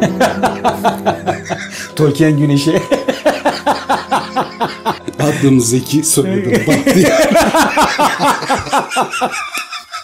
Tolkien 1.96 2.38
güneşi. 2.38 2.82
Adım 5.20 5.60
Zeki 5.60 6.04
soyadım 6.04 6.52
Bahtiyar. 6.66 7.30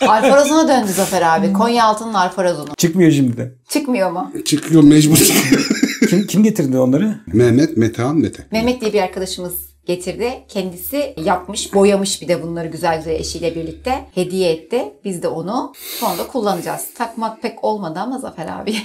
Alfarazona 0.09 0.69
döndü 0.69 0.93
Zafer 0.93 1.23
abi. 1.23 1.53
Konya 1.53 1.85
Altın'ın 1.85 2.15
Alfarazonu. 2.15 2.69
Çıkmıyor 2.77 3.11
şimdi 3.13 3.37
de. 3.37 3.53
Çıkmıyor 3.69 4.11
mu? 4.11 4.33
Çıkıyor 4.45 4.83
mecbur 4.83 5.17
çıkıyor. 5.17 5.69
Kim, 6.11 6.27
kim 6.27 6.43
getirdi 6.43 6.79
onları? 6.79 7.21
Mehmet, 7.27 7.77
Metehan, 7.77 8.17
Mete. 8.17 8.47
Mehmet 8.53 8.81
diye 8.81 8.93
bir 8.93 9.03
arkadaşımız 9.03 9.55
getirdi. 9.87 10.33
Kendisi 10.49 11.15
yapmış, 11.25 11.75
boyamış 11.75 12.23
bir 12.23 12.29
de 12.29 12.43
bunları 12.43 12.69
güzel 12.69 12.99
güzel 12.99 13.13
eşiyle 13.13 13.55
birlikte 13.55 14.05
hediye 14.15 14.53
etti. 14.53 14.85
Biz 15.05 15.23
de 15.23 15.29
onu 15.29 15.73
sonra 16.01 16.27
kullanacağız. 16.27 16.87
Takmak 16.95 17.43
pek 17.43 17.65
olmadı 17.65 17.99
ama 18.01 18.19
Zafer 18.19 18.47
abi. 18.47 18.77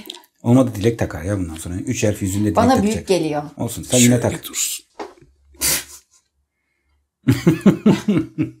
Olmadı 0.42 0.70
dilek 0.74 0.98
takar 0.98 1.22
ya 1.22 1.38
bundan 1.38 1.54
sonra. 1.54 1.74
Üç 1.74 2.04
harf 2.04 2.22
yüzünde 2.22 2.44
dilek 2.44 2.56
Bana 2.56 2.68
takacak. 2.74 2.94
büyük 2.94 3.08
geliyor. 3.08 3.42
Olsun 3.56 3.82
sen 3.82 3.98
yine 3.98 4.20
tak. 4.20 4.44
Dursun. 4.48 4.84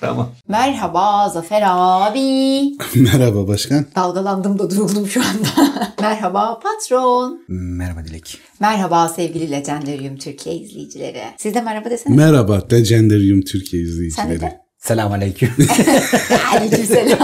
Tamam. 0.00 0.32
Merhaba 0.48 1.28
Zafer 1.28 1.62
abi. 1.66 2.62
Merhaba 2.94 3.48
başkan. 3.48 3.86
Dalgalandım 3.96 4.58
da 4.58 4.70
duruldum 4.70 5.06
şu 5.08 5.20
anda. 5.20 5.72
Merhaba 6.00 6.60
patron. 6.60 7.44
Merhaba 7.48 8.04
Dilek. 8.04 8.38
Merhaba 8.60 9.08
sevgili 9.08 9.50
Legendarium 9.50 10.16
Türkiye 10.16 10.56
izleyicileri. 10.56 11.22
Siz 11.38 11.54
de 11.54 11.60
merhaba 11.60 11.90
desene. 11.90 12.16
Merhaba 12.16 12.62
Legendarium 12.72 13.40
Türkiye 13.42 13.82
Sen 13.82 13.90
de 13.90 13.92
izleyicileri. 13.92 14.40
de. 14.40 14.60
Selam 14.78 15.12
aleyküm. 15.12 15.50
Aleykümselam. 16.52 17.18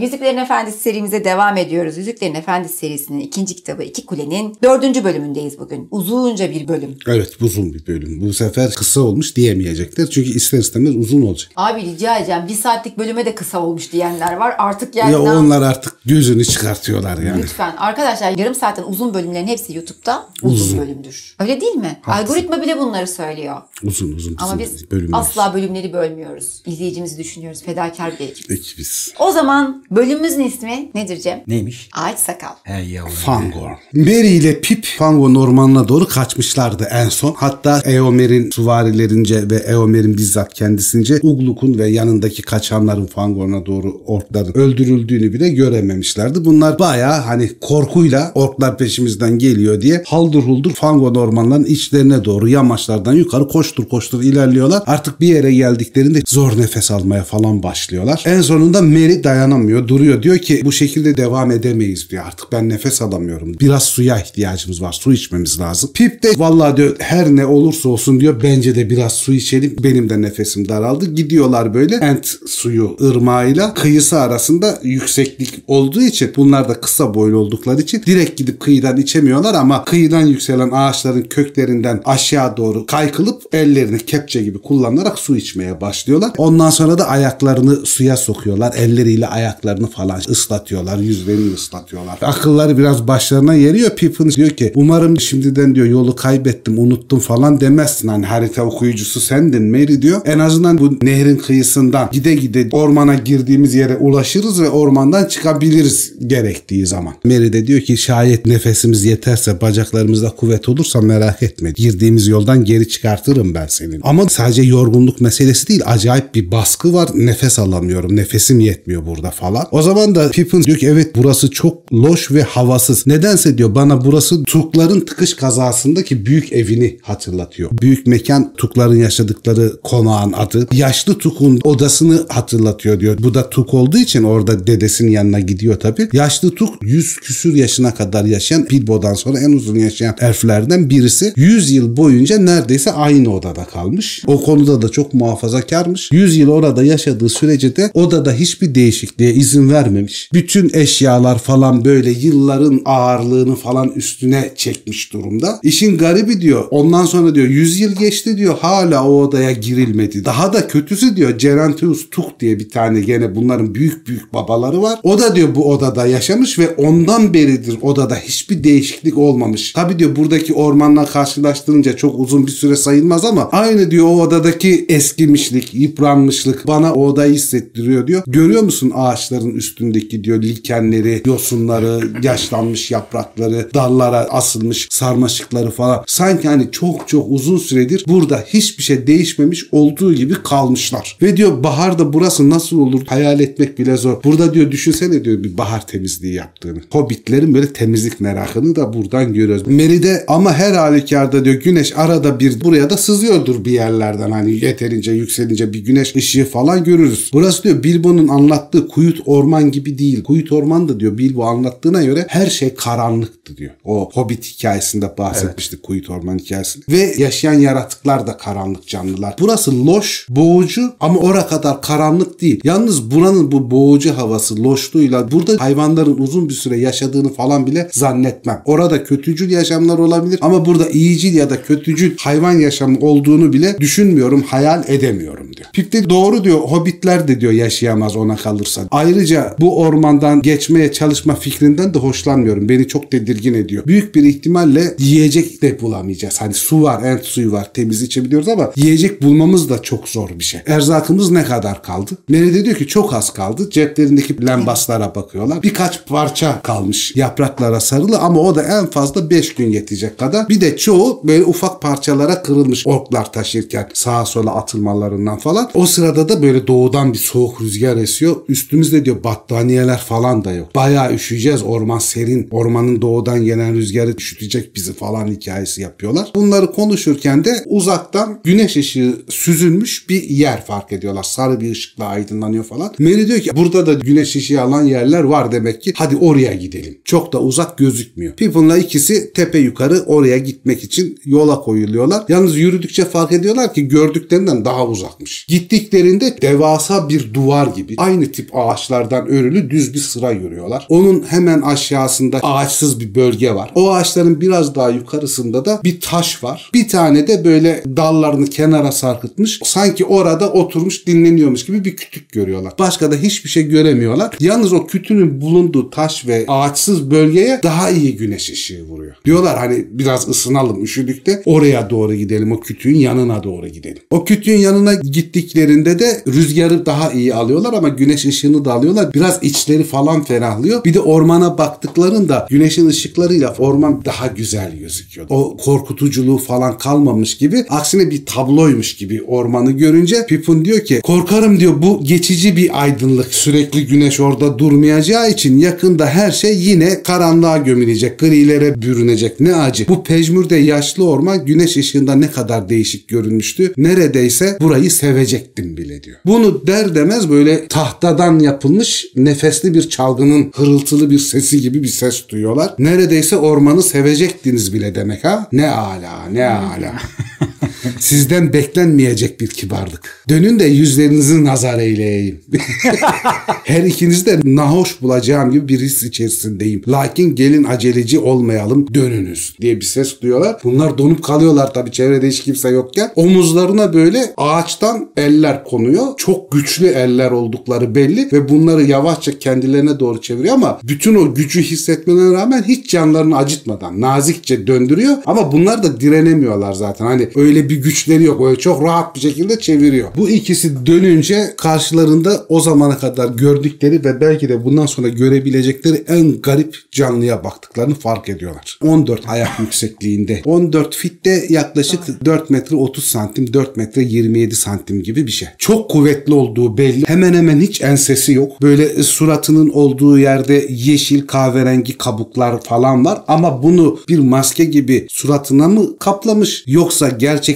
Yüzüklerin 0.00 0.36
Efendisi 0.36 0.78
serimize 0.78 1.24
devam 1.24 1.56
ediyoruz. 1.56 1.96
Yüzüklerin 1.96 2.34
Efendisi 2.34 2.76
serisinin 2.76 3.20
ikinci 3.20 3.56
kitabı 3.56 3.82
İki 3.82 4.06
Kule'nin 4.06 4.56
dördüncü 4.62 5.04
bölümündeyiz 5.04 5.58
bugün. 5.58 5.88
Uzunca 5.90 6.50
bir 6.50 6.68
bölüm. 6.68 6.96
Evet 7.08 7.42
uzun 7.42 7.72
bir 7.74 7.86
bölüm. 7.86 8.20
Bu 8.20 8.32
sefer 8.32 8.70
kısa 8.70 9.00
olmuş 9.00 9.36
diyemeyecekler. 9.36 10.10
Çünkü 10.10 10.30
ister 10.30 10.58
istemez 10.58 10.96
uzun 10.96 11.22
olacak. 11.22 11.50
Abi 11.56 11.82
rica 11.82 12.16
edeceğim 12.18 12.42
bir 12.48 12.54
saatlik 12.54 12.98
bölüme 12.98 13.24
de 13.26 13.34
kısa 13.34 13.60
olmuş 13.60 13.92
diyenler 13.92 14.32
var. 14.36 14.54
Artık 14.58 14.96
yani 14.96 15.12
Ya 15.12 15.22
onlar 15.22 15.62
artık 15.62 15.96
gözünü 16.06 16.44
çıkartıyorlar 16.44 17.18
yani. 17.22 17.42
Lütfen. 17.42 17.76
Arkadaşlar 17.76 18.38
yarım 18.38 18.54
saatten 18.54 18.82
uzun 18.82 19.14
bölümlerin 19.14 19.46
hepsi 19.46 19.76
YouTube'da 19.76 20.26
uzun, 20.42 20.64
Uzun. 20.64 20.78
bölümdür. 20.78 21.36
Öyle 21.40 21.60
değil 21.60 21.74
mi? 21.74 21.98
Haklısın. 22.02 22.32
Algoritma 22.34 22.62
bile 22.62 22.78
bunları 22.78 23.06
söylüyor. 23.06 23.56
Uzun 23.84 24.12
uzun 24.12 24.36
Ama 24.40 24.58
biz 24.58 24.90
bölümler. 24.90 25.18
asla 25.18 25.54
bölümleri 25.54 25.92
bölmüyoruz. 25.92 26.62
İzleyicimizi 26.66 27.18
düşünüyoruz. 27.18 27.62
Fedakar 27.62 28.12
bir. 28.20 28.54
Ekibiz. 28.54 29.12
O 29.18 29.32
zaman 29.32 29.84
bölümümüzün 29.90 30.44
ismi 30.44 30.90
nedir 30.94 31.20
Cem? 31.20 31.42
Neymiş? 31.46 31.88
Ağaç 31.96 32.18
sakal. 32.18 32.54
He 32.62 32.82
yavrum. 32.82 33.12
Fangorn. 33.12 33.72
Merry 33.92 34.28
ile 34.28 34.60
Pip 34.60 34.84
Fangorn 34.98 35.34
ormanına 35.34 35.88
doğru 35.88 36.08
kaçmışlardı 36.08 36.88
en 36.90 37.08
son. 37.08 37.34
Hatta 37.36 37.80
Eomer'in 37.84 38.50
suvarilerince 38.50 39.50
ve 39.50 39.56
Eomer'in 39.56 40.16
bizzat 40.16 40.54
kendisince 40.54 41.18
Ugluk'un 41.22 41.78
ve 41.78 41.88
yanındaki 41.88 42.42
kaçanların 42.42 43.06
Fangorn'a 43.06 43.66
doğru 43.66 44.02
orkların 44.06 44.54
öldürüldüğünü 44.54 45.32
bile 45.32 45.48
görememişlerdi. 45.48 46.44
Bunlar 46.44 46.78
bayağı 46.78 47.20
hani 47.20 47.50
korkuyla 47.60 48.32
orklar 48.34 48.78
peşimizden 48.78 49.38
geliyor 49.38 49.80
diye 49.80 50.02
haldır 50.06 50.42
huldur 50.42 50.72
Fangorn 50.72 51.14
ormanlarının 51.14 51.66
içlerine 51.66 52.24
doğru 52.24 52.48
yamaçlardan 52.48 53.12
yukarı 53.12 53.48
koştur 53.48 53.88
koştur 53.88 54.22
ilerliyorlar. 54.22 54.82
Artık 54.86 55.20
bir 55.20 55.28
yere 55.28 55.54
geldiklerinde 55.54 56.20
zor 56.26 56.58
nefes 56.58 56.90
almaya 56.90 57.24
falan 57.24 57.62
başlıyorlar. 57.62 58.22
En 58.26 58.40
sonunda 58.40 58.82
Merry 58.82 59.24
dayanamıyor, 59.24 59.79
duruyor. 59.88 60.22
Diyor 60.22 60.38
ki 60.38 60.60
bu 60.64 60.72
şekilde 60.72 61.16
devam 61.16 61.50
edemeyiz 61.50 62.10
diyor. 62.10 62.24
Artık 62.26 62.52
ben 62.52 62.68
nefes 62.68 63.02
alamıyorum. 63.02 63.54
Biraz 63.60 63.82
suya 63.82 64.20
ihtiyacımız 64.20 64.82
var. 64.82 64.92
Su 64.92 65.12
içmemiz 65.12 65.60
lazım. 65.60 65.90
Pip 65.94 66.22
de 66.22 66.28
vallahi 66.36 66.76
diyor 66.76 66.96
her 66.98 67.36
ne 67.36 67.46
olursa 67.46 67.88
olsun 67.88 68.20
diyor 68.20 68.42
bence 68.42 68.74
de 68.74 68.90
biraz 68.90 69.12
su 69.12 69.32
içelim. 69.32 69.76
Benim 69.82 70.10
de 70.10 70.22
nefesim 70.22 70.68
daraldı. 70.68 71.14
Gidiyorlar 71.14 71.74
böyle 71.74 71.96
Ent 71.96 72.26
suyu 72.46 72.96
ırmağıyla 73.02 73.74
kıyısı 73.74 74.20
arasında 74.20 74.78
yükseklik 74.82 75.54
olduğu 75.66 76.02
için 76.02 76.32
bunlar 76.36 76.68
da 76.68 76.80
kısa 76.80 77.14
boylu 77.14 77.36
oldukları 77.36 77.80
için 77.80 78.02
direkt 78.06 78.36
gidip 78.36 78.60
kıyıdan 78.60 78.96
içemiyorlar 78.96 79.54
ama 79.54 79.84
kıyıdan 79.84 80.26
yükselen 80.26 80.70
ağaçların 80.72 81.22
köklerinden 81.22 82.00
aşağı 82.04 82.56
doğru 82.56 82.86
kaykılıp 82.86 83.42
ellerini 83.52 83.98
kepçe 83.98 84.42
gibi 84.42 84.58
kullanarak 84.58 85.18
su 85.18 85.36
içmeye 85.36 85.80
başlıyorlar. 85.80 86.30
Ondan 86.38 86.70
sonra 86.70 86.98
da 86.98 87.08
ayaklarını 87.08 87.86
suya 87.86 88.16
sokuyorlar. 88.16 88.74
Elleriyle 88.76 89.26
ayaklarını 89.26 89.69
falan 89.76 90.20
ıslatıyorlar. 90.30 90.98
Yüzlerini 90.98 91.54
ıslatıyorlar. 91.54 92.18
Akılları 92.22 92.78
biraz 92.78 93.08
başlarına 93.08 93.54
yeriyor. 93.54 93.90
Pippin 93.90 94.30
diyor 94.30 94.50
ki 94.50 94.72
umarım 94.74 95.20
şimdiden 95.20 95.74
diyor 95.74 95.86
yolu 95.86 96.16
kaybettim 96.16 96.78
unuttum 96.78 97.18
falan 97.18 97.60
demezsin. 97.60 98.08
Hani 98.08 98.26
harita 98.26 98.62
okuyucusu 98.62 99.20
sendin 99.20 99.62
Mary 99.62 100.02
diyor. 100.02 100.20
En 100.24 100.38
azından 100.38 100.78
bu 100.78 100.98
nehrin 101.02 101.36
kıyısından 101.36 102.08
gide 102.12 102.34
gide 102.34 102.68
ormana 102.72 103.14
girdiğimiz 103.14 103.74
yere 103.74 103.96
ulaşırız 103.96 104.62
ve 104.62 104.70
ormandan 104.70 105.24
çıkabiliriz 105.24 106.12
gerektiği 106.26 106.86
zaman. 106.86 107.14
Mary 107.24 107.52
de 107.52 107.66
diyor 107.66 107.80
ki 107.80 107.96
şayet 107.96 108.46
nefesimiz 108.46 109.04
yeterse 109.04 109.60
bacaklarımızda 109.60 110.30
kuvvet 110.30 110.68
olursa 110.68 111.00
merak 111.00 111.42
etme. 111.42 111.70
Girdiğimiz 111.76 112.26
yoldan 112.26 112.64
geri 112.64 112.88
çıkartırım 112.88 113.54
ben 113.54 113.66
senin. 113.66 114.00
Ama 114.02 114.28
sadece 114.28 114.62
yorgunluk 114.62 115.20
meselesi 115.20 115.68
değil. 115.68 115.82
Acayip 115.86 116.34
bir 116.34 116.50
baskı 116.50 116.94
var. 116.94 117.08
Nefes 117.14 117.58
alamıyorum. 117.58 118.16
Nefesim 118.16 118.60
yetmiyor 118.60 119.06
burada 119.06 119.30
falan. 119.30 119.59
O 119.70 119.82
zaman 119.82 120.14
da 120.14 120.30
Pippin 120.30 120.62
diyor 120.62 120.78
ki 120.78 120.86
evet 120.86 121.16
burası 121.16 121.50
çok 121.50 121.92
loş 121.92 122.32
ve 122.32 122.42
havasız. 122.42 123.06
Nedense 123.06 123.58
diyor 123.58 123.74
bana 123.74 124.04
burası 124.04 124.42
Tukların 124.42 125.00
tıkış 125.00 125.34
kazasındaki 125.34 126.26
büyük 126.26 126.52
evini 126.52 126.98
hatırlatıyor. 127.02 127.70
Büyük 127.72 128.06
mekan 128.06 128.52
Tukların 128.56 128.96
yaşadıkları 128.96 129.80
konağın 129.84 130.32
adı. 130.32 130.68
Yaşlı 130.72 131.18
Tuk'un 131.18 131.60
odasını 131.64 132.26
hatırlatıyor 132.28 133.00
diyor. 133.00 133.18
Bu 133.22 133.34
da 133.34 133.50
Tuk 133.50 133.74
olduğu 133.74 133.98
için 133.98 134.22
orada 134.22 134.66
dedesinin 134.66 135.10
yanına 135.10 135.40
gidiyor 135.40 135.80
tabii. 135.80 136.08
Yaşlı 136.12 136.54
Tuk 136.54 136.74
100 136.82 137.16
küsür 137.16 137.54
yaşına 137.54 137.94
kadar 137.94 138.24
yaşayan 138.24 138.68
Bilbo'dan 138.70 139.14
sonra 139.14 139.40
en 139.40 139.52
uzun 139.52 139.76
yaşayan 139.76 140.16
elflerden 140.20 140.90
birisi. 140.90 141.32
100 141.36 141.70
yıl 141.70 141.96
boyunca 141.96 142.38
neredeyse 142.38 142.92
aynı 142.92 143.34
odada 143.34 143.64
kalmış. 143.64 144.22
O 144.26 144.42
konuda 144.42 144.82
da 144.82 144.88
çok 144.88 145.14
muhafazakarmış. 145.14 146.08
100 146.12 146.36
yıl 146.36 146.48
orada 146.48 146.84
yaşadığı 146.84 147.28
sürece 147.28 147.76
de 147.76 147.90
odada 147.94 148.32
hiçbir 148.32 148.74
değişikliğe 148.74 149.34
izin 149.40 149.70
vermemiş. 149.70 150.30
Bütün 150.32 150.70
eşyalar 150.74 151.38
falan 151.38 151.84
böyle 151.84 152.10
yılların 152.10 152.80
ağırlığını 152.84 153.54
falan 153.54 153.88
üstüne 153.88 154.52
çekmiş 154.56 155.12
durumda. 155.12 155.60
İşin 155.62 155.98
garibi 155.98 156.40
diyor. 156.40 156.64
Ondan 156.70 157.04
sonra 157.04 157.34
diyor 157.34 157.46
100 157.46 157.80
yıl 157.80 157.92
geçti 157.92 158.36
diyor. 158.36 158.58
Hala 158.58 159.08
o 159.08 159.22
odaya 159.22 159.52
girilmedi. 159.52 160.24
Daha 160.24 160.52
da 160.52 160.68
kötüsü 160.68 161.16
diyor 161.16 161.30
Gerantius 161.30 162.10
Tuk 162.10 162.40
diye 162.40 162.58
bir 162.58 162.68
tane 162.68 163.00
gene 163.00 163.34
bunların 163.34 163.74
büyük 163.74 164.06
büyük 164.06 164.32
babaları 164.34 164.82
var. 164.82 164.98
O 165.02 165.18
da 165.18 165.36
diyor 165.36 165.54
bu 165.54 165.70
odada 165.70 166.06
yaşamış 166.06 166.58
ve 166.58 166.68
ondan 166.68 167.34
beridir 167.34 167.78
odada 167.82 168.16
hiçbir 168.16 168.64
değişiklik 168.64 169.18
olmamış. 169.18 169.72
Tabi 169.72 169.98
diyor 169.98 170.16
buradaki 170.16 170.54
ormanla 170.54 171.04
karşılaştırınca 171.04 171.96
çok 171.96 172.20
uzun 172.20 172.46
bir 172.46 172.52
süre 172.52 172.76
sayılmaz 172.76 173.24
ama 173.24 173.48
aynı 173.52 173.90
diyor 173.90 174.06
o 174.06 174.22
odadaki 174.22 174.86
eskimişlik, 174.88 175.74
yıpranmışlık 175.74 176.66
bana 176.66 176.92
o 176.92 177.06
odayı 177.06 177.34
hissettiriyor 177.34 178.06
diyor. 178.06 178.22
Görüyor 178.26 178.62
musun 178.62 178.92
ağaçların 179.30 179.54
üstündeki 179.54 180.24
diyor 180.24 180.42
likenleri, 180.42 181.22
yosunları, 181.26 182.10
yaşlanmış 182.22 182.90
yaprakları, 182.90 183.70
dallara 183.74 184.16
asılmış 184.16 184.88
sarmaşıkları 184.90 185.70
falan. 185.70 186.04
Sanki 186.06 186.48
hani 186.48 186.68
çok 186.72 187.08
çok 187.08 187.26
uzun 187.30 187.58
süredir 187.58 188.04
burada 188.08 188.44
hiçbir 188.46 188.82
şey 188.82 189.06
değişmemiş 189.06 189.64
olduğu 189.72 190.14
gibi 190.14 190.34
kalmışlar. 190.34 191.16
Ve 191.22 191.36
diyor 191.36 191.64
baharda 191.64 192.12
burası 192.12 192.50
nasıl 192.50 192.78
olur 192.78 193.02
hayal 193.06 193.40
etmek 193.40 193.78
bile 193.78 193.96
zor. 193.96 194.24
Burada 194.24 194.54
diyor 194.54 194.70
düşünsene 194.70 195.24
diyor 195.24 195.44
bir 195.44 195.58
bahar 195.58 195.86
temizliği 195.86 196.34
yaptığını. 196.34 196.80
Hobbitlerin 196.90 197.54
böyle 197.54 197.72
temizlik 197.72 198.20
merakını 198.20 198.76
da 198.76 198.92
buradan 198.92 199.34
görüyoruz. 199.34 199.66
Meride 199.66 200.24
ama 200.28 200.54
her 200.54 200.72
halükarda 200.72 201.44
diyor 201.44 201.54
güneş 201.54 201.92
arada 201.96 202.40
bir 202.40 202.60
buraya 202.60 202.90
da 202.90 202.96
sızıyordur 202.96 203.64
bir 203.64 203.72
yerlerden 203.72 204.30
hani 204.30 204.64
yeterince 204.64 205.12
yükselince 205.12 205.72
bir 205.72 205.78
güneş 205.78 206.16
ışığı 206.16 206.44
falan 206.44 206.84
görürüz. 206.84 207.30
Burası 207.32 207.62
diyor 207.62 207.82
Bilbo'nun 207.82 208.28
anlattığı 208.28 208.88
kuyut 209.20 209.38
orman 209.38 209.70
gibi 209.70 209.98
değil. 209.98 210.22
Kuyut 210.22 210.52
orman 210.52 210.88
da 210.88 211.00
diyor 211.00 211.18
Bilbo 211.18 211.44
anlattığına 211.44 212.04
göre 212.04 212.26
her 212.28 212.46
şey 212.46 212.74
karanlıktı 212.74 213.56
diyor. 213.56 213.70
O 213.84 214.10
Hobbit 214.12 214.44
hikayesinde 214.44 215.18
bahsetmiştik 215.18 215.82
kuyut 215.82 216.10
orman 216.10 216.38
hikayesinde. 216.38 216.84
Ve 216.88 217.14
yaşayan 217.18 217.54
yaratıklar 217.54 218.26
da 218.26 218.36
karanlık 218.36 218.88
canlılar. 218.88 219.34
Burası 219.40 219.86
loş, 219.86 220.26
boğucu 220.28 220.92
ama 221.00 221.20
ora 221.20 221.46
kadar 221.46 221.82
karanlık 221.82 222.40
değil. 222.40 222.60
Yalnız 222.64 223.10
buranın 223.10 223.52
bu 223.52 223.70
boğucu 223.70 224.10
havası, 224.16 224.64
loşluğuyla 224.64 225.30
Burada 225.30 225.60
hayvanların 225.60 226.18
uzun 226.18 226.48
bir 226.48 226.54
süre 226.54 226.76
yaşadığını 226.76 227.32
falan 227.32 227.66
bile 227.66 227.88
zannetmem. 227.92 228.62
Orada 228.64 229.04
kötücül 229.04 229.50
yaşamlar 229.50 229.98
olabilir 229.98 230.38
ama 230.42 230.66
burada 230.66 230.90
iyicil 230.90 231.34
ya 231.34 231.50
da 231.50 231.62
kötücül 231.62 232.16
hayvan 232.18 232.52
yaşamı 232.52 232.98
olduğunu 233.00 233.52
bile 233.52 233.76
düşünmüyorum, 233.80 234.42
hayal 234.42 234.84
edemiyorum 234.86 235.56
diyor. 235.56 235.68
Pip 235.72 235.92
de 235.92 236.10
doğru 236.10 236.44
diyor. 236.44 236.58
Hobbitler 236.58 237.28
de 237.28 237.40
diyor 237.40 237.52
yaşayamaz 237.52 238.16
ona 238.16 238.36
kalırsa. 238.36 238.82
Ayrıca 239.10 239.56
bu 239.60 239.78
ormandan 239.78 240.42
geçmeye 240.42 240.92
çalışma 240.92 241.34
fikrinden 241.34 241.94
de 241.94 241.98
hoşlanmıyorum. 241.98 242.68
Beni 242.68 242.88
çok 242.88 243.10
tedirgin 243.10 243.54
ediyor. 243.54 243.86
Büyük 243.86 244.14
bir 244.14 244.22
ihtimalle 244.22 244.94
yiyecek 244.98 245.62
de 245.62 245.80
bulamayacağız. 245.80 246.40
Hani 246.40 246.54
su 246.54 246.82
var, 246.82 247.02
ent 247.02 247.24
suyu 247.24 247.52
var. 247.52 247.72
Temiz 247.74 248.02
içebiliyoruz 248.02 248.48
ama 248.48 248.72
yiyecek 248.76 249.22
bulmamız 249.22 249.70
da 249.70 249.82
çok 249.82 250.08
zor 250.08 250.28
bir 250.38 250.44
şey. 250.44 250.60
Erzakımız 250.66 251.30
ne 251.30 251.44
kadar 251.44 251.82
kaldı? 251.82 252.10
Mary 252.28 252.54
de 252.54 252.64
diyor 252.64 252.76
ki 252.76 252.86
çok 252.86 253.14
az 253.14 253.32
kaldı. 253.32 253.70
Ceplerindeki 253.70 254.46
lambaslara 254.46 255.14
bakıyorlar. 255.14 255.62
Birkaç 255.62 256.06
parça 256.06 256.62
kalmış 256.62 257.16
yapraklara 257.16 257.80
sarılı 257.80 258.18
ama 258.18 258.40
o 258.40 258.54
da 258.54 258.62
en 258.62 258.86
fazla 258.86 259.30
5 259.30 259.54
gün 259.54 259.70
yetecek 259.70 260.18
kadar. 260.18 260.48
Bir 260.48 260.60
de 260.60 260.76
çoğu 260.76 261.20
böyle 261.24 261.44
ufak 261.44 261.82
parçalara 261.82 262.42
kırılmış 262.42 262.86
orklar 262.86 263.32
taşırken 263.32 263.88
sağa 263.94 264.24
sola 264.26 264.54
atılmalarından 264.54 265.38
falan. 265.38 265.70
O 265.74 265.86
sırada 265.86 266.28
da 266.28 266.42
böyle 266.42 266.66
doğudan 266.66 267.12
bir 267.12 267.18
soğuk 267.18 267.60
rüzgar 267.60 267.96
esiyor. 267.96 268.36
Üstümüzde 268.48 268.99
diyor 269.04 269.24
battaniyeler 269.24 269.98
falan 269.98 270.44
da 270.44 270.52
yok. 270.52 270.74
Bayağı 270.74 271.14
üşüyeceğiz. 271.14 271.62
Orman 271.62 271.98
serin. 271.98 272.48
Ormanın 272.50 273.02
doğudan 273.02 273.44
gelen 273.44 273.74
rüzgarı 273.74 274.10
üşütecek 274.10 274.76
bizi 274.76 274.92
falan 274.92 275.26
hikayesi 275.26 275.82
yapıyorlar. 275.82 276.28
Bunları 276.34 276.72
konuşurken 276.72 277.44
de 277.44 277.64
uzaktan 277.66 278.40
güneş 278.44 278.76
ışığı 278.76 279.18
süzülmüş 279.28 280.08
bir 280.08 280.22
yer 280.22 280.64
fark 280.64 280.92
ediyorlar. 280.92 281.22
Sarı 281.22 281.60
bir 281.60 281.70
ışıkla 281.72 282.04
aydınlanıyor 282.04 282.64
falan. 282.64 282.94
Mary 282.98 283.26
diyor 283.26 283.40
ki 283.40 283.50
burada 283.56 283.86
da 283.86 283.92
güneş 283.92 284.36
ışığı 284.36 284.62
alan 284.62 284.82
yerler 284.82 285.22
var 285.22 285.52
demek 285.52 285.82
ki. 285.82 285.92
Hadi 285.96 286.16
oraya 286.16 286.54
gidelim. 286.54 286.98
Çok 287.04 287.32
da 287.32 287.40
uzak 287.40 287.78
gözükmüyor. 287.78 288.34
Pippin'la 288.34 288.78
ikisi 288.78 289.32
tepe 289.32 289.58
yukarı 289.58 290.00
oraya 290.06 290.38
gitmek 290.38 290.84
için 290.84 291.18
yola 291.24 291.60
koyuluyorlar. 291.60 292.24
Yalnız 292.28 292.56
yürüdükçe 292.56 293.04
fark 293.04 293.32
ediyorlar 293.32 293.74
ki 293.74 293.88
gördüklerinden 293.88 294.64
daha 294.64 294.86
uzakmış. 294.86 295.46
Gittiklerinde 295.48 296.38
devasa 296.42 297.08
bir 297.08 297.34
duvar 297.34 297.66
gibi 297.66 297.94
aynı 297.96 298.32
tip 298.32 298.54
ağaçlardan 298.90 299.28
örülü 299.28 299.70
düz 299.70 299.94
bir 299.94 299.98
sıra 299.98 300.30
yürüyorlar. 300.30 300.86
Onun 300.88 301.22
hemen 301.22 301.60
aşağısında 301.60 302.40
ağaçsız 302.42 303.00
bir 303.00 303.14
bölge 303.14 303.54
var. 303.54 303.70
O 303.74 303.90
ağaçların 303.90 304.40
biraz 304.40 304.74
daha 304.74 304.90
yukarısında 304.90 305.64
da 305.64 305.80
bir 305.84 306.00
taş 306.00 306.44
var. 306.44 306.70
Bir 306.74 306.88
tane 306.88 307.26
de 307.26 307.44
böyle 307.44 307.84
dallarını 307.96 308.46
kenara 308.46 308.92
sarkıtmış. 308.92 309.60
Sanki 309.64 310.04
orada 310.04 310.52
oturmuş 310.52 311.06
dinleniyormuş 311.06 311.66
gibi 311.66 311.84
bir 311.84 311.96
kütük 311.96 312.32
görüyorlar. 312.32 312.72
Başka 312.78 313.12
da 313.12 313.16
hiçbir 313.16 313.50
şey 313.50 313.68
göremiyorlar. 313.68 314.36
Yalnız 314.40 314.72
o 314.72 314.86
kütünün 314.86 315.40
bulunduğu 315.40 315.90
taş 315.90 316.26
ve 316.26 316.44
ağaçsız 316.48 317.10
bölgeye 317.10 317.60
daha 317.62 317.90
iyi 317.90 318.16
güneş 318.16 318.50
ışığı 318.50 318.82
vuruyor. 318.82 319.14
Diyorlar 319.24 319.58
hani 319.58 319.86
biraz 319.90 320.28
ısınalım 320.28 320.84
üşüdük 320.84 321.26
de 321.26 321.42
oraya 321.44 321.90
doğru 321.90 322.14
gidelim. 322.14 322.52
O 322.52 322.60
kütüğün 322.60 322.94
yanına 322.94 323.42
doğru 323.42 323.68
gidelim. 323.68 324.02
O 324.10 324.24
kütüğün 324.24 324.58
yanına 324.58 324.94
gittiklerinde 324.94 325.98
de 325.98 326.22
rüzgarı 326.26 326.86
daha 326.86 327.12
iyi 327.12 327.34
alıyorlar 327.34 327.72
ama 327.72 327.88
güneş 327.88 328.24
ışığını 328.24 328.64
da 328.64 328.79
alıyorlar. 328.80 329.14
Biraz 329.14 329.38
içleri 329.42 329.84
falan 329.84 330.24
ferahlıyor. 330.24 330.84
Bir 330.84 330.94
de 330.94 331.00
ormana 331.00 331.58
baktıklarında 331.58 332.46
güneşin 332.50 332.86
ışıklarıyla 332.86 333.54
orman 333.58 334.04
daha 334.04 334.26
güzel 334.26 334.76
gözüküyor. 334.78 335.26
O 335.30 335.56
korkutuculuğu 335.56 336.38
falan 336.38 336.78
kalmamış 336.78 337.36
gibi. 337.36 337.64
Aksine 337.68 338.10
bir 338.10 338.26
tabloymuş 338.26 338.96
gibi 338.96 339.22
ormanı 339.22 339.72
görünce 339.72 340.26
Pippin 340.26 340.64
diyor 340.64 340.80
ki 340.84 341.00
korkarım 341.02 341.60
diyor 341.60 341.82
bu 341.82 342.00
geçici 342.04 342.56
bir 342.56 342.82
aydınlık. 342.82 343.34
Sürekli 343.34 343.86
güneş 343.86 344.20
orada 344.20 344.58
durmayacağı 344.58 345.30
için 345.30 345.58
yakında 345.58 346.06
her 346.06 346.30
şey 346.30 346.58
yine 346.58 347.02
karanlığa 347.02 347.58
gömülecek. 347.58 348.18
Grilere 348.18 348.82
bürünecek. 348.82 349.40
Ne 349.40 349.54
acı. 349.54 349.88
Bu 349.88 350.04
pejmürde 350.04 350.56
yaşlı 350.56 351.08
orman 351.08 351.44
güneş 351.44 351.76
ışığında 351.76 352.14
ne 352.14 352.30
kadar 352.30 352.68
değişik 352.68 353.08
görünmüştü. 353.08 353.72
Neredeyse 353.76 354.56
burayı 354.60 354.90
sevecektim 354.90 355.76
bile 355.76 356.02
diyor. 356.02 356.16
Bunu 356.26 356.66
der 356.66 356.94
demez 356.94 357.30
böyle 357.30 357.68
tahtadan 357.68 358.38
yapılmış 358.70 359.06
nefesli 359.16 359.74
bir 359.74 359.88
çalgının 359.88 360.52
hırıltılı 360.54 361.10
bir 361.10 361.18
sesi 361.18 361.60
gibi 361.60 361.82
bir 361.82 361.88
ses 361.88 362.28
duyuyorlar. 362.28 362.74
Neredeyse 362.78 363.36
ormanı 363.36 363.82
sevecektiniz 363.82 364.74
bile 364.74 364.94
demek 364.94 365.24
ha. 365.24 365.48
Ne 365.52 365.70
ala 365.70 366.26
ne 366.32 366.46
ala. 366.46 366.92
Sizden 367.98 368.52
beklenmeyecek 368.52 369.40
bir 369.40 369.48
kibarlık. 369.48 370.24
Dönün 370.28 370.58
de 370.58 370.64
yüzlerinizi 370.64 371.44
nazar 371.44 371.78
eyleyeyim. 371.78 372.40
Her 373.64 373.82
ikiniz 373.82 374.26
de 374.26 374.40
nahoş 374.44 375.02
bulacağım 375.02 375.50
gibi 375.50 375.68
bir 375.68 375.80
his 375.80 376.02
içerisindeyim. 376.02 376.82
Lakin 376.88 377.34
gelin 377.34 377.64
aceleci 377.64 378.18
olmayalım 378.18 378.94
dönünüz 378.94 379.54
diye 379.60 379.76
bir 379.76 379.84
ses 379.84 380.20
duyuyorlar. 380.22 380.60
Bunlar 380.64 380.98
donup 380.98 381.24
kalıyorlar 381.24 381.74
tabii 381.74 381.92
çevrede 381.92 382.28
hiç 382.28 382.42
kimse 382.42 382.68
yokken. 382.68 383.10
Omuzlarına 383.16 383.92
böyle 383.94 384.32
ağaçtan 384.36 385.10
eller 385.16 385.64
konuyor. 385.64 386.06
Çok 386.16 386.52
güçlü 386.52 386.86
eller 386.86 387.30
oldukları 387.30 387.94
belli 387.94 388.28
ve 388.32 388.48
bunları 388.48 388.82
yavaşça 388.82 389.38
kendilerine 389.38 390.00
doğru 390.00 390.20
çeviriyor 390.20 390.54
ama 390.54 390.80
bütün 390.84 391.14
o 391.14 391.34
gücü 391.34 391.62
hissetmelerine 391.62 392.32
rağmen 392.32 392.62
hiç 392.62 392.90
canlarını 392.90 393.36
acıtmadan 393.36 394.00
nazikçe 394.00 394.66
döndürüyor 394.66 395.16
ama 395.26 395.52
bunlar 395.52 395.82
da 395.82 396.00
direnemiyorlar 396.00 396.72
zaten. 396.72 397.06
Hani 397.06 397.28
öyle 397.34 397.69
bir 397.70 397.82
güçleri 397.82 398.24
yok. 398.24 398.46
Öyle 398.46 398.58
çok 398.58 398.82
rahat 398.82 399.14
bir 399.14 399.20
şekilde 399.20 399.58
çeviriyor. 399.58 400.08
Bu 400.16 400.30
ikisi 400.30 400.86
dönünce 400.86 401.54
karşılarında 401.56 402.46
o 402.48 402.60
zamana 402.60 402.98
kadar 402.98 403.28
gördükleri 403.28 404.04
ve 404.04 404.20
belki 404.20 404.48
de 404.48 404.64
bundan 404.64 404.86
sonra 404.86 405.08
görebilecekleri 405.08 406.04
en 406.08 406.40
garip 406.40 406.76
canlıya 406.90 407.44
baktıklarını 407.44 407.94
fark 407.94 408.28
ediyorlar. 408.28 408.78
14 408.82 409.28
ayak 409.28 409.50
yüksekliğinde. 409.60 410.42
14 410.44 410.94
fitte 410.94 411.46
yaklaşık 411.48 412.24
4 412.24 412.50
metre 412.50 412.76
30 412.76 413.04
santim, 413.04 413.52
4 413.52 413.76
metre 413.76 414.02
27 414.02 414.54
santim 414.54 415.02
gibi 415.02 415.26
bir 415.26 415.32
şey. 415.32 415.48
Çok 415.58 415.90
kuvvetli 415.90 416.34
olduğu 416.34 416.78
belli. 416.78 417.08
Hemen 417.08 417.34
hemen 417.34 417.60
hiç 417.60 417.82
ensesi 417.82 418.32
yok. 418.32 418.62
Böyle 418.62 419.02
suratının 419.02 419.70
olduğu 419.70 420.18
yerde 420.18 420.66
yeşil 420.70 421.26
kahverengi 421.26 421.98
kabuklar 421.98 422.62
falan 422.62 423.04
var 423.04 423.22
ama 423.28 423.62
bunu 423.62 423.98
bir 424.08 424.18
maske 424.18 424.64
gibi 424.64 425.06
suratına 425.10 425.68
mı 425.68 425.98
kaplamış 425.98 426.64
yoksa 426.66 427.08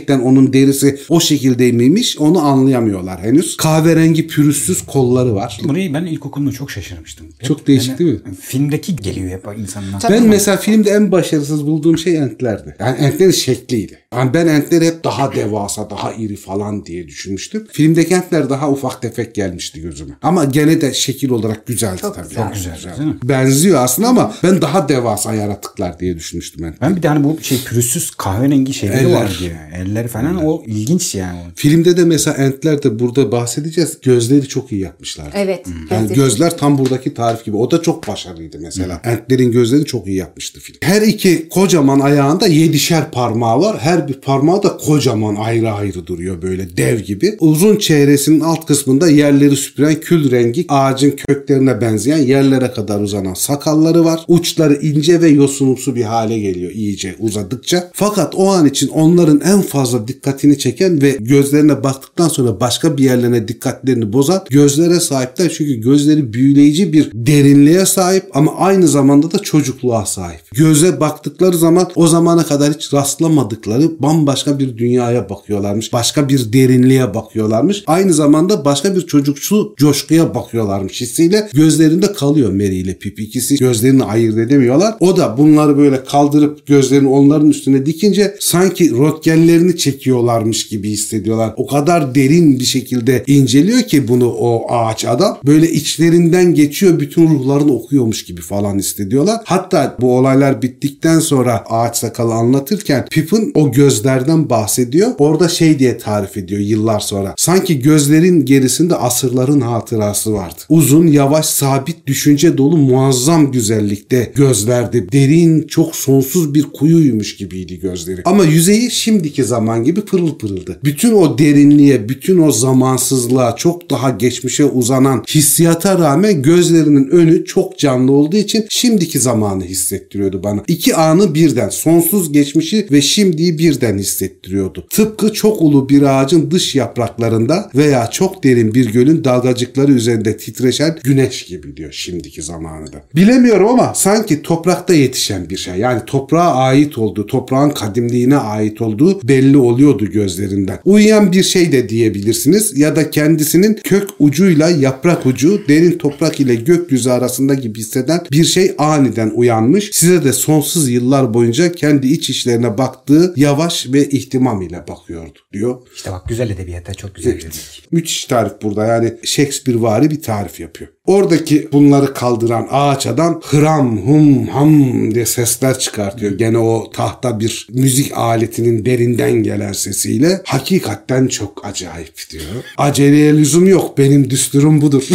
gerçekten 0.07 0.27
onun 0.27 0.53
derisi 0.53 0.99
o 1.09 1.21
şekilde 1.21 1.73
miymiş 1.73 2.19
onu 2.19 2.39
anlayamıyorlar 2.39 3.21
henüz. 3.21 3.57
Kahverengi 3.57 4.27
pürüzsüz 4.27 4.83
kolları 4.87 5.35
var. 5.35 5.61
Burayı 5.65 5.95
ben 5.95 6.05
ilkokulda 6.05 6.53
çok 6.53 6.71
şaşırmıştım. 6.71 7.27
Hep 7.39 7.49
Çok 7.49 7.67
değişik 7.67 7.99
değil 7.99 8.13
mi? 8.13 8.21
Filmdeki 8.41 8.97
geliyor 8.97 9.31
hep 9.31 9.59
insanlar. 9.59 10.01
Tabii. 10.01 10.13
Ben 10.13 10.27
mesela 10.27 10.57
filmde 10.57 10.91
en 10.91 11.13
başarısız 11.13 11.67
bulduğum 11.67 11.99
şey 11.99 12.17
entlerdi. 12.17 12.77
Yani 12.81 12.99
entlerin 12.99 13.31
şekliydi. 13.31 13.99
Yani 14.15 14.35
ben 14.35 14.47
entleri 14.47 14.87
hep 14.87 15.05
daha 15.05 15.35
devasa, 15.35 15.91
daha 15.91 16.13
iri 16.13 16.37
falan 16.37 16.87
diye 16.87 17.09
düşünmüştüm. 17.09 17.67
Filmdeki 17.73 18.15
entler 18.15 18.51
daha 18.51 18.71
ufak 18.71 19.03
tefek 19.03 19.35
gelmişti 19.35 19.81
gözüme. 19.81 20.15
Ama 20.23 20.45
gene 20.45 20.81
de 20.81 20.95
şekil 20.95 21.31
olarak 21.31 21.67
güzeldi 21.67 22.01
Çok 22.01 22.15
tabii. 22.15 22.29
güzel. 22.29 22.45
Çok 22.45 22.55
güzel, 22.55 22.99
değil 22.99 23.09
mi? 23.09 23.17
Benziyor 23.23 23.85
aslında 23.85 24.09
ama 24.09 24.35
ben 24.43 24.63
daha 24.63 24.89
devasa 24.89 25.35
yaratıklar 25.35 26.01
diye 26.01 26.17
düşünmüştüm 26.17 26.65
entler. 26.65 26.89
Ben 26.91 26.97
bir 26.97 27.03
tane 27.03 27.25
bu 27.25 27.39
şey 27.43 27.59
pürüzsüz 27.65 28.11
kahverengi 28.11 28.75
şeyleri 28.75 29.07
Eller. 29.07 29.15
var 29.15 29.37
diye. 29.41 29.57
Eller 29.75 29.94
falan 30.09 30.47
o 30.47 30.63
ilginç 30.67 31.15
yani. 31.15 31.39
Filmde 31.55 31.97
de 31.97 32.05
mesela 32.05 32.37
entler 32.37 32.83
de 32.83 32.99
burada 32.99 33.33
bahsedeceğiz. 33.33 33.99
Gözleri 34.03 34.49
çok 34.49 34.73
iyi 34.73 34.81
yapmışlar. 34.81 35.27
Evet. 35.35 35.67
Yani 35.67 35.91
benzetti. 35.91 36.21
gözler 36.21 36.59
tam 36.59 36.79
buradaki 36.79 37.15
tarif 37.15 37.45
gibi. 37.45 37.57
O 37.57 37.71
da 37.71 37.83
çok 37.83 38.09
başarılıydı 38.09 38.59
mesela. 38.61 39.01
Entlerin 39.05 39.53
gözlerini 39.53 39.85
çok 39.85 40.07
iyi 40.07 40.17
yapmıştı 40.17 40.61
film. 40.61 40.79
Her 40.83 41.03
iki 41.03 41.49
kocaman 41.49 42.01
ayağında 42.01 42.47
yedişer 42.47 43.11
parmağı 43.11 43.61
var. 43.61 43.79
Her 43.79 44.09
bir 44.09 44.15
parmağı 44.15 44.63
da 44.63 44.77
kocaman 44.77 45.35
ayrı 45.35 45.73
ayrı 45.73 46.07
duruyor 46.07 46.43
böyle 46.43 46.77
dev 46.77 47.01
gibi. 47.01 47.37
Uzun 47.41 47.77
çehresinin 47.77 48.41
alt 48.41 48.67
kısmında 48.67 49.09
yerleri 49.11 49.57
süpüren 49.57 49.95
kül 49.95 50.31
rengi 50.31 50.65
ağacın 50.69 51.11
köklerine 51.11 51.81
benzeyen 51.81 52.19
yerlere 52.19 52.73
kadar 52.73 53.01
uzanan 53.01 53.35
sakalları 53.35 54.05
var. 54.05 54.21
Uçları 54.29 54.75
ince 54.75 55.21
ve 55.21 55.29
yosunumsu 55.29 55.95
bir 55.95 56.03
hale 56.03 56.39
geliyor 56.39 56.73
iyice 56.73 57.17
uzadıkça. 57.19 57.91
Fakat 57.95 58.35
o 58.35 58.49
an 58.49 58.67
için 58.67 58.89
onların 58.89 59.41
en 59.41 59.63
fazla 59.63 59.84
dikkatini 60.09 60.59
çeken 60.59 61.03
ve 61.03 61.17
gözlerine 61.21 61.85
baktıktan 61.85 62.29
sonra 62.29 62.61
başka 62.61 62.97
bir 62.97 63.03
yerlerine 63.03 63.49
dikkatlerini 63.49 64.13
bozan 64.13 64.45
gözlere 64.51 65.01
sahipler. 65.01 65.53
Çünkü 65.57 65.75
gözleri 65.75 66.33
büyüleyici 66.33 66.93
bir 66.93 67.11
derinliğe 67.15 67.87
sahip 67.87 68.25
ama 68.35 68.57
aynı 68.57 68.89
zamanda 68.89 69.31
da 69.31 69.39
çocukluğa 69.39 70.07
sahip. 70.07 70.41
Göze 70.53 71.01
baktıkları 71.01 71.57
zaman 71.57 71.91
o 71.95 72.07
zamana 72.07 72.47
kadar 72.47 72.73
hiç 72.73 72.95
rastlamadıkları 72.95 74.03
bambaşka 74.03 74.59
bir 74.59 74.79
dünyaya 74.79 75.29
bakıyorlarmış. 75.31 75.93
Başka 75.93 76.29
bir 76.29 76.53
derinliğe 76.53 77.15
bakıyorlarmış. 77.15 77.85
Aynı 77.87 78.13
zamanda 78.13 78.65
başka 78.65 78.97
bir 78.97 79.07
çocuksu 79.07 79.75
coşkuya 79.77 80.35
bakıyorlarmış 80.35 81.01
hissiyle. 81.01 81.49
Gözlerinde 81.55 82.13
kalıyor 82.13 82.53
Mary 82.53 82.81
ile 82.81 82.99
Pip. 82.99 83.21
İkisi 83.21 83.57
gözlerini 83.57 84.05
ayırt 84.05 84.39
edemiyorlar. 84.39 84.95
O 85.01 85.17
da 85.17 85.39
bunları 85.39 85.79
böyle 85.79 86.05
kaldırıp 86.05 86.67
gözlerini 86.67 87.09
onların 87.09 87.51
üstüne 87.51 87.87
dikince 87.87 88.37
sanki 88.41 88.91
röntgenlerini 88.91 89.74
çekiyorlarmış 89.77 90.69
gibi 90.69 90.91
hissediyorlar. 90.91 91.55
O 91.57 91.67
kadar 91.67 92.15
derin 92.15 92.59
bir 92.59 92.65
şekilde 92.65 93.25
inceliyor 93.27 93.83
ki 93.83 94.09
bunu 94.09 94.29
o 94.29 94.73
ağaç 94.73 95.05
adam. 95.05 95.39
Böyle 95.47 95.71
içlerinden 95.71 96.55
geçiyor 96.55 97.01
bütün 97.01 97.29
ruhlarını 97.29 97.73
okuyormuş 97.73 98.25
gibi 98.25 98.41
falan 98.41 98.79
hissediyorlar. 98.79 99.41
Hatta 99.45 99.97
bu 100.01 100.17
olaylar 100.17 100.63
bittikten 100.63 101.19
sonra 101.19 101.65
ağaç 101.69 101.97
sakalı 101.97 102.35
anlatırken 102.35 103.07
Pippin 103.11 103.53
o 103.55 103.73
gözlerden 103.73 104.51
bahsediyor. 104.51 105.11
Orada 105.19 105.49
şey 105.49 105.79
diye 105.79 105.99
tarif 105.99 106.37
ediyor 106.37 106.61
yıllar 106.61 107.01
sonra. 107.01 107.35
Sanki 107.37 107.79
gözlerin 107.79 108.45
gerisinde 108.45 108.97
asırların 108.97 109.61
hatırası 109.61 110.33
vardı. 110.33 110.61
Uzun, 110.69 111.07
yavaş, 111.07 111.47
sabit, 111.47 112.07
düşünce 112.07 112.59
dolu 112.59 112.77
muazzam 112.77 113.53
güzellikte 113.53 114.33
gözlerdi. 114.37 115.13
Derin, 115.13 115.67
çok 115.67 115.97
sonsuz 115.97 116.55
bir 116.55 116.63
kuyuymuş 116.63 117.37
gibiydi 117.37 117.81
gözleri. 117.81 118.23
Ama 118.25 118.45
yüzeyi 118.45 118.91
şimdiki 118.91 119.45
zaman 119.45 119.64
gibi 119.85 120.01
pırıl 120.01 120.39
pırıldı. 120.39 120.79
Bütün 120.85 121.13
o 121.13 121.39
derinliğe, 121.39 122.09
bütün 122.09 122.39
o 122.39 122.53
zamansızlığa, 122.53 123.57
çok 123.57 123.91
daha 123.91 124.11
geçmişe 124.11 124.65
uzanan 124.65 125.25
hissiyata 125.29 125.99
rağmen 125.99 126.43
gözlerinin 126.43 127.09
önü 127.09 127.45
çok 127.45 127.79
canlı 127.79 128.13
olduğu 128.13 128.37
için 128.37 128.67
şimdiki 128.69 129.19
zamanı 129.19 129.65
hissettiriyordu 129.65 130.43
bana. 130.43 130.63
İki 130.69 130.95
anı 130.97 131.35
birden, 131.35 131.69
sonsuz 131.69 132.33
geçmişi 132.33 132.87
ve 132.91 133.03
şimdiyi 133.03 133.59
birden 133.59 133.99
hissettiriyordu. 133.99 134.87
Tıpkı 134.91 135.33
çok 135.33 135.63
ulu 135.63 135.89
bir 135.89 136.03
ağacın 136.03 136.51
dış 136.51 136.75
yapraklarında 136.75 137.71
veya 137.75 138.11
çok 138.11 138.45
derin 138.45 138.75
bir 138.75 138.93
gölün 138.93 139.25
dalgacıkları 139.25 139.93
üzerinde 139.93 140.37
titreşen 140.37 140.99
güneş 141.05 141.43
gibi 141.45 141.77
diyor 141.77 141.93
şimdiki 141.93 142.43
zamanı 142.43 142.93
da. 142.93 143.03
Bilemiyorum 143.17 143.69
ama 143.69 143.93
sanki 143.95 144.43
toprakta 144.43 144.95
yetişen 144.95 145.51
bir 145.51 145.57
şey. 145.57 145.75
Yani 145.75 146.03
toprağa 146.07 146.55
ait 146.55 146.99
olduğu, 146.99 147.27
toprağın 147.27 147.71
kadimliğine 147.71 148.37
ait 148.37 148.81
olduğu 148.81 149.29
belli 149.29 149.54
oluyordu 149.57 150.11
gözlerinden. 150.11 150.79
Uyuyan 150.85 151.33
bir 151.33 151.43
şey 151.43 151.73
de 151.73 151.89
diyebilirsiniz 151.89 152.79
ya 152.79 152.97
da 152.97 153.11
kendisinin 153.11 153.75
kök 153.85 154.09
ucuyla 154.19 154.71
yaprak 154.71 155.27
ucu 155.27 155.63
derin 155.69 155.99
toprak 155.99 156.41
ile 156.41 156.55
gökyüzü 156.55 157.11
arasında 157.11 157.55
gibi 157.55 157.79
hisseden 157.79 158.21
bir 158.33 158.45
şey 158.45 158.75
aniden 158.79 159.33
uyanmış. 159.35 159.91
Size 159.93 160.25
de 160.25 160.33
sonsuz 160.33 160.91
yıllar 160.91 161.35
boyunca 161.35 161.73
kendi 161.73 162.07
iç 162.07 162.31
işlerine 162.31 162.79
baktığı 162.79 163.35
yavaş 163.37 163.87
ve 163.93 164.09
ihtimam 164.09 164.63
ile 164.63 164.85
bakıyordu 164.89 165.39
diyor. 165.53 165.77
İşte 165.97 166.13
bak 166.13 166.29
güzel 166.29 166.51
edebiyata 166.51 166.95
çok 166.95 167.15
güzel 167.15 167.33
dedik. 167.33 167.83
Müthiş 167.91 168.25
tarif 168.25 168.53
burada 168.63 168.87
yani 168.87 169.15
Shakespeare 169.25 169.81
vari 169.81 170.11
bir 170.11 170.23
tarif 170.23 170.61
yapıyor. 170.61 170.91
Oradaki 171.07 171.69
bunları 171.73 172.15
kaldıran 172.15 172.69
ağaç 172.71 173.07
adam 173.07 173.41
hıram 173.45 173.99
hum 173.99 174.47
ham 174.47 175.15
diye 175.15 175.27
sesler 175.27 175.79
çıkartıyor. 175.79 176.33
Gene 176.33 176.59
o 176.59 176.91
tahta 176.91 177.41
bir 177.41 177.69
müzik 177.71 178.19
aletinin 178.19 178.85
derinden 178.85 179.33
gelen 179.33 179.73
sesiyle. 179.73 180.41
Hakikaten 180.45 181.27
çok 181.27 181.67
acayip 181.67 182.15
diyor. 182.31 182.45
Aceleye 182.77 183.33
lüzum 183.37 183.69
yok 183.69 183.99
benim 183.99 184.31
düsturum 184.31 184.81
budur. 184.81 185.09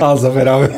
Al 0.00 0.16
Zafer 0.16 0.46
abi. 0.46 0.72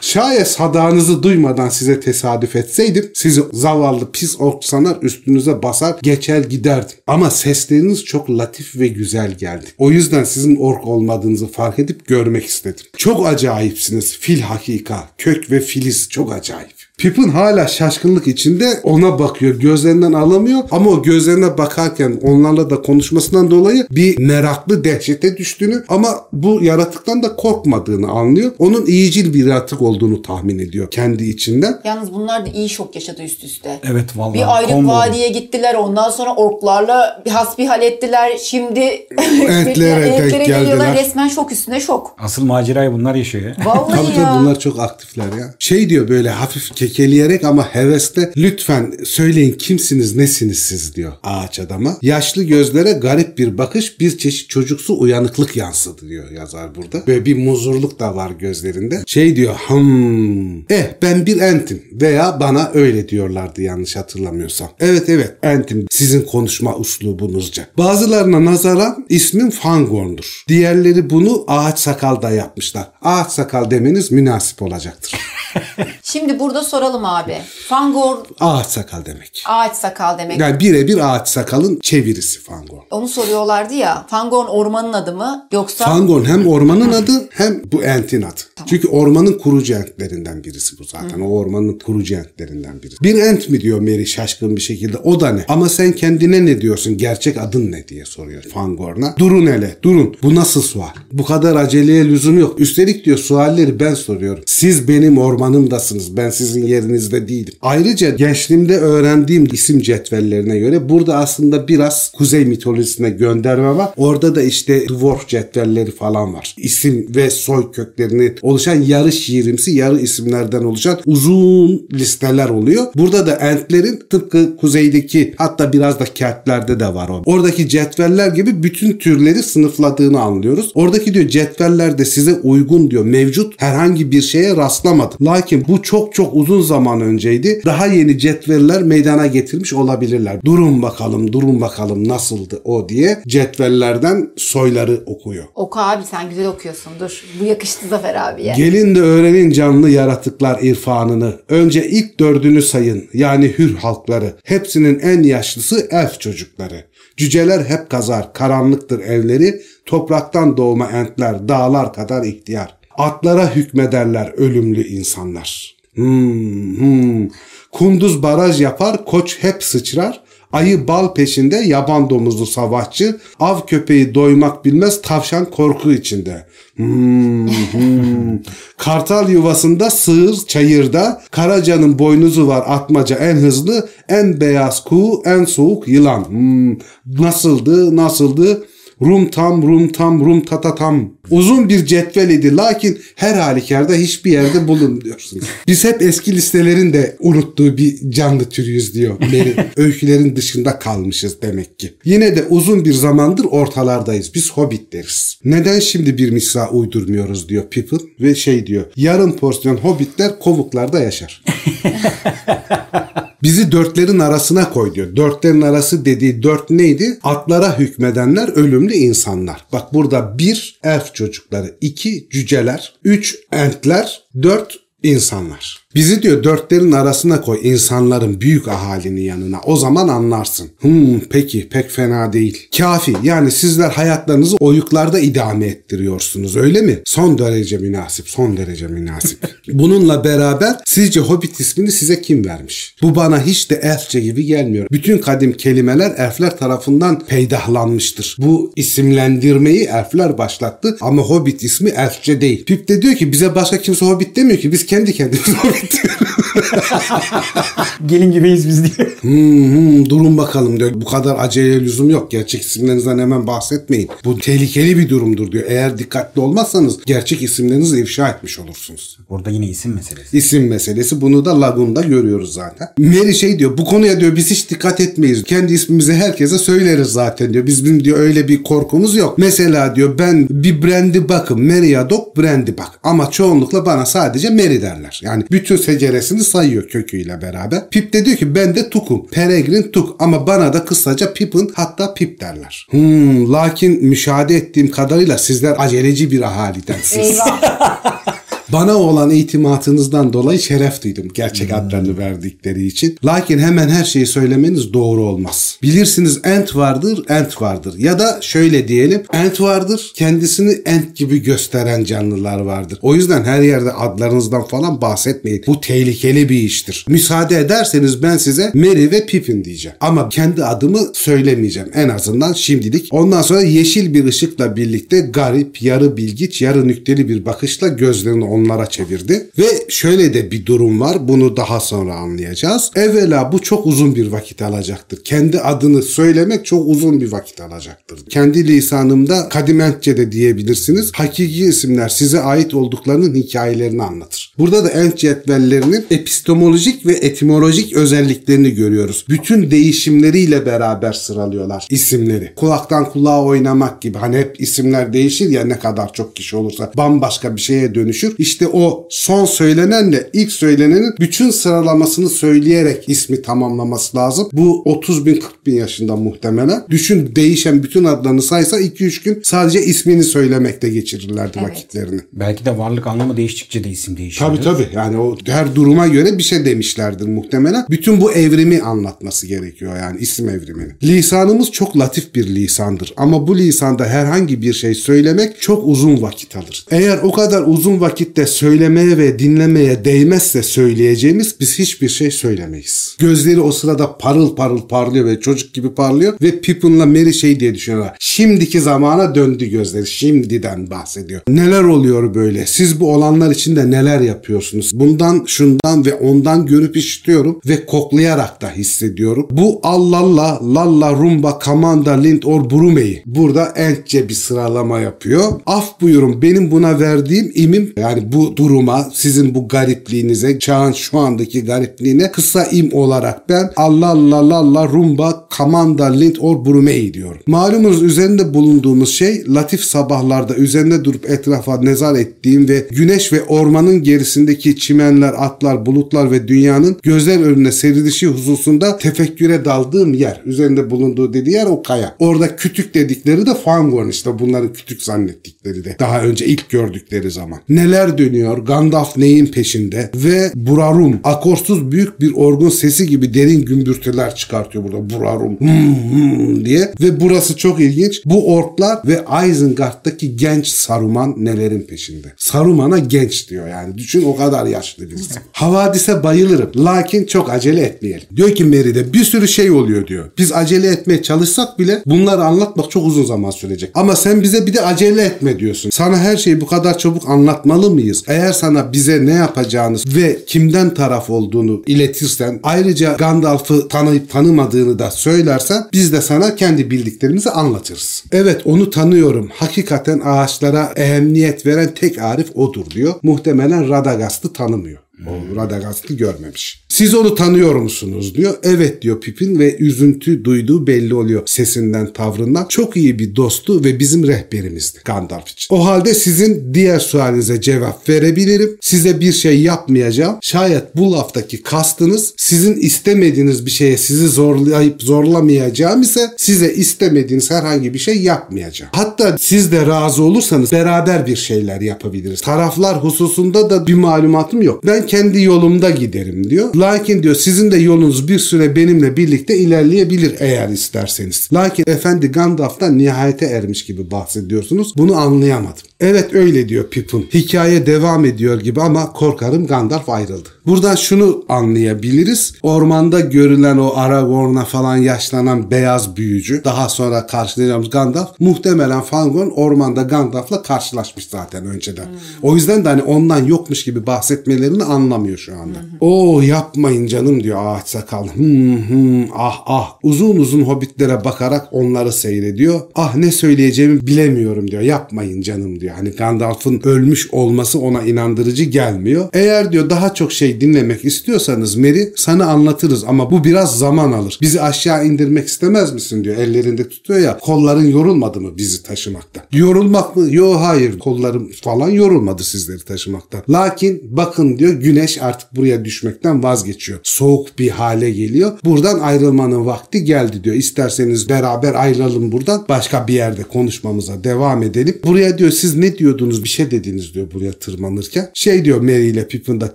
Şayet 0.00 0.48
sadağınızı 0.48 1.22
duymadan 1.22 1.68
size 1.68 2.00
tesadüf 2.00 2.56
etseydim 2.56 3.10
sizi 3.14 3.42
zavallı 3.52 4.12
pis 4.12 4.40
ork 4.40 4.64
sanar 4.64 4.96
üstünüze 5.02 5.62
basar 5.62 5.96
geçer 6.02 6.38
giderdim. 6.38 6.96
Ama 7.06 7.30
sesleriniz 7.30 8.04
çok 8.04 8.30
latif 8.30 8.76
ve 8.76 8.88
güzel 8.88 9.32
geldi. 9.32 9.66
O 9.78 9.90
yüzden 9.90 10.24
sizin 10.24 10.56
ork 10.56 10.86
olmadığınızı 10.86 11.46
fark 11.46 11.78
edip 11.78 12.06
görmek 12.06 12.44
istedim. 12.46 12.86
Çok 12.96 13.26
acayipsiniz 13.26 14.18
fil 14.18 14.40
hakika. 14.40 15.08
Kök 15.18 15.50
ve 15.50 15.60
filiz 15.60 16.08
çok 16.08 16.32
acayip. 16.32 16.75
Pippin 16.98 17.28
hala 17.28 17.66
şaşkınlık 17.68 18.26
içinde 18.26 18.80
ona 18.82 19.18
bakıyor. 19.18 19.54
Gözlerinden 19.60 20.12
alamıyor 20.12 20.58
ama 20.70 20.90
o 20.90 21.02
gözlerine 21.02 21.58
bakarken 21.58 22.20
onlarla 22.22 22.70
da 22.70 22.82
konuşmasından 22.82 23.50
dolayı 23.50 23.86
bir 23.90 24.18
meraklı 24.18 24.84
dehşete 24.84 25.36
düştüğünü 25.36 25.84
ama 25.88 26.08
bu 26.32 26.62
yaratıktan 26.62 27.22
da 27.22 27.36
korkmadığını 27.36 28.08
anlıyor. 28.10 28.52
Onun 28.58 28.86
iyicil 28.86 29.34
bir 29.34 29.46
yaratık 29.46 29.82
olduğunu 29.82 30.22
tahmin 30.22 30.58
ediyor 30.58 30.90
kendi 30.90 31.24
içinden. 31.24 31.80
Yalnız 31.84 32.14
bunlar 32.14 32.46
da 32.46 32.50
iyi 32.50 32.68
şok 32.68 32.94
yaşadı 32.94 33.22
üst 33.22 33.44
üste. 33.44 33.80
Evet 33.90 34.16
vallahi. 34.16 34.64
Bir 34.64 34.68
combo. 34.68 34.88
vadiye 34.88 35.28
gittiler. 35.28 35.74
Ondan 35.74 36.10
sonra 36.10 36.34
orklarla 36.34 37.22
bir 37.26 37.30
hasbihal 37.30 37.82
ettiler. 37.82 38.32
Şimdi 38.42 38.80
Entlere 39.48 40.02
denk 40.02 40.24
entlere 40.24 40.44
geliyorlar. 40.44 40.86
geldiler. 40.86 41.04
Resmen 41.04 41.28
şok 41.28 41.52
üstüne 41.52 41.80
şok. 41.80 42.16
Asıl 42.18 42.44
macerayı 42.44 42.92
bunlar 42.92 43.14
yaşıyor 43.14 43.44
ya. 43.44 43.56
Vallahi 43.64 43.96
Tabii 43.96 44.18
ya. 44.18 44.24
tabii 44.24 44.40
bunlar 44.40 44.58
çok 44.60 44.80
aktifler 44.80 45.24
ya. 45.38 45.54
Şey 45.58 45.88
diyor 45.88 46.08
böyle 46.08 46.30
hafif 46.30 46.76
kekeleyerek 46.88 47.44
ama 47.44 47.74
hevesle 47.74 48.32
lütfen 48.36 48.94
söyleyin 49.04 49.52
kimsiniz 49.52 50.16
nesiniz 50.16 50.58
siz 50.58 50.94
diyor 50.94 51.12
ağaç 51.22 51.60
adama. 51.60 51.98
Yaşlı 52.02 52.42
gözlere 52.42 52.92
garip 52.92 53.38
bir 53.38 53.58
bakış 53.58 54.00
bir 54.00 54.18
çeşit 54.18 54.50
çocuksu 54.50 55.00
uyanıklık 55.00 55.56
yansıdı 55.56 56.08
diyor 56.08 56.30
yazar 56.30 56.74
burada. 56.74 57.06
Böyle 57.06 57.24
bir 57.24 57.36
muzurluk 57.36 58.00
da 58.00 58.16
var 58.16 58.30
gözlerinde. 58.30 59.02
Şey 59.06 59.36
diyor 59.36 59.54
hım 59.68 60.58
eh 60.70 60.86
ben 61.02 61.26
bir 61.26 61.40
entim 61.40 61.82
veya 61.92 62.40
bana 62.40 62.70
öyle 62.74 63.08
diyorlardı 63.08 63.62
yanlış 63.62 63.96
hatırlamıyorsam. 63.96 64.68
Evet 64.80 65.08
evet 65.08 65.34
entim 65.42 65.86
sizin 65.90 66.22
konuşma 66.22 66.76
uslubunuzca. 66.76 67.66
Bazılarına 67.78 68.44
nazaran 68.44 69.06
ismim 69.08 69.50
Fangorn'dur. 69.50 70.44
Diğerleri 70.48 71.10
bunu 71.10 71.44
ağaç 71.48 71.78
sakalda 71.78 72.30
yapmışlar. 72.30 72.88
Ağaç 73.02 73.30
sakal 73.30 73.70
demeniz 73.70 74.12
münasip 74.12 74.62
olacaktır. 74.62 75.20
Şimdi 76.08 76.38
burada 76.38 76.62
soralım 76.64 77.04
abi. 77.04 77.36
Fangor 77.68 78.16
ağaç 78.40 78.66
sakal 78.66 79.04
demek. 79.04 79.42
ağaç 79.46 79.76
sakal 79.76 80.18
demek. 80.18 80.40
Yani 80.40 80.60
birebir 80.60 81.14
ağaç 81.14 81.28
sakalın 81.28 81.78
çevirisi 81.82 82.40
Fangorn. 82.40 82.80
Onu 82.90 83.08
soruyorlardı 83.08 83.74
ya. 83.74 84.06
Fangorn 84.10 84.46
ormanın 84.46 84.92
adı 84.92 85.12
mı? 85.12 85.48
Yoksa 85.52 85.84
Fangorn 85.84 86.24
hem 86.24 86.46
ormanın 86.46 86.92
adı 86.92 87.28
hem 87.30 87.62
bu 87.72 87.82
entin 87.82 88.22
adı. 88.22 88.40
Çünkü 88.66 88.88
ormanın 88.88 89.38
kurucu 89.38 89.74
entlerinden 89.74 90.44
birisi 90.44 90.78
bu 90.78 90.84
zaten. 90.84 91.20
O 91.20 91.28
ormanın 91.28 91.78
kurucu 91.78 92.14
entlerinden 92.14 92.82
birisi. 92.82 93.02
Bir 93.02 93.14
ent 93.14 93.48
mi 93.50 93.60
diyor 93.60 93.80
Mary 93.80 94.06
şaşkın 94.06 94.56
bir 94.56 94.60
şekilde. 94.60 94.96
O 94.98 95.20
da 95.20 95.30
ne? 95.30 95.44
Ama 95.48 95.68
sen 95.68 95.92
kendine 95.92 96.46
ne 96.46 96.60
diyorsun? 96.60 96.96
Gerçek 96.96 97.38
adın 97.38 97.72
ne 97.72 97.88
diye 97.88 98.04
soruyor 98.04 98.42
Fangorn'a. 98.42 99.14
Durun 99.18 99.46
hele 99.46 99.76
durun. 99.82 100.16
Bu 100.22 100.34
nasıl 100.34 100.62
sual? 100.62 100.88
Bu 101.12 101.24
kadar 101.24 101.56
aceleye 101.56 102.04
lüzum 102.04 102.38
yok. 102.38 102.60
Üstelik 102.60 103.04
diyor 103.04 103.18
sualleri 103.18 103.80
ben 103.80 103.94
soruyorum. 103.94 104.42
Siz 104.46 104.88
benim 104.88 105.18
ormanımdasınız. 105.18 105.95
Ben 106.16 106.30
sizin 106.30 106.66
yerinizde 106.66 107.28
değilim. 107.28 107.54
Ayrıca 107.62 108.10
gençliğimde 108.10 108.76
öğrendiğim 108.76 109.48
isim 109.52 109.80
cetvellerine 109.80 110.58
göre 110.58 110.88
burada 110.88 111.16
aslında 111.16 111.68
biraz 111.68 112.12
kuzey 112.12 112.44
mitolojisine 112.44 113.10
gönderme 113.10 113.76
var. 113.76 113.90
Orada 113.96 114.34
da 114.34 114.42
işte 114.42 114.88
dwarf 114.88 115.28
cetvelleri 115.28 115.90
falan 115.90 116.34
var. 116.34 116.54
İsim 116.58 117.06
ve 117.16 117.30
soy 117.30 117.72
köklerini 117.72 118.32
oluşan 118.42 118.82
yarı 118.82 119.12
şiirimsi 119.12 119.70
yarı 119.70 120.00
isimlerden 120.00 120.64
oluşan 120.64 120.98
uzun 121.06 121.86
listeler 121.92 122.48
oluyor. 122.48 122.86
Burada 122.96 123.26
da 123.26 123.32
entlerin 123.32 124.02
tıpkı 124.10 124.56
kuzeydeki 124.56 125.34
hatta 125.36 125.72
biraz 125.72 126.00
da 126.00 126.04
keltlerde 126.04 126.80
de 126.80 126.94
var 126.94 127.08
o. 127.08 127.22
Oradaki 127.26 127.68
cetveller 127.68 128.28
gibi 128.28 128.62
bütün 128.62 128.98
türleri 128.98 129.42
sınıfladığını 129.42 130.20
anlıyoruz. 130.20 130.72
Oradaki 130.74 131.14
diyor 131.14 131.28
cetvellerde 131.28 132.04
size 132.04 132.34
uygun 132.34 132.90
diyor 132.90 133.04
mevcut 133.04 133.54
herhangi 133.56 134.10
bir 134.10 134.22
şeye 134.22 134.56
rastlamadı. 134.56 135.14
Lakin 135.22 135.64
bu 135.68 135.82
çok 135.86 136.14
çok 136.14 136.34
uzun 136.34 136.60
zaman 136.60 137.00
önceydi. 137.00 137.62
Daha 137.64 137.86
yeni 137.86 138.18
cetveller 138.18 138.82
meydana 138.82 139.26
getirmiş 139.26 139.72
olabilirler. 139.72 140.40
Durun 140.44 140.82
bakalım 140.82 141.32
durun 141.32 141.60
bakalım 141.60 142.08
nasıldı 142.08 142.60
o 142.64 142.88
diye 142.88 143.22
cetvellerden 143.26 144.30
soyları 144.36 145.02
okuyor. 145.06 145.44
Oku 145.54 145.80
abi 145.80 146.04
sen 146.10 146.28
güzel 146.28 146.46
okuyorsun. 146.46 146.92
Dur. 147.00 147.24
Bu 147.40 147.44
yakıştı 147.44 147.88
Zafer 147.88 148.14
abiye. 148.14 148.54
Gelin 148.54 148.94
de 148.94 149.00
öğrenin 149.00 149.50
canlı 149.50 149.90
yaratıklar 149.90 150.58
irfanını. 150.62 151.34
Önce 151.48 151.88
ilk 151.88 152.20
dördünü 152.20 152.62
sayın 152.62 153.04
yani 153.14 153.54
hür 153.58 153.74
halkları. 153.74 154.36
Hepsinin 154.44 154.98
en 154.98 155.22
yaşlısı 155.22 155.88
elf 155.90 156.20
çocukları. 156.20 156.84
Cüceler 157.16 157.64
hep 157.64 157.90
kazar, 157.90 158.32
karanlıktır 158.32 159.00
evleri. 159.00 159.62
Topraktan 159.86 160.56
doğma 160.56 160.90
entler, 160.90 161.48
dağlar 161.48 161.92
kadar 161.92 162.24
ihtiyar. 162.24 162.76
Atlara 162.98 163.56
hükmederler 163.56 164.32
ölümlü 164.36 164.86
insanlar. 164.86 165.75
Hmm, 165.96 166.76
hmm. 166.78 167.28
Kunduz 167.72 168.22
baraj 168.22 168.60
yapar, 168.60 169.04
koç 169.04 169.38
hep 169.40 169.62
sıçrar. 169.62 170.26
Ayı 170.52 170.88
bal 170.88 171.14
peşinde, 171.14 171.56
yaban 171.56 172.10
domuzu 172.10 172.46
savaşçı. 172.46 173.16
Av 173.40 173.60
köpeği 173.66 174.14
doymak 174.14 174.64
bilmez, 174.64 175.02
tavşan 175.02 175.50
korku 175.50 175.92
içinde. 175.92 176.46
Hmm, 176.76 177.48
hmm. 177.48 178.38
Kartal 178.76 179.30
yuvasında, 179.30 179.90
sığır 179.90 180.36
çayırda. 180.46 181.22
Karacanın 181.30 181.98
boynuzu 181.98 182.46
var 182.46 182.64
atmaca 182.66 183.16
en 183.16 183.36
hızlı. 183.36 183.88
En 184.08 184.40
beyaz 184.40 184.84
kuğu, 184.84 185.22
en 185.24 185.44
soğuk 185.44 185.88
yılan. 185.88 186.28
Hmm. 186.28 186.76
Nasıldı, 187.06 187.96
nasıldı? 187.96 188.64
Rum 189.02 189.30
tam, 189.30 189.62
rum 189.62 189.88
tam, 189.88 190.20
rum 190.24 190.44
tatatam. 190.44 191.12
Uzun 191.30 191.68
bir 191.68 191.86
cetvel 191.86 192.30
idi 192.30 192.56
lakin 192.56 192.98
her 193.16 193.34
halükarda 193.34 193.94
hiçbir 193.94 194.32
yerde 194.32 194.68
bulun 194.68 195.00
diyorsunuz. 195.00 195.44
Biz 195.66 195.84
hep 195.84 196.02
eski 196.02 196.36
listelerin 196.36 196.92
de 196.92 197.16
unuttuğu 197.20 197.76
bir 197.76 198.10
canlı 198.10 198.44
türüyüz 198.44 198.94
diyor 198.94 199.20
Mary. 199.20 199.52
Öykülerin 199.76 200.36
dışında 200.36 200.78
kalmışız 200.78 201.42
demek 201.42 201.78
ki. 201.78 201.94
Yine 202.04 202.36
de 202.36 202.44
uzun 202.44 202.84
bir 202.84 202.92
zamandır 202.92 203.44
ortalardayız. 203.44 204.34
Biz 204.34 204.52
hobbit 204.52 204.92
deriz. 204.92 205.38
Neden 205.44 205.80
şimdi 205.80 206.18
bir 206.18 206.30
misra 206.30 206.70
uydurmuyoruz 206.70 207.48
diyor 207.48 207.64
Pippin 207.70 208.12
ve 208.20 208.34
şey 208.34 208.66
diyor. 208.66 208.84
Yarım 208.96 209.36
porsiyon 209.36 209.76
hobbitler 209.76 210.38
kovuklarda 210.38 211.00
yaşar. 211.00 211.44
Bizi 213.42 213.72
dörtlerin 213.72 214.18
arasına 214.18 214.70
koy 214.70 214.94
diyor. 214.94 215.16
Dörtlerin 215.16 215.60
arası 215.60 216.04
dediği 216.04 216.42
dört 216.42 216.70
neydi? 216.70 217.18
Atlara 217.22 217.78
hükmedenler 217.78 218.48
ölümlü 218.48 218.94
insanlar. 218.94 219.66
Bak 219.72 219.94
burada 219.94 220.38
bir 220.38 220.80
elf 220.82 221.14
çocukları, 221.14 221.76
iki 221.80 222.28
cüceler, 222.30 222.94
üç 223.04 223.38
entler, 223.52 224.22
dört 224.42 224.76
insanlar. 225.02 225.85
Bizi 225.96 226.22
diyor 226.22 226.44
dörtlerin 226.44 226.92
arasına 226.92 227.40
koy 227.40 227.60
insanların 227.62 228.40
büyük 228.40 228.68
ahalinin 228.68 229.20
yanına. 229.20 229.60
O 229.66 229.76
zaman 229.76 230.08
anlarsın. 230.08 230.68
Hmm 230.80 231.20
peki 231.30 231.68
pek 231.68 231.90
fena 231.90 232.32
değil. 232.32 232.68
Kafi 232.78 233.16
yani 233.22 233.50
sizler 233.50 233.90
hayatlarınızı 233.90 234.56
oyuklarda 234.56 235.18
idame 235.18 235.66
ettiriyorsunuz 235.66 236.56
öyle 236.56 236.80
mi? 236.80 236.98
Son 237.04 237.38
derece 237.38 237.78
münasip 237.78 238.28
son 238.28 238.56
derece 238.56 238.86
münasip. 238.86 239.38
Bununla 239.72 240.24
beraber 240.24 240.76
sizce 240.86 241.20
Hobbit 241.20 241.60
ismini 241.60 241.92
size 241.92 242.20
kim 242.22 242.44
vermiş? 242.44 242.94
Bu 243.02 243.14
bana 243.14 243.46
hiç 243.46 243.70
de 243.70 243.74
elfçe 243.74 244.20
gibi 244.20 244.44
gelmiyor. 244.44 244.86
Bütün 244.92 245.18
kadim 245.18 245.52
kelimeler 245.52 246.10
elfler 246.18 246.58
tarafından 246.58 247.26
peydahlanmıştır. 247.26 248.36
Bu 248.38 248.72
isimlendirmeyi 248.76 249.84
elfler 249.84 250.38
başlattı 250.38 250.96
ama 251.00 251.22
Hobbit 251.22 251.62
ismi 251.62 251.90
elfçe 251.90 252.40
değil. 252.40 252.64
Pip 252.64 252.88
de 252.88 253.02
diyor 253.02 253.14
ki 253.14 253.32
bize 253.32 253.54
başka 253.54 253.78
kimse 253.78 254.06
Hobbit 254.06 254.36
demiyor 254.36 254.58
ki 254.58 254.72
biz 254.72 254.86
kendi 254.86 255.12
kendimize 255.12 255.52
Hobbit 255.52 255.85
Gelin 258.06 258.32
gibiyiz 258.32 258.68
biz 258.68 258.84
diye. 258.84 259.08
Hmm, 259.20 259.74
hmm, 259.74 260.10
durun 260.10 260.38
bakalım 260.38 260.80
diyor. 260.80 260.90
Bu 260.94 261.04
kadar 261.04 261.36
acele 261.38 261.80
lüzum 261.80 262.10
yok. 262.10 262.30
Gerçek 262.30 262.62
isimlerinizden 262.62 263.18
hemen 263.18 263.46
bahsetmeyin. 263.46 264.08
Bu 264.24 264.38
tehlikeli 264.38 264.98
bir 264.98 265.08
durumdur 265.08 265.52
diyor. 265.52 265.64
Eğer 265.68 265.98
dikkatli 265.98 266.40
olmazsanız 266.40 266.98
gerçek 267.06 267.42
isimlerinizi 267.42 268.00
ifşa 268.00 268.28
etmiş 268.28 268.58
olursunuz. 268.58 269.18
Burada 269.30 269.50
yine 269.50 269.68
isim 269.68 269.94
meselesi. 269.94 270.36
İsim 270.36 270.68
meselesi 270.68 271.20
bunu 271.20 271.44
da 271.44 271.60
Lagun'da 271.60 272.00
görüyoruz 272.00 272.54
zaten. 272.54 272.88
Mary 272.98 273.34
şey 273.34 273.58
diyor 273.58 273.78
bu 273.78 273.84
konuya 273.84 274.20
diyor 274.20 274.36
biz 274.36 274.50
hiç 274.50 274.70
dikkat 274.70 275.00
etmeyiz. 275.00 275.44
Kendi 275.44 275.72
ismimizi 275.72 276.14
herkese 276.14 276.58
söyleriz 276.58 277.08
zaten 277.08 277.52
diyor. 277.52 277.66
Bizim 277.66 278.04
diyor 278.04 278.18
öyle 278.18 278.48
bir 278.48 278.62
korkumuz 278.62 279.16
yok. 279.16 279.38
Mesela 279.38 279.96
diyor 279.96 280.18
ben 280.18 280.46
bir 280.50 280.82
Brandy 280.82 281.18
bakım. 281.28 281.66
Mary 281.66 281.98
Adok 281.98 282.36
Brandy 282.36 282.70
bak. 282.78 282.90
Ama 283.02 283.30
çoğunlukla 283.30 283.86
bana 283.86 284.06
sadece 284.06 284.50
Mary 284.50 284.82
derler. 284.82 285.20
Yani 285.22 285.44
bütün 285.50 285.75
seceresini 285.78 286.44
sayıyor 286.44 286.88
köküyle 286.88 287.42
beraber. 287.42 287.90
Pip 287.90 288.12
de 288.12 288.24
diyor 288.24 288.36
ki 288.36 288.54
ben 288.54 288.74
de 288.74 288.90
Tuk'um. 288.90 289.26
Peregrin 289.26 289.90
Tuk 289.92 290.16
ama 290.18 290.46
bana 290.46 290.72
da 290.72 290.84
kısaca 290.84 291.32
Pip'in 291.32 291.72
hatta 291.74 292.14
Pip 292.14 292.40
derler. 292.40 292.86
Hmm, 292.90 293.52
lakin 293.52 294.04
müşahede 294.04 294.56
ettiğim 294.56 294.90
kadarıyla 294.90 295.38
sizler 295.38 295.74
aceleci 295.78 296.30
bir 296.30 296.42
ahalidensiniz. 296.42 297.30
Eyvah. 297.30 297.62
Bana 298.72 298.96
olan 298.96 299.30
itimatınızdan 299.30 300.32
dolayı 300.32 300.58
şeref 300.58 301.02
duydum 301.04 301.28
gerçek 301.34 301.72
adlarını 301.72 302.18
verdikleri 302.18 302.86
için. 302.86 303.18
Lakin 303.24 303.58
hemen 303.58 303.88
her 303.88 304.04
şeyi 304.04 304.26
söylemeniz 304.26 304.92
doğru 304.92 305.20
olmaz. 305.20 305.78
Bilirsiniz 305.82 306.40
ent 306.44 306.76
vardır, 306.76 307.24
ent 307.28 307.62
vardır. 307.62 307.94
Ya 307.98 308.18
da 308.18 308.38
şöyle 308.40 308.88
diyelim, 308.88 309.22
ent 309.32 309.60
vardır, 309.60 310.12
kendisini 310.14 310.72
ent 310.86 311.16
gibi 311.16 311.42
gösteren 311.42 312.04
canlılar 312.04 312.60
vardır. 312.60 312.98
O 313.02 313.14
yüzden 313.14 313.44
her 313.44 313.62
yerde 313.62 313.92
adlarınızdan 313.92 314.64
falan 314.64 315.00
bahsetmeyin. 315.00 315.64
Bu 315.66 315.80
tehlikeli 315.80 316.48
bir 316.48 316.62
iştir. 316.62 317.06
Müsaade 317.08 317.58
ederseniz 317.58 318.22
ben 318.22 318.36
size 318.36 318.70
Mary 318.74 319.10
ve 319.10 319.26
Pippin 319.26 319.64
diyeceğim. 319.64 319.96
Ama 320.00 320.28
kendi 320.28 320.64
adımı 320.64 321.00
söylemeyeceğim. 321.14 321.88
En 321.94 322.08
azından 322.08 322.52
şimdilik. 322.52 323.08
Ondan 323.10 323.42
sonra 323.42 323.60
yeşil 323.62 324.14
bir 324.14 324.24
ışıkla 324.24 324.76
birlikte 324.76 325.20
garip, 325.20 325.82
yarı 325.82 326.16
bilgiç, 326.16 326.62
yarı 326.62 326.88
nükteli 326.88 327.28
bir 327.28 327.44
bakışla 327.44 327.88
gözlerini 327.88 328.44
onlara 328.56 328.86
çevirdi. 328.86 329.50
Ve 329.58 329.84
şöyle 329.88 330.34
de 330.34 330.50
bir 330.50 330.66
durum 330.66 331.00
var. 331.00 331.28
Bunu 331.28 331.56
daha 331.56 331.80
sonra 331.80 332.14
anlayacağız. 332.14 332.90
Evvela 332.96 333.52
bu 333.52 333.58
çok 333.58 333.86
uzun 333.86 334.14
bir 334.14 334.26
vakit 334.26 334.62
alacaktır. 334.62 335.24
Kendi 335.24 335.60
adını 335.60 336.02
söylemek 336.02 336.66
çok 336.66 336.88
uzun 336.88 337.20
bir 337.20 337.32
vakit 337.32 337.60
alacaktır. 337.60 338.18
Kendi 338.30 338.68
lisanımda 338.68 339.48
Kadimentçe 339.48 340.16
de 340.16 340.32
diyebilirsiniz. 340.32 341.12
Hakiki 341.14 341.64
isimler 341.64 342.08
size 342.08 342.40
ait 342.40 342.74
olduklarının 342.74 343.34
hikayelerini 343.34 344.02
anlatır. 344.02 344.54
Burada 344.58 344.84
da 344.84 344.90
ent 344.90 345.18
cetvellerinin 345.18 346.06
epistemolojik 346.10 347.06
ve 347.06 347.12
etimolojik 347.12 347.92
özelliklerini 347.92 348.70
görüyoruz. 348.70 349.24
Bütün 349.28 349.70
değişimleriyle 349.70 350.66
beraber 350.66 351.12
sıralıyorlar 351.12 351.86
isimleri. 351.90 352.52
Kulaktan 352.56 353.10
kulağa 353.10 353.44
oynamak 353.44 354.02
gibi. 354.02 354.18
Hani 354.18 354.36
hep 354.36 354.60
isimler 354.60 355.12
değişir 355.12 355.50
ya 355.50 355.64
ne 355.64 355.78
kadar 355.78 356.12
çok 356.12 356.36
kişi 356.36 356.56
olursa 356.56 356.92
bambaşka 356.96 357.56
bir 357.56 357.60
şeye 357.60 357.94
dönüşür. 357.94 358.34
İşte 358.46 358.68
o 358.68 359.06
son 359.10 359.44
söylenenle 359.44 360.30
ilk 360.32 360.52
söylenenin 360.52 361.14
bütün 361.20 361.50
sıralamasını 361.50 362.28
söyleyerek 362.28 363.04
ismi 363.08 363.42
tamamlaması 363.42 364.16
lazım. 364.16 364.48
Bu 364.52 364.82
30 364.84 365.26
bin 365.26 365.34
40 365.34 365.66
bin 365.66 365.74
yaşında 365.74 366.16
muhtemelen. 366.16 366.84
Düşün 366.90 367.36
değişen 367.36 367.82
bütün 367.82 368.04
adlarını 368.04 368.42
saysa 368.42 368.80
2-3 368.80 369.24
gün 369.24 369.40
sadece 369.44 369.82
ismini 369.82 370.24
söylemekte 370.24 370.88
geçirirlerdi 370.88 371.58
Evet. 371.60 371.70
vakitlerini. 371.70 372.20
Belki 372.32 372.64
de 372.64 372.78
varlık 372.78 373.06
anlamı 373.06 373.36
değiştikçe 373.36 373.84
de 373.84 373.90
isim 373.90 374.16
değişiyor. 374.16 374.50
Tabii 374.50 374.64
tabii. 374.64 374.88
Yani 374.94 375.16
o 375.18 375.36
her 375.46 375.74
duruma 375.74 376.06
göre 376.06 376.38
bir 376.38 376.42
şey 376.42 376.64
demişlerdir 376.64 377.28
muhtemelen. 377.28 377.86
Bütün 377.90 378.20
bu 378.20 378.32
evrimi 378.32 378.80
anlatması 378.80 379.46
gerekiyor 379.46 379.96
yani 379.96 380.20
isim 380.20 380.48
evrimini. 380.48 380.92
Lisanımız 381.02 381.70
çok 381.70 381.98
latif 381.98 382.34
bir 382.34 382.46
lisandır 382.46 383.12
ama 383.16 383.46
bu 383.46 383.58
lisanda 383.58 384.04
herhangi 384.04 384.62
bir 384.62 384.72
şey 384.72 384.94
söylemek 384.94 385.60
çok 385.60 385.86
uzun 385.86 386.22
vakit 386.22 386.56
alır. 386.56 386.84
Eğer 386.90 387.18
o 387.22 387.32
kadar 387.32 387.62
uzun 387.66 388.00
vakitte 388.36 388.52
söylemeye 388.52 389.18
ve 389.18 389.38
dinlemeye 389.38 390.04
değmezse 390.04 390.62
söyleyeceğimiz 390.62 391.56
biz 391.60 391.78
hiçbir 391.78 392.08
şey 392.08 392.30
söylemeyiz. 392.30 393.16
Gözleri 393.18 393.60
o 393.60 393.72
sırada 393.72 394.18
parıl 394.18 394.56
parıl 394.56 394.80
parlıyor 394.88 395.26
ve 395.26 395.40
çocuk 395.40 395.74
gibi 395.74 395.94
parlıyor 395.94 396.34
ve 396.42 396.60
Pippin'la 396.60 397.06
Mary 397.06 397.32
şey 397.32 397.60
diye 397.60 397.74
düşünüyorlar. 397.74 398.16
Şimdiki 398.20 398.80
zamana 398.80 399.34
döndü 399.34 399.66
gözleri. 399.66 400.06
Şimdiden 400.06 400.90
bahsediyor. 400.90 401.40
Neler 401.48 401.82
oluyor 401.82 402.34
böyle? 402.34 402.66
Siz 402.66 403.00
bu 403.00 403.12
olanlar 403.14 403.50
içinde 403.50 403.90
neler 403.90 404.20
yapıyorsunuz? 404.20 404.90
Bundan, 404.94 405.44
şundan 405.46 406.06
ve 406.06 406.14
ondan 406.14 406.66
görüp 406.66 406.96
işitiyorum 406.96 407.60
ve 407.66 407.86
koklayarak 407.86 408.62
da 408.62 408.70
hissediyorum. 408.70 409.48
Bu 409.50 409.80
allalla, 409.82 410.60
lalla, 410.74 411.12
rumba, 411.12 411.58
kamanda, 411.58 412.12
lint 412.12 412.46
or 412.46 412.70
brumeyi. 412.70 413.22
Burada 413.26 413.64
entçe 413.76 414.28
bir 414.28 414.34
sıralama 414.34 415.00
yapıyor. 415.00 415.42
Af 415.66 416.00
buyurun 416.00 416.42
benim 416.42 416.70
buna 416.70 417.00
verdiğim 417.00 417.52
imim 417.54 417.92
yani 417.98 418.25
bu 418.32 418.56
duruma 418.56 419.10
sizin 419.14 419.54
bu 419.54 419.68
garipliğinize 419.68 420.58
çağın 420.58 420.92
şu 420.92 421.18
andaki 421.18 421.64
garipliğine 421.64 422.32
kısa 422.32 422.64
im 422.64 422.92
olarak 422.92 423.48
ben 423.48 423.70
allalla, 423.76 424.50
lalla, 424.50 424.88
rumba, 424.88 425.46
kamanda, 425.50 426.04
lint 426.04 426.38
or 426.40 426.64
brumeyi 426.64 427.14
diyorum. 427.14 427.40
Malumunuz 427.46 428.02
üzerinde 428.02 428.54
bulunduğumuz 428.54 429.14
şey 429.14 429.44
latif 429.48 429.80
sabahlarda 429.80 430.54
üzerinde 430.54 431.04
durup 431.04 431.30
etrafa 431.30 431.80
nezar 431.80 432.14
ettiğim 432.14 432.68
ve 432.68 432.86
güneş 432.90 433.32
ve 433.32 433.42
ormanın 433.42 434.02
gerisindeki 434.02 434.76
çimenler, 434.76 435.34
atlar, 435.38 435.86
bulutlar 435.86 436.30
ve 436.30 436.48
dünyanın 436.48 436.96
gözler 437.02 437.40
önüne 437.40 437.72
serilişi 437.72 438.26
hususunda 438.26 438.98
tefekküre 438.98 439.64
daldığım 439.64 440.14
yer. 440.14 440.42
Üzerinde 440.44 440.90
bulunduğu 440.90 441.32
dediği 441.32 441.50
yer 441.54 441.66
o 441.66 441.82
kaya. 441.82 442.14
Orada 442.18 442.56
kütük 442.56 442.94
dedikleri 442.94 443.46
de 443.46 443.54
Fangorn 443.54 444.08
işte 444.08 444.38
bunları 444.38 444.72
kütük 444.72 445.02
zannettikleri 445.02 445.84
de. 445.84 445.96
Daha 445.98 446.22
önce 446.22 446.46
ilk 446.46 446.70
gördükleri 446.70 447.30
zaman. 447.30 447.58
Neler 447.68 448.15
dönüyor? 448.18 448.58
Gandalf 448.58 449.16
neyin 449.16 449.46
peşinde? 449.46 450.10
Ve 450.14 450.50
Burarum 450.54 451.20
akorsuz 451.24 451.92
büyük 451.92 452.20
bir 452.20 452.32
orgun 452.34 452.68
sesi 452.68 453.06
gibi 453.06 453.34
derin 453.34 453.64
gümbürtüler 453.64 454.34
çıkartıyor 454.34 454.84
burada. 454.84 455.10
Burarum 455.10 455.60
hmm, 455.60 455.94
hmm 456.12 456.64
diye. 456.64 456.92
Ve 457.00 457.20
burası 457.20 457.56
çok 457.56 457.80
ilginç. 457.80 458.22
Bu 458.24 458.54
orklar 458.54 458.98
ve 459.06 459.24
Isengard'daki 459.50 460.36
genç 460.36 460.66
Saruman 460.66 461.34
nelerin 461.38 461.82
peşinde? 461.82 462.32
Saruman'a 462.36 462.98
genç 462.98 463.50
diyor 463.50 463.68
yani. 463.68 463.98
Düşün 463.98 464.22
o 464.22 464.36
kadar 464.36 464.66
yaşlı 464.66 465.10
birisi. 465.10 465.34
Havadise 465.52 466.22
bayılırım. 466.22 466.70
Lakin 466.76 467.24
çok 467.24 467.50
acele 467.50 467.80
etmeyelim. 467.80 468.26
Diyor 468.36 468.54
ki 468.54 468.64
Meride 468.64 469.12
bir 469.12 469.24
sürü 469.24 469.48
şey 469.48 469.70
oluyor 469.70 470.06
diyor. 470.06 470.30
Biz 470.38 470.52
acele 470.52 470.86
etmeye 470.86 471.22
çalışsak 471.22 471.78
bile 471.78 472.02
bunları 472.06 472.44
anlatmak 472.44 472.90
çok 472.90 473.06
uzun 473.06 473.24
zaman 473.24 473.50
sürecek. 473.50 473.90
Ama 473.94 474.16
sen 474.16 474.42
bize 474.42 474.66
bir 474.66 474.74
de 474.74 474.80
acele 474.80 475.22
etme 475.22 475.58
diyorsun. 475.58 475.90
Sana 475.90 476.18
her 476.18 476.36
şeyi 476.36 476.60
bu 476.60 476.66
kadar 476.66 476.98
çabuk 476.98 477.28
anlatmalı 477.28 477.90
mıyım? 477.90 478.05
Mıyız? 478.06 478.22
Eğer 478.28 478.52
sana 478.52 478.92
bize 478.92 479.26
ne 479.26 479.32
yapacağını 479.32 479.98
ve 480.08 480.44
kimden 480.46 480.94
taraf 480.94 481.30
olduğunu 481.30 481.82
iletirsen 481.86 482.60
ayrıca 482.62 483.12
Gandalf'ı 483.12 483.88
tanıyıp 483.88 484.30
tanımadığını 484.30 484.98
da 484.98 485.10
söylersen 485.10 485.84
biz 485.92 486.12
de 486.12 486.20
sana 486.20 486.56
kendi 486.56 486.90
bildiklerimizi 486.90 487.50
anlatırız. 487.50 488.24
Evet 488.32 488.62
onu 488.64 488.90
tanıyorum. 488.90 489.50
Hakikaten 489.54 490.20
ağaçlara 490.24 490.92
ehemmiyet 490.96 491.66
veren 491.66 491.94
tek 491.94 492.18
Arif 492.18 492.56
odur 492.56 492.90
diyor. 492.90 493.14
Muhtemelen 493.22 493.88
Radagast'ı 493.88 494.52
tanımıyor. 494.52 494.98
O 495.26 495.56
Radagast'ı 495.56 496.14
görmemiş. 496.14 496.85
Siz 496.96 497.14
onu 497.14 497.34
tanıyor 497.34 497.74
musunuz 497.74 498.34
diyor. 498.34 498.54
Evet 498.62 499.02
diyor 499.02 499.20
Pipin 499.20 499.58
ve 499.58 499.76
üzüntü 499.76 500.44
duyduğu 500.44 500.86
belli 500.86 501.14
oluyor 501.14 501.42
sesinden 501.46 502.12
tavrından. 502.12 502.66
Çok 502.68 502.96
iyi 502.96 503.18
bir 503.18 503.36
dostu 503.36 503.84
ve 503.84 503.98
bizim 503.98 504.26
rehberimizdi 504.26 504.98
Gandalf 505.04 505.48
için. 505.48 505.74
O 505.74 505.86
halde 505.86 506.14
sizin 506.14 506.74
diğer 506.74 506.98
sualinize 506.98 507.60
cevap 507.60 508.08
verebilirim. 508.08 508.76
Size 508.80 509.20
bir 509.20 509.32
şey 509.32 509.60
yapmayacağım. 509.60 510.38
Şayet 510.42 510.96
bu 510.96 511.12
laftaki 511.12 511.62
kastınız 511.62 512.34
sizin 512.36 512.74
istemediğiniz 512.74 513.66
bir 513.66 513.70
şeye 513.70 513.96
sizi 513.96 514.28
zorlayıp 514.28 515.02
zorlamayacağım 515.02 516.02
ise 516.02 516.20
size 516.36 516.72
istemediğiniz 516.72 517.50
herhangi 517.50 517.94
bir 517.94 517.98
şey 517.98 518.22
yapmayacağım. 518.22 518.90
Hatta 518.94 519.36
siz 519.38 519.72
de 519.72 519.86
razı 519.86 520.22
olursanız 520.22 520.72
beraber 520.72 521.26
bir 521.26 521.36
şeyler 521.36 521.80
yapabiliriz. 521.80 522.40
Taraflar 522.40 523.04
hususunda 523.04 523.70
da 523.70 523.86
bir 523.86 523.94
malumatım 523.94 524.62
yok. 524.62 524.86
Ben 524.86 525.06
kendi 525.06 525.42
yolumda 525.42 525.90
giderim 525.90 526.50
diyor. 526.50 526.70
Lakin 526.86 527.22
diyor 527.22 527.34
sizin 527.34 527.70
de 527.70 527.76
yolunuz 527.76 528.28
bir 528.28 528.38
süre 528.38 528.76
benimle 528.76 529.16
birlikte 529.16 529.56
ilerleyebilir 529.56 530.34
eğer 530.38 530.68
isterseniz. 530.68 531.48
Lakin 531.52 531.84
efendi 531.86 532.32
Gandalf'tan 532.32 532.98
nihayete 532.98 533.46
ermiş 533.46 533.84
gibi 533.84 534.10
bahsediyorsunuz. 534.10 534.94
Bunu 534.96 535.16
anlayamadım. 535.16 535.82
Evet 536.00 536.34
öyle 536.34 536.68
diyor 536.68 536.90
Pippin. 536.90 537.28
Hikaye 537.34 537.86
devam 537.86 538.24
ediyor 538.24 538.60
gibi 538.60 538.80
ama 538.80 539.12
korkarım 539.12 539.66
Gandalf 539.66 540.08
ayrıldı. 540.08 540.48
Buradan 540.66 540.94
şunu 540.94 541.44
anlayabiliriz. 541.48 542.54
Ormanda 542.62 543.20
görülen 543.20 543.78
o 543.78 543.92
Aragorn'a 543.94 544.64
falan 544.64 544.96
yaşlanan 544.96 545.70
beyaz 545.70 546.16
büyücü 546.16 546.64
daha 546.64 546.88
sonra 546.88 547.26
karşılayacağımız 547.26 547.90
Gandalf 547.90 548.40
muhtemelen 548.40 549.00
Fangorn 549.00 549.50
ormanda 549.50 550.02
Gandalf'la 550.02 550.62
karşılaşmış 550.62 551.28
zaten 551.30 551.66
önceden. 551.66 552.06
O 552.42 552.54
yüzden 552.54 552.84
de 552.84 552.88
hani 552.88 553.02
ondan 553.02 553.44
yokmuş 553.44 553.84
gibi 553.84 554.06
bahsetmelerini 554.06 554.84
anlamıyor 554.84 555.38
şu 555.38 555.52
anda. 555.52 555.78
Oo 556.00 556.42
yapmayın 556.76 557.06
canım 557.06 557.42
diyor 557.42 557.58
ağaç 557.60 557.88
sakal. 557.88 558.26
Hmm, 558.28 558.88
hmm, 558.88 559.24
ah 559.34 559.62
ah. 559.66 559.98
Uzun 560.02 560.36
uzun 560.36 560.62
hobbitlere 560.62 561.24
bakarak 561.24 561.68
onları 561.70 562.12
seyrediyor. 562.12 562.80
Ah 562.94 563.16
ne 563.16 563.32
söyleyeceğimi 563.32 564.06
bilemiyorum 564.06 564.70
diyor. 564.70 564.82
Yapmayın 564.82 565.42
canım 565.42 565.80
diyor. 565.80 565.94
Hani 565.94 566.10
Gandalf'ın 566.10 566.80
ölmüş 566.84 567.28
olması 567.32 567.78
ona 567.78 568.02
inandırıcı 568.02 568.64
gelmiyor. 568.64 569.28
Eğer 569.32 569.72
diyor 569.72 569.90
daha 569.90 570.14
çok 570.14 570.32
şey 570.32 570.60
dinlemek 570.60 571.04
istiyorsanız 571.04 571.76
Meri 571.76 572.12
sana 572.16 572.46
anlatırız 572.46 573.04
ama 573.04 573.30
bu 573.30 573.44
biraz 573.44 573.78
zaman 573.78 574.12
alır. 574.12 574.38
Bizi 574.40 574.60
aşağı 574.60 575.06
indirmek 575.06 575.48
istemez 575.48 575.92
misin 575.92 576.24
diyor. 576.24 576.36
Ellerinde 576.36 576.88
tutuyor 576.88 577.20
ya. 577.20 577.38
Kolların 577.38 577.86
yorulmadı 577.86 578.40
mı 578.40 578.50
bizi 578.56 578.82
taşımakta? 578.82 579.40
Yorulmak 579.52 580.16
mı? 580.16 580.26
Yo 580.30 580.54
hayır. 580.60 580.98
Kollarım 580.98 581.50
falan 581.62 581.90
yorulmadı 581.90 582.44
sizleri 582.44 582.84
taşımakta. 582.84 583.42
Lakin 583.48 584.02
bakın 584.10 584.58
diyor 584.58 584.72
güneş 584.72 585.22
artık 585.22 585.56
buraya 585.56 585.84
düşmekten 585.84 586.42
vazgeçiyor. 586.66 587.00
Soğuk 587.02 587.58
bir 587.58 587.70
hale 587.70 588.10
geliyor. 588.10 588.52
Buradan 588.64 588.98
ayrılmanın 588.98 589.66
vakti 589.66 590.04
geldi 590.04 590.44
diyor. 590.44 590.56
İsterseniz 590.56 591.28
beraber 591.28 591.74
ayrılalım 591.74 592.32
buradan. 592.32 592.64
Başka 592.68 593.06
bir 593.06 593.14
yerde 593.14 593.42
konuşmamıza 593.42 594.24
devam 594.24 594.62
edelim. 594.62 594.98
Buraya 595.04 595.38
diyor 595.38 595.50
siz 595.50 595.76
ne 595.76 595.98
diyordunuz 595.98 596.44
bir 596.44 596.48
şey 596.48 596.70
dediniz 596.70 597.14
diyor 597.14 597.26
buraya 597.34 597.52
tırmanırken. 597.52 598.30
Şey 598.34 598.64
diyor 598.64 598.80
Mary 598.80 599.10
ile 599.10 599.28
Pippin 599.28 599.60
da 599.60 599.74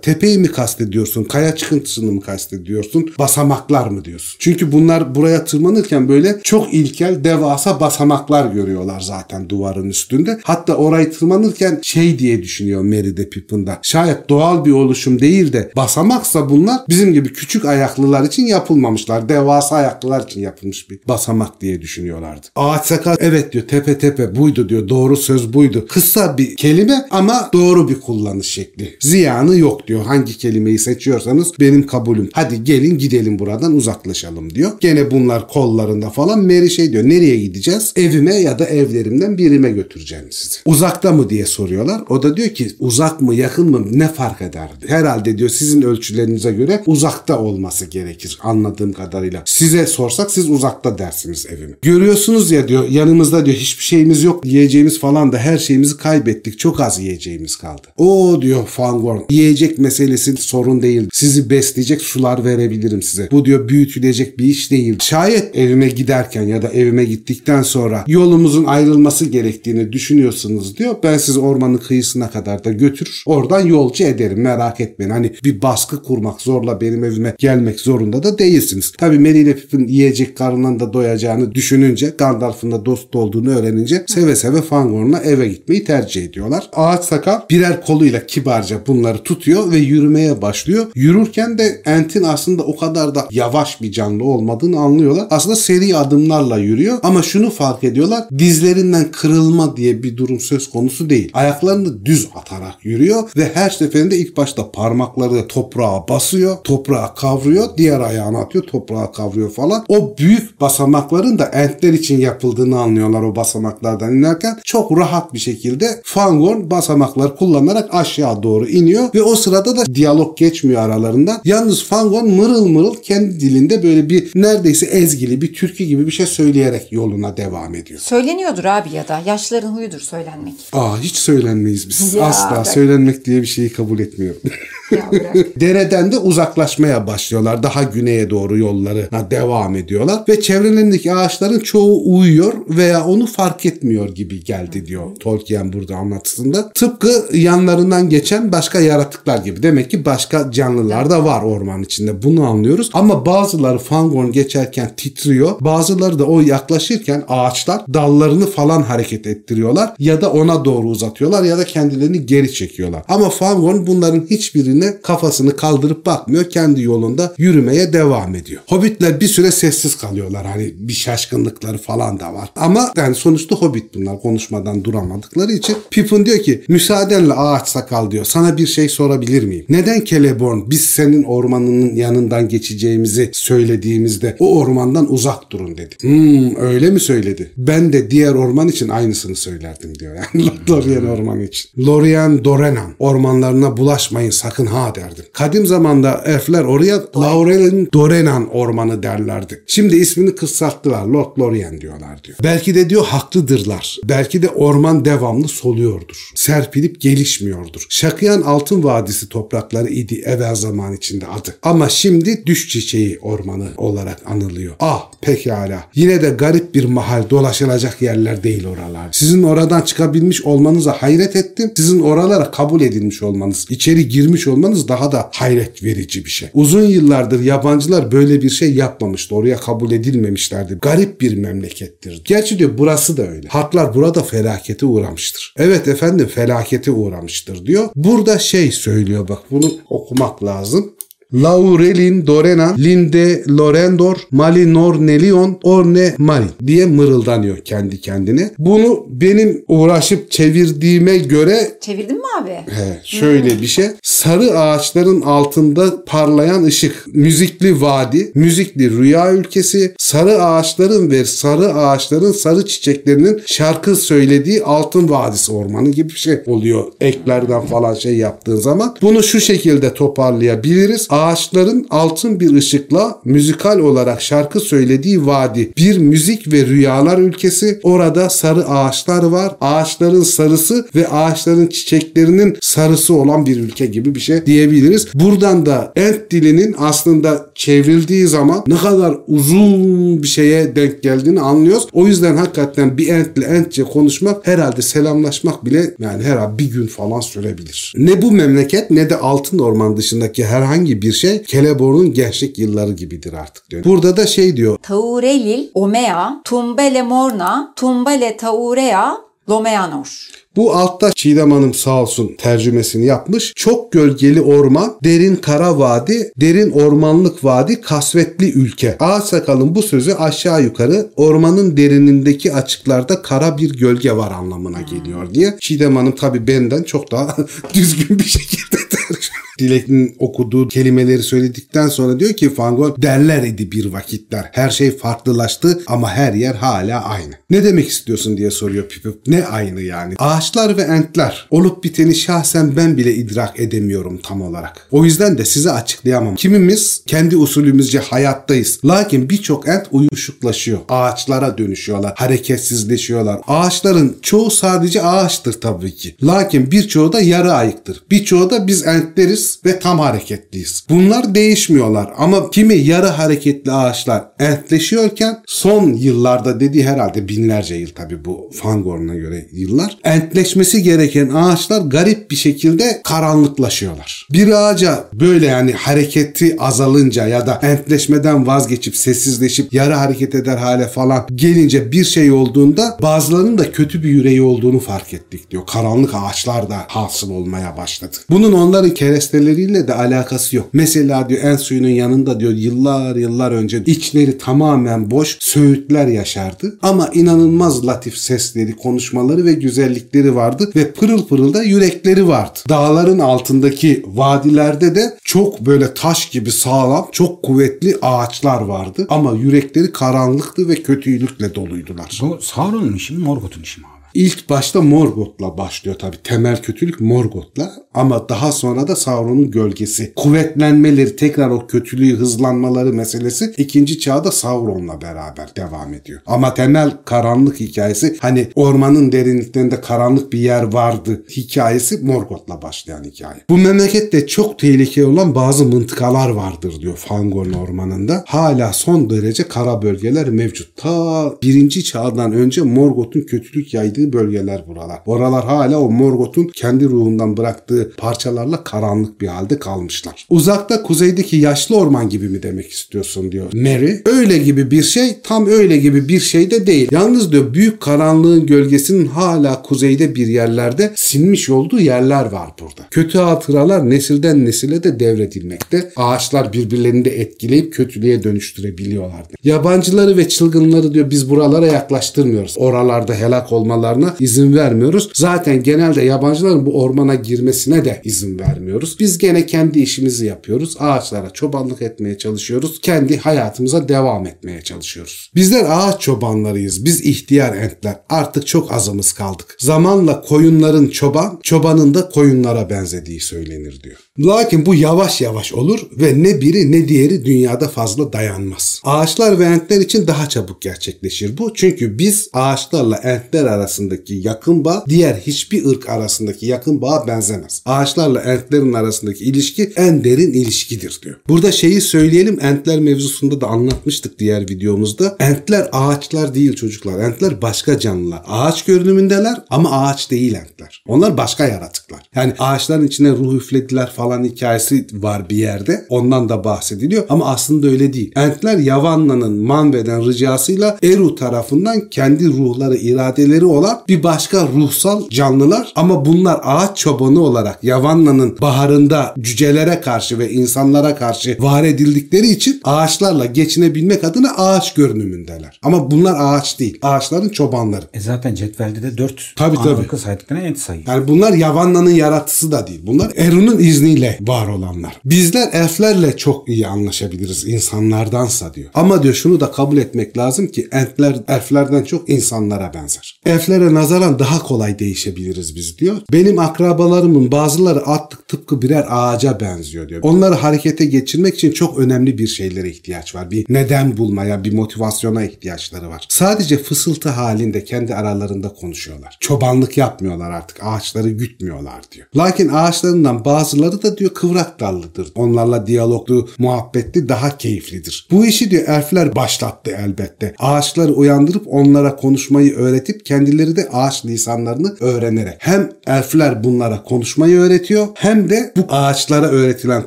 tepeyi 0.00 0.38
mi 0.38 0.52
kastediyorsun? 0.52 1.24
Kaya 1.24 1.56
çıkıntısını 1.56 2.12
mı 2.12 2.20
kastediyorsun? 2.20 3.10
Basamaklar 3.18 3.88
mı 3.88 4.04
diyorsun? 4.04 4.36
Çünkü 4.38 4.72
bunlar 4.72 5.14
buraya 5.14 5.44
tırmanırken 5.44 6.08
böyle 6.08 6.40
çok 6.44 6.74
ilkel 6.74 7.24
devasa 7.24 7.80
basamaklar 7.80 8.52
görüyorlar 8.52 9.00
zaten 9.00 9.48
duvarın 9.48 9.88
üstünde. 9.88 10.38
Hatta 10.42 10.74
orayı 10.74 11.12
tırmanırken 11.12 11.78
şey 11.82 12.18
diye 12.18 12.42
düşünüyor 12.42 12.82
Mary 12.82 13.16
de 13.16 13.28
Pippin 13.28 13.66
da. 13.66 13.78
Şayet 13.82 14.28
doğal 14.28 14.64
bir 14.64 14.72
oluşum 14.72 15.20
değil 15.20 15.52
de 15.52 15.72
basamaksa 15.76 16.50
bunlar 16.50 16.81
bizim 16.88 17.12
gibi 17.12 17.32
küçük 17.32 17.64
ayaklılar 17.64 18.24
için 18.24 18.46
yapılmamışlar. 18.46 19.28
Devasa 19.28 19.76
ayaklılar 19.76 20.24
için 20.24 20.40
yapılmış 20.40 20.90
bir 20.90 20.98
basamak 21.08 21.60
diye 21.60 21.82
düşünüyorlardı. 21.82 22.46
Ağaç 22.56 22.86
sakal 22.86 23.16
evet 23.20 23.52
diyor 23.52 23.68
tepe 23.68 23.98
tepe 23.98 24.36
buydu 24.36 24.68
diyor. 24.68 24.88
Doğru 24.88 25.16
söz 25.16 25.52
buydu. 25.52 25.86
Kısa 25.88 26.38
bir 26.38 26.56
kelime 26.56 27.06
ama 27.10 27.50
doğru 27.52 27.88
bir 27.88 28.00
kullanış 28.00 28.46
şekli. 28.46 28.96
Ziyanı 29.00 29.56
yok 29.58 29.86
diyor. 29.86 30.04
Hangi 30.04 30.38
kelimeyi 30.38 30.78
seçiyorsanız 30.78 31.52
benim 31.60 31.86
kabulüm. 31.86 32.30
Hadi 32.32 32.64
gelin 32.64 32.98
gidelim 32.98 33.38
buradan 33.38 33.76
uzaklaşalım 33.76 34.54
diyor. 34.54 34.70
Gene 34.80 35.10
bunlar 35.10 35.48
kollarında 35.48 36.10
falan. 36.10 36.42
Mary 36.42 36.68
şey 36.68 36.92
diyor 36.92 37.04
nereye 37.04 37.36
gideceğiz? 37.36 37.92
Evime 37.96 38.34
ya 38.34 38.58
da 38.58 38.66
evlerimden 38.66 39.38
birime 39.38 39.70
götüreceğim 39.70 40.24
sizi. 40.30 40.56
Uzakta 40.66 41.12
mı 41.12 41.30
diye 41.30 41.46
soruyorlar. 41.46 42.02
O 42.08 42.22
da 42.22 42.36
diyor 42.36 42.48
ki 42.48 42.68
uzak 42.78 43.20
mı 43.20 43.34
yakın 43.34 43.70
mı 43.70 43.86
ne 43.92 44.08
fark 44.08 44.42
ederdi? 44.42 44.86
Herhalde 44.86 45.38
diyor 45.38 45.50
sizin 45.50 45.82
ölçülerinize 45.82 46.52
göre 46.52 46.71
uzakta 46.86 47.38
olması 47.38 47.86
gerekir 47.86 48.38
anladığım 48.42 48.92
kadarıyla. 48.92 49.42
Size 49.46 49.86
sorsak 49.86 50.30
siz 50.30 50.50
uzakta 50.50 50.98
dersiniz 50.98 51.46
evime. 51.46 51.74
Görüyorsunuz 51.82 52.50
ya 52.50 52.68
diyor 52.68 52.88
yanımızda 52.88 53.46
diyor 53.46 53.56
hiçbir 53.56 53.84
şeyimiz 53.84 54.22
yok 54.22 54.46
yiyeceğimiz 54.46 55.00
falan 55.00 55.32
da 55.32 55.38
her 55.38 55.58
şeyimizi 55.58 55.96
kaybettik. 55.96 56.58
Çok 56.58 56.80
az 56.80 57.00
yiyeceğimiz 57.00 57.56
kaldı. 57.56 57.82
O 57.96 58.38
diyor 58.42 58.66
Fangorn 58.66 59.20
yiyecek 59.30 59.78
meselesi 59.78 60.36
sorun 60.36 60.82
değil. 60.82 61.08
Sizi 61.12 61.50
besleyecek 61.50 62.02
sular 62.02 62.44
verebilirim 62.44 63.02
size. 63.02 63.28
Bu 63.30 63.44
diyor 63.44 63.68
büyütülecek 63.68 64.38
bir 64.38 64.44
iş 64.44 64.70
değil. 64.70 64.98
Şayet 65.00 65.56
evime 65.56 65.88
giderken 65.88 66.42
ya 66.42 66.62
da 66.62 66.68
evime 66.68 67.04
gittikten 67.04 67.62
sonra 67.62 68.04
yolumuzun 68.06 68.64
ayrılması 68.64 69.26
gerektiğini 69.26 69.92
düşünüyorsunuz 69.92 70.78
diyor. 70.78 70.96
Ben 71.02 71.18
sizi 71.18 71.40
ormanın 71.40 71.78
kıyısına 71.78 72.30
kadar 72.30 72.64
da 72.64 72.72
götürür. 72.72 73.22
Oradan 73.26 73.66
yolcu 73.66 74.04
ederim 74.04 74.40
merak 74.40 74.80
etmeyin. 74.80 75.10
Hani 75.10 75.32
bir 75.44 75.62
baskı 75.62 76.02
kurmak 76.02 76.42
zorla 76.52 76.80
benim 76.80 77.04
evime 77.04 77.34
gelmek 77.38 77.80
zorunda 77.80 78.22
da 78.22 78.38
değilsiniz. 78.38 78.92
Tabi 78.98 79.18
Merry 79.18 79.38
ile 79.38 79.56
Pippin 79.56 79.86
yiyecek 79.88 80.36
karnından 80.36 80.80
da 80.80 80.92
doyacağını 80.92 81.54
düşününce 81.54 82.12
Gandalf'ın 82.18 82.70
da 82.70 82.86
dost 82.86 83.16
olduğunu 83.16 83.50
öğrenince 83.50 84.04
seve 84.08 84.36
seve 84.36 84.62
Fangorn'a 84.62 85.18
eve 85.18 85.48
gitmeyi 85.48 85.84
tercih 85.84 86.24
ediyorlar. 86.24 86.70
Ağaç 86.72 87.04
sakal 87.04 87.40
birer 87.50 87.86
koluyla 87.86 88.26
kibarca 88.26 88.86
bunları 88.86 89.18
tutuyor 89.18 89.70
ve 89.70 89.76
yürümeye 89.76 90.42
başlıyor. 90.42 90.86
Yürürken 90.94 91.58
de 91.58 91.82
Ent'in 91.84 92.22
aslında 92.22 92.62
o 92.62 92.76
kadar 92.76 93.14
da 93.14 93.28
yavaş 93.30 93.82
bir 93.82 93.92
canlı 93.92 94.24
olmadığını 94.24 94.78
anlıyorlar. 94.78 95.26
Aslında 95.30 95.56
seri 95.56 95.96
adımlarla 95.96 96.58
yürüyor 96.58 96.98
ama 97.02 97.22
şunu 97.22 97.50
fark 97.50 97.84
ediyorlar. 97.84 98.24
Dizlerinden 98.38 99.10
kırılma 99.12 99.76
diye 99.76 100.02
bir 100.02 100.16
durum 100.16 100.40
söz 100.40 100.70
konusu 100.70 101.10
değil. 101.10 101.30
Ayaklarını 101.34 102.06
düz 102.06 102.28
atarak 102.34 102.84
yürüyor 102.84 103.22
ve 103.36 103.50
her 103.54 103.70
seferinde 103.70 104.16
ilk 104.18 104.36
başta 104.36 104.72
parmakları 104.72 105.48
toprağa 105.48 106.08
basıyor, 106.08 106.41
toprağa 106.64 107.14
kavruyor, 107.14 107.68
diğer 107.76 108.00
ayağını 108.00 108.38
atıyor, 108.38 108.64
toprağa 108.64 109.12
kavruyor 109.12 109.50
falan. 109.50 109.84
O 109.88 110.14
büyük 110.18 110.60
basamakların 110.60 111.38
da 111.38 111.44
Entler 111.44 111.92
için 111.92 112.20
yapıldığını 112.20 112.80
anlıyorlar 112.80 113.22
o 113.22 113.36
basamaklardan 113.36 114.12
inerken. 114.16 114.58
Çok 114.64 114.98
rahat 114.98 115.34
bir 115.34 115.38
şekilde 115.38 116.00
Fangorn 116.04 116.70
basamakları 116.70 117.36
kullanarak 117.36 117.94
aşağı 117.94 118.42
doğru 118.42 118.68
iniyor 118.68 119.04
ve 119.14 119.22
o 119.22 119.34
sırada 119.36 119.76
da 119.76 119.94
diyalog 119.94 120.36
geçmiyor 120.38 120.82
aralarında. 120.82 121.40
Yalnız 121.44 121.84
Fangorn 121.84 122.26
mırıl 122.26 122.66
mırıl 122.68 122.94
kendi 123.02 123.40
dilinde 123.40 123.82
böyle 123.82 124.08
bir 124.10 124.30
neredeyse 124.34 124.86
ezgili 124.86 125.40
bir 125.40 125.54
türkü 125.54 125.84
gibi 125.84 126.06
bir 126.06 126.12
şey 126.12 126.26
söyleyerek 126.26 126.92
yoluna 126.92 127.36
devam 127.36 127.74
ediyor. 127.74 128.00
Söyleniyordur 128.00 128.64
abi 128.64 128.88
ya 128.94 129.08
da 129.08 129.22
yaşların 129.26 129.72
huyudur 129.72 130.00
söylenmek. 130.00 130.54
Aa 130.72 130.98
hiç 130.98 131.16
söylenmeyiz 131.16 131.88
biz. 131.88 132.14
Ya, 132.14 132.24
Asla 132.24 132.56
bak. 132.56 132.66
söylenmek 132.66 133.24
diye 133.24 133.42
bir 133.42 133.46
şeyi 133.46 133.72
kabul 133.72 133.98
etmiyorum. 133.98 134.40
Dereden 135.60 136.12
de 136.12 136.18
uzaklaşmaya 136.18 137.06
başlıyorlar. 137.06 137.62
Daha 137.62 137.82
güneye 137.82 138.30
doğru 138.30 138.58
yollarına 138.58 139.30
devam 139.30 139.76
ediyorlar. 139.76 140.22
Ve 140.28 140.40
çevrelerindeki 140.40 141.12
ağaçların 141.12 141.60
çoğu 141.60 142.14
uyuyor 142.16 142.52
veya 142.68 143.04
onu 143.04 143.26
fark 143.26 143.66
etmiyor 143.66 144.08
gibi 144.08 144.44
geldi 144.44 144.86
diyor 144.86 145.16
Tolkien 145.20 145.72
burada 145.72 145.96
anlatısında. 145.96 146.72
Tıpkı 146.74 147.24
yanlarından 147.32 148.08
geçen 148.08 148.52
başka 148.52 148.80
yaratıklar 148.80 149.38
gibi. 149.38 149.62
Demek 149.62 149.90
ki 149.90 150.04
başka 150.04 150.50
canlılar 150.50 151.10
da 151.10 151.24
var 151.24 151.42
orman 151.42 151.82
içinde. 151.82 152.22
Bunu 152.22 152.44
anlıyoruz. 152.44 152.90
Ama 152.92 153.26
bazıları 153.26 153.78
Fangorn 153.78 154.32
geçerken 154.32 154.90
titriyor. 154.96 155.50
Bazıları 155.60 156.18
da 156.18 156.24
o 156.24 156.40
yaklaşırken 156.40 157.24
ağaçlar 157.28 157.82
dallarını 157.94 158.46
falan 158.46 158.82
hareket 158.82 159.26
ettiriyorlar. 159.26 159.94
Ya 159.98 160.20
da 160.20 160.32
ona 160.32 160.64
doğru 160.64 160.86
uzatıyorlar 160.86 161.42
ya 161.44 161.58
da 161.58 161.64
kendilerini 161.64 162.26
geri 162.26 162.52
çekiyorlar. 162.52 163.02
Ama 163.08 163.30
Fangorn 163.30 163.86
bunların 163.86 164.26
hiçbirini 164.30 164.81
üzerine 164.82 165.00
kafasını 165.02 165.56
kaldırıp 165.56 166.06
bakmıyor. 166.06 166.50
Kendi 166.50 166.82
yolunda 166.82 167.34
yürümeye 167.38 167.92
devam 167.92 168.34
ediyor. 168.34 168.62
Hobbitler 168.68 169.20
bir 169.20 169.28
süre 169.28 169.50
sessiz 169.50 169.96
kalıyorlar. 169.96 170.46
Hani 170.46 170.74
bir 170.76 170.92
şaşkınlıkları 170.92 171.78
falan 171.78 172.20
da 172.20 172.34
var. 172.34 172.48
Ama 172.56 172.92
yani 172.96 173.14
sonuçta 173.14 173.56
hobbit 173.56 173.94
bunlar 173.94 174.20
konuşmadan 174.20 174.84
duramadıkları 174.84 175.52
için. 175.52 175.76
Pippin 175.90 176.26
diyor 176.26 176.38
ki 176.38 176.64
müsaadenle 176.68 177.32
ağaç 177.32 177.68
sakal 177.68 178.10
diyor. 178.10 178.24
Sana 178.24 178.56
bir 178.56 178.66
şey 178.66 178.88
sorabilir 178.88 179.42
miyim? 179.42 179.64
Neden 179.68 180.04
Celeborn 180.04 180.58
biz 180.70 180.80
senin 180.80 181.22
ormanının 181.22 181.96
yanından 181.96 182.48
geçeceğimizi 182.48 183.30
söylediğimizde 183.32 184.36
o 184.38 184.58
ormandan 184.58 185.12
uzak 185.12 185.50
durun 185.52 185.78
dedi. 185.78 185.94
Hmm 186.00 186.56
öyle 186.56 186.90
mi 186.90 187.00
söyledi? 187.00 187.50
Ben 187.56 187.92
de 187.92 188.10
diğer 188.10 188.34
orman 188.34 188.68
için 188.68 188.88
aynısını 188.88 189.36
söylerdim 189.36 189.98
diyor. 189.98 190.14
Yani 190.14 190.50
Lorien 190.70 191.04
ormanı 191.04 191.42
için. 191.42 191.86
Lorien 191.86 192.44
Dorenan 192.44 192.94
ormanlarına 192.98 193.76
bulaşmayın 193.76 194.30
sakın 194.30 194.66
ha 194.72 194.94
derdim. 194.94 195.24
Kadim 195.32 195.66
zamanda 195.66 196.22
elfler 196.26 196.64
oraya 196.64 197.02
Laurel'in 197.16 197.88
Dorenan 197.92 198.48
ormanı 198.50 199.02
derlerdi. 199.02 199.64
Şimdi 199.66 199.96
ismini 199.96 200.34
kısalttılar. 200.34 201.06
Lord 201.06 201.38
Lorien 201.38 201.80
diyorlar 201.80 202.24
diyor. 202.24 202.38
Belki 202.42 202.74
de 202.74 202.90
diyor 202.90 203.04
haklıdırlar. 203.04 203.98
Belki 204.04 204.42
de 204.42 204.48
orman 204.48 205.04
devamlı 205.04 205.48
soluyordur. 205.48 206.30
Serpilip 206.34 207.00
gelişmiyordur. 207.00 207.86
Şakıyan 207.88 208.42
Altın 208.42 208.84
Vadisi 208.84 209.28
toprakları 209.28 209.88
idi 209.88 210.22
evvel 210.26 210.54
zaman 210.54 210.96
içinde 210.96 211.26
adı. 211.26 211.54
Ama 211.62 211.88
şimdi 211.88 212.46
Düş 212.46 212.68
Çiçeği 212.68 213.18
Ormanı 213.22 213.68
olarak 213.76 214.22
anılıyor. 214.26 214.74
Ah 214.80 215.10
pekala. 215.20 215.84
Yine 215.94 216.22
de 216.22 216.30
garip 216.30 216.74
bir 216.74 216.84
mahal 216.84 217.30
dolaşılacak 217.30 218.02
yerler 218.02 218.42
değil 218.42 218.66
oralar. 218.66 219.08
Sizin 219.12 219.42
oradan 219.42 219.80
çıkabilmiş 219.80 220.42
olmanıza 220.42 220.92
hayret 220.92 221.36
ettim. 221.36 221.70
Sizin 221.76 222.00
oralara 222.00 222.50
kabul 222.50 222.80
edilmiş 222.80 223.22
olmanız, 223.22 223.66
içeri 223.70 224.08
girmiş 224.08 224.46
olmanız 224.52 224.88
daha 224.88 225.12
da 225.12 225.30
hayret 225.34 225.84
verici 225.84 226.24
bir 226.24 226.30
şey. 226.30 226.48
Uzun 226.54 226.82
yıllardır 226.82 227.40
yabancılar 227.40 228.12
böyle 228.12 228.42
bir 228.42 228.50
şey 228.50 228.74
yapmamıştı. 228.74 229.34
Oraya 229.34 229.56
kabul 229.56 229.92
edilmemişlerdi. 229.92 230.78
Garip 230.82 231.20
bir 231.20 231.36
memlekettir. 231.36 232.22
Gerçi 232.24 232.58
diyor 232.58 232.70
burası 232.78 233.16
da 233.16 233.22
öyle. 233.28 233.48
Halklar 233.48 233.94
burada 233.94 234.22
felakete 234.22 234.86
uğramıştır. 234.86 235.54
Evet 235.56 235.88
efendim 235.88 236.26
felakete 236.34 236.90
uğramıştır 236.90 237.66
diyor. 237.66 237.88
Burada 237.96 238.38
şey 238.38 238.72
söylüyor 238.72 239.28
bak 239.28 239.38
bunu 239.50 239.72
okumak 239.90 240.44
lazım. 240.44 240.92
Laurelin 241.34 242.26
Dorena, 242.26 242.74
Linde 242.78 243.44
Lorendor, 243.48 244.16
Malinor 244.30 245.06
Nelion, 245.06 245.58
Orne 245.62 246.14
Marin 246.18 246.50
diye 246.66 246.86
mırıldanıyor 246.86 247.58
kendi 247.58 248.00
kendine. 248.00 248.50
Bunu 248.58 249.06
benim 249.08 249.64
uğraşıp 249.68 250.30
çevirdiğime 250.30 251.18
göre 251.18 251.78
Çevirdin 251.80 252.16
mi 252.16 252.22
abi? 252.42 252.50
He, 252.50 253.00
şöyle 253.04 253.62
bir 253.62 253.66
şey. 253.66 253.86
Sarı 254.02 254.58
ağaçların 254.58 255.20
altında 255.20 256.04
parlayan 256.04 256.64
ışık. 256.64 257.06
Müzikli 257.12 257.80
vadi, 257.80 258.32
müzikli 258.34 258.90
rüya 258.98 259.32
ülkesi, 259.32 259.94
sarı 259.98 260.42
ağaçların 260.44 261.10
ve 261.10 261.24
sarı 261.24 261.74
ağaçların 261.74 262.32
sarı 262.32 262.66
çiçeklerinin 262.66 263.42
şarkı 263.46 263.96
söylediği 263.96 264.62
altın 264.62 265.10
vadisi 265.10 265.52
ormanı 265.52 265.88
gibi 265.88 266.08
bir 266.08 266.18
şey 266.18 266.40
oluyor. 266.46 266.84
Eklerden 267.00 267.66
falan 267.66 267.94
şey 267.94 268.16
yaptığın 268.16 268.56
zaman. 268.56 268.96
Bunu 269.02 269.22
şu 269.22 269.40
şekilde 269.40 269.94
toparlayabiliriz. 269.94 271.06
Ağaçların 271.22 271.86
altın 271.90 272.40
bir 272.40 272.54
ışıkla 272.54 273.20
müzikal 273.24 273.78
olarak 273.78 274.22
şarkı 274.22 274.60
söylediği 274.60 275.26
vadi. 275.26 275.72
Bir 275.76 275.98
müzik 275.98 276.52
ve 276.52 276.66
rüyalar 276.66 277.18
ülkesi. 277.18 277.80
Orada 277.82 278.30
sarı 278.30 278.68
ağaçlar 278.68 279.22
var. 279.22 279.56
Ağaçların 279.60 280.22
sarısı 280.22 280.86
ve 280.94 281.08
ağaçların 281.08 281.66
çiçeklerinin 281.66 282.56
sarısı 282.60 283.14
olan 283.14 283.46
bir 283.46 283.56
ülke 283.56 283.86
gibi 283.86 284.14
bir 284.14 284.20
şey 284.20 284.46
diyebiliriz. 284.46 285.08
Buradan 285.14 285.66
da 285.66 285.92
Ent 285.96 286.30
dilinin 286.30 286.74
aslında 286.78 287.46
çevrildiği 287.54 288.26
zaman 288.26 288.64
ne 288.66 288.76
kadar 288.76 289.16
uzun 289.26 290.22
bir 290.22 290.28
şeye 290.28 290.76
denk 290.76 291.02
geldiğini 291.02 291.40
anlıyoruz. 291.40 291.88
O 291.92 292.06
yüzden 292.06 292.36
hakikaten 292.36 292.98
bir 292.98 293.08
Ent'le 293.08 293.42
Entçe 293.48 293.82
konuşmak 293.82 294.46
herhalde 294.46 294.82
selamlaşmak 294.82 295.64
bile 295.64 295.94
yani 295.98 296.22
herhalde 296.22 296.58
bir 296.58 296.70
gün 296.70 296.86
falan 296.86 297.20
sürebilir. 297.20 297.92
Ne 297.96 298.22
bu 298.22 298.32
memleket 298.32 298.90
ne 298.90 299.10
de 299.10 299.16
Altın 299.16 299.58
Orman 299.58 299.96
dışındaki 299.96 300.44
herhangi 300.44 301.02
bir 301.02 301.11
şey 301.12 301.44
Celeborn'un 301.44 302.12
gençlik 302.14 302.58
yılları 302.58 302.92
gibidir 302.92 303.32
artık 303.32 303.70
diyor. 303.70 303.84
Burada 303.84 304.16
da 304.16 304.26
şey 304.26 304.56
diyor 304.56 304.78
Taurelil 304.82 305.68
Omea, 305.74 306.40
Tumbele 306.44 307.02
Morna, 307.02 307.72
Tumbele 307.76 308.36
Taurea, 308.36 309.16
Lomeanor. 309.50 310.28
Bu 310.56 310.74
altta 310.74 311.12
Çiğdem 311.12 311.52
Hanım 311.52 311.74
sağ 311.74 312.02
olsun 312.02 312.34
tercümesini 312.38 313.06
yapmış. 313.06 313.52
Çok 313.56 313.92
gölgeli 313.92 314.40
orman, 314.40 314.94
derin 315.04 315.36
kara 315.36 315.78
vadi, 315.78 316.32
derin 316.36 316.70
ormanlık 316.70 317.44
vadi, 317.44 317.80
kasvetli 317.80 318.52
ülke. 318.52 318.96
Ağaç 319.00 319.24
sakalın 319.24 319.74
bu 319.74 319.82
sözü 319.82 320.12
aşağı 320.12 320.62
yukarı 320.62 321.10
ormanın 321.16 321.76
derinindeki 321.76 322.52
açıklarda 322.52 323.22
kara 323.22 323.58
bir 323.58 323.78
gölge 323.78 324.12
var 324.16 324.32
anlamına 324.32 324.80
geliyor 324.80 325.34
diye. 325.34 325.56
Çiğdem 325.60 325.96
Hanım 325.96 326.14
tabi 326.14 326.46
benden 326.46 326.82
çok 326.82 327.10
daha 327.10 327.36
düzgün 327.74 328.18
bir 328.18 328.24
şekilde 328.24 328.76
tercüme 328.76 329.51
Dilek'in 329.62 330.16
okuduğu 330.18 330.68
kelimeleri 330.68 331.22
söyledikten 331.22 331.88
sonra 331.88 332.20
diyor 332.20 332.32
ki 332.32 332.58
Van 332.58 332.76
Gogh 332.76 333.02
derler 333.02 333.42
idi 333.42 333.72
bir 333.72 333.86
vakitler. 333.86 334.50
Her 334.52 334.70
şey 334.70 334.96
farklılaştı 334.96 335.82
ama 335.86 336.10
her 336.10 336.32
yer 336.32 336.54
hala 336.54 337.04
aynı. 337.04 337.34
Ne 337.50 337.64
demek 337.64 337.88
istiyorsun 337.88 338.36
diye 338.36 338.50
soruyor 338.50 338.88
Pipip. 338.88 339.26
Ne 339.26 339.44
aynı 339.44 339.80
yani? 339.80 340.14
Ağaçlar 340.18 340.76
ve 340.76 340.82
entler. 340.82 341.46
Olup 341.50 341.84
biteni 341.84 342.14
şahsen 342.14 342.76
ben 342.76 342.96
bile 342.96 343.14
idrak 343.14 343.60
edemiyorum 343.60 344.20
tam 344.22 344.42
olarak. 344.42 344.86
O 344.90 345.04
yüzden 345.04 345.38
de 345.38 345.44
size 345.44 345.70
açıklayamam. 345.70 346.36
Kimimiz 346.36 347.02
kendi 347.06 347.36
usulümüzce 347.36 347.98
hayattayız. 347.98 348.80
Lakin 348.84 349.30
birçok 349.30 349.68
ent 349.68 349.86
uyuşuklaşıyor. 349.90 350.78
Ağaçlara 350.88 351.58
dönüşüyorlar. 351.58 352.12
Hareketsizleşiyorlar. 352.16 353.40
Ağaçların 353.46 354.16
çoğu 354.22 354.50
sadece 354.50 355.02
ağaçtır 355.02 355.52
tabii 355.52 355.94
ki. 355.94 356.16
Lakin 356.22 356.70
birçoğu 356.70 357.12
da 357.12 357.20
yarı 357.20 357.52
ayıktır. 357.52 358.02
Birçoğu 358.10 358.50
da 358.50 358.66
biz 358.66 358.86
entleriz 358.86 359.51
ve 359.64 359.78
tam 359.78 359.98
hareketliyiz. 359.98 360.84
Bunlar 360.90 361.34
değişmiyorlar 361.34 362.12
ama 362.16 362.50
kimi 362.50 362.74
yarı 362.74 363.06
hareketli 363.06 363.72
ağaçlar 363.72 364.24
entleşiyorken 364.38 365.42
son 365.46 365.92
yıllarda 365.92 366.60
dediği 366.60 366.84
herhalde 366.84 367.28
binlerce 367.28 367.74
yıl 367.74 367.90
tabii 367.94 368.24
bu 368.24 368.50
Fangorn'a 368.52 369.14
göre 369.14 369.46
yıllar. 369.52 369.98
Entleşmesi 370.04 370.82
gereken 370.82 371.28
ağaçlar 371.28 371.80
garip 371.80 372.30
bir 372.30 372.36
şekilde 372.36 373.00
karanlıklaşıyorlar. 373.04 374.26
Bir 374.32 374.48
ağaca 374.48 375.04
böyle 375.12 375.46
yani 375.46 375.72
hareketi 375.72 376.56
azalınca 376.58 377.26
ya 377.26 377.46
da 377.46 377.60
entleşmeden 377.62 378.46
vazgeçip 378.46 378.96
sessizleşip 378.96 379.72
yarı 379.72 379.94
hareket 379.94 380.34
eder 380.34 380.56
hale 380.56 380.88
falan 380.88 381.26
gelince 381.34 381.92
bir 381.92 382.04
şey 382.04 382.32
olduğunda 382.32 382.98
bazılarının 383.02 383.58
da 383.58 383.72
kötü 383.72 384.02
bir 384.02 384.08
yüreği 384.08 384.42
olduğunu 384.42 384.80
fark 384.80 385.14
ettik 385.14 385.50
diyor. 385.50 385.62
Karanlık 385.66 386.10
ağaçlar 386.14 386.70
da 386.70 386.76
hasıl 386.88 387.30
olmaya 387.30 387.76
başladı. 387.76 388.16
Bunun 388.30 388.52
onların 388.52 388.94
keresteleriyle 389.32 389.88
de 389.88 389.94
alakası 389.94 390.56
yok. 390.56 390.68
Mesela 390.72 391.28
diyor 391.28 391.40
en 391.44 391.56
suyunun 391.56 391.88
yanında 391.88 392.40
diyor 392.40 392.52
yıllar 392.52 393.16
yıllar 393.16 393.52
önce 393.52 393.82
içleri 393.86 394.38
tamamen 394.38 395.10
boş 395.10 395.36
söğütler 395.40 396.06
yaşardı. 396.06 396.78
Ama 396.82 397.10
inanılmaz 397.14 397.86
latif 397.86 398.16
sesleri, 398.16 398.76
konuşmaları 398.76 399.44
ve 399.44 399.52
güzellikleri 399.52 400.34
vardı 400.34 400.70
ve 400.76 400.92
pırıl 400.92 401.26
pırıl 401.26 401.54
da 401.54 401.62
yürekleri 401.62 402.28
vardı. 402.28 402.58
Dağların 402.68 403.18
altındaki 403.18 404.04
vadilerde 404.06 404.94
de 404.94 405.18
çok 405.24 405.60
böyle 405.60 405.94
taş 405.94 406.30
gibi 406.30 406.50
sağlam, 406.50 407.08
çok 407.12 407.42
kuvvetli 407.42 407.96
ağaçlar 408.02 408.62
vardı. 408.62 409.06
Ama 409.08 409.32
yürekleri 409.32 409.92
karanlıktı 409.92 410.68
ve 410.68 410.74
kötülükle 410.74 411.54
doluydular. 411.54 412.20
Bu 412.22 412.38
Sauron'un 412.40 412.94
işi 412.94 413.14
mi 413.14 413.24
Morgoth'un 413.24 413.62
işi 413.62 413.80
mi? 413.80 413.86
İlk 414.14 414.50
başta 414.50 414.82
Morgoth'la 414.82 415.58
başlıyor 415.58 415.98
tabi. 415.98 416.16
Temel 416.24 416.62
kötülük 416.62 417.00
Morgoth'la 417.00 417.72
ama 417.94 418.28
daha 418.28 418.52
sonra 418.52 418.88
da 418.88 418.96
Sauron'un 418.96 419.50
gölgesi. 419.50 420.12
Kuvvetlenmeleri, 420.16 421.16
tekrar 421.16 421.50
o 421.50 421.66
kötülüğü 421.66 422.16
hızlanmaları 422.16 422.92
meselesi 422.92 423.54
ikinci 423.56 424.00
çağda 424.00 424.32
Sauron'la 424.32 425.00
beraber 425.00 425.56
devam 425.56 425.94
ediyor. 425.94 426.20
Ama 426.26 426.54
temel 426.54 426.96
karanlık 427.04 427.60
hikayesi 427.60 428.16
hani 428.20 428.48
ormanın 428.54 429.12
derinliklerinde 429.12 429.80
karanlık 429.80 430.32
bir 430.32 430.38
yer 430.38 430.62
vardı 430.62 431.24
hikayesi 431.30 431.98
Morgoth'la 431.98 432.62
başlayan 432.62 433.04
hikaye. 433.04 433.40
Bu 433.50 433.58
memlekette 433.58 434.26
çok 434.26 434.58
tehlikeli 434.58 435.04
olan 435.04 435.34
bazı 435.34 435.64
mıntıkalar 435.64 436.30
vardır 436.30 436.80
diyor 436.80 436.96
Fangorn 436.96 437.52
ormanında. 437.52 438.24
Hala 438.26 438.72
son 438.72 439.10
derece 439.10 439.48
kara 439.48 439.82
bölgeler 439.82 440.28
mevcut. 440.28 440.76
Ta 440.76 441.34
birinci 441.42 441.84
çağdan 441.84 442.32
önce 442.32 442.62
Morgoth'un 442.62 443.20
kötülük 443.20 443.74
yaydığı 443.74 444.01
yaşadığı 444.02 444.12
bölgeler 444.12 444.62
buralar. 444.68 445.00
Oralar 445.06 445.44
hala 445.44 445.80
o 445.80 445.90
Morgoth'un 445.90 446.50
kendi 446.54 446.84
ruhundan 446.84 447.36
bıraktığı 447.36 447.92
parçalarla 447.96 448.64
karanlık 448.64 449.20
bir 449.20 449.26
halde 449.26 449.58
kalmışlar. 449.58 450.26
Uzakta 450.30 450.82
kuzeydeki 450.82 451.36
yaşlı 451.36 451.76
orman 451.76 452.08
gibi 452.08 452.28
mi 452.28 452.42
demek 452.42 452.70
istiyorsun 452.70 453.32
diyor 453.32 453.52
Mary. 453.54 453.92
Öyle 454.06 454.38
gibi 454.38 454.70
bir 454.70 454.82
şey 454.82 455.20
tam 455.22 455.46
öyle 455.46 455.76
gibi 455.76 456.08
bir 456.08 456.20
şey 456.20 456.50
de 456.50 456.66
değil. 456.66 456.88
Yalnız 456.90 457.32
diyor 457.32 457.54
büyük 457.54 457.80
karanlığın 457.80 458.46
gölgesinin 458.46 459.06
hala 459.06 459.62
kuzeyde 459.62 460.14
bir 460.14 460.26
yerlerde 460.26 460.92
sinmiş 460.96 461.50
olduğu 461.50 461.80
yerler 461.80 462.24
var 462.24 462.50
burada. 462.60 462.88
Kötü 462.90 463.18
hatıralar 463.18 463.90
nesilden 463.90 464.44
nesile 464.44 464.82
de 464.82 465.00
devredilmekte. 465.00 465.92
Ağaçlar 465.96 466.52
birbirlerini 466.52 467.04
de 467.04 467.10
etkileyip 467.20 467.72
kötülüğe 467.72 468.22
dönüştürebiliyorlar. 468.22 469.22
Yabancıları 469.44 470.16
ve 470.16 470.28
çılgınları 470.28 470.94
diyor 470.94 471.10
biz 471.10 471.30
buralara 471.30 471.66
yaklaştırmıyoruz. 471.66 472.54
Oralarda 472.58 473.14
helak 473.14 473.52
olmalarına 473.92 474.16
izin 474.20 474.54
vermiyoruz. 474.54 475.10
Zaten 475.14 475.62
genelde 475.62 476.02
yabancıların 476.02 476.66
bu 476.66 476.82
ormana 476.82 477.14
girmesine 477.14 477.84
de 477.84 478.00
izin 478.04 478.38
vermiyoruz. 478.38 478.96
Biz 479.00 479.18
gene 479.18 479.46
kendi 479.46 479.80
işimizi 479.80 480.26
yapıyoruz. 480.26 480.76
Ağaçlara 480.78 481.30
çobanlık 481.30 481.82
etmeye 481.82 482.18
çalışıyoruz. 482.18 482.80
Kendi 482.80 483.16
hayatımıza 483.16 483.88
devam 483.88 484.26
etmeye 484.26 484.62
çalışıyoruz. 484.62 485.30
Bizler 485.34 485.64
ağaç 485.68 486.00
çobanlarıyız. 486.00 486.84
Biz 486.84 487.00
ihtiyar 487.00 487.56
entler. 487.56 487.96
Artık 488.08 488.46
çok 488.46 488.72
azımız 488.72 489.12
kaldık. 489.12 489.56
Zamanla 489.58 490.20
koyunların 490.20 490.86
çoban, 490.86 491.40
çobanın 491.42 491.94
da 491.94 492.08
koyunlara 492.08 492.70
benzediği 492.70 493.20
söylenir 493.20 493.82
diyor. 493.82 493.98
Lakin 494.18 494.66
bu 494.66 494.74
yavaş 494.74 495.20
yavaş 495.20 495.52
olur 495.52 495.80
ve 495.92 496.22
ne 496.22 496.40
biri 496.40 496.72
ne 496.72 496.88
diğeri 496.88 497.24
dünyada 497.24 497.68
fazla 497.68 498.12
dayanmaz. 498.12 498.80
Ağaçlar 498.84 499.38
ve 499.38 499.44
entler 499.44 499.80
için 499.80 500.06
daha 500.06 500.28
çabuk 500.28 500.62
gerçekleşir 500.62 501.38
bu. 501.38 501.54
Çünkü 501.54 501.98
biz 501.98 502.28
ağaçlarla 502.32 502.96
entler 502.96 503.44
arasındaki 503.44 504.14
yakın 504.14 504.64
bağ 504.64 504.84
diğer 504.88 505.14
hiçbir 505.14 505.64
ırk 505.64 505.88
arasındaki 505.88 506.46
yakın 506.46 506.82
bağa 506.82 507.06
benzemez. 507.06 507.62
Ağaçlarla 507.66 508.20
entlerin 508.20 508.72
arasındaki 508.72 509.24
ilişki 509.24 509.72
en 509.76 510.04
derin 510.04 510.32
ilişkidir 510.32 511.00
diyor. 511.02 511.16
Burada 511.28 511.52
şeyi 511.52 511.80
söyleyelim 511.80 512.38
entler 512.40 512.80
mevzusunda 512.80 513.40
da 513.40 513.46
anlatmıştık 513.46 514.18
diğer 514.18 514.42
videomuzda. 514.42 515.16
Entler 515.20 515.68
ağaçlar 515.72 516.34
değil 516.34 516.54
çocuklar. 516.54 516.98
Entler 516.98 517.42
başka 517.42 517.78
canlılar. 517.78 518.22
Ağaç 518.26 518.64
görünümündeler 518.64 519.42
ama 519.50 519.70
ağaç 519.70 520.10
değil 520.10 520.34
entler. 520.34 520.84
Onlar 520.88 521.16
başka 521.16 521.46
yaratıklar. 521.46 522.02
Yani 522.14 522.34
ağaçların 522.38 522.86
içine 522.86 523.10
ruh 523.10 523.34
üflediler 523.34 523.90
falan 523.90 524.01
hikayesi 524.24 524.86
var 524.92 525.30
bir 525.30 525.36
yerde. 525.36 525.86
Ondan 525.88 526.28
da 526.28 526.44
bahsediliyor 526.44 527.04
ama 527.08 527.24
aslında 527.24 527.66
öyle 527.66 527.92
değil. 527.92 528.12
Entler 528.16 528.58
Yavanna'nın 528.58 529.36
Manve'den 529.36 530.08
ricasıyla 530.08 530.78
Eru 530.82 531.14
tarafından 531.14 531.88
kendi 531.88 532.28
ruhları, 532.28 532.76
iradeleri 532.76 533.44
olan 533.44 533.80
bir 533.88 534.02
başka 534.02 534.48
ruhsal 534.48 535.08
canlılar 535.08 535.72
ama 535.76 536.04
bunlar 536.04 536.40
ağaç 536.44 536.76
çobanı 536.76 537.20
olarak 537.20 537.64
Yavanna'nın 537.64 538.38
baharında 538.40 539.14
cücelere 539.20 539.80
karşı 539.80 540.18
ve 540.18 540.30
insanlara 540.30 540.94
karşı 540.94 541.36
var 541.40 541.64
edildikleri 541.64 542.28
için 542.28 542.60
ağaçlarla 542.64 543.26
geçinebilmek 543.26 544.04
adına 544.04 544.30
ağaç 544.36 544.74
görünümündeler. 544.74 545.60
Ama 545.62 545.90
bunlar 545.90 546.14
ağaç 546.18 546.58
değil. 546.58 546.78
Ağaçların 546.82 547.28
çobanları. 547.28 547.84
E 547.94 548.00
zaten 548.00 548.34
cetvelde 548.34 548.82
de 548.82 548.98
4 548.98 549.32
Tabii, 549.36 549.56
tabii. 549.56 549.98
saydıklarına 549.98 550.42
net 550.42 550.58
sayı. 550.58 550.80
Yani 550.86 551.08
bunlar 551.08 551.32
Yavanna'nın 551.32 551.90
yaratısı 551.90 552.52
da 552.52 552.66
değil. 552.66 552.80
Bunlar 552.86 553.12
Eru'nun 553.16 553.58
izniyle 553.92 554.18
var 554.20 554.48
olanlar. 554.48 555.00
Bizler 555.04 555.48
elflerle 555.52 556.16
çok 556.16 556.48
iyi 556.48 556.66
anlaşabiliriz 556.66 557.48
insanlardansa 557.48 558.54
diyor. 558.54 558.70
Ama 558.74 559.02
diyor 559.02 559.14
şunu 559.14 559.40
da 559.40 559.52
kabul 559.52 559.76
etmek 559.76 560.18
lazım 560.18 560.46
ki 560.46 560.68
entler 560.72 561.16
elflerden 561.28 561.84
çok 561.84 562.08
insanlara 562.08 562.74
benzer. 562.74 563.20
Elflere 563.26 563.74
nazaran 563.74 564.18
daha 564.18 564.38
kolay 564.38 564.78
değişebiliriz 564.78 565.56
biz 565.56 565.78
diyor. 565.78 565.96
Benim 566.12 566.38
akrabalarımın 566.38 567.32
bazıları 567.32 567.86
artık 567.86 568.28
tıpkı 568.28 568.62
birer 568.62 568.86
ağaca 568.88 569.40
benziyor 569.40 569.88
diyor. 569.88 570.00
Onları 570.02 570.34
harekete 570.34 570.84
geçirmek 570.84 571.34
için 571.34 571.50
çok 571.50 571.78
önemli 571.78 572.18
bir 572.18 572.26
şeylere 572.26 572.70
ihtiyaç 572.70 573.14
var. 573.14 573.30
Bir 573.30 573.46
neden 573.48 573.96
bulmaya, 573.96 574.44
bir 574.44 574.52
motivasyona 574.52 575.24
ihtiyaçları 575.24 575.88
var. 575.88 576.06
Sadece 576.08 576.58
fısıltı 576.58 577.08
halinde 577.08 577.64
kendi 577.64 577.94
aralarında 577.94 578.48
konuşuyorlar. 578.48 579.16
Çobanlık 579.20 579.78
yapmıyorlar 579.78 580.30
artık. 580.30 580.56
Ağaçları 580.62 581.10
gütmüyorlar 581.10 581.82
diyor. 581.92 582.06
Lakin 582.16 582.48
ağaçlarından 582.48 583.24
bazıları 583.24 583.82
da 583.82 583.98
diyor 583.98 584.14
kıvrak 584.14 584.60
dallıdır. 584.60 585.08
Onlarla 585.14 585.66
diyaloglu, 585.66 586.28
muhabbetli 586.38 587.08
daha 587.08 587.36
keyiflidir. 587.38 588.08
Bu 588.10 588.26
işi 588.26 588.50
diyor 588.50 588.68
elfler 588.68 589.16
başlattı 589.16 589.70
elbette. 589.78 590.34
Ağaçları 590.38 590.92
uyandırıp 590.92 591.42
onlara 591.46 591.96
konuşmayı 591.96 592.54
öğretip 592.54 593.11
kendileri 593.12 593.56
de 593.56 593.68
ağaç 593.72 594.06
lisanlarını 594.06 594.76
öğrenerek. 594.80 595.34
Hem 595.38 595.70
elfler 595.86 596.44
bunlara 596.44 596.82
konuşmayı 596.82 597.38
öğretiyor 597.38 597.86
hem 597.94 598.30
de 598.30 598.52
bu 598.56 598.60
ağaçlara 598.68 599.26
öğretilen 599.26 599.86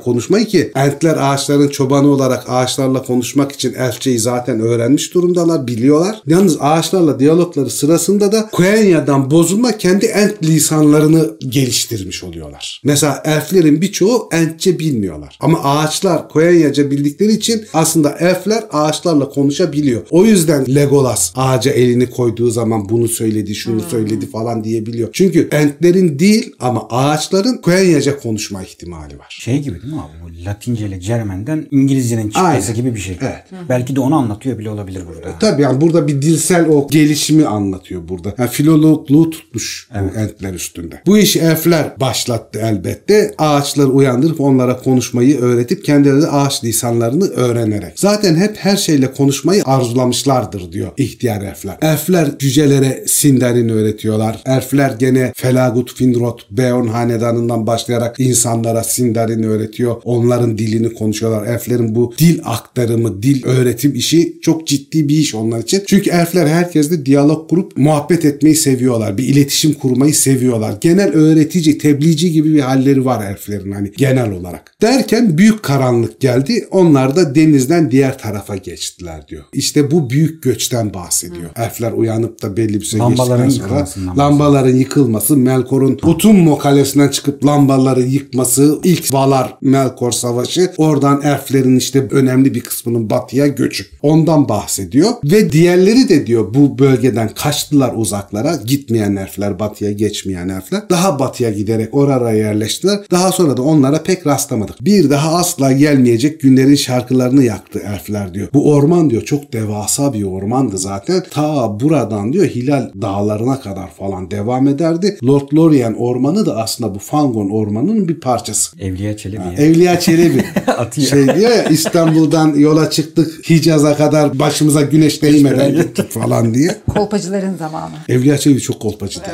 konuşmayı 0.00 0.46
ki 0.46 0.72
entler 0.74 1.16
ağaçların 1.16 1.68
çobanı 1.68 2.08
olarak 2.08 2.44
ağaçlarla 2.48 3.02
konuşmak 3.02 3.52
için 3.52 3.74
elfçeyi 3.74 4.18
zaten 4.18 4.60
öğrenmiş 4.60 5.14
durumdalar, 5.14 5.66
biliyorlar. 5.66 6.22
Yalnız 6.26 6.56
ağaçlarla 6.60 7.18
diyalogları 7.18 7.70
sırasında 7.70 8.32
da 8.32 8.48
Quenya 8.52 9.06
bozulma 9.30 9.78
kendi 9.78 10.06
ent 10.06 10.42
lisanlarını 10.42 11.30
geliştirmiş 11.48 12.24
oluyorlar. 12.24 12.80
Mesela 12.84 13.22
elflerin 13.24 13.80
birçoğu 13.80 14.28
entçe 14.32 14.78
bilmiyorlar. 14.78 15.38
Ama 15.40 15.64
ağaçlar 15.64 16.28
Quenyaca 16.28 16.90
bildikleri 16.90 17.32
için 17.32 17.64
aslında 17.74 18.16
elfler 18.20 18.64
ağaçlarla 18.72 19.28
konuşabiliyor. 19.28 20.02
O 20.10 20.24
yüzden 20.24 20.74
Legolas 20.74 21.32
ağaca 21.36 21.70
elini 21.70 22.10
koyduğu 22.10 22.50
zaman 22.50 22.88
bunu 22.88 23.08
söyledi, 23.16 23.54
şunu 23.54 23.80
söyledi 23.80 24.30
falan 24.30 24.64
diyebiliyor. 24.64 25.08
Çünkü 25.12 25.48
entlerin 25.52 26.18
değil 26.18 26.52
ama 26.60 26.86
ağaçların 26.90 27.56
Quenyaca 27.56 28.18
konuşma 28.18 28.62
ihtimali 28.62 29.18
var. 29.18 29.36
Şey 29.40 29.58
gibi 29.62 29.82
değil 29.82 29.94
mi 29.94 30.00
abi? 30.00 30.12
Bu 30.24 30.44
Latince 30.44 30.86
ile 30.86 31.00
Cermen'den 31.00 31.66
İngilizcenin 31.70 32.30
çıkması 32.30 32.48
Aynen. 32.48 32.74
gibi 32.74 32.94
bir 32.94 33.00
şey. 33.00 33.18
Evet. 33.20 33.68
Belki 33.68 33.96
de 33.96 34.00
onu 34.00 34.14
anlatıyor 34.14 34.58
bile 34.58 34.70
olabilir 34.70 35.02
burada. 35.08 35.38
Tabii 35.40 35.62
yani 35.62 35.80
burada 35.80 36.08
bir 36.08 36.22
dilsel 36.22 36.68
o 36.68 36.88
gelişimi 36.88 37.46
anlatıyor 37.46 38.08
burada. 38.08 38.34
Yani 38.38 38.50
filologluğu 38.50 39.30
tutmuş 39.30 39.88
bu 39.94 40.18
entler 40.18 40.54
üstünde. 40.54 41.02
Bu 41.06 41.18
işi 41.18 41.40
elfler 41.40 42.00
başlattı 42.00 42.58
elbette. 42.62 43.34
Ağaçları 43.38 43.88
uyandırıp 43.88 44.40
onlara 44.40 44.78
konuşmayı 44.78 45.38
öğretip 45.40 45.84
kendileri 45.84 46.22
de 46.22 46.26
ağaç 46.26 46.64
lisanlarını 46.64 47.24
öğrenerek. 47.24 47.92
Zaten 47.96 48.36
hep 48.36 48.56
her 48.56 48.76
şeyle 48.76 49.12
konuşmayı 49.12 49.62
arzulamışlardır 49.64 50.72
diyor 50.72 50.88
ihtiyar 50.96 51.42
elfler. 51.42 51.76
Elfler 51.82 52.38
cücelere 52.38 53.04
Sindarin 53.06 53.68
öğretiyorlar. 53.68 54.42
Elfler 54.46 54.90
gene 54.98 55.32
Felagut, 55.36 55.94
Finrod, 55.94 56.38
Beorn 56.50 56.86
hanedanından 56.86 57.66
başlayarak 57.66 58.20
insanlara 58.20 58.84
Sindarin 58.84 59.42
öğretiyor. 59.42 59.96
Onların 60.04 60.58
dilini 60.58 60.94
konuşuyorlar. 60.94 61.46
Elflerin 61.46 61.94
bu 61.94 62.14
dil 62.18 62.40
aktarımı, 62.44 63.22
dil 63.22 63.46
öğretim 63.46 63.94
işi 63.94 64.38
çok 64.42 64.66
ciddi 64.66 65.08
bir 65.08 65.18
iş 65.18 65.34
onlar 65.34 65.58
için. 65.58 65.82
Çünkü 65.86 66.10
elfler 66.10 66.46
herkesle 66.46 67.06
diyalog 67.06 67.50
kurup 67.50 67.76
muhabbet 67.76 68.24
etmeyi 68.24 68.56
seviyorlar. 68.56 69.18
Bir 69.18 69.24
iletişim 69.24 69.72
kurmayı 69.72 70.14
seviyorlar. 70.14 70.74
Genel 70.80 71.12
öğretici, 71.12 71.78
tebliğci 71.78 72.32
gibi 72.32 72.54
bir 72.54 72.60
halleri 72.60 73.04
var 73.04 73.30
elflerin 73.30 73.72
hani 73.72 73.92
genel 73.96 74.30
olarak. 74.32 74.74
Derken 74.82 75.38
büyük 75.38 75.62
karanlık 75.62 76.20
geldi. 76.20 76.68
Onlar 76.70 77.16
da 77.16 77.34
denizden 77.34 77.90
diğer 77.90 78.18
tarafa 78.18 78.56
geçtiler 78.56 79.28
diyor. 79.28 79.44
İşte 79.52 79.90
bu 79.90 80.10
büyük 80.10 80.42
göçten 80.42 80.94
bahsediyor. 80.94 81.50
Elfler 81.56 81.92
uyanıp 81.92 82.42
da 82.42 82.56
belli 82.56 82.80
bir 82.80 82.86
süre 82.98 83.08
Lambaların 83.08 83.44
geçtikten 83.44 83.84
sonra 83.84 83.86
yıkılmasından 83.86 84.18
lambaların 84.18 84.76
yıkılması, 84.76 85.36
Melkor'un 85.36 85.98
Utummo 86.02 86.58
kalesinden 86.58 87.08
çıkıp 87.08 87.46
lambaları 87.46 88.02
yıkması, 88.02 88.78
ilk 88.84 89.14
Valar 89.14 89.54
Melkor 89.60 90.12
savaşı, 90.12 90.72
oradan 90.76 91.22
elflerin 91.22 91.76
işte 91.76 92.08
önemli 92.10 92.54
bir 92.54 92.60
kısmının 92.60 93.10
batıya 93.10 93.46
göçü. 93.46 93.84
Ondan 94.02 94.48
bahsediyor 94.48 95.10
ve 95.24 95.52
diğerleri 95.52 96.08
de 96.08 96.26
diyor 96.26 96.54
bu 96.54 96.78
bölgeden 96.78 97.28
kaçtılar 97.28 97.92
uzaklara. 97.96 98.56
Gitmeyen 98.66 99.16
elfler, 99.16 99.58
batıya 99.58 99.92
geçmeyen 99.92 100.48
elfler 100.48 100.82
daha 100.90 101.18
batıya 101.18 101.50
giderek 101.50 101.94
oraya 101.94 102.36
yerleştiler. 102.36 102.98
Daha 103.10 103.32
sonra 103.32 103.56
da 103.56 103.62
onlara 103.62 104.02
pek 104.02 104.26
rastlamadık. 104.26 104.84
Bir 104.84 105.10
daha 105.10 105.34
asla 105.34 105.72
gelmeyecek 105.72 106.40
günlerin 106.40 106.74
şarkılarını 106.74 107.44
yaktı 107.44 107.82
elfler 107.86 108.34
diyor. 108.34 108.48
Bu 108.54 108.72
orman 108.72 109.10
diyor 109.10 109.22
çok 109.22 109.52
devasa 109.52 110.12
bir 110.12 110.22
ormandı 110.22 110.78
zaten. 110.78 111.22
Ta 111.30 111.80
buradan 111.80 112.32
diyor 112.32 112.46
Hilal 112.46 112.85
dağlarına 113.02 113.60
kadar 113.60 113.90
falan 113.90 114.30
devam 114.30 114.68
ederdi. 114.68 115.18
Lord 115.24 115.56
Lorien 115.56 115.94
ormanı 115.98 116.46
da 116.46 116.56
aslında 116.56 116.94
bu 116.94 116.98
Fangon 116.98 117.50
ormanının 117.50 118.08
bir 118.08 118.20
parçası. 118.20 118.80
Evliya 118.80 119.16
Çelebi. 119.16 119.42
ya. 119.42 119.52
Evliya 119.52 120.00
Çelebi. 120.00 120.44
Atıyor. 120.66 121.08
şey 121.08 121.24
diyor 121.24 121.50
ya 121.50 121.64
İstanbul'dan 121.64 122.54
yola 122.54 122.90
çıktık 122.90 123.50
Hicaz'a 123.50 123.96
kadar 123.96 124.38
başımıza 124.38 124.82
güneş 124.82 125.22
değmeden 125.22 125.74
gittik 125.74 126.10
falan 126.10 126.54
diye. 126.54 126.76
Kolpacıların 126.94 127.56
zamanı. 127.56 127.94
Evliya 128.08 128.38
Çelebi 128.38 128.60
çok 128.60 128.80
kolpacıdır. 128.80 129.30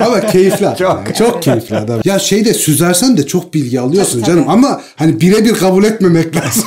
Ama 0.00 0.20
keyifli. 0.20 0.58
Çok. 0.78 0.80
yani. 0.80 1.14
Çok 1.18 1.37
Çok 1.44 1.54
keyifli 1.54 1.76
adam. 1.76 2.00
Ya 2.04 2.18
şey 2.18 2.44
de 2.44 2.54
süzersen 2.54 3.16
de 3.16 3.26
çok 3.26 3.54
bilgi 3.54 3.80
alıyorsun 3.80 4.20
Tabii, 4.20 4.26
canım 4.30 4.42
tabii. 4.42 4.52
ama 4.52 4.80
hani 4.96 5.20
birebir 5.20 5.52
kabul 5.52 5.84
etmemek 5.84 6.36
lazım. 6.36 6.64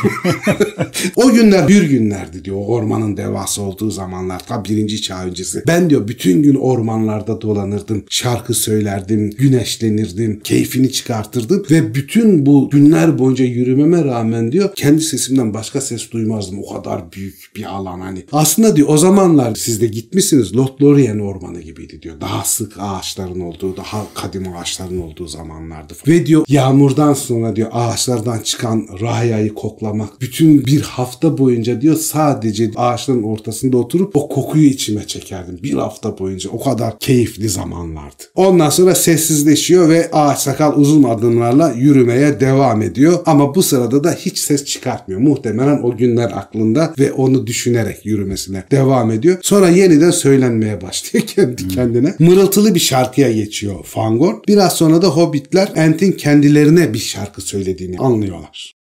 o 1.16 1.32
günler 1.32 1.68
bir 1.68 1.84
günlerdi 1.84 2.46
diyor 2.46 2.58
o 2.58 2.66
ormanın 2.66 3.18
devası 3.18 3.62
olduğu 3.62 3.92
zamanlar. 3.92 4.46
Ta 4.48 4.66
birinci 4.66 5.02
çağ 5.02 5.24
öncesi. 5.26 5.64
Ben 5.68 5.90
diyor 5.90 6.08
bütün 6.08 6.44
gün 6.44 6.56
ormanlarda 6.56 7.42
dolanırdım. 7.42 8.04
Şarkı 8.10 8.54
söylerdim, 8.54 9.30
güneşlenirdim, 9.32 10.40
keyfini 10.40 10.92
çıkartırdım 10.92 11.66
ve 11.72 11.96
bütün 11.96 12.46
bu 12.46 12.70
günler 12.70 13.20
boyunca 13.20 13.46
yürümeme 13.46 14.06
rağmen 14.06 14.52
diyor 14.52 14.70
kendi 14.76 15.02
sesimden 15.02 15.54
başka 15.54 15.82
ses 15.82 16.12
duymazdım. 16.12 16.60
O 16.64 16.74
kadar 16.74 17.12
büyük 17.12 17.52
bir 17.56 17.64
alan 17.64 18.00
hani. 18.00 18.26
Aslında 18.32 18.76
diyor 18.76 18.88
o 18.92 18.98
zamanlar 18.98 19.56
siz 19.56 19.82
de 19.82 19.88
gitmişsiniz 19.88 20.56
Lothlorien 20.56 21.20
ormanı 21.20 21.62
gibiydi 21.62 22.02
diyor. 22.02 22.22
Daha 22.22 22.44
sık 22.44 22.74
ağaçların 22.80 23.40
olduğu, 23.40 23.78
daha 23.78 24.06
kadim 24.14 24.48
ağaçların 24.62 25.02
olduğu 25.02 25.28
zamanlardı. 25.28 25.94
Ve 26.08 26.26
diyor 26.26 26.46
yağmurdan 26.48 27.14
sonra 27.14 27.56
diyor 27.56 27.70
ağaçlardan 27.72 28.40
çıkan 28.40 28.88
rahayayı 29.02 29.54
koklamak. 29.54 30.22
Bütün 30.22 30.66
bir 30.66 30.82
hafta 30.82 31.38
boyunca 31.38 31.82
diyor 31.82 31.96
sadece 31.96 32.72
ağaçların 32.76 33.24
ortasında 33.24 33.78
oturup 33.78 34.16
o 34.16 34.30
kokuyu 34.30 34.68
içime 34.68 35.08
çekerdim. 35.08 35.60
Bir 35.64 35.74
hafta 35.74 36.20
boyunca 36.20 36.50
o 36.50 36.64
kadar 36.64 37.00
keyifli 37.00 37.50
zamanlardı. 37.50 38.24
Ondan 38.36 38.70
sonra 38.70 38.96
sessizleşiyor 38.96 39.90
ve 39.90 40.10
ağaç 40.12 40.40
sakal 40.40 40.78
uzun 40.78 41.04
adımlarla 41.04 41.72
yürümeye 41.72 42.40
devam 42.40 42.82
ediyor. 42.82 43.20
Ama 43.26 43.56
bu 43.56 43.64
sırada 43.64 44.04
da 44.04 44.12
hiç 44.12 44.38
ses 44.38 44.66
çıkartmıyor. 44.66 45.22
Muhtemelen 45.22 45.82
o 45.84 45.98
günler 45.98 46.32
aklında 46.36 46.94
ve 47.00 47.12
onu 47.12 47.48
düşünerek 47.48 48.06
yürümesine 48.06 48.64
devam 48.72 49.12
ediyor. 49.12 49.38
Sonra 49.42 49.70
yeniden 49.70 50.12
söylenmeye 50.12 50.82
başlıyor 50.82 51.26
kendi 51.36 51.68
kendine. 51.68 52.16
Mırıltılı 52.20 52.76
bir 52.76 52.80
şarkıya 52.80 53.32
geçiyor 53.32 53.76
Fangorn. 53.84 54.36
Biraz 54.52 54.78
sonra 54.78 55.02
da 55.02 55.08
hobbitler 55.08 55.72
Ent'in 55.76 56.12
kendilerine 56.12 56.94
bir 56.94 57.00
şarkı 57.00 57.42
söylediğini 57.42 58.00
anlıyorlar. 58.00 58.74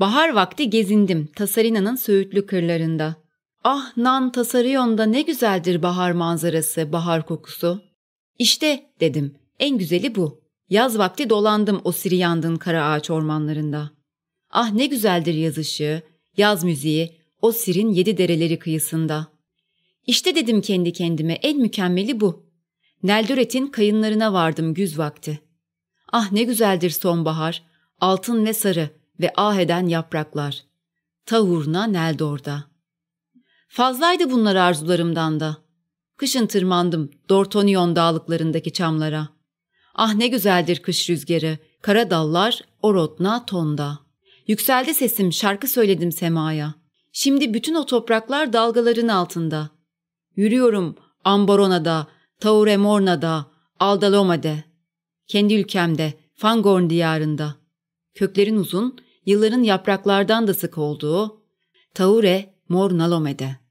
Bahar 0.00 0.34
vakti 0.34 0.70
gezindim 0.70 1.28
Tasarina'nın 1.36 1.96
söğütlü 1.96 2.46
kırlarında. 2.46 3.16
Ah 3.64 3.96
Nan 3.96 4.32
Tasarion'da 4.32 5.04
ne 5.04 5.22
güzeldir 5.22 5.82
bahar 5.82 6.12
manzarası, 6.12 6.92
bahar 6.92 7.26
kokusu. 7.26 7.82
İşte 8.38 8.86
dedim, 9.00 9.34
en 9.58 9.78
güzeli 9.78 10.14
bu. 10.14 10.40
Yaz 10.70 10.98
vakti 10.98 11.30
dolandım 11.30 11.80
o 11.84 11.92
Siriyand'ın 11.92 12.56
kara 12.56 12.86
ağaç 12.86 13.10
ormanlarında. 13.10 13.90
Ah 14.50 14.72
ne 14.72 14.86
güzeldir 14.86 15.34
yaz 15.34 15.58
ışığı, 15.58 16.02
yaz 16.36 16.64
müziği, 16.64 17.16
o 17.42 17.52
Sir'in 17.52 17.88
yedi 17.88 18.18
dereleri 18.18 18.58
kıyısında. 18.58 19.26
İşte 20.06 20.34
dedim 20.34 20.60
kendi 20.60 20.92
kendime 20.92 21.32
en 21.32 21.58
mükemmeli 21.58 22.20
bu. 22.20 22.43
Neldöret'in 23.04 23.66
kayınlarına 23.66 24.32
vardım 24.32 24.74
güz 24.74 24.98
vakti. 24.98 25.40
Ah 26.12 26.32
ne 26.32 26.42
güzeldir 26.42 26.90
sonbahar, 26.90 27.62
altın 28.00 28.46
ve 28.46 28.52
sarı 28.52 28.90
ve 29.20 29.32
ah 29.36 29.56
eden 29.56 29.86
yapraklar. 29.86 30.64
Tahurna 31.26 31.86
Neldor'da. 31.86 32.64
Fazlaydı 33.68 34.30
bunlar 34.30 34.56
arzularımdan 34.56 35.40
da. 35.40 35.56
Kışın 36.16 36.46
tırmandım 36.46 37.10
Dortonion 37.28 37.96
dağlıklarındaki 37.96 38.72
çamlara. 38.72 39.28
Ah 39.94 40.14
ne 40.14 40.26
güzeldir 40.26 40.82
kış 40.82 41.10
rüzgarı, 41.10 41.58
kara 41.82 42.10
dallar 42.10 42.60
Orotna 42.82 43.46
Ton'da. 43.46 43.98
Yükseldi 44.46 44.94
sesim, 44.94 45.32
şarkı 45.32 45.68
söyledim 45.68 46.12
semaya. 46.12 46.74
Şimdi 47.12 47.54
bütün 47.54 47.74
o 47.74 47.86
topraklar 47.86 48.52
dalgaların 48.52 49.08
altında. 49.08 49.70
Yürüyorum 50.36 50.96
Amborona'da, 52.44 53.20
Tauremorna'da, 53.24 53.46
Aldalome'de. 53.80 54.64
Kendi 55.26 55.54
ülkemde, 55.54 56.14
Fangorn 56.34 56.90
diyarında. 56.90 57.54
Köklerin 58.14 58.56
uzun, 58.56 58.98
yılların 59.26 59.62
yapraklardan 59.62 60.46
da 60.46 60.54
sık 60.54 60.78
olduğu 60.78 61.42
Taure 61.94 62.54
Mornalome'de. 62.68 63.63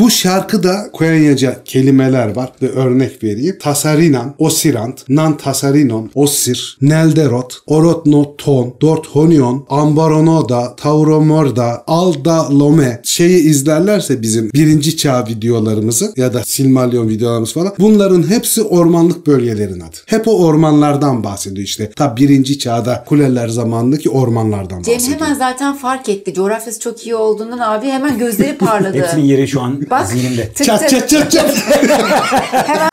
Bu 0.00 0.10
şarkıda 0.10 0.90
Koyanyaca 0.92 1.64
kelimeler 1.64 2.36
var 2.36 2.52
ve 2.62 2.68
örnek 2.68 3.24
vereyim. 3.24 3.56
Tasarinan, 3.60 4.34
Osirant, 4.38 5.08
Nan 5.08 5.36
Tasarinon, 5.36 6.10
Osir, 6.14 6.78
Nelderot, 6.82 7.58
Orotno 7.66 8.34
Ton, 8.38 8.74
Dorthonion, 8.80 9.66
Ambaronoda, 9.68 10.76
Tauromorda, 10.76 11.84
Alda 11.86 12.58
Lome 12.58 13.00
şeyi 13.04 13.38
izlerlerse 13.38 14.22
bizim 14.22 14.50
birinci 14.54 14.96
çağ 14.96 15.26
videolarımızı 15.26 16.12
ya 16.16 16.34
da 16.34 16.42
Silmarillion 16.44 17.08
videolarımız 17.08 17.52
falan 17.52 17.72
bunların 17.78 18.30
hepsi 18.30 18.62
ormanlık 18.62 19.26
bölgelerin 19.26 19.80
adı. 19.80 19.96
Hep 20.06 20.28
o 20.28 20.44
ormanlardan 20.44 21.24
bahsediyor 21.24 21.66
işte. 21.66 21.90
Ta 21.90 22.16
birinci 22.16 22.58
çağda 22.58 23.04
kuleler 23.08 23.48
zamanındaki 23.48 24.10
ormanlardan 24.10 24.82
Cem 24.82 24.94
bahsediyor. 24.94 25.20
hemen 25.20 25.34
zaten 25.34 25.76
fark 25.76 26.08
etti. 26.08 26.34
Coğrafyası 26.34 26.80
çok 26.80 27.06
iyi 27.06 27.14
olduğundan 27.14 27.58
abi 27.58 27.86
hemen 27.86 28.18
gözleri 28.18 28.58
parladı. 28.58 28.98
Hepsinin 28.98 29.24
yeri 29.24 29.48
şu 29.48 29.60
an 29.60 29.89
Bak. 29.90 30.06
zihnimde. 30.08 30.48
Tık 30.54 30.66
Çat 30.66 30.80
tık. 30.80 30.90
çat 30.90 31.10
çat 31.10 31.32
çat. 31.32 31.56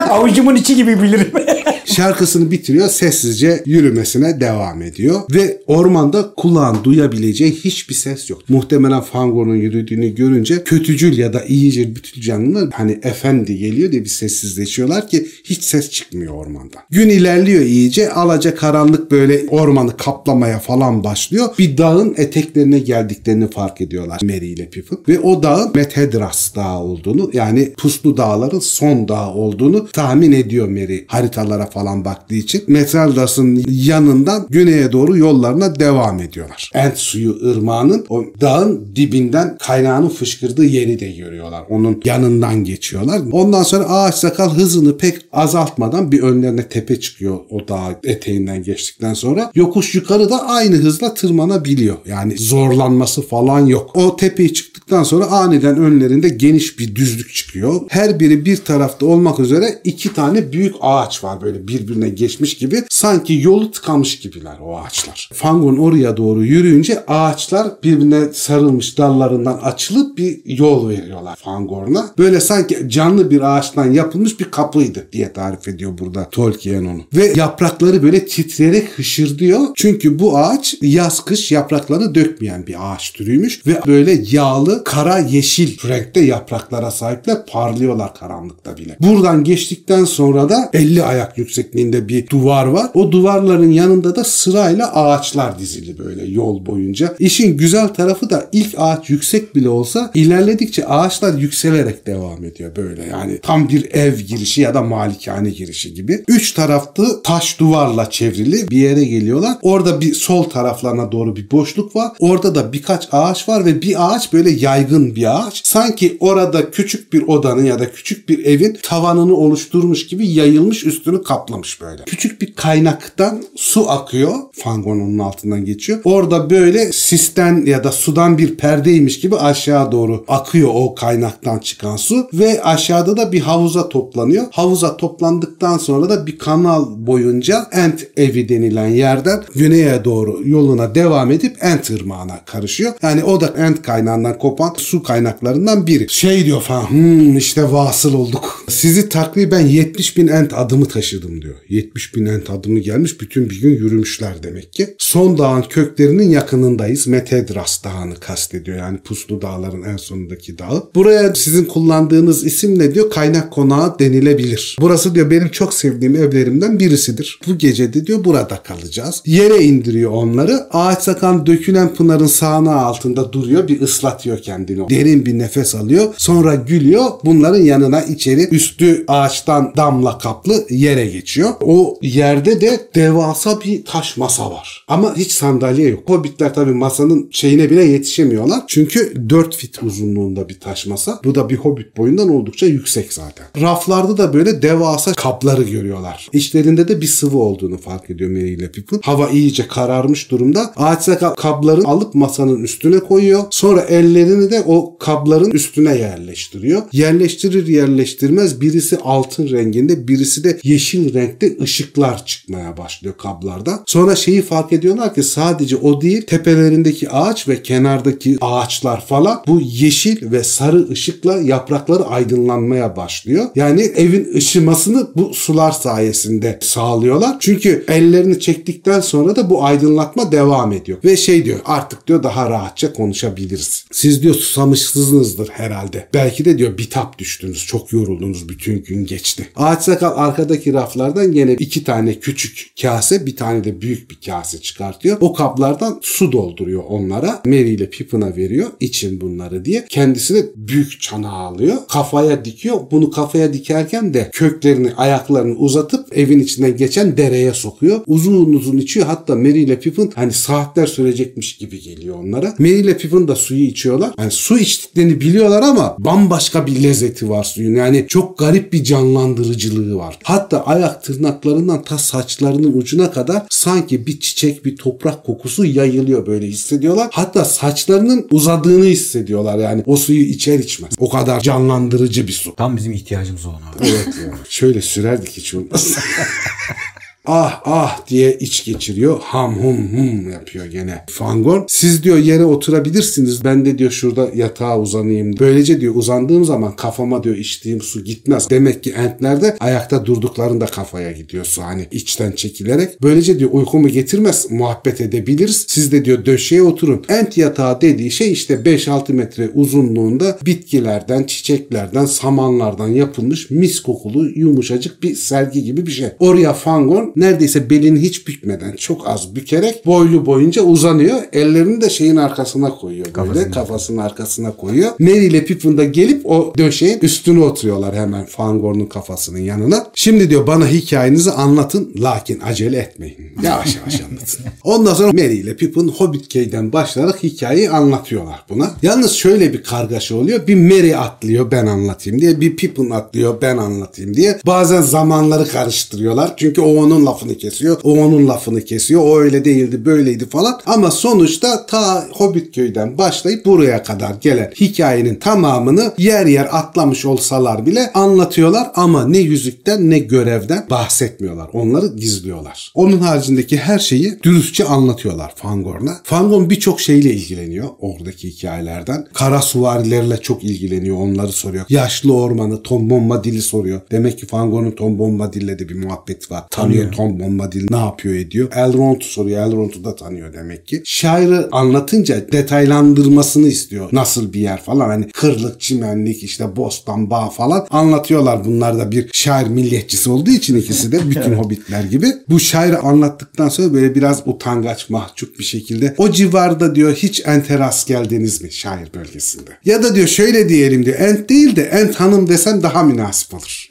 Avucumun 0.10 0.56
içi 0.56 0.76
gibi 0.76 1.02
bilirim. 1.02 1.28
Şarkısını 1.84 2.50
bitiriyor, 2.50 2.88
sessizce 2.88 3.62
yürümesine 3.66 4.40
devam 4.40 4.82
ediyor 4.82 5.20
ve 5.34 5.60
ormanda 5.66 6.34
kulağın 6.36 6.84
duyabileceği 6.84 7.52
hiçbir 7.52 7.94
ses 7.94 8.30
yok. 8.30 8.42
Muhtemelen 8.48 9.00
Fangorn'un 9.00 9.54
yürüdüğünü 9.54 10.14
görünce 10.14 10.64
kötücül 10.64 11.18
ya 11.18 11.32
da 11.32 11.44
iyicil 11.44 11.94
bütün 11.94 12.20
canlılar 12.20 12.70
hani 12.72 12.98
efendi 13.02 13.58
geliyor 13.58 13.92
diye 13.92 14.04
bir 14.04 14.08
sessizleşiyorlar 14.08 15.08
ki 15.08 15.28
hiç 15.44 15.62
ses 15.62 15.90
çıkmıyor 15.90 16.34
ormandan. 16.34 16.82
Gün 16.90 17.08
ilerliyor 17.08 17.62
iyice, 17.62 18.12
alaca 18.12 18.54
karanlık 18.54 19.10
böyle 19.10 19.44
ormanı 19.48 19.96
kaplamaya 19.96 20.58
falan 20.58 21.04
başlıyor. 21.04 21.48
Bir 21.58 21.78
dağın 21.78 22.14
eteklerine 22.16 22.78
geldiklerini 22.78 23.50
fark 23.50 23.80
ediyorlar 23.80 24.20
Merry 24.22 24.46
ile 24.46 24.70
Pippin 24.70 24.98
ve 25.08 25.20
o 25.20 25.42
dağın 25.42 25.72
Methedras 25.74 26.54
Dağı 26.54 26.82
olduğunu 26.88 27.30
yani 27.32 27.72
Puslu 27.72 28.16
Dağların 28.16 28.58
son 28.58 29.08
dağı 29.08 29.30
olduğunu 29.30 29.86
tahmin 29.86 30.32
ediyor 30.32 30.68
Merry 30.68 31.04
haritalara 31.08 31.66
falan 31.66 32.04
baktığı 32.04 32.34
için. 32.34 32.64
Metraldas'ın 32.68 33.64
yanından 33.68 34.46
güneye 34.50 34.92
doğru 34.92 35.16
yollarına 35.16 35.80
devam 35.80 36.20
ediyorlar. 36.20 36.70
Ent 36.74 36.98
suyu 36.98 37.36
ırmağının 37.50 38.06
o 38.08 38.24
dağın 38.40 38.86
dibinden 38.96 39.56
kaynağının 39.60 40.08
fışkırdığı 40.08 40.64
yeri 40.64 41.00
de 41.00 41.12
görüyorlar. 41.12 41.64
Onun 41.70 42.02
yanından 42.04 42.64
geçiyorlar. 42.64 43.20
Ondan 43.32 43.62
sonra 43.62 43.84
ağaç 43.84 44.14
sakal 44.14 44.54
hızını 44.54 44.98
pek 44.98 45.18
azaltmadan 45.32 46.12
bir 46.12 46.22
önlerine 46.22 46.68
tepe 46.68 47.00
çıkıyor 47.00 47.38
o 47.50 47.68
dağ 47.68 48.00
eteğinden 48.04 48.62
geçtikten 48.62 49.14
sonra. 49.14 49.50
Yokuş 49.54 49.94
yukarı 49.94 50.30
da 50.30 50.48
aynı 50.48 50.76
hızla 50.76 51.14
tırmanabiliyor. 51.14 51.96
Yani 52.06 52.38
zorlanması 52.38 53.22
falan 53.22 53.66
yok. 53.66 53.90
O 53.94 54.16
tepeyi 54.16 54.54
çıktıktan 54.54 55.02
sonra 55.02 55.26
aniden 55.26 55.76
önlerinde 55.76 56.28
geniş 56.28 56.67
bir 56.78 56.94
düzlük 56.94 57.34
çıkıyor. 57.34 57.80
Her 57.88 58.20
biri 58.20 58.44
bir 58.44 58.56
tarafta 58.56 59.06
olmak 59.06 59.40
üzere 59.40 59.80
iki 59.84 60.12
tane 60.12 60.52
büyük 60.52 60.74
ağaç 60.80 61.24
var 61.24 61.40
böyle 61.40 61.68
birbirine 61.68 62.08
geçmiş 62.08 62.56
gibi. 62.56 62.82
Sanki 62.90 63.40
yolu 63.42 63.70
tıkamış 63.70 64.18
gibiler 64.18 64.56
o 64.62 64.78
ağaçlar. 64.78 65.30
Fangon 65.32 65.76
oraya 65.76 66.16
doğru 66.16 66.44
yürüyünce 66.44 67.06
ağaçlar 67.06 67.68
birbirine 67.82 68.32
sarılmış 68.32 68.98
dallarından 68.98 69.58
açılıp 69.62 70.18
bir 70.18 70.40
yol 70.44 70.88
veriyorlar 70.88 71.36
Fangorn'a. 71.36 72.10
Böyle 72.18 72.40
sanki 72.40 72.88
canlı 72.88 73.30
bir 73.30 73.40
ağaçtan 73.40 73.92
yapılmış 73.92 74.40
bir 74.40 74.44
kapıydı 74.44 75.08
diye 75.12 75.32
tarif 75.32 75.68
ediyor 75.68 75.98
burada 75.98 76.28
Tolkien 76.30 76.84
onu. 76.84 77.02
Ve 77.14 77.32
yaprakları 77.36 78.02
böyle 78.02 78.26
titreyerek 78.26 78.98
hışırdıyor. 78.98 79.60
Çünkü 79.74 80.18
bu 80.18 80.38
ağaç 80.38 80.74
yaz 80.82 81.24
kış 81.24 81.52
yapraklarını 81.52 82.14
dökmeyen 82.14 82.66
bir 82.66 82.76
ağaç 82.80 83.12
türüymüş 83.12 83.66
ve 83.66 83.80
böyle 83.86 84.22
yağlı 84.30 84.84
kara 84.84 85.18
yeşil 85.18 85.88
renkte 85.88 86.20
yapraklara 86.58 86.90
sahipler 86.90 87.46
parlıyorlar 87.46 88.14
karanlıkta 88.14 88.76
bile. 88.76 88.96
Buradan 89.00 89.44
geçtikten 89.44 90.04
sonra 90.04 90.48
da 90.48 90.70
50 90.72 91.02
ayak 91.02 91.38
yüksekliğinde 91.38 92.08
bir 92.08 92.28
duvar 92.28 92.66
var. 92.66 92.90
O 92.94 93.12
duvarların 93.12 93.70
yanında 93.70 94.16
da 94.16 94.24
sırayla 94.24 94.94
ağaçlar 94.94 95.58
dizili 95.58 95.98
böyle 95.98 96.24
yol 96.24 96.66
boyunca. 96.66 97.14
İşin 97.18 97.56
güzel 97.56 97.88
tarafı 97.88 98.30
da 98.30 98.48
ilk 98.52 98.74
ağaç 98.78 99.10
yüksek 99.10 99.54
bile 99.54 99.68
olsa 99.68 100.10
ilerledikçe 100.14 100.86
ağaçlar 100.86 101.38
yükselerek 101.38 102.06
devam 102.06 102.44
ediyor 102.44 102.76
böyle. 102.76 103.06
Yani 103.06 103.38
tam 103.42 103.68
bir 103.68 103.94
ev 103.94 104.18
girişi 104.18 104.60
ya 104.60 104.74
da 104.74 104.82
malikane 104.82 105.50
girişi 105.50 105.94
gibi. 105.94 106.24
Üç 106.28 106.52
taraflı 106.52 107.22
taş 107.22 107.60
duvarla 107.60 108.10
çevrili 108.10 108.70
bir 108.70 108.78
yere 108.78 109.04
geliyorlar. 109.04 109.56
Orada 109.62 110.00
bir 110.00 110.14
sol 110.14 110.42
taraflarına 110.42 111.12
doğru 111.12 111.36
bir 111.36 111.50
boşluk 111.50 111.96
var. 111.96 112.12
Orada 112.20 112.54
da 112.54 112.72
birkaç 112.72 113.08
ağaç 113.12 113.48
var 113.48 113.64
ve 113.64 113.82
bir 113.82 114.08
ağaç 114.08 114.32
böyle 114.32 114.50
yaygın 114.50 115.16
bir 115.16 115.38
ağaç. 115.38 115.60
Sanki 115.64 116.16
orada 116.20 116.47
küçük 116.70 117.12
bir 117.12 117.22
odanın 117.22 117.64
ya 117.64 117.78
da 117.78 117.92
küçük 117.92 118.28
bir 118.28 118.44
evin 118.44 118.78
tavanını 118.82 119.34
oluşturmuş 119.34 120.06
gibi 120.06 120.28
yayılmış 120.28 120.86
üstünü 120.86 121.22
kaplamış 121.22 121.80
böyle. 121.80 122.04
Küçük 122.04 122.40
bir 122.40 122.54
kaynaktan 122.54 123.44
su 123.56 123.90
akıyor. 123.90 124.34
Fangon 124.52 125.00
onun 125.00 125.18
altından 125.18 125.64
geçiyor. 125.64 126.00
Orada 126.04 126.50
böyle 126.50 126.92
sisten 126.92 127.66
ya 127.66 127.84
da 127.84 127.92
sudan 127.92 128.38
bir 128.38 128.56
perdeymiş 128.56 129.20
gibi 129.20 129.36
aşağı 129.36 129.92
doğru 129.92 130.24
akıyor 130.28 130.70
o 130.74 130.94
kaynaktan 130.94 131.58
çıkan 131.58 131.96
su 131.96 132.28
ve 132.32 132.62
aşağıda 132.62 133.16
da 133.16 133.32
bir 133.32 133.40
havuza 133.40 133.88
toplanıyor. 133.88 134.44
Havuza 134.50 134.96
toplandıktan 134.96 135.78
sonra 135.78 136.10
da 136.10 136.26
bir 136.26 136.38
kanal 136.38 136.86
boyunca 137.06 137.66
Ent 137.72 138.06
evi 138.16 138.48
denilen 138.48 138.88
yerden 138.88 139.44
güneye 139.54 140.04
doğru 140.04 140.40
yoluna 140.44 140.94
devam 140.94 141.30
edip 141.30 141.56
Ent 141.60 141.90
ırmağına 141.90 142.40
karışıyor. 142.46 142.92
Yani 143.02 143.24
o 143.24 143.40
da 143.40 143.46
Ent 143.46 143.82
kaynağından 143.82 144.38
kopan 144.38 144.74
su 144.76 145.02
kaynaklarından 145.02 145.86
biri. 145.86 146.06
Şey 146.08 146.37
diyor 146.44 146.60
falan 146.60 146.90
hmm, 146.90 147.36
işte 147.36 147.72
vasıl 147.72 148.14
olduk. 148.14 148.64
Sizi 148.68 149.08
takriben 149.08 149.66
70 149.66 150.16
bin 150.16 150.28
Ent 150.28 150.52
adımı 150.54 150.88
taşıdım 150.88 151.42
diyor. 151.42 151.54
70 151.68 152.16
bin 152.16 152.26
Ent 152.26 152.50
adımı 152.50 152.78
gelmiş 152.78 153.20
bütün 153.20 153.50
bir 153.50 153.60
gün 153.60 153.70
yürümüşler 153.70 154.42
demek 154.42 154.72
ki. 154.72 154.94
Son 154.98 155.38
dağın 155.38 155.62
köklerinin 155.62 156.30
yakınındayız. 156.30 157.06
Metedras 157.06 157.84
dağını 157.84 158.14
kastediyor 158.14 158.76
yani 158.76 158.98
Puslu 158.98 159.42
dağların 159.42 159.82
en 159.82 159.96
sonundaki 159.96 160.58
dağı. 160.58 160.90
Buraya 160.94 161.34
sizin 161.34 161.64
kullandığınız 161.64 162.44
isim 162.46 162.78
ne 162.78 162.94
diyor? 162.94 163.10
Kaynak 163.10 163.52
konağı 163.52 163.98
denilebilir. 163.98 164.76
Burası 164.80 165.14
diyor 165.14 165.30
benim 165.30 165.48
çok 165.48 165.74
sevdiğim 165.74 166.16
evlerimden 166.16 166.78
birisidir. 166.78 167.40
Bu 167.46 167.58
gece 167.58 167.92
diyor 168.06 168.24
burada 168.24 168.62
kalacağız. 168.62 169.22
Yere 169.26 169.64
indiriyor 169.64 170.10
onları. 170.10 170.66
Ağaç 170.70 171.02
sakan 171.02 171.46
dökülen 171.46 171.94
pınarın 171.94 172.26
sağanağı 172.26 172.78
altında 172.78 173.32
duruyor. 173.32 173.68
Bir 173.68 173.80
ıslatıyor 173.80 174.42
kendini. 174.42 174.88
Derin 174.88 175.26
bir 175.26 175.38
nefes 175.38 175.74
alıyor. 175.74 176.14
Sonra 176.28 176.54
gülüyor. 176.54 177.04
Bunların 177.24 177.62
yanına 177.62 178.02
içeri 178.02 178.48
üstü 178.48 179.04
ağaçtan 179.08 179.72
damla 179.76 180.18
kaplı 180.18 180.66
yere 180.70 181.06
geçiyor. 181.06 181.50
O 181.60 181.98
yerde 182.02 182.60
de 182.60 182.80
devasa 182.94 183.60
bir 183.60 183.84
taş 183.84 184.16
masa 184.16 184.50
var. 184.50 184.84
Ama 184.88 185.16
hiç 185.16 185.32
sandalye 185.32 185.88
yok. 185.88 186.02
Hobbitler 186.06 186.54
tabii 186.54 186.72
masanın 186.72 187.28
şeyine 187.30 187.70
bile 187.70 187.84
yetişemiyorlar. 187.84 188.62
Çünkü 188.66 189.28
4 189.30 189.56
fit 189.56 189.82
uzunluğunda 189.82 190.48
bir 190.48 190.60
taş 190.60 190.86
masa. 190.86 191.20
Bu 191.24 191.34
da 191.34 191.48
bir 191.48 191.56
hobbit 191.56 191.96
boyundan 191.96 192.28
oldukça 192.28 192.66
yüksek 192.66 193.12
zaten. 193.12 193.46
Raflarda 193.60 194.16
da 194.18 194.32
böyle 194.32 194.62
devasa 194.62 195.12
kapları 195.12 195.62
görüyorlar. 195.62 196.28
İçlerinde 196.32 196.88
de 196.88 197.00
bir 197.00 197.06
sıvı 197.06 197.38
olduğunu 197.38 197.78
fark 197.78 198.10
ediyor 198.10 198.30
Merry 198.30 198.54
ile 198.54 198.72
Pippin. 198.72 199.00
Hava 199.02 199.28
iyice 199.28 199.68
kararmış 199.68 200.30
durumda. 200.30 200.72
Ağaç 200.76 201.02
sakal 201.02 201.34
kapların 201.34 201.84
alıp 201.84 202.14
masanın 202.14 202.62
üstüne 202.62 202.98
koyuyor. 202.98 203.44
Sonra 203.50 203.80
ellerini 203.80 204.50
de 204.50 204.62
o 204.66 204.98
kapların 204.98 205.50
üstüne 205.50 205.94
yerleştiriyor. 206.18 206.82
Yerleştirir 206.92 207.66
yerleştirmez 207.66 208.60
birisi 208.60 208.98
altın 208.98 209.50
renginde 209.50 210.08
birisi 210.08 210.44
de 210.44 210.58
yeşil 210.62 211.14
renkte 211.14 211.56
ışıklar 211.62 212.26
çıkmaya 212.26 212.76
başlıyor 212.76 213.14
kablarda. 213.18 213.82
Sonra 213.86 214.16
şeyi 214.16 214.42
fark 214.42 214.72
ediyorlar 214.72 215.14
ki 215.14 215.22
sadece 215.22 215.76
o 215.76 216.00
değil 216.00 216.26
tepelerindeki 216.26 217.10
ağaç 217.10 217.48
ve 217.48 217.62
kenardaki 217.62 218.36
ağaçlar 218.40 219.06
falan 219.06 219.42
bu 219.46 219.60
yeşil 219.60 220.30
ve 220.32 220.44
sarı 220.44 220.88
ışıkla 220.88 221.40
yaprakları 221.40 222.04
aydınlanmaya 222.04 222.96
başlıyor. 222.96 223.46
Yani 223.54 223.82
evin 223.82 224.34
ışımasını 224.34 225.06
bu 225.16 225.34
sular 225.34 225.72
sayesinde 225.72 226.58
sağlıyorlar. 226.62 227.36
Çünkü 227.40 227.84
ellerini 227.88 228.40
çektikten 228.40 229.00
sonra 229.00 229.36
da 229.36 229.50
bu 229.50 229.64
aydınlatma 229.64 230.32
devam 230.32 230.72
ediyor. 230.72 230.98
Ve 231.04 231.16
şey 231.16 231.44
diyor 231.44 231.58
artık 231.64 232.06
diyor 232.06 232.22
daha 232.22 232.50
rahatça 232.50 232.92
konuşabiliriz. 232.92 233.84
Siz 233.92 234.22
diyor 234.22 234.34
susamışsınızdır 234.34 235.48
herhalde. 235.48 236.07
Belki 236.14 236.44
de 236.44 236.58
diyor 236.58 236.78
bitap 236.78 237.18
düştünüz. 237.18 237.66
Çok 237.66 237.92
yoruldunuz. 237.92 238.48
Bütün 238.48 238.82
gün 238.82 239.06
geçti. 239.06 239.48
Ağaç 239.56 239.82
sakal 239.82 240.12
arkadaki 240.16 240.72
raflardan 240.72 241.32
gene 241.32 241.52
iki 241.52 241.84
tane 241.84 242.14
küçük 242.14 242.66
kase 242.82 243.26
bir 243.26 243.36
tane 243.36 243.64
de 243.64 243.80
büyük 243.80 244.10
bir 244.10 244.18
kase 244.26 244.58
çıkartıyor. 244.60 245.16
O 245.20 245.32
kaplardan 245.32 245.98
su 246.02 246.32
dolduruyor 246.32 246.82
onlara. 246.88 247.42
Mary 247.46 247.74
ile 247.74 247.90
Pippin'a 247.90 248.36
veriyor. 248.36 248.68
için 248.80 249.20
bunları 249.20 249.64
diye. 249.64 249.84
Kendisi 249.88 250.34
de 250.34 250.46
büyük 250.56 251.00
çanağı 251.00 251.32
alıyor. 251.32 251.76
Kafaya 251.88 252.44
dikiyor. 252.44 252.76
Bunu 252.90 253.10
kafaya 253.10 253.52
dikerken 253.52 254.14
de 254.14 254.30
köklerini 254.32 254.94
ayaklarını 254.94 255.54
uzatıp 255.58 256.18
evin 256.18 256.40
içinden 256.40 256.76
geçen 256.76 257.16
dereye 257.16 257.54
sokuyor. 257.54 258.00
Uzun 258.06 258.52
uzun 258.52 258.76
içiyor. 258.76 259.06
Hatta 259.06 259.36
Mary 259.36 259.62
ile 259.62 259.80
Pippin 259.80 260.12
hani 260.14 260.32
saatler 260.32 260.86
sürecekmiş 260.86 261.56
gibi 261.56 261.80
geliyor 261.80 262.16
onlara. 262.18 262.54
Mary 262.58 262.80
ile 262.80 262.96
Pippin 262.96 263.28
da 263.28 263.36
suyu 263.36 263.64
içiyorlar. 263.64 264.12
Yani 264.18 264.30
su 264.30 264.58
içtiklerini 264.58 265.20
biliyorlar 265.20 265.62
ama 265.62 265.96
bambaşka 265.98 266.66
bir 266.66 266.82
lezzeti 266.82 267.30
var 267.30 267.44
suyun. 267.44 267.74
Yani 267.74 268.06
çok 268.08 268.38
garip 268.38 268.72
bir 268.72 268.84
canlandırıcılığı 268.84 269.96
var. 269.96 270.18
Hatta 270.22 270.64
ayak 270.66 271.04
tırnaklarından 271.04 271.82
ta 271.82 271.98
saçlarının 271.98 272.72
ucuna 272.72 273.10
kadar 273.10 273.42
sanki 273.50 274.06
bir 274.06 274.20
çiçek 274.20 274.64
bir 274.64 274.76
toprak 274.76 275.24
kokusu 275.24 275.64
yayılıyor 275.64 276.26
böyle 276.26 276.46
hissediyorlar. 276.46 277.08
Hatta 277.12 277.44
saçlarının 277.44 278.26
uzadığını 278.30 278.84
hissediyorlar 278.84 279.58
yani 279.58 279.82
o 279.86 279.96
suyu 279.96 280.20
içer 280.20 280.58
içmez. 280.58 280.92
O 280.98 281.08
kadar 281.08 281.40
canlandırıcı 281.40 282.26
bir 282.26 282.32
su. 282.32 282.54
Tam 282.56 282.76
bizim 282.76 282.92
ihtiyacımız 282.92 283.46
olan 283.46 283.54
abi. 283.54 283.88
Evet 283.88 284.06
ya. 284.06 284.38
Şöyle 284.48 284.82
sürerdik 284.82 285.30
hiç 285.36 285.54
olmazsa. 285.54 286.00
ah 287.28 287.60
ah 287.64 288.06
diye 288.08 288.38
iç 288.40 288.64
geçiriyor. 288.64 289.20
Ham 289.20 289.58
hum 289.58 289.88
hum 289.92 290.30
yapıyor 290.30 290.66
gene. 290.66 291.04
Fangorn 291.10 291.62
siz 291.68 292.02
diyor 292.02 292.18
yere 292.18 292.44
oturabilirsiniz. 292.44 293.44
Ben 293.44 293.64
de 293.64 293.78
diyor 293.78 293.90
şurada 293.90 294.30
yatağa 294.34 294.80
uzanayım. 294.80 295.38
Böylece 295.40 295.80
diyor 295.80 295.94
uzandığım 295.94 296.44
zaman 296.44 296.76
kafama 296.76 297.24
diyor 297.24 297.36
içtiğim 297.36 297.80
su 297.80 298.04
gitmez. 298.04 298.50
Demek 298.50 298.82
ki 298.82 298.90
entlerde 298.90 299.56
ayakta 299.60 300.06
durduklarında 300.06 300.66
kafaya 300.66 301.12
gidiyor 301.12 301.44
su 301.44 301.62
hani 301.62 301.86
içten 301.90 302.32
çekilerek. 302.32 303.02
Böylece 303.02 303.38
diyor 303.38 303.50
uykumu 303.52 303.88
getirmez 303.88 304.46
muhabbet 304.50 305.00
edebiliriz. 305.00 305.64
Siz 305.68 305.92
de 305.92 306.04
diyor 306.04 306.26
döşeye 306.26 306.62
oturun. 306.62 307.04
Ent 307.08 307.36
yatağı 307.36 307.80
dediği 307.80 308.10
şey 308.10 308.32
işte 308.32 308.54
5-6 308.54 309.12
metre 309.12 309.50
uzunluğunda 309.54 310.38
bitkilerden, 310.46 311.24
çiçeklerden, 311.24 312.04
samanlardan 312.04 312.88
yapılmış 312.88 313.50
mis 313.50 313.80
kokulu 313.80 314.28
yumuşacık 314.28 315.02
bir 315.02 315.14
sergi 315.14 315.64
gibi 315.64 315.86
bir 315.86 315.90
şey. 315.90 316.08
Oraya 316.18 316.52
Fangorn 316.52 317.17
neredeyse 317.20 317.70
belini 317.70 318.00
hiç 318.00 318.28
bükmeden 318.28 318.72
çok 318.76 319.08
az 319.08 319.34
bükerek 319.34 319.86
boylu 319.86 320.26
boyunca 320.26 320.62
uzanıyor. 320.62 321.16
Ellerini 321.32 321.80
de 321.80 321.90
şeyin 321.90 322.16
arkasına 322.16 322.70
koyuyor 322.70 323.06
böyle 323.06 323.12
Kafasının. 323.28 323.50
kafasının 323.50 323.98
arkasına 323.98 324.52
koyuyor. 324.56 324.90
Mary 324.98 325.26
ile 325.26 325.44
Pippin 325.44 325.78
de 325.78 325.84
gelip 325.84 326.26
o 326.26 326.52
döşeğin 326.58 326.98
üstüne 327.02 327.44
oturuyorlar 327.44 327.96
hemen 327.96 328.24
Fangorn'un 328.26 328.86
kafasının 328.86 329.38
yanına. 329.38 329.86
Şimdi 329.94 330.30
diyor 330.30 330.46
bana 330.46 330.68
hikayenizi 330.68 331.30
anlatın 331.30 331.92
lakin 332.00 332.40
acele 332.40 332.76
etmeyin. 332.78 333.16
Yavaş 333.42 333.76
yavaş 333.76 334.00
anlatın. 334.00 334.44
Ondan 334.64 334.94
sonra 334.94 335.12
Mary 335.12 335.38
ile 335.40 335.56
Pippin 335.56 335.88
Hobbit 335.88 336.32
Köy'den 336.32 336.72
başlayarak 336.72 337.22
hikayeyi 337.22 337.70
anlatıyorlar 337.70 338.44
buna. 338.50 338.70
Yalnız 338.82 339.12
şöyle 339.12 339.52
bir 339.52 339.62
kargaşa 339.62 340.14
oluyor. 340.16 340.46
Bir 340.46 340.54
Mary 340.54 340.94
atlıyor 340.94 341.50
ben 341.50 341.66
anlatayım 341.66 342.20
diye. 342.20 342.40
Bir 342.40 342.56
Pippin 342.56 342.90
atlıyor 342.90 343.42
ben 343.42 343.56
anlatayım 343.56 344.14
diye. 344.14 344.40
Bazen 344.46 344.82
zamanları 344.82 345.48
karıştırıyorlar. 345.48 346.34
Çünkü 346.36 346.60
o 346.60 346.78
onun 346.78 347.06
lafını 347.08 347.34
kesiyor. 347.34 347.80
O 347.82 347.92
onun 347.92 348.28
lafını 348.28 348.64
kesiyor. 348.64 349.02
O 349.02 349.18
öyle 349.18 349.44
değildi 349.44 349.84
böyleydi 349.84 350.28
falan. 350.28 350.60
Ama 350.66 350.90
sonuçta 350.90 351.66
ta 351.66 352.08
Hobbit 352.12 352.54
köyden 352.54 352.98
başlayıp 352.98 353.46
buraya 353.46 353.82
kadar 353.82 354.14
gelen 354.20 354.52
hikayenin 354.60 355.14
tamamını 355.14 355.92
yer 355.98 356.26
yer 356.26 356.48
atlamış 356.52 357.04
olsalar 357.04 357.66
bile 357.66 357.92
anlatıyorlar 357.92 358.70
ama 358.74 359.08
ne 359.08 359.18
yüzükten 359.18 359.90
ne 359.90 359.98
görevden 359.98 360.66
bahsetmiyorlar. 360.70 361.48
Onları 361.52 361.86
gizliyorlar. 361.86 362.72
Onun 362.74 362.98
haricindeki 362.98 363.56
her 363.56 363.78
şeyi 363.78 364.18
dürüstçe 364.22 364.64
anlatıyorlar 364.64 365.32
Fangorn'a. 365.36 366.00
Fangorn 366.04 366.50
birçok 366.50 366.80
şeyle 366.80 367.10
ilgileniyor 367.10 367.68
oradaki 367.80 368.30
hikayelerden. 368.30 369.06
Kara 369.14 369.42
suvarilerle 369.42 370.16
çok 370.16 370.44
ilgileniyor. 370.44 370.96
Onları 370.96 371.32
soruyor. 371.32 371.64
Yaşlı 371.68 372.14
ormanı 372.14 372.62
Tom 372.62 372.90
Bombadil'i 372.90 373.42
soruyor. 373.42 373.80
Demek 373.90 374.18
ki 374.18 374.26
Fangorn'un 374.26 374.70
Tom 374.70 374.98
Bombadil'le 374.98 375.58
de 375.58 375.68
bir 375.68 375.84
muhabbeti 375.84 376.34
var. 376.34 376.44
Tanıyor 376.50 376.87
Tom 376.90 377.20
Bombadil 377.20 377.66
ne 377.70 377.76
yapıyor 377.76 378.14
ediyor. 378.14 378.52
Elrond'u 378.52 379.04
soruyor. 379.04 379.46
Elrond'u 379.46 379.84
da 379.84 379.96
tanıyor 379.96 380.32
demek 380.32 380.66
ki. 380.66 380.82
Şair'i 380.84 381.46
anlatınca 381.52 382.32
detaylandırmasını 382.32 383.48
istiyor. 383.48 383.88
Nasıl 383.92 384.32
bir 384.32 384.40
yer 384.40 384.62
falan. 384.62 384.88
Hani 384.88 385.08
kırlık, 385.08 385.60
çimenlik, 385.60 386.22
işte 386.22 386.56
bostan, 386.56 387.10
bağ 387.10 387.28
falan 387.28 387.66
anlatıyorlar. 387.70 388.44
Bunlar 388.44 388.78
da 388.78 388.90
bir 388.90 389.10
şair 389.12 389.46
milliyetçisi 389.46 390.10
olduğu 390.10 390.30
için 390.30 390.56
ikisi 390.56 390.92
de 390.92 391.10
bütün 391.10 391.32
hobbitler 391.38 391.84
gibi. 391.84 392.06
Bu 392.28 392.40
şairi 392.40 392.76
anlattıktan 392.76 393.48
sonra 393.48 393.74
böyle 393.74 393.94
biraz 393.94 394.22
utangaç, 394.26 394.90
mahcup 394.90 395.38
bir 395.38 395.44
şekilde 395.44 395.94
o 395.98 396.10
civarda 396.10 396.74
diyor 396.74 396.94
hiç 396.94 397.22
ente 397.26 397.58
rast 397.58 397.88
geldiniz 397.88 398.42
mi 398.42 398.52
şair 398.52 398.88
bölgesinde? 398.94 399.50
Ya 399.64 399.82
da 399.82 399.94
diyor 399.94 400.08
şöyle 400.08 400.48
diyelim 400.48 400.84
diyor 400.86 400.98
ent 401.00 401.28
değil 401.28 401.56
de 401.56 401.62
ent 401.62 401.94
hanım 401.94 402.28
desen 402.28 402.62
daha 402.62 402.82
münasip 402.82 403.34
olur. 403.34 403.68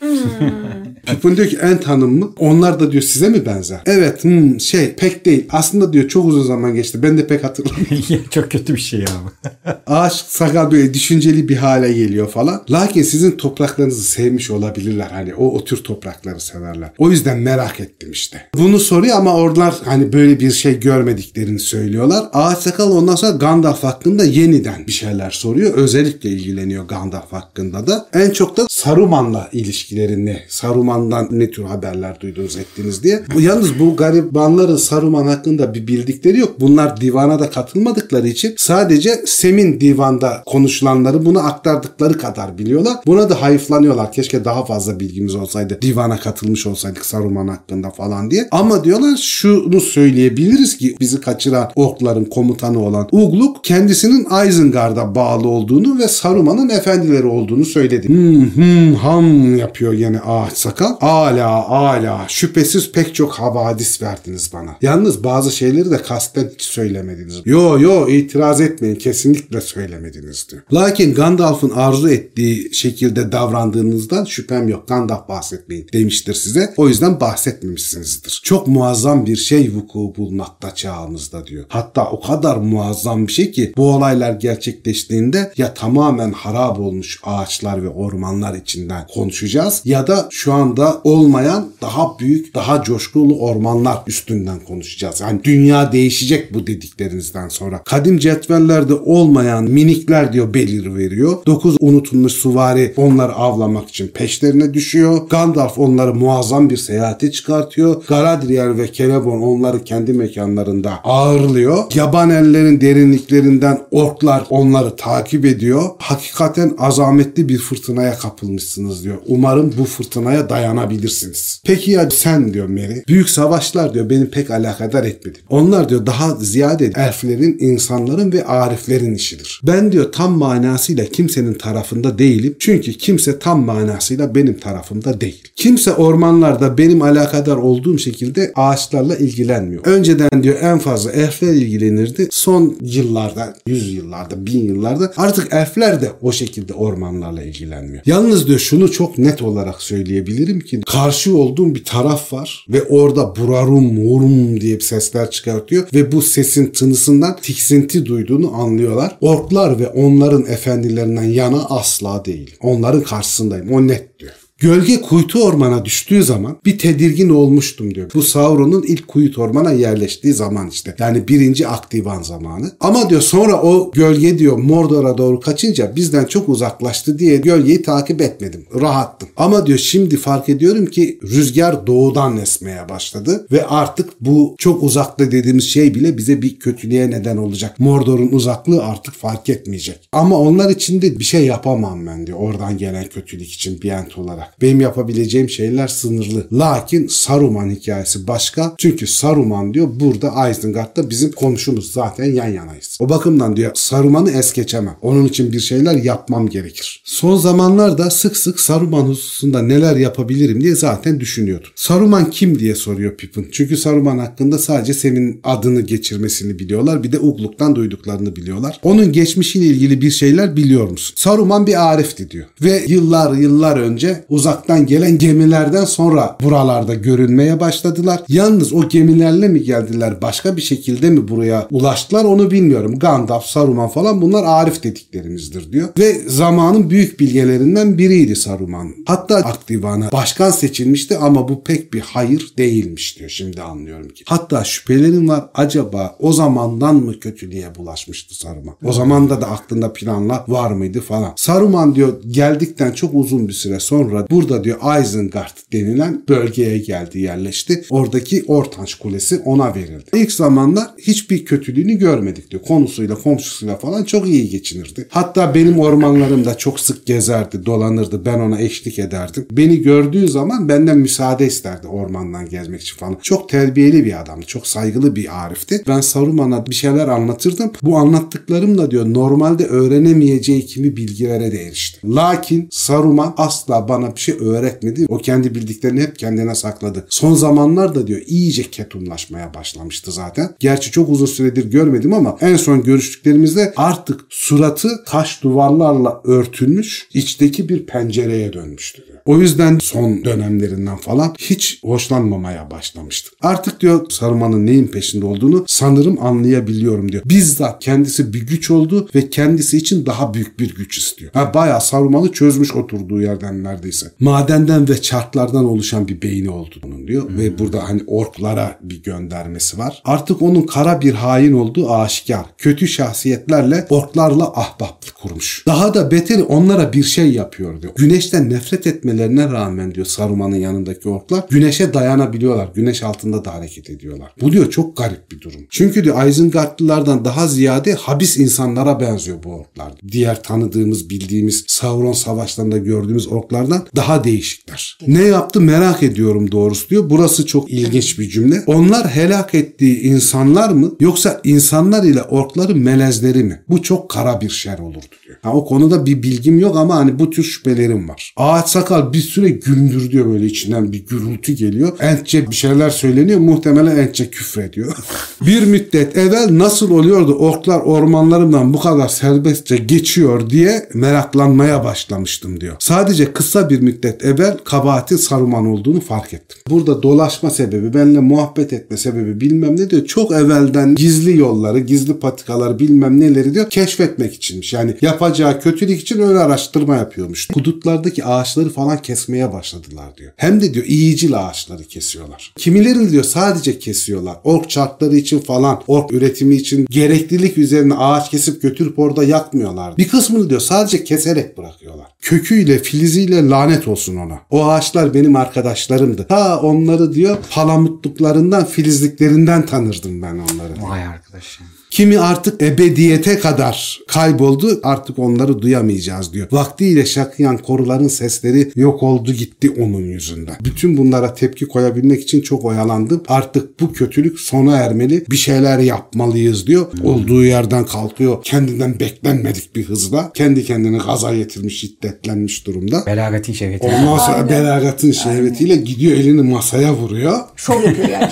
Pippin 1.08 1.38
diyor 1.38 1.48
ki 1.48 1.58
Ent 1.62 1.88
hanım 1.88 2.20
mı? 2.20 2.32
Onlar 2.40 2.80
da 2.80 2.92
diyor 2.92 3.04
size 3.04 3.30
mi 3.30 3.46
benzer? 3.46 3.80
Evet 3.86 4.24
hmm, 4.24 4.60
şey 4.60 4.94
pek 4.94 5.26
değil. 5.26 5.46
Aslında 5.50 5.94
diyor 5.94 6.08
çok 6.08 6.26
uzun 6.26 6.44
zaman 6.44 6.76
geçti. 6.76 7.04
Ben 7.04 7.18
de 7.18 7.28
pek 7.28 7.44
hatırlamıyorum. 7.44 8.26
Çok 8.32 8.52
kötü 8.52 8.76
bir 8.76 8.80
şey 8.80 9.00
bu. 9.00 9.50
Ağaç 9.88 10.14
sakal 10.14 10.72
böyle 10.72 10.94
düşünceli 10.94 11.50
bir 11.50 11.56
hale 11.56 11.94
geliyor 11.94 12.30
falan. 12.30 12.64
Lakin 12.70 13.04
sizin 13.04 13.32
topraklarınızı 13.32 14.04
sevmiş 14.04 14.52
olabilirler. 14.52 15.08
Hani 15.12 15.36
o, 15.36 15.46
o 15.46 15.64
tür 15.64 15.78
toprakları 15.78 16.40
severler. 16.40 16.92
O 16.98 17.12
yüzden 17.12 17.40
merak 17.40 17.80
ettim 17.80 18.12
işte. 18.12 18.42
Bunu 18.58 18.80
soruyor 18.80 19.18
ama 19.18 19.36
oralar 19.36 19.76
hani 19.86 20.14
böyle 20.14 20.40
bir 20.40 20.52
şey 20.52 20.80
görmediklerini 20.80 21.60
söylüyorlar. 21.60 22.26
Ağaç 22.34 22.58
sakal 22.58 22.92
ondan 22.92 23.16
sonra 23.16 23.32
Gandalf 23.32 23.84
hakkında 23.84 24.24
yeniden 24.26 24.88
bir 24.88 24.92
şeyler 24.92 25.32
soruyor. 25.32 25.74
Özellikle 25.74 26.30
ilgileniyor 26.30 26.88
Gandalf 26.88 27.34
hakkında 27.34 27.88
da. 27.88 28.08
En 28.14 28.30
çok 28.30 28.58
da 28.58 28.67
Saruman'la 28.78 29.50
ilişkileri 29.52 30.26
ne? 30.26 30.40
Saruman'dan 30.48 31.28
ne 31.32 31.52
tür 31.52 31.64
haberler 31.64 32.20
duydunuz 32.22 32.58
ettiniz 32.58 33.04
diye. 33.04 33.24
Bu, 33.36 33.42
yalnız 33.42 33.80
bu 33.80 33.96
garibanların 33.96 34.76
Saruman 34.76 35.28
hakkında 35.28 35.74
bir 35.74 35.88
bildikleri 35.88 36.40
yok. 36.40 36.56
Bunlar 36.60 37.02
divana 37.02 37.40
da 37.40 37.50
katılmadıkları 37.50 38.28
için 38.28 38.54
sadece 38.58 39.22
Sem'in 39.26 39.80
divanda 39.80 40.44
konuşulanları 40.46 41.26
bunu 41.26 41.40
aktardıkları 41.40 42.18
kadar 42.18 42.58
biliyorlar. 42.58 42.96
Buna 43.06 43.30
da 43.30 43.42
hayıflanıyorlar. 43.42 44.12
Keşke 44.12 44.46
daha 44.46 44.66
fazla 44.66 45.00
bilgimiz 45.00 45.36
olsaydı. 45.36 45.80
Divana 45.82 46.20
katılmış 46.20 46.68
olsaydık 46.68 47.06
Saruman 47.06 47.48
hakkında 47.48 47.90
falan 47.90 48.32
diye. 48.32 48.48
Ama 48.52 48.84
diyorlar 48.84 49.18
şunu 49.18 49.82
söyleyebiliriz 49.82 50.78
ki 50.78 50.96
bizi 51.00 51.22
kaçıran 51.22 51.72
orkların 51.76 52.26
komutanı 52.26 52.80
olan 52.80 53.08
Ugluk 53.12 53.64
kendisinin 53.64 54.28
Isengard'a 54.48 55.16
bağlı 55.16 55.48
olduğunu 55.48 56.00
ve 56.00 56.08
Saruman'ın 56.08 56.70
efendileri 56.70 57.26
olduğunu 57.26 57.66
söyledi. 57.66 58.08
Hmm, 58.08 58.56
hmm, 58.56 58.67
ham 58.94 59.56
yapıyor 59.56 59.94
yine 59.94 60.20
ağaç 60.20 60.54
sakal. 60.54 60.96
Ala 61.02 61.68
ala 61.68 62.26
şüphesiz 62.28 62.92
pek 62.92 63.16
çok 63.16 63.34
havadis 63.34 64.02
verdiniz 64.02 64.54
bana. 64.54 64.76
Yalnız 64.82 65.24
bazı 65.24 65.52
şeyleri 65.52 65.92
de 65.92 65.98
kasten 65.98 66.50
hiç 66.54 66.62
söylemediniz. 66.62 67.42
Yo 67.46 67.80
yo 67.80 68.08
itiraz 68.08 68.62
etmeyin 68.62 68.96
kesinlikle 68.96 69.62
söylemediniz 69.62 70.48
diyor. 70.52 70.62
Lakin 70.74 71.14
Gandalf'ın 71.14 71.70
arzu 71.70 72.10
ettiği 72.10 72.74
şekilde 72.76 73.32
davrandığınızdan 73.32 74.26
şüphem 74.26 74.70
yok. 74.70 74.88
Gandalf 74.88 75.30
bahsetmeyin 75.30 75.88
demiştir 75.94 76.34
size. 76.34 76.74
O 76.78 76.88
yüzden 76.88 77.20
bahsetmemişsinizdir. 77.20 78.42
Çok 78.44 78.68
muazzam 78.68 79.26
bir 79.26 79.36
şey 79.36 79.72
vuku 79.76 80.14
bulmakta 80.18 80.76
çağımızda 80.76 81.48
diyor. 81.48 81.66
Hatta 81.70 82.10
o 82.12 82.22
kadar 82.22 82.58
muazzam 82.58 83.28
bir 83.28 83.34
şey 83.34 83.52
ki 83.52 83.74
bu 83.78 83.94
olaylar 83.96 84.32
gerçekleştiğinde 84.32 85.52
ya 85.58 85.74
tamamen 85.74 86.32
harap 86.32 86.80
olmuş 86.80 87.20
ağaçlar 87.24 87.84
ve 87.84 87.90
ormanlar 87.90 88.56
içinden 88.62 89.08
konuşacağız 89.14 89.82
ya 89.86 90.08
da 90.08 90.28
şu 90.32 90.54
anda 90.54 91.02
olmayan 91.04 91.68
daha 91.82 92.20
büyük, 92.20 92.56
daha 92.56 92.84
coşkulu 92.84 93.40
ormanlar 93.40 93.98
üstünden 94.08 94.60
konuşacağız. 94.60 95.22
Yani 95.22 95.44
dünya 95.44 95.92
değişecek 95.92 96.54
bu 96.54 96.68
dediklerinizden 96.68 97.50
sonra. 97.50 97.84
Kadim 97.84 98.18
cetvellerde 98.18 98.94
olmayan 98.94 99.64
minikler 99.64 100.34
diyor 100.34 100.54
belir 100.54 100.96
veriyor. 100.96 101.38
Dokuz 101.46 101.78
unutulmuş 101.80 102.34
suvari 102.34 102.94
onları 102.98 103.34
avlamak 103.34 103.90
için 103.90 104.08
peşlerine 104.08 104.74
düşüyor. 104.74 105.18
Gandalf 105.30 105.80
onları 105.80 106.14
muazzam 106.16 106.70
bir 106.70 106.78
seyahate 106.78 107.32
çıkartıyor. 107.32 108.04
Galadriel 108.08 108.78
ve 108.78 108.94
Celeborn 108.94 109.42
onları 109.42 109.84
kendi 109.84 110.14
mekanlarında 110.14 111.00
ağırlıyor. 111.04 111.84
Yaban 111.94 112.30
ellerin 112.30 112.82
derinliklerinden 112.82 113.82
orklar 113.92 114.44
onları 114.50 114.96
takip 114.96 115.46
ediyor. 115.46 115.84
Hakikaten 116.00 116.74
azametli 116.78 117.50
bir 117.50 117.58
fırtınaya 117.58 118.18
kapılmışsınız 118.48 119.04
diyor. 119.04 119.18
Umarım 119.26 119.74
bu 119.78 119.86
fırtınaya 119.86 120.50
dayanabilirsiniz. 120.50 121.62
Peki 121.66 121.92
ya 121.92 122.10
sen 122.10 122.54
diyor 122.54 122.68
Mary. 122.68 123.04
Büyük 123.08 123.30
savaşlar 123.30 123.94
diyor 123.94 124.10
beni 124.10 124.30
pek 124.30 124.52
alakadar 124.52 125.04
etmedi. 125.04 125.40
Onlar 125.50 125.90
diyor 125.90 126.06
daha 126.06 126.36
ziyade 126.36 126.92
elflerin, 126.96 127.58
insanların 127.60 128.32
ve 128.32 128.46
ariflerin 128.46 129.16
işidir. 129.16 129.62
Ben 129.64 129.92
diyor 129.92 130.12
tam 130.12 130.38
manasıyla 130.38 131.06
kimsenin 131.06 131.54
tarafında 131.54 132.18
değilim. 132.18 132.56
Çünkü 132.60 132.94
kimse 132.94 133.40
tam 133.40 133.66
manasıyla 133.66 134.36
benim 134.36 134.60
tarafımda 134.60 135.22
değil. 135.22 135.44
Kimse 135.56 135.94
ormanlarda 135.94 136.78
benim 136.78 137.02
alakadar 137.02 137.56
olduğum 137.56 137.98
şekilde 137.98 138.52
ağaçlarla 138.56 139.16
ilgilenmiyor. 139.16 139.86
Önceden 139.86 140.44
diyor 140.44 140.56
en 140.62 140.80
fazla 140.80 141.12
elfler 141.12 141.54
ilgilenirdi. 141.54 142.28
Son 142.32 142.78
yıllarda, 142.82 143.56
yüz 143.68 143.94
yıllarda, 143.94 144.46
bin 144.46 144.60
yıllarda 144.60 145.14
artık 145.18 145.54
elfler 145.54 146.02
de 146.02 146.12
o 146.22 146.32
şekilde 146.32 146.74
ormanlarla 146.74 147.44
ilgilenmiyor. 147.44 148.04
Yalnız 148.06 148.37
diyor 148.48 148.60
şunu 148.60 148.92
çok 148.92 149.18
net 149.18 149.42
olarak 149.42 149.82
söyleyebilirim 149.82 150.60
ki 150.60 150.82
karşı 150.82 151.38
olduğum 151.38 151.76
bir 151.76 151.84
taraf 151.84 152.34
var 152.34 152.66
ve 152.70 152.84
orada 152.84 153.36
burarum 153.36 153.98
vurum 153.98 154.62
diye 154.62 154.80
sesler 154.80 155.32
çıkartıyor 155.32 155.88
ve 155.94 156.12
bu 156.12 156.22
sesin 156.22 156.66
tınısından 156.66 157.38
tiksinti 157.42 158.06
duyduğunu 158.06 158.56
anlıyorlar. 158.56 159.18
Orklar 159.22 159.80
ve 159.80 159.88
onların 159.88 160.46
efendilerinden 160.46 161.24
yana 161.24 161.66
asla 161.66 162.26
değil. 162.26 162.56
Onların 162.62 163.04
karşısındayım. 163.04 163.72
O 163.72 163.88
net 163.88 164.20
diyor. 164.20 164.47
Gölge 164.60 165.02
kuytu 165.02 165.44
ormana 165.44 165.86
düştüğü 165.86 166.24
zaman 166.24 166.58
bir 166.66 166.78
tedirgin 166.78 167.30
olmuştum 167.30 167.96
diyor. 167.96 168.12
Bu 168.14 168.22
Sauron'un 168.22 168.84
ilk 168.84 169.08
kuytu 169.08 169.42
ormana 169.42 169.72
yerleştiği 169.72 170.34
zaman 170.34 170.70
işte. 170.70 170.96
Yani 171.00 171.28
birinci 171.28 171.68
aktivan 171.68 172.22
zamanı. 172.22 172.72
Ama 172.80 173.10
diyor 173.10 173.22
sonra 173.22 173.62
o 173.62 173.92
gölge 173.92 174.40
diyor 174.40 174.58
Mordor'a 174.58 175.18
doğru 175.18 175.40
kaçınca 175.40 175.96
bizden 175.96 176.26
çok 176.26 176.50
uzaklaştı 176.50 177.20
diye 177.20 177.38
gölgeyi 177.38 177.82
takip 177.82 178.22
etmedim. 178.22 178.66
Rahattım. 178.82 179.30
Ama 179.38 179.66
diyor 179.66 179.78
şimdi 179.78 180.18
fark 180.18 180.50
ediyorum 180.50 180.86
ki 180.86 181.20
rüzgar 181.24 181.88
doğudan 181.88 182.38
esmeye 182.38 182.90
başladı 182.90 183.48
ve 183.52 183.66
artık 183.66 184.10
bu 184.22 184.56
çok 184.58 184.84
uzakta 184.84 185.32
dediğimiz 185.32 185.64
şey 185.64 185.96
bile 185.96 186.18
bize 186.18 186.42
bir 186.42 186.60
kötülüğe 186.60 187.12
neden 187.12 187.38
olacak. 187.38 187.80
Mordor'un 187.80 188.32
uzaklığı 188.32 188.84
artık 188.84 189.14
fark 189.14 189.50
etmeyecek. 189.50 190.10
Ama 190.12 190.38
onlar 190.38 190.70
için 190.70 191.02
de 191.02 191.20
bir 191.20 191.24
şey 191.24 191.46
yapamam 191.46 192.08
ben 192.08 192.28
diyor. 192.28 192.38
Oradan 192.40 192.78
gelen 192.78 193.06
kötülük 193.10 193.52
için 193.52 193.82
bir 193.82 193.90
ent 193.90 194.18
olarak. 194.48 194.62
Benim 194.62 194.82
yapabileceğim 194.82 195.50
şeyler 195.50 195.88
sınırlı. 195.88 196.48
Lakin 196.54 197.08
Saruman 197.08 197.70
hikayesi 197.70 198.28
başka. 198.28 198.76
Çünkü 198.78 199.08
Saruman 199.08 199.74
diyor 199.74 199.88
burada 199.94 200.50
Isengard'da 200.50 201.10
bizim 201.10 201.32
komşumuz 201.32 201.92
zaten 201.94 202.26
yan 202.26 202.48
yanayız. 202.48 202.98
O 203.02 203.10
bakımdan 203.10 203.56
diyor 203.56 203.72
Saruman'ı 203.76 204.32
es 204.32 204.54
geçemem. 204.54 204.96
Onun 205.02 205.26
için 205.26 205.52
bir 205.52 205.60
şeyler 205.60 205.96
yapmam 205.96 206.50
gerekir. 206.50 207.02
Son 207.06 207.38
zamanlarda 207.38 208.10
sık 208.10 208.38
sık 208.38 208.60
Saruman 208.60 209.02
hususunda 209.02 209.62
neler 209.62 209.96
yapabilirim 209.96 210.62
diye 210.62 210.76
zaten 210.76 211.20
düşünüyordum. 211.20 211.70
Saruman 211.76 212.30
kim 212.32 212.60
diye 212.60 212.76
soruyor 212.76 213.18
Pippin. 213.18 213.48
Çünkü 213.52 213.78
Saruman 213.78 214.18
hakkında 214.18 214.58
sadece 214.58 214.94
Sem'in 214.94 215.40
adını 215.44 215.82
geçirmesini 215.82 216.60
biliyorlar. 216.60 217.04
Bir 217.04 217.12
de 217.12 217.20
Ugluk'tan 217.20 217.76
duyduklarını 217.76 218.36
biliyorlar. 218.36 218.80
Onun 218.84 219.12
geçmişiyle 219.12 219.66
ilgili 219.66 220.02
bir 220.02 220.12
şeyler 220.12 220.56
biliyor 220.56 220.90
musun? 220.90 221.14
Saruman 221.18 221.68
bir 221.68 221.92
arifti 221.92 222.32
diyor. 222.32 222.46
Ve 222.62 222.86
yıllar 222.88 223.34
yıllar 223.34 223.78
önce 223.78 224.26
uzaktan 224.38 224.86
gelen 224.86 225.18
gemilerden 225.18 225.86
sonra 225.86 226.38
buralarda 226.44 226.94
görünmeye 226.94 227.60
başladılar. 227.60 228.22
Yalnız 228.30 228.74
o 228.74 228.90
gemilerle 228.90 229.48
mi 229.48 229.64
geldiler 229.64 230.22
başka 230.22 230.58
bir 230.58 230.62
şekilde 230.62 231.10
mi 231.10 231.28
buraya 231.28 231.68
ulaştılar 231.72 232.24
onu 232.26 232.52
bilmiyorum. 232.52 233.00
Gandalf, 233.00 233.46
Saruman 233.46 233.90
falan 233.90 234.22
bunlar 234.22 234.44
Arif 234.44 234.84
dediklerimizdir 234.84 235.72
diyor. 235.72 235.90
Ve 236.00 236.14
zamanın 236.28 236.90
büyük 236.90 237.20
bilgelerinden 237.20 237.98
biriydi 237.98 238.36
Saruman. 238.36 238.96
Hatta 239.06 239.36
Akdivan'a 239.36 240.12
başkan 240.12 240.52
seçilmişti 240.52 241.18
ama 241.18 241.50
bu 241.50 241.64
pek 241.64 241.94
bir 241.94 242.02
hayır 242.02 242.54
değilmiş 242.58 243.20
diyor 243.20 243.30
şimdi 243.30 243.62
anlıyorum 243.62 244.10
ki. 244.10 244.24
Hatta 244.28 244.64
şüphelerim 244.64 245.30
var 245.30 245.46
acaba 245.54 246.16
o 246.20 246.34
zamandan 246.34 246.96
mı 246.96 247.20
kötülüğe 247.20 247.76
bulaşmıştı 247.76 248.36
Saruman? 248.36 248.76
O 248.86 248.94
zamanda 248.94 249.42
da 249.42 249.48
aklında 249.48 249.94
planlar 249.94 250.44
var 250.48 250.72
mıydı 250.72 251.02
falan. 251.02 251.34
Saruman 251.36 251.96
diyor 251.96 252.14
geldikten 252.28 252.92
çok 252.92 253.14
uzun 253.14 253.48
bir 253.48 253.54
süre 253.54 253.80
sonra 253.80 254.27
burada 254.32 254.64
diyor 254.64 255.02
Isengard 255.02 255.58
denilen 255.74 256.24
bölgeye 256.30 256.78
geldi 256.78 257.20
yerleşti. 257.20 257.84
Oradaki 257.90 258.44
Ortanç 258.48 258.96
Kulesi 258.96 259.40
ona 259.46 259.76
verildi. 259.76 260.10
İlk 260.14 260.32
zamanlar 260.32 260.88
hiçbir 260.98 261.46
kötülüğünü 261.46 261.94
görmedik 261.94 262.52
diyor. 262.52 262.64
Konusuyla 262.64 263.16
komşusuyla 263.16 263.76
falan 263.76 264.04
çok 264.04 264.28
iyi 264.28 264.50
geçinirdi. 264.50 265.08
Hatta 265.10 265.56
benim 265.56 265.80
ormanlarımda 265.80 266.58
çok 266.58 266.80
sık 266.80 267.06
gezerdi, 267.06 267.66
dolanırdı. 267.66 268.26
Ben 268.26 268.40
ona 268.40 268.62
eşlik 268.62 269.00
ederdim. 269.00 269.46
Beni 269.52 269.82
gördüğü 269.82 270.28
zaman 270.28 270.70
benden 270.70 270.98
müsaade 270.98 271.48
isterdi 271.48 271.88
ormandan 271.88 272.50
gezmek 272.50 272.82
için 272.82 272.98
falan. 272.98 273.18
Çok 273.22 273.50
terbiyeli 273.50 274.06
bir 274.06 274.22
adamdı. 274.22 274.46
Çok 274.46 274.68
saygılı 274.68 275.16
bir 275.16 275.46
arifti. 275.46 275.84
Ben 275.88 276.02
Saruman'a 276.02 276.68
bir 276.68 276.76
şeyler 276.76 277.08
anlatırdım. 277.08 277.72
Bu 277.84 277.98
anlattıklarımla 277.98 278.92
diyor 278.92 279.14
normalde 279.14 279.66
öğrenemeyeceği 279.66 280.66
kimi 280.66 280.98
bilgilere 280.98 281.52
de 281.52 281.64
erişti. 281.64 282.00
Lakin 282.06 282.68
Saruman 282.72 283.34
asla 283.38 283.90
bana 283.90 284.17
bir 284.18 284.22
şey 284.22 284.36
öğretmedi. 284.40 285.06
O 285.10 285.18
kendi 285.18 285.56
bildiklerini 285.56 286.02
hep 286.02 286.20
kendine 286.20 286.56
sakladı. 286.56 287.06
Son 287.10 287.34
zamanlarda 287.34 288.08
diyor 288.08 288.22
iyice 288.28 288.64
ketumlaşmaya 288.64 289.54
başlamıştı 289.54 290.12
zaten. 290.12 290.50
Gerçi 290.60 290.92
çok 290.92 291.10
uzun 291.10 291.26
süredir 291.26 291.72
görmedim 291.72 292.14
ama 292.14 292.38
en 292.42 292.56
son 292.56 292.84
görüştüklerimizde 292.84 293.74
artık 293.76 294.22
suratı 294.30 295.04
taş 295.06 295.44
duvarlarla 295.44 296.22
örtülmüş 296.24 297.08
içteki 297.14 297.70
bir 297.70 297.86
pencereye 297.86 298.54
dönmüştü 298.54 299.04
diyor. 299.08 299.18
O 299.26 299.38
yüzden 299.38 299.80
son 299.82 300.26
dönemlerinden 300.26 300.98
falan 300.98 301.36
hiç 301.40 301.84
hoşlanmamaya 301.84 302.72
başlamıştım. 302.72 303.34
Artık 303.42 303.82
diyor 303.82 304.06
Saruman'ın 304.10 304.66
neyin 304.66 304.88
peşinde 304.88 305.26
olduğunu 305.26 305.64
sanırım 305.68 306.24
anlayabiliyorum 306.26 307.12
diyor. 307.12 307.24
Bizzat 307.26 307.84
kendisi 307.84 308.34
bir 308.34 308.48
güç 308.48 308.72
oldu 308.72 309.10
ve 309.16 309.30
kendisi 309.30 309.78
için 309.78 310.06
daha 310.06 310.34
büyük 310.34 310.60
bir 310.60 310.76
güç 310.76 310.98
istiyor. 310.98 311.32
Ha, 311.34 311.54
bayağı 311.54 311.82
Saruman'ı 311.82 312.32
çözmüş 312.32 312.76
oturduğu 312.76 313.22
yerden 313.22 313.64
neredeyse. 313.64 314.07
Madenden 314.20 314.90
ve 314.90 315.02
çarklardan 315.02 315.66
oluşan 315.66 316.08
bir 316.08 316.22
beyni 316.22 316.50
oldu 316.50 316.76
onun 316.86 317.08
diyor. 317.08 317.24
Ve 317.30 317.60
burada 317.60 317.90
hani 317.90 318.02
orklara 318.08 318.80
bir 318.82 319.04
göndermesi 319.04 319.78
var. 319.78 320.02
Artık 320.06 320.42
onun 320.42 320.62
kara 320.62 321.02
bir 321.02 321.14
hain 321.14 321.54
olduğu 321.54 321.92
aşikar. 321.92 322.46
Kötü 322.58 322.88
şahsiyetlerle 322.88 323.86
orklarla 323.90 324.44
ahbaplık 324.46 325.16
kurmuş. 325.16 325.64
Daha 325.68 325.94
da 325.94 326.12
beteri 326.12 326.44
onlara 326.44 326.94
bir 326.94 327.04
şey 327.04 327.32
yapıyor 327.32 327.82
diyor. 327.82 327.94
Güneşten 327.96 328.50
nefret 328.50 328.88
etmelerine 328.88 329.52
rağmen 329.52 329.96
diyor 329.96 330.06
Saruman'ın 330.06 330.56
yanındaki 330.56 331.10
orklar 331.10 331.44
güneşe 331.50 331.94
dayanabiliyorlar. 331.94 332.70
Güneş 332.76 333.04
altında 333.04 333.46
da 333.46 333.54
hareket 333.54 333.90
ediyorlar. 333.90 334.32
Bu 334.42 334.52
diyor 334.52 334.70
çok 334.70 334.98
garip 334.98 335.32
bir 335.32 335.42
durum. 335.42 335.62
Çünkü 335.70 336.04
diyor 336.04 336.28
Isengardlılardan 336.28 337.26
daha 337.26 337.48
ziyade 337.48 337.94
habis 337.94 338.38
insanlara 338.38 339.00
benziyor 339.00 339.44
bu 339.44 339.50
orklar. 339.50 339.94
Diğer 340.12 340.44
tanıdığımız, 340.44 341.10
bildiğimiz 341.10 341.64
Sauron 341.68 342.14
savaşlarında 342.14 342.78
gördüğümüz 342.78 343.28
orklardan 343.28 343.86
daha 343.98 344.24
değişikler. 344.24 344.98
Ne 345.08 345.24
yaptı 345.24 345.62
merak 345.62 346.04
ediyorum 346.04 346.52
doğrusu 346.52 346.90
diyor. 346.90 347.10
Burası 347.10 347.46
çok 347.46 347.72
ilginç 347.72 348.20
bir 348.20 348.30
cümle. 348.30 348.64
Onlar 348.68 349.08
helak 349.08 349.56
ettiği 349.56 350.00
insanlar 350.02 350.70
mı 350.70 350.92
yoksa 351.00 351.42
insanlar 351.44 352.04
ile 352.04 352.24
orkların 352.24 352.80
melezleri 352.80 353.44
mi? 353.44 353.62
Bu 353.70 353.82
çok 353.82 354.10
kara 354.10 354.42
bir 354.42 354.50
şer 354.50 354.80
olurdu 354.80 355.06
diyor. 355.26 355.38
Ha, 355.42 355.54
o 355.54 355.66
konuda 355.66 356.06
bir 356.06 356.24
bilgim 356.24 356.60
yok 356.60 356.78
ama 356.78 356.96
hani 356.96 357.20
bu 357.20 357.30
tür 357.30 357.44
şüphelerim 357.44 358.10
var. 358.10 358.34
Ağaç 358.38 358.70
sakal 358.70 359.14
bir 359.14 359.22
süre 359.22 359.50
gümbür 359.50 360.12
diyor 360.12 360.26
böyle 360.26 360.46
içinden 360.46 360.92
bir 360.92 361.06
gürültü 361.06 361.54
geliyor. 361.54 361.98
Entçe 362.00 362.50
bir 362.50 362.56
şeyler 362.56 362.90
söyleniyor. 362.90 363.40
Muhtemelen 363.40 363.98
Entçe 363.98 364.30
küfrediyor. 364.30 364.96
bir 365.42 365.66
müddet 365.66 366.18
evvel 366.18 366.48
nasıl 366.52 366.92
oluyordu 366.92 367.34
orklar 367.34 367.80
ormanlarımdan 367.80 368.74
bu 368.74 368.80
kadar 368.80 369.08
serbestçe 369.08 369.78
geçiyor 369.78 370.50
diye 370.50 370.90
meraklanmaya 370.94 371.84
başlamıştım 371.84 372.62
diyor. 372.62 372.76
Sadece 372.80 373.34
kısa 373.34 373.70
bir 373.70 373.77
müddet 373.78 374.26
evvel 374.26 374.58
kabahatin 374.58 375.18
Saruman 375.18 375.66
olduğunu 375.66 376.02
fark 376.02 376.34
ettim. 376.34 376.58
Burada 376.70 377.04
dolaşma 377.04 377.50
sebebi, 377.50 377.94
benimle 377.94 378.20
muhabbet 378.20 378.74
etme 378.74 378.98
sebebi 378.98 379.42
bilmem 379.42 379.78
ne 379.78 379.90
diyor. 379.90 380.06
Çok 380.06 380.32
evvelden 380.32 380.96
gizli 380.96 381.38
yolları, 381.38 381.80
gizli 381.80 382.20
patikaları 382.20 382.80
bilmem 382.80 383.20
neleri 383.20 383.54
diyor 383.54 383.70
keşfetmek 383.70 384.34
içinmiş. 384.34 384.74
Yani 384.74 384.96
yapacağı 385.02 385.62
kötülük 385.62 386.02
için 386.02 386.22
öyle 386.22 386.40
araştırma 386.40 386.96
yapıyormuş. 386.96 387.48
Hudutlardaki 387.54 388.26
ağaçları 388.26 388.70
falan 388.70 389.02
kesmeye 389.02 389.54
başladılar 389.54 390.18
diyor. 390.18 390.32
Hem 390.36 390.62
de 390.62 390.74
diyor 390.74 390.86
iyicil 390.86 391.48
ağaçları 391.48 391.84
kesiyorlar. 391.84 392.54
Kimilerini 392.58 393.12
diyor 393.12 393.24
sadece 393.24 393.80
kesiyorlar. 393.80 394.38
Ork 394.44 394.70
çarkları 394.70 395.16
için 395.16 395.40
falan, 395.40 395.84
ork 395.88 396.14
üretimi 396.14 396.56
için 396.56 396.86
gereklilik 396.90 397.58
üzerine 397.58 397.94
ağaç 397.94 398.32
kesip 398.32 398.62
götürüp 398.62 399.00
orada 399.00 399.24
yakmıyorlar. 399.24 399.98
Bir 399.98 400.08
kısmını 400.08 400.50
diyor 400.50 400.62
sadece 400.62 401.04
keserek 401.04 401.58
bırakıyorlar. 401.58 402.08
Köküyle, 402.22 402.80
filiziyle 402.80 403.50
lanet 403.68 403.88
olsun 403.88 404.16
ona. 404.16 404.40
O 404.50 404.66
ağaçlar 404.66 405.14
benim 405.14 405.36
arkadaşlarımdı. 405.36 406.28
Ta 406.28 406.62
onları 406.62 407.14
diyor 407.14 407.38
palamutluklarından, 407.52 408.66
filizliklerinden 408.66 409.66
tanırdım 409.66 410.22
ben 410.22 410.34
onları. 410.34 410.90
Vay 410.90 411.04
arkadaş. 411.04 411.60
Kimi 411.92 412.20
artık 412.20 412.62
ebediyete 412.62 413.40
kadar 413.40 414.00
kayboldu 414.08 414.80
artık 414.84 415.20
onları 415.20 415.62
duyamayacağız 415.62 416.34
diyor. 416.34 416.48
Vaktiyle 416.52 417.06
şakıyan 417.06 417.58
koruların 417.58 418.08
sesleri 418.08 418.72
yok 418.76 419.04
oldu 419.04 419.34
gitti 419.34 419.70
onun 419.70 420.02
yüzünden. 420.02 420.56
Bütün 420.64 420.98
bunlara 420.98 421.34
tepki 421.34 421.68
koyabilmek 421.68 422.22
için 422.22 422.42
çok 422.42 422.66
oyalandım. 422.66 423.24
Artık 423.28 423.80
bu 423.80 423.94
kötülük 423.94 424.40
sona 424.40 424.78
ermeli 424.78 425.26
bir 425.30 425.36
şeyler 425.36 425.80
yapmalıyız 425.80 426.68
diyor. 426.68 426.86
Olduğu 427.04 427.44
yerden 427.44 427.86
kalkıyor 427.86 428.44
kendinden 428.44 429.00
beklenmedik 429.00 429.76
bir 429.76 429.84
hızla. 429.84 430.32
Kendi 430.34 430.66
kendini 430.66 430.98
gaza 430.98 431.36
getirmiş 431.36 431.80
şiddetlenmiş 431.80 432.68
durumda. 432.68 433.04
Belagatin 433.06 433.54
şehveti. 433.54 433.88
Ondan 433.88 434.18
sonra 434.18 434.50
belagatın 434.50 435.12
şehvetiyle 435.12 435.76
gidiyor 435.76 436.18
elini 436.18 436.42
masaya 436.42 436.94
vuruyor. 436.94 437.40
Şov 437.56 437.84
yapıyor 437.84 438.10
yani. 438.10 438.30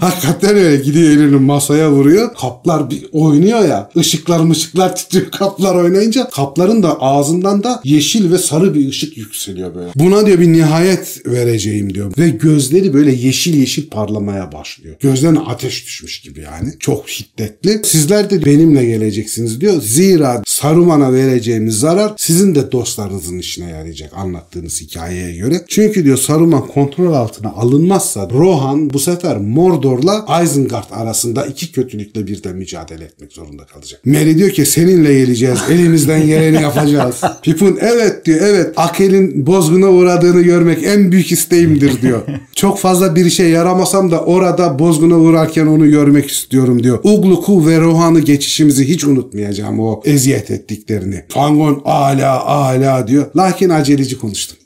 Hakikaten 0.00 0.56
öyle 0.56 0.76
gidiyor 0.76 1.10
elini 1.10 1.36
masaya 1.36 1.90
vuruyor. 1.90 2.03
Kaplar 2.40 2.90
bir 2.90 3.06
oynuyor 3.12 3.68
ya. 3.68 3.90
Işıklar 3.94 4.40
mışıklar 4.40 4.96
titriyor 4.96 5.30
kaplar 5.30 5.74
oynayınca. 5.74 6.28
Kapların 6.30 6.82
da 6.82 7.00
ağzından 7.00 7.62
da 7.62 7.80
yeşil 7.84 8.32
ve 8.32 8.38
sarı 8.38 8.74
bir 8.74 8.88
ışık 8.88 9.16
yükseliyor 9.16 9.74
böyle. 9.74 9.90
Buna 9.96 10.26
diyor 10.26 10.40
bir 10.40 10.52
nihayet 10.52 11.22
vereceğim 11.26 11.94
diyor. 11.94 12.12
Ve 12.18 12.28
gözleri 12.28 12.94
böyle 12.94 13.12
yeşil 13.12 13.54
yeşil 13.54 13.90
parlamaya 13.90 14.52
başlıyor. 14.52 14.96
Gözlerine 15.00 15.38
ateş 15.38 15.86
düşmüş 15.86 16.20
gibi 16.20 16.40
yani. 16.40 16.72
Çok 16.78 17.08
şiddetli. 17.08 17.80
Sizler 17.84 18.30
de 18.30 18.44
benimle 18.44 18.84
geleceksiniz 18.84 19.60
diyor. 19.60 19.82
Zira 19.82 20.42
Saruman'a 20.46 21.12
vereceğimiz 21.12 21.78
zarar 21.78 22.12
sizin 22.16 22.54
de 22.54 22.72
dostlarınızın 22.72 23.38
işine 23.38 23.70
yarayacak 23.70 24.12
anlattığınız 24.16 24.80
hikayeye 24.80 25.36
göre. 25.36 25.64
Çünkü 25.68 26.04
diyor 26.04 26.18
Saruman 26.18 26.66
kontrol 26.66 27.12
altına 27.12 27.52
alınmazsa 27.52 28.30
Rohan 28.30 28.90
bu 28.90 28.98
sefer 28.98 29.36
Mordor'la 29.36 30.42
Isengard 30.44 30.90
arasında 30.90 31.46
iki 31.46 31.72
kötülükle 31.98 32.26
birden 32.26 32.56
mücadele 32.56 33.04
etmek 33.04 33.32
zorunda 33.32 33.66
kalacak. 33.66 34.00
Merry 34.04 34.38
diyor 34.38 34.50
ki 34.50 34.66
seninle 34.66 35.14
geleceğiz. 35.18 35.58
Elimizden 35.70 36.26
geleni 36.26 36.62
yapacağız. 36.62 37.20
Pipun 37.42 37.78
evet 37.80 38.26
diyor 38.26 38.40
evet 38.42 38.72
Akel'in 38.76 39.46
bozguna 39.46 39.90
uğradığını 39.90 40.42
görmek 40.42 40.84
en 40.84 41.12
büyük 41.12 41.32
isteğimdir 41.32 42.02
diyor. 42.02 42.22
Çok 42.54 42.78
fazla 42.78 43.16
bir 43.16 43.24
işe 43.24 43.44
yaramasam 43.44 44.10
da 44.10 44.20
orada 44.20 44.78
bozguna 44.78 45.18
uğrarken 45.18 45.66
onu 45.66 45.90
görmek 45.90 46.30
istiyorum 46.30 46.82
diyor. 46.82 46.98
Ugluk'u 47.04 47.66
ve 47.66 47.80
Rohan'ı 47.80 48.20
geçişimizi 48.20 48.88
hiç 48.88 49.04
unutmayacağım 49.04 49.80
o 49.80 50.02
eziyet 50.04 50.50
ettiklerini. 50.50 51.24
Fangon 51.28 51.82
ala 51.84 52.44
ala 52.46 53.08
diyor. 53.08 53.26
Lakin 53.36 53.68
aceleci 53.68 54.18
konuştum. 54.18 54.56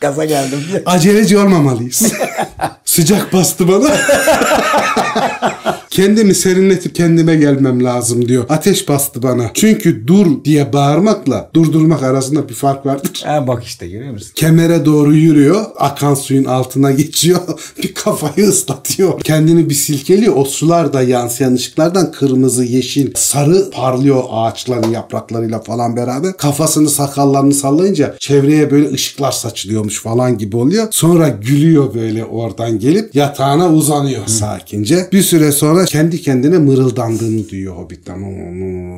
Gaza 0.00 0.24
geldim. 0.24 0.82
Aceleci 0.86 1.38
olmamalıyız. 1.38 2.12
Sıcak 2.84 3.32
bastı 3.32 3.68
bana. 3.68 3.96
Kendimi 5.92 6.34
serinletip 6.34 6.94
kendime 6.94 7.36
gelmem 7.36 7.84
lazım 7.84 8.28
diyor. 8.28 8.44
Ateş 8.48 8.88
bastı 8.88 9.22
bana. 9.22 9.50
Çünkü 9.54 10.06
dur 10.06 10.44
diye 10.44 10.72
bağırmakla 10.72 11.50
durdurmak 11.54 12.02
arasında 12.02 12.48
bir 12.48 12.54
fark 12.54 12.86
vardır. 12.86 13.22
Ha 13.24 13.46
bak 13.46 13.64
işte 13.64 13.88
görüyor 13.88 14.12
musun? 14.12 14.32
Kemere 14.34 14.84
doğru 14.84 15.14
yürüyor. 15.14 15.64
Akan 15.76 16.14
suyun 16.14 16.44
altına 16.44 16.90
geçiyor. 16.90 17.40
bir 17.82 17.94
kafayı 17.94 18.48
ıslatıyor. 18.48 19.20
Kendini 19.20 19.68
bir 19.68 19.74
silkeliyor. 19.74 20.36
O 20.36 20.44
sular 20.44 20.92
da 20.92 21.02
yansıyan 21.02 21.54
ışıklardan 21.54 22.12
kırmızı, 22.12 22.64
yeşil, 22.64 23.10
sarı 23.14 23.70
parlıyor 23.70 24.24
ağaçların 24.30 24.90
yapraklarıyla 24.90 25.60
falan 25.60 25.96
beraber. 25.96 26.36
Kafasını 26.36 26.88
sakallarını 26.88 27.54
sallayınca 27.54 28.16
çevreye 28.18 28.70
böyle 28.70 28.92
ışıklar 28.92 29.32
saçılıyormuş 29.32 30.02
falan 30.02 30.38
gibi 30.38 30.56
oluyor. 30.56 30.88
Sonra 30.90 31.28
gülüyor 31.28 31.94
böyle 31.94 32.24
oradan 32.24 32.78
gelip 32.78 33.14
yatağına 33.14 33.72
uzanıyor 33.72 34.26
sakince. 34.26 35.08
Bir 35.12 35.22
süre 35.22 35.52
sonra 35.52 35.81
kendi 35.84 36.20
kendine 36.20 36.58
mırıldandığını 36.58 37.48
duyuyor 37.48 37.76
Hobbit'ten 37.76 38.22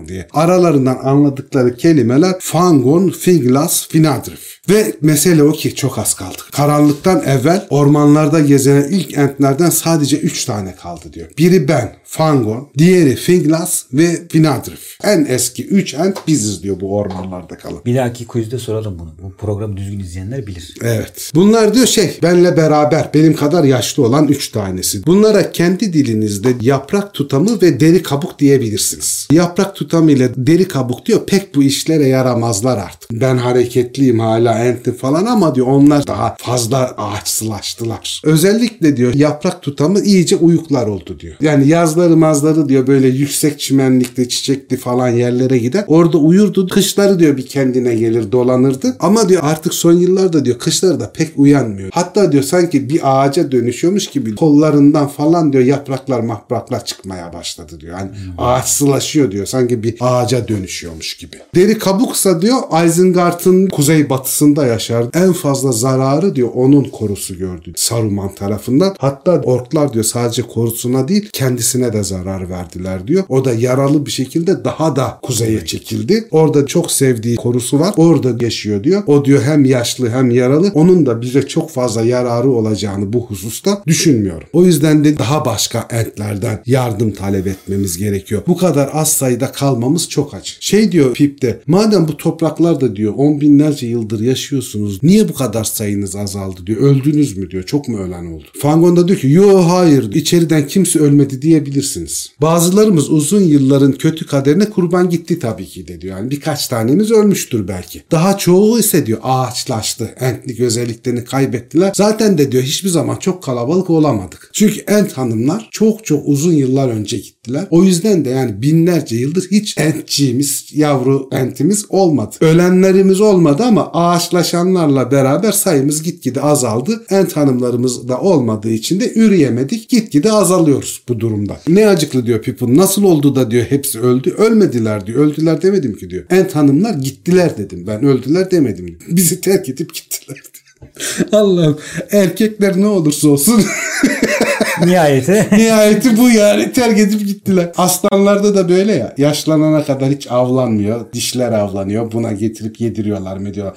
diye. 0.09 0.28
Aralarından 0.32 0.99
anladıkları 1.03 1.76
kelimeler 1.76 2.35
Fangon, 2.41 3.11
Finglas, 3.11 3.89
Finadrif. 3.89 4.53
Ve 4.68 4.96
mesele 5.00 5.42
o 5.42 5.52
ki 5.52 5.74
çok 5.74 5.98
az 5.98 6.14
kaldı. 6.14 6.36
Karanlıktan 6.52 7.22
evvel 7.26 7.66
ormanlarda 7.70 8.40
gezen 8.40 8.88
ilk 8.90 9.18
entlerden 9.18 9.70
sadece 9.70 10.18
3 10.18 10.44
tane 10.44 10.74
kaldı 10.74 11.04
diyor. 11.12 11.28
Biri 11.38 11.68
ben, 11.68 11.96
Fangon, 12.04 12.68
diğeri 12.78 13.16
Finglas 13.16 13.84
ve 13.92 14.28
Finadrif. 14.28 14.98
En 15.04 15.26
eski 15.28 15.66
3 15.66 15.94
ent 15.94 16.26
biziz 16.26 16.62
diyor 16.62 16.80
bu 16.80 16.96
ormanlarda 16.96 17.58
kalan. 17.58 17.84
Bir 17.86 17.96
dahaki 17.96 18.26
quizde 18.26 18.58
soralım 18.58 18.98
bunu. 18.98 19.14
Bu 19.22 19.36
programı 19.36 19.76
düzgün 19.76 20.00
izleyenler 20.00 20.46
bilir. 20.46 20.74
Evet. 20.82 21.30
Bunlar 21.34 21.74
diyor 21.74 21.86
şey 21.86 22.18
benle 22.22 22.56
beraber 22.56 23.10
benim 23.14 23.36
kadar 23.36 23.64
yaşlı 23.64 24.06
olan 24.06 24.28
3 24.28 24.48
tanesi. 24.48 25.06
Bunlara 25.06 25.52
kendi 25.52 25.92
dilinizde 25.92 26.54
yaprak 26.60 27.14
tutamı 27.14 27.62
ve 27.62 27.80
deri 27.80 28.02
kabuk 28.02 28.38
diyebilirsiniz. 28.38 29.28
Yaprak 29.32 29.76
tutamı 29.76 30.12
ile 30.12 30.30
deri 30.36 30.68
kabuk 30.68 31.06
diyor 31.06 31.20
pek 31.26 31.54
bu 31.54 31.62
işlere 31.62 32.08
yaramazlar 32.08 32.78
artık. 32.78 33.10
Ben 33.12 33.36
hareketliyim 33.36 34.20
hala 34.20 34.53
entli 34.59 34.92
falan 34.92 35.26
ama 35.26 35.55
diyor 35.55 35.66
onlar 35.66 36.07
daha 36.07 36.36
fazla 36.38 36.94
ağaçsılaştılar. 36.96 38.22
Özellikle 38.24 38.96
diyor 38.96 39.14
yaprak 39.14 39.62
tutamı 39.62 40.00
iyice 40.00 40.36
uyuklar 40.36 40.86
oldu 40.86 41.16
diyor. 41.20 41.34
Yani 41.40 41.68
yazları 41.68 42.16
mazları 42.16 42.68
diyor 42.68 42.86
böyle 42.86 43.09
yüksek 43.09 43.61
çimenlikli 43.61 44.28
çiçekli 44.28 44.76
falan 44.76 45.09
yerlere 45.09 45.59
gider. 45.59 45.84
Orada 45.86 46.18
uyurdu. 46.18 46.68
Kışları 46.68 47.18
diyor 47.18 47.36
bir 47.36 47.46
kendine 47.46 47.94
gelir 47.94 48.32
dolanırdı. 48.32 48.96
Ama 49.00 49.28
diyor 49.28 49.42
artık 49.44 49.74
son 49.74 49.92
yıllarda 49.92 50.44
diyor 50.44 50.59
kışları 50.59 51.00
da 51.00 51.12
pek 51.12 51.30
uyanmıyor. 51.36 51.90
Hatta 51.92 52.32
diyor 52.32 52.42
sanki 52.42 52.88
bir 52.88 53.00
ağaca 53.05 53.52
dönüşüyormuş 53.52 54.07
gibi 54.07 54.34
kollarından 54.34 55.09
falan 55.09 55.52
diyor 55.52 55.64
yapraklar 55.64 56.20
mahpraklar 56.20 56.84
çıkmaya 56.84 57.32
başladı 57.32 57.80
diyor. 57.80 57.98
Yani 57.98 58.11
ağaçsılaşıyor 58.38 59.30
diyor. 59.30 59.46
Sanki 59.46 59.82
bir 59.82 59.96
ağaca 60.00 60.48
dönüşüyormuş 60.48 61.16
gibi. 61.16 61.36
Deri 61.55 61.78
kabuksa 61.78 62.42
diyor 62.42 62.59
Isengard'ın 62.86 63.66
kuzey 63.66 64.11
batısında 64.45 64.66
yaşar. 64.66 65.07
En 65.14 65.32
fazla 65.32 65.72
zararı 65.72 66.36
diyor 66.36 66.49
onun 66.55 66.84
korusu 66.84 67.38
gördü 67.38 67.72
Saruman 67.76 68.34
tarafından. 68.34 68.95
Hatta 68.99 69.40
orklar 69.45 69.92
diyor 69.92 70.05
sadece 70.05 70.42
korusuna 70.42 71.09
değil 71.09 71.28
kendisine 71.32 71.92
de 71.92 72.05
zarar 72.05 72.51
verdiler 72.51 73.09
diyor. 73.09 73.24
O 73.28 73.45
da 73.45 73.53
yaralı 73.53 74.07
bir 74.07 74.11
şekilde 74.11 74.64
daha 74.64 74.97
da 74.97 75.18
kuzeye 75.22 75.66
çekildi. 75.66 76.28
Orada 76.30 76.66
çok 76.66 76.90
sevdiği 76.90 77.36
korusu 77.36 77.80
var. 77.80 77.95
Orada 77.97 78.45
yaşıyor 78.45 78.84
diyor. 78.84 79.03
O 79.07 79.24
diyor 79.24 79.42
hem 79.42 79.64
yaşlı 79.64 80.11
hem 80.11 80.30
yaralı. 80.30 80.70
Onun 80.74 81.07
da 81.07 81.20
bize 81.20 81.47
çok 81.47 81.70
fazla 81.70 82.03
yararı 82.03 82.51
olacağını 82.51 83.12
bu 83.12 83.26
hususta 83.26 83.82
düşünmüyorum. 83.86 84.49
O 84.53 84.64
yüzden 84.64 85.05
de 85.05 85.18
daha 85.18 85.45
başka 85.45 85.88
entlerden 85.90 86.62
yardım 86.66 87.12
talep 87.12 87.47
etmemiz 87.47 87.99
gerekiyor. 87.99 88.42
Bu 88.47 88.57
kadar 88.57 88.90
az 88.92 89.12
sayıda 89.12 89.53
kalmamız 89.53 90.09
çok 90.09 90.34
acı. 90.34 90.53
Şey 90.61 90.92
diyor 90.92 91.14
Pip'te 91.14 91.61
madem 91.66 92.09
bu 92.09 92.16
topraklarda 92.16 92.97
diyor 92.97 93.12
on 93.16 93.40
binlerce 93.40 93.86
yıldır 93.86 94.20
yaşıyorsunuz 94.35 95.03
niye 95.03 95.28
bu 95.28 95.35
kadar 95.35 95.64
sayınız 95.64 96.16
azaldı 96.16 96.66
diyor. 96.66 96.80
Öldünüz 96.80 97.37
mü 97.37 97.51
diyor. 97.51 97.62
Çok 97.62 97.89
mu 97.89 97.99
ölen 97.99 98.26
oldu? 98.26 98.45
Fangon 98.59 98.97
da 98.97 99.09
diyor 99.09 99.18
ki 99.18 99.30
yo 99.30 99.68
hayır 99.68 100.12
içeriden 100.12 100.66
kimse 100.66 100.99
ölmedi 100.99 101.43
diyebilirsiniz. 101.43 102.30
Bazılarımız 102.41 103.11
uzun 103.11 103.41
yılların 103.41 103.93
kötü 103.93 104.26
kaderine 104.26 104.70
kurban 104.70 105.11
gitti 105.11 105.39
tabii 105.39 105.66
ki 105.66 105.89
de 105.89 106.01
diyor. 106.01 106.18
Yani 106.18 106.30
birkaç 106.30 106.68
tanemiz 106.68 107.11
ölmüştür 107.11 107.68
belki. 107.68 108.03
Daha 108.11 108.39
çoğu 108.39 108.78
ise 108.78 109.07
diyor 109.07 109.18
ağaçlaştı. 109.22 110.14
Entlik 110.20 110.61
özelliklerini 110.61 111.24
kaybettiler. 111.24 111.93
Zaten 111.95 112.39
de 112.39 112.53
diyor 112.53 112.62
hiçbir 112.62 112.89
zaman 112.89 113.16
çok 113.16 113.43
kalabalık 113.43 113.91
olamadık. 113.91 114.51
Çünkü 114.53 114.80
ent 114.80 115.12
hanımlar 115.12 115.68
çok 115.70 116.05
çok 116.05 116.28
uzun 116.28 116.53
yıllar 116.53 116.89
önce 116.89 117.16
gittiler. 117.45 117.66
O 117.70 117.84
yüzden 117.84 118.24
de 118.24 118.30
yani 118.30 118.62
binlerce 118.62 119.16
yıldır 119.16 119.51
hiç 119.51 119.78
entçiğimiz, 119.78 120.66
yavru 120.72 121.28
entimiz 121.32 121.84
olmadı. 121.88 122.36
Ölenlerimiz 122.40 123.20
olmadı 123.20 123.62
ama 123.62 123.90
ağaçlaşanlarla 123.92 125.11
beraber 125.11 125.53
sayımız 125.53 126.03
gitgide 126.03 126.40
azaldı. 126.40 127.05
Ent 127.11 127.36
hanımlarımız 127.36 128.09
da 128.09 128.20
olmadığı 128.20 128.70
için 128.70 129.01
de 129.01 129.12
üreyemedik. 129.14 129.88
Gitgide 129.88 130.32
azalıyoruz 130.32 131.03
bu 131.09 131.20
durumda. 131.20 131.57
Ne 131.68 131.86
acıklı 131.86 132.26
diyor 132.26 132.42
Pippin. 132.42 132.76
Nasıl 132.76 133.03
oldu 133.03 133.34
da 133.34 133.51
diyor 133.51 133.64
hepsi 133.68 134.01
öldü. 134.01 134.34
Ölmediler 134.38 135.07
diyor. 135.07 135.26
Öldüler 135.26 135.62
demedim 135.62 135.97
ki 135.97 136.11
diyor. 136.11 136.24
Ent 136.30 136.55
hanımlar 136.57 136.95
gittiler 136.95 137.59
dedim. 137.59 137.84
Ben 137.86 138.05
öldüler 138.05 138.51
demedim. 138.51 138.99
Bizi 139.09 139.40
terk 139.40 139.68
edip 139.68 139.95
gittiler. 139.95 140.38
Allah'ım 141.32 141.78
erkekler 142.11 142.80
ne 142.80 142.86
olursa 142.86 143.28
olsun 143.28 143.64
Nihayeti. 144.85 145.47
Nihayeti 145.53 146.16
bu 146.16 146.30
yani 146.30 146.72
terk 146.72 146.99
edip 146.99 147.26
gittiler. 147.26 147.72
Aslanlarda 147.76 148.55
da 148.55 148.68
böyle 148.68 148.93
ya. 148.93 149.14
Yaşlanana 149.18 149.85
kadar 149.85 150.11
hiç 150.11 150.30
avlanmıyor. 150.30 151.12
Dişler 151.12 151.53
avlanıyor. 151.53 152.12
Buna 152.12 152.32
getirip 152.32 152.80
yediriyorlar 152.80 153.37
mı 153.37 153.55
diyor. 153.55 153.72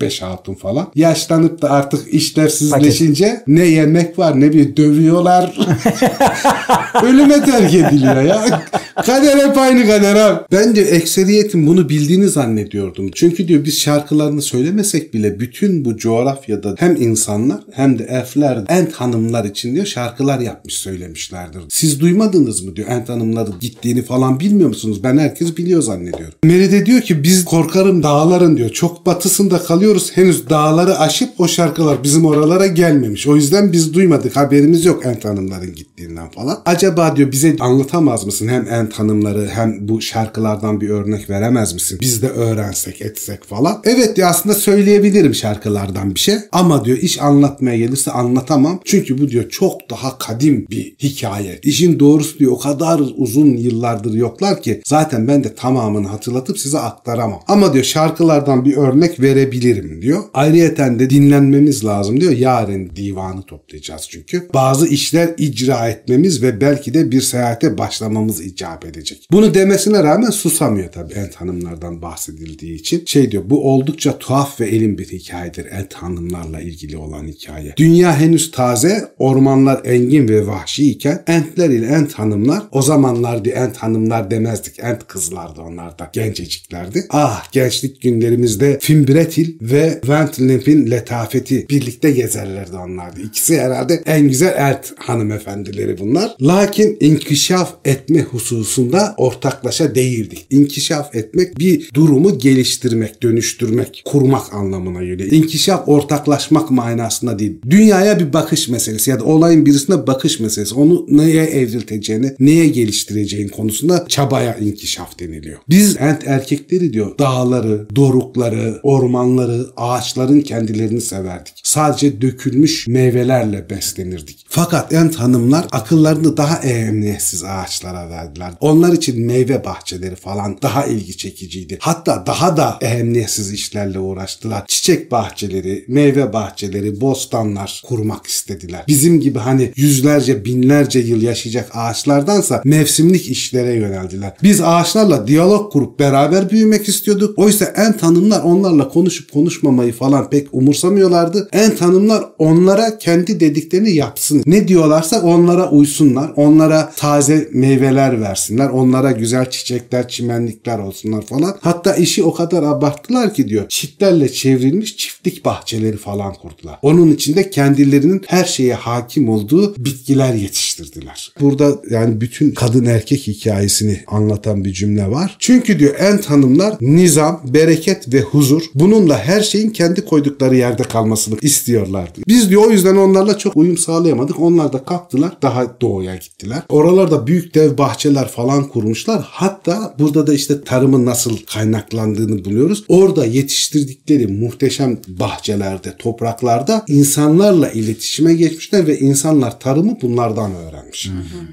4-5 0.00 0.24
hatun 0.24 0.54
falan. 0.54 0.86
Yaşlanıp 0.94 1.62
da 1.62 1.70
artık 1.70 2.14
işlevsizleşince 2.14 3.42
ne 3.46 3.64
yemek 3.64 4.18
var 4.18 4.40
ne 4.40 4.52
bir 4.52 4.76
dövüyorlar. 4.76 5.58
Ölüme 7.02 7.44
terk 7.44 7.74
ediliyor 7.74 8.22
ya. 8.22 8.62
Kader 9.06 9.48
hep 9.48 9.58
aynı 9.58 9.86
kader 9.86 10.14
abi. 10.14 10.40
Ben 10.52 10.74
diyor 10.74 10.86
ekseriyetin 10.86 11.66
bunu 11.66 11.88
bildiğini 11.88 12.28
zannediyordum. 12.28 13.10
Çünkü 13.14 13.48
diyor 13.48 13.64
biz 13.64 13.80
şarkılarını 13.80 14.42
söylemesek 14.42 15.14
bile 15.14 15.40
bütün 15.40 15.84
bu 15.84 15.96
coğrafyada 15.96 16.74
hem 16.78 16.96
insanlar 16.96 17.58
hem 17.72 17.98
de 17.98 18.04
elfler, 18.04 18.58
ent 18.68 18.92
hanımlar 18.92 19.44
için 19.44 19.74
diyor 19.74 19.86
şarkılar 20.04 20.40
yapmış 20.40 20.74
söylemişlerdir. 20.74 21.62
Siz 21.68 22.00
duymadınız 22.00 22.62
mı 22.62 22.76
diyor 22.76 22.88
ent 22.88 23.08
hanımların 23.08 23.54
gittiğini 23.60 24.02
falan 24.02 24.40
bilmiyor 24.40 24.68
musunuz? 24.68 25.02
Ben 25.02 25.18
herkes 25.18 25.56
biliyor 25.56 25.82
zannediyorum. 25.82 26.34
Meride 26.44 26.86
diyor 26.86 27.00
ki 27.00 27.22
biz 27.22 27.44
korkarım 27.44 28.02
dağların 28.02 28.56
diyor. 28.56 28.70
Çok 28.70 29.06
batısında 29.06 29.62
kalıyoruz. 29.62 30.10
Henüz 30.14 30.50
dağları 30.50 30.98
aşıp 30.98 31.40
o 31.40 31.48
şarkılar 31.48 32.02
bizim 32.02 32.26
oralara 32.26 32.66
gelmemiş. 32.66 33.26
O 33.26 33.36
yüzden 33.36 33.72
biz 33.72 33.94
duymadık. 33.94 34.36
Haberimiz 34.36 34.84
yok 34.84 35.06
ent 35.06 35.24
hanımların 35.24 35.74
gittiğinden 35.74 36.30
falan. 36.30 36.62
Acaba 36.64 37.16
diyor 37.16 37.32
bize 37.32 37.56
anlatamaz 37.60 38.26
mısın 38.26 38.48
hem 38.48 38.68
ent 38.68 38.92
hanımları 38.92 39.48
hem 39.48 39.88
bu 39.88 40.00
şarkılardan 40.00 40.80
bir 40.80 40.88
örnek 40.88 41.30
veremez 41.30 41.74
misin? 41.74 41.98
Biz 42.00 42.22
de 42.22 42.28
öğrensek 42.28 43.02
etsek 43.02 43.44
falan. 43.44 43.80
Evet 43.84 44.16
diyor 44.16 44.28
aslında 44.28 44.54
söyleyebilirim 44.54 45.34
şarkılardan 45.34 46.14
bir 46.14 46.20
şey. 46.20 46.34
Ama 46.52 46.84
diyor 46.84 46.98
iş 46.98 47.22
anlatmaya 47.22 47.76
gelirse 47.76 48.10
anlatamam. 48.10 48.80
Çünkü 48.84 49.18
bu 49.18 49.28
diyor 49.28 49.48
çok 49.48 49.83
daha 49.90 50.18
kadim 50.18 50.66
bir 50.70 50.94
hikaye. 51.02 51.58
İşin 51.62 52.00
doğrusu 52.00 52.38
diyor 52.38 52.52
o 52.52 52.58
kadar 52.58 53.00
uzun 53.16 53.56
yıllardır 53.56 54.14
yoklar 54.14 54.62
ki 54.62 54.82
zaten 54.86 55.28
ben 55.28 55.44
de 55.44 55.54
tamamını 55.54 56.08
hatırlatıp 56.08 56.58
size 56.58 56.78
aktaramam. 56.78 57.40
Ama 57.48 57.72
diyor 57.72 57.84
şarkılardan 57.84 58.64
bir 58.64 58.76
örnek 58.76 59.20
verebilirim 59.20 60.02
diyor. 60.02 60.22
Ayrıyeten 60.34 60.98
de 60.98 61.10
dinlenmemiz 61.10 61.84
lazım 61.84 62.20
diyor. 62.20 62.32
Yarın 62.32 62.90
divanı 62.96 63.42
toplayacağız 63.42 64.06
çünkü. 64.10 64.48
Bazı 64.54 64.86
işler 64.86 65.30
icra 65.38 65.88
etmemiz 65.88 66.42
ve 66.42 66.60
belki 66.60 66.94
de 66.94 67.10
bir 67.10 67.20
seyahate 67.20 67.78
başlamamız 67.78 68.40
icap 68.40 68.84
edecek. 68.84 69.28
Bunu 69.32 69.54
demesine 69.54 70.02
rağmen 70.02 70.30
susamıyor 70.30 70.92
tabii 70.92 71.12
Ent 71.14 71.34
hanımlardan 71.34 72.02
bahsedildiği 72.02 72.74
için. 72.74 73.02
Şey 73.06 73.30
diyor 73.30 73.42
bu 73.46 73.72
oldukça 73.72 74.18
tuhaf 74.18 74.60
ve 74.60 74.66
elin 74.66 74.98
bir 74.98 75.08
hikayedir 75.08 75.66
Ent 75.66 75.94
hanımlarla 75.94 76.60
ilgili 76.60 76.96
olan 76.96 77.26
hikaye. 77.26 77.74
Dünya 77.76 78.20
henüz 78.20 78.50
taze, 78.50 79.08
ormanlar 79.18 79.73
engin 79.84 80.28
ve 80.28 80.46
vahşi 80.46 80.90
iken 80.90 81.22
entler 81.26 81.70
ile 81.70 81.86
ent 81.86 82.12
hanımlar 82.12 82.62
o 82.72 82.82
zamanlar 82.82 83.44
diyor 83.44 83.56
ent 83.56 83.76
hanımlar 83.76 84.30
demezdik. 84.30 84.78
Ent 84.78 85.06
kızlardı 85.06 85.60
onlar 85.60 85.98
da. 85.98 86.10
Genceciklerdi. 86.12 87.06
Ah 87.10 87.52
gençlik 87.52 88.02
günlerimizde 88.02 88.78
Fimbretil 88.80 89.58
ve 89.60 90.00
Ventlip'in 90.08 90.90
letafeti 90.90 91.68
birlikte 91.70 92.10
gezerlerdi 92.10 92.76
onlardı. 92.76 93.20
İkisi 93.20 93.60
herhalde 93.60 94.02
en 94.06 94.28
güzel 94.28 94.54
ent 94.58 94.92
hanımefendileri 94.96 95.98
bunlar. 95.98 96.36
Lakin 96.40 96.96
inkişaf 97.00 97.74
etme 97.84 98.20
hususunda 98.22 99.14
ortaklaşa 99.16 99.94
değildik. 99.94 100.46
İnkişaf 100.50 101.14
etmek 101.14 101.58
bir 101.58 101.90
durumu 101.94 102.38
geliştirmek, 102.38 103.22
dönüştürmek, 103.22 104.02
kurmak 104.04 104.54
anlamına 104.54 105.04
geliyor. 105.04 105.32
İnkişaf 105.32 105.88
ortaklaşmak 105.88 106.70
manasında 106.70 107.38
değil. 107.38 107.58
Dünyaya 107.70 108.18
bir 108.18 108.32
bakış 108.32 108.68
meselesi 108.68 109.10
ya 109.10 109.20
da 109.20 109.24
olayın 109.24 109.63
birisine 109.66 110.06
bakış 110.06 110.40
meselesi. 110.40 110.74
Onu 110.74 111.06
neye 111.08 111.44
evrilteceğini, 111.44 112.34
neye 112.40 112.66
geliştireceğin 112.66 113.48
konusunda 113.48 114.04
çabaya 114.08 114.56
inkişaf 114.56 115.18
deniliyor. 115.18 115.58
Biz 115.68 115.96
ent 116.00 116.26
erkekleri 116.26 116.92
diyor 116.92 117.18
dağları, 117.18 117.86
dorukları, 117.96 118.80
ormanları, 118.82 119.66
ağaçların 119.76 120.40
kendilerini 120.40 121.00
severdik. 121.00 121.60
Sadece 121.62 122.20
dökülmüş 122.20 122.86
meyvelerle 122.88 123.70
beslenirdik. 123.70 124.46
Fakat 124.48 124.92
ent 124.92 125.14
hanımlar 125.14 125.66
akıllarını 125.72 126.36
daha 126.36 126.56
emniyetsiz 126.56 127.44
ağaçlara 127.44 128.10
verdiler. 128.10 128.52
Onlar 128.60 128.92
için 128.92 129.26
meyve 129.26 129.64
bahçeleri 129.64 130.16
falan 130.16 130.58
daha 130.62 130.86
ilgi 130.86 131.16
çekiciydi. 131.16 131.78
Hatta 131.80 132.24
daha 132.26 132.56
da 132.56 132.78
emniyetsiz 132.80 133.52
işlerle 133.52 133.98
uğraştılar. 133.98 134.64
Çiçek 134.68 135.10
bahçeleri, 135.10 135.84
meyve 135.88 136.32
bahçeleri, 136.32 137.00
bostanlar 137.00 137.82
kurmak 137.86 138.26
istediler. 138.26 138.84
Bizim 138.88 139.20
gibi 139.20 139.38
hani 139.38 139.53
yüzlerce, 139.76 140.44
binlerce 140.44 140.98
yıl 140.98 141.22
yaşayacak 141.22 141.70
ağaçlardansa 141.74 142.62
mevsimlik 142.64 143.30
işlere 143.30 143.74
yöneldiler. 143.74 144.32
Biz 144.42 144.60
ağaçlarla 144.60 145.26
diyalog 145.26 145.72
kurup 145.72 145.98
beraber 145.98 146.50
büyümek 146.50 146.88
istiyorduk. 146.88 147.38
Oysa 147.38 147.64
en 147.64 147.96
tanımlar 147.96 148.42
onlarla 148.42 148.88
konuşup 148.88 149.32
konuşmamayı 149.32 149.92
falan 149.92 150.30
pek 150.30 150.48
umursamıyorlardı. 150.52 151.48
En 151.52 151.76
tanımlar 151.76 152.24
onlara 152.38 152.98
kendi 152.98 153.40
dediklerini 153.40 153.94
yapsın. 153.94 154.42
Ne 154.46 154.68
diyorlarsa 154.68 155.22
onlara 155.22 155.70
uysunlar. 155.70 156.32
Onlara 156.36 156.92
taze 156.96 157.48
meyveler 157.52 158.20
versinler. 158.20 158.68
Onlara 158.68 159.12
güzel 159.12 159.50
çiçekler, 159.50 160.08
çimenlikler 160.08 160.78
olsunlar 160.78 161.22
falan. 161.22 161.56
Hatta 161.60 161.94
işi 161.94 162.22
o 162.22 162.34
kadar 162.34 162.62
abarttılar 162.62 163.34
ki 163.34 163.48
diyor. 163.48 163.64
Çitlerle 163.68 164.32
çevrilmiş 164.32 164.96
çift 164.96 165.14
çiftlik 165.24 165.44
bahçeleri 165.44 165.96
falan 165.96 166.34
kurdular. 166.34 166.78
Onun 166.82 167.12
içinde 167.12 167.50
kendilerinin 167.50 168.22
her 168.26 168.44
şeye 168.44 168.74
hakim 168.74 169.28
olduğu 169.28 169.43
bitkiler 169.78 170.34
yetiştirdiler. 170.34 171.32
Burada 171.40 171.82
yani 171.90 172.20
bütün 172.20 172.50
kadın 172.50 172.84
erkek 172.84 173.26
hikayesini 173.26 174.00
anlatan 174.06 174.64
bir 174.64 174.72
cümle 174.72 175.10
var. 175.10 175.36
Çünkü 175.38 175.78
diyor 175.78 175.94
Ent 175.98 176.24
hanımlar 176.30 176.76
nizam, 176.80 177.40
bereket 177.44 178.12
ve 178.14 178.20
huzur 178.20 178.62
bununla 178.74 179.18
her 179.18 179.40
şeyin 179.40 179.70
kendi 179.70 180.04
koydukları 180.04 180.56
yerde 180.56 180.82
kalmasını 180.82 181.38
istiyorlardı. 181.42 182.20
Biz 182.28 182.50
diyor 182.50 182.66
o 182.66 182.70
yüzden 182.70 182.96
onlarla 182.96 183.38
çok 183.38 183.56
uyum 183.56 183.78
sağlayamadık. 183.78 184.40
Onlar 184.40 184.72
da 184.72 184.84
kalktılar 184.84 185.32
daha 185.42 185.80
doğuya 185.80 186.16
gittiler. 186.16 186.62
Oralarda 186.68 187.26
büyük 187.26 187.54
dev 187.54 187.78
bahçeler 187.78 188.28
falan 188.28 188.68
kurmuşlar. 188.68 189.24
Hatta 189.30 189.94
burada 189.98 190.26
da 190.26 190.34
işte 190.34 190.64
tarımın 190.64 191.06
nasıl 191.06 191.36
kaynaklandığını 191.46 192.44
buluyoruz. 192.44 192.84
Orada 192.88 193.26
yetiştirdikleri 193.26 194.26
muhteşem 194.26 194.98
bahçelerde, 195.08 195.96
topraklarda 195.98 196.84
insanlarla 196.88 197.70
iletişime 197.70 198.34
geçmişler 198.34 198.86
ve 198.86 198.98
insanlar 199.34 199.60
tarımı 199.60 199.96
bunlardan 200.02 200.54
öğrenmiş. 200.54 201.10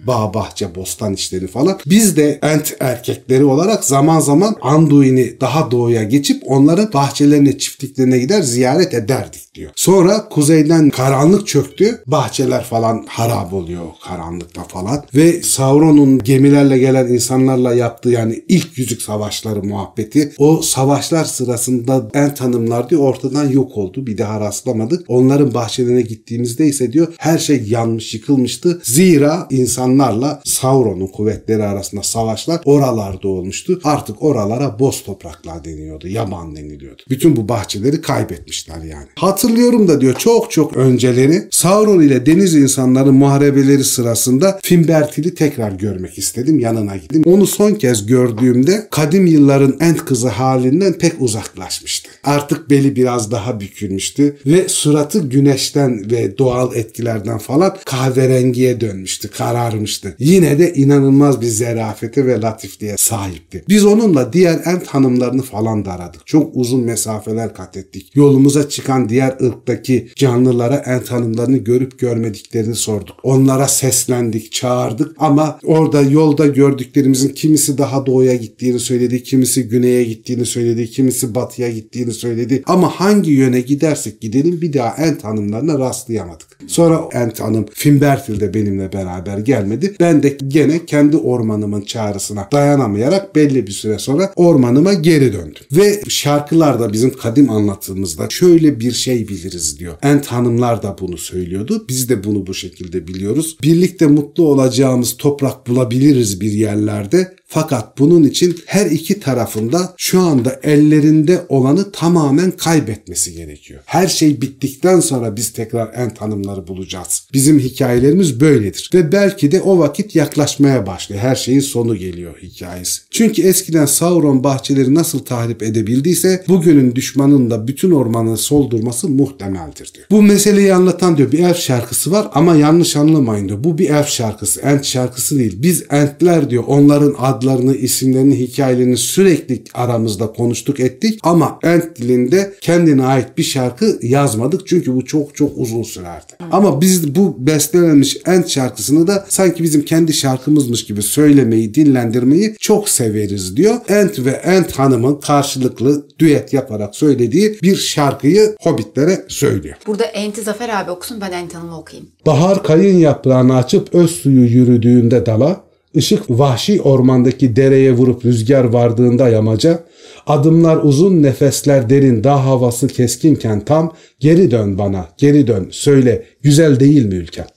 Bağ, 0.08 0.34
bahçe, 0.34 0.76
bostan 0.76 1.14
işleri 1.14 1.48
falan. 1.48 1.80
Biz 1.86 2.18
de 2.18 2.40
ent 2.42 2.76
erkekleri 2.80 3.44
olarak 3.44 3.84
zaman 3.84 4.20
zaman 4.20 4.56
Anduin'i 4.62 5.42
daha 5.42 5.72
doğuya 5.72 6.04
geçip 6.04 6.44
onların 6.46 6.94
bahçelerine, 6.94 7.58
çiftliklerine 7.58 8.18
gider 8.18 8.42
ziyaret 8.42 8.94
ederdik 8.94 9.56
diyor. 9.56 9.72
Sonra 9.76 10.30
kuzeyden 10.30 10.90
karanlık 10.90 11.48
çöktü. 11.48 12.04
Bahçeler 12.08 12.64
falan 12.64 13.06
harap 13.08 13.54
oluyor 13.54 13.86
karanlıkta 14.08 14.64
falan. 14.64 15.04
Ve 15.16 15.44
Sauron'un 15.44 16.20
gemilerle 16.20 16.78
gelen 16.78 17.08
insanlarla 17.08 17.74
yaptığı 17.74 18.10
yani 18.10 18.44
ilk 18.48 18.78
yüzük 18.78 19.02
savaşları 19.02 19.64
muhabbeti. 19.64 20.34
O 20.38 20.62
savaşlar 20.62 21.26
sırasında 21.26 22.10
Ent 22.14 22.42
hanımlar 22.42 22.90
diyor 22.90 23.02
ortadan 23.02 23.50
yok 23.50 23.78
oldu. 23.78 24.08
Bir 24.08 24.18
daha 24.18 24.40
rastlamadık. 24.40 25.06
Onların 25.08 25.54
bahçelerine 25.54 26.02
gittiğimizde 26.02 26.66
ise 26.66 26.94
diyor 26.94 27.14
her 27.18 27.38
şey 27.38 27.64
yanmış 27.72 28.14
yıkılmıştı. 28.14 28.82
Zira 28.84 29.48
insanlarla 29.50 30.42
Sauron'un 30.46 31.08
kuvvetleri 31.08 31.64
arasında 31.64 32.04
savaşlar 32.04 32.62
oralarda 32.66 33.28
olmuştu. 33.28 33.80
Artık 33.84 34.24
oralara 34.24 34.80
boz 34.80 35.04
topraklar 35.04 35.66
deniyordu. 35.66 36.08
Yaban 36.08 36.56
deniliyordu. 36.56 37.02
Bütün 37.10 37.36
bu 37.36 37.50
bahçeleri 37.50 38.02
kaybetmişler 38.02 38.78
yani. 38.78 39.08
Hatırlıyorum 39.16 39.88
da 39.88 40.02
diyor 40.02 40.16
çok 40.16 40.52
çok 40.52 40.78
önceleri 40.78 41.48
Sauron 41.52 42.02
ile 42.02 42.26
deniz 42.26 42.56
insanları 42.56 43.14
muharebeleri 43.14 43.84
sırasında 43.84 44.60
Finbertil'i 44.64 45.36
tekrar 45.36 45.72
görmek 45.72 46.18
istedim. 46.18 46.60
Yanına 46.60 46.96
gittim. 46.96 47.24
Onu 47.26 47.48
son 47.48 47.74
kez 47.74 48.06
gördüğümde 48.06 48.88
kadim 48.92 49.26
yılların 49.26 49.78
Ent 49.80 50.06
kızı 50.06 50.28
halinden 50.28 50.94
pek 50.94 51.22
uzaklaşmıştı. 51.22 52.10
Artık 52.24 52.70
beli 52.70 52.96
biraz 52.96 53.32
daha 53.32 53.60
bükülmüştü 53.60 54.38
ve 54.46 54.70
suratı 54.70 55.20
güneşten 55.20 56.12
ve 56.12 56.38
doğal 56.38 56.76
etkilerden 56.76 57.38
falan 57.38 57.61
kahverengiye 57.70 58.82
dönmüştü, 58.82 59.32
kararmıştı. 59.32 60.16
Yine 60.20 60.60
de 60.60 60.74
inanılmaz 60.74 61.42
bir 61.42 61.48
zerafete 61.48 62.26
ve 62.26 62.42
latifliğe 62.42 62.96
sahipti. 62.98 63.64
Biz 63.70 63.86
onunla 63.86 64.34
diğer 64.34 64.60
Ent 64.66 64.88
hanımlarını 64.88 65.42
falan 65.42 65.86
da 65.86 65.92
aradık. 65.92 66.28
Çok 66.28 66.56
uzun 66.56 66.82
mesafeler 66.82 67.54
kat 67.54 67.78
ettik. 67.78 68.12
Yolumuza 68.16 68.70
çıkan 68.70 69.10
diğer 69.10 69.38
ırktaki 69.44 70.08
canlılara 70.16 70.76
Ent 70.76 71.12
hanımlarını 71.12 71.58
görüp 71.58 72.00
görmediklerini 72.00 72.76
sorduk. 72.76 73.16
Onlara 73.24 73.68
seslendik, 73.68 74.52
çağırdık 74.52 75.16
ama 75.20 75.60
orada 75.64 76.02
yolda 76.02 76.48
gördüklerimizin 76.48 77.30
kimisi 77.30 77.78
daha 77.78 78.06
doğuya 78.06 78.36
gittiğini 78.36 78.80
söyledi, 78.80 79.24
kimisi 79.24 79.68
güneye 79.68 80.04
gittiğini 80.04 80.46
söyledi, 80.46 80.90
kimisi 80.90 81.36
batıya 81.36 81.70
gittiğini 81.72 82.14
söyledi. 82.14 82.64
Ama 82.66 82.90
hangi 82.90 83.32
yöne 83.32 83.62
gidersek 83.62 84.22
gidelim 84.22 84.62
bir 84.62 84.74
daha 84.74 84.96
Ent 84.96 85.24
hanımlarına 85.24 85.80
rastlayamadık. 85.80 86.48
Sonra 86.68 87.10
Ent 87.14 87.41
hanım 87.42 87.66
Finbertil 87.74 88.40
de 88.40 88.54
benimle 88.54 88.94
beraber 88.94 89.38
gelmedi. 89.38 89.96
Ben 90.00 90.24
de 90.24 90.38
gene 90.48 90.86
kendi 90.86 91.18
ormanımın 91.18 91.82
çağrısına 91.82 92.48
dayanamayarak 92.52 93.36
belli 93.36 93.68
bir 93.68 93.72
süre 93.72 94.00
sonra 94.00 94.34
ormanıma 94.36 94.94
geri 94.94 95.34
döndüm. 95.34 95.64
Ve 95.72 96.02
şarkılarda 96.08 96.94
bizim 96.94 97.14
kadim 97.18 97.50
anlatımımızda 97.50 98.28
şöyle 98.30 98.80
bir 98.80 98.92
şey 98.92 99.28
biliriz 99.28 99.80
diyor. 99.80 99.94
Ent 100.02 100.28
hanımlar 100.28 100.84
da 100.84 100.96
bunu 101.02 101.18
söylüyordu. 101.18 101.86
Biz 101.90 102.10
de 102.10 102.24
bunu 102.24 102.48
bu 102.48 102.54
şekilde 102.54 103.08
biliyoruz. 103.08 103.58
Birlikte 103.64 104.08
mutlu 104.08 104.48
olacağımız 104.48 105.18
toprak 105.18 105.68
bulabiliriz 105.68 106.42
bir 106.42 106.52
yerlerde. 106.52 107.36
Fakat 107.54 108.00
bunun 108.00 108.24
için 108.24 108.60
her 108.66 108.86
iki 108.86 109.20
tarafında 109.20 109.94
şu 109.98 110.22
anda 110.22 110.60
ellerinde 110.64 111.42
olanı 111.50 111.92
tamamen 111.92 112.52
kaybetmesi 112.52 113.34
gerekiyor. 113.34 113.80
Her 113.86 114.08
şey 114.08 114.42
bittikten 114.42 115.00
sonra 115.00 115.36
biz 115.36 115.54
tekrar 115.54 115.94
Ent 115.94 116.22
hanımları 116.22 116.68
bulacağız. 116.68 117.28
Bizim 117.34 117.60
hikayelerimiz 117.60 118.40
böyledir. 118.40 118.90
Ve 118.94 119.12
belki 119.12 119.52
de 119.52 119.62
o 119.62 119.80
vakit 119.80 120.16
yaklaşmaya 120.16 120.88
başlıyor. 120.88 121.22
Her 121.22 121.36
şeyin 121.36 121.60
sonu 121.60 121.96
geliyor 121.96 122.34
hikayesi. 122.42 123.02
Çünkü 123.12 123.42
eskiden 123.42 123.86
Sauron 123.86 124.44
bahçeleri 124.44 124.96
nasıl 124.96 125.20
tahrip 125.20 125.64
edebildiyse 125.64 126.44
bugünün 126.48 126.96
düşmanın 126.96 127.52
da 127.52 127.68
bütün 127.68 127.92
ormanı 127.92 128.38
soldurması 128.38 129.10
muhtemeldir 129.10 129.92
diyor. 129.94 130.08
Bu 130.12 130.22
meseleyi 130.22 130.74
anlatan 130.74 131.18
diyor 131.18 131.32
bir 131.32 131.40
elf 131.40 131.58
şarkısı 131.58 132.12
var 132.12 132.28
ama 132.34 132.56
yanlış 132.56 132.96
anlamayın 132.96 133.48
diyor. 133.48 133.64
Bu 133.64 133.78
bir 133.78 133.90
elf 133.90 134.08
şarkısı. 134.08 134.62
Ent 134.62 134.86
şarkısı 134.86 135.40
değil. 135.40 135.58
Biz 135.58 135.84
Entler 135.90 136.50
diyor 136.50 136.64
onların 136.68 137.16
adlarını, 137.42 137.76
isimlerini, 137.76 138.40
hikayelerini 138.40 138.98
sürekli 138.98 139.64
aramızda 139.74 140.34
konuştuk 140.34 140.80
ettik 140.80 141.20
ama 141.24 141.60
Ent 141.64 141.96
dilinde 141.96 142.54
kendine 142.62 143.06
ait 143.06 143.38
bir 143.38 143.44
şarkı 143.44 144.00
yazmadık 144.02 144.68
çünkü 144.68 144.96
bu 144.96 145.06
çok 145.06 145.36
çok 145.36 145.52
uzun 145.58 145.84
sürerdi. 145.84 146.34
Ama 146.52 146.82
biz 146.82 147.16
bu 147.16 147.36
bestelenmiş 147.40 148.18
Ent 148.26 148.50
şarkısını 148.50 149.08
da 149.08 149.26
sanki 149.30 149.64
bizim 149.64 149.86
kendi 149.86 150.14
şarkımızmış 150.14 150.86
gibi 150.86 151.02
söylemeyi, 151.02 151.74
dinlendirmeyi 151.74 152.56
çok 152.60 152.90
severiz 152.90 153.58
diyor. 153.58 153.76
Ent 153.88 154.26
ve 154.26 154.32
Ent 154.32 154.72
hanımın 154.72 155.16
karşılıklı 155.16 156.06
düet 156.20 156.54
yaparak 156.54 156.96
söylediği 156.96 157.60
bir 157.64 157.76
şarkıyı 157.76 158.56
hobbitlere 158.62 159.26
söylüyor. 159.28 159.76
Burada 159.88 160.04
Enti 160.04 160.42
Zafer 160.42 160.70
abi 160.70 160.92
okusun 160.92 161.22
ben 161.22 161.32
Enti 161.32 161.58
Hanım'ı 161.58 161.78
okuyayım. 161.80 162.10
Bahar 162.26 162.64
kayın 162.64 162.98
yaprağını 162.98 163.56
açıp 163.56 163.96
öz 163.96 164.12
suyu 164.12 164.46
yürüdüğünde 164.46 165.26
dala, 165.26 165.71
ışık 165.98 166.30
vahşi 166.30 166.82
ormandaki 166.82 167.56
dereye 167.56 167.92
vurup 167.92 168.26
rüzgar 168.26 168.64
vardığında 168.64 169.30
yamaca, 169.30 169.84
adımlar 170.28 170.78
uzun 170.78 171.24
nefesler 171.24 171.90
derin 171.90 172.24
dağ 172.24 172.46
havası 172.46 172.88
keskinken 172.88 173.66
tam, 173.66 173.94
geri 174.20 174.52
dön 174.52 174.78
bana, 174.78 175.08
geri 175.18 175.48
dön, 175.48 175.68
söyle, 175.72 176.26
güzel 176.42 176.80
değil 176.80 177.06
mi 177.06 177.16
ülken? 177.16 177.48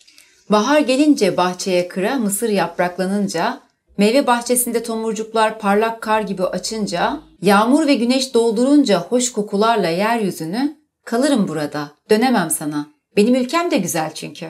Bahar 0.51 0.80
gelince 0.80 1.37
bahçeye 1.37 1.89
kıra, 1.89 2.16
mısır 2.16 2.49
yapraklanınca, 2.49 3.61
meyve 3.99 4.26
bahçesinde 4.26 4.82
tomurcuklar 4.82 5.59
parlak 5.59 6.03
kar 6.03 6.20
gibi 6.20 6.43
açınca, 6.43 7.20
yağmur 7.43 7.87
ve 7.87 7.95
güneş 7.95 8.35
doldurunca 8.35 9.01
hoş 9.01 9.32
kokularla 9.32 9.89
yeryüzünü, 9.89 10.76
kalırım 11.05 11.49
burada, 11.49 11.91
dönemem 12.11 12.51
sana. 12.51 12.87
Benim 13.16 13.35
ülkem 13.35 13.70
de 13.70 13.76
güzel 13.76 14.11
çünkü. 14.14 14.47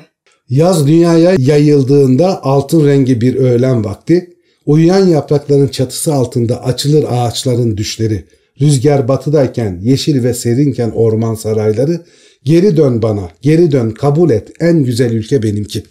Yaz 0.51 0.87
dünyaya 0.87 1.35
yayıldığında 1.39 2.45
altın 2.45 2.87
rengi 2.87 3.21
bir 3.21 3.35
öğlen 3.35 3.85
vakti, 3.85 4.37
uyuyan 4.67 5.07
yaprakların 5.07 5.69
çatısı 5.69 6.15
altında 6.15 6.65
açılır 6.65 7.05
ağaçların 7.11 7.77
düşleri, 7.77 8.25
rüzgar 8.61 9.09
batıdayken, 9.09 9.81
yeşil 9.83 10.25
ve 10.25 10.35
serinken 10.35 10.91
orman 10.91 11.35
sarayları, 11.35 12.01
geri 12.45 12.77
dön 12.77 13.03
bana, 13.03 13.29
geri 13.43 13.73
dön, 13.73 13.91
kabul 13.91 14.31
et, 14.31 14.53
en 14.61 14.85
güzel 14.85 15.13
ülke 15.13 15.43
benimki. 15.43 15.85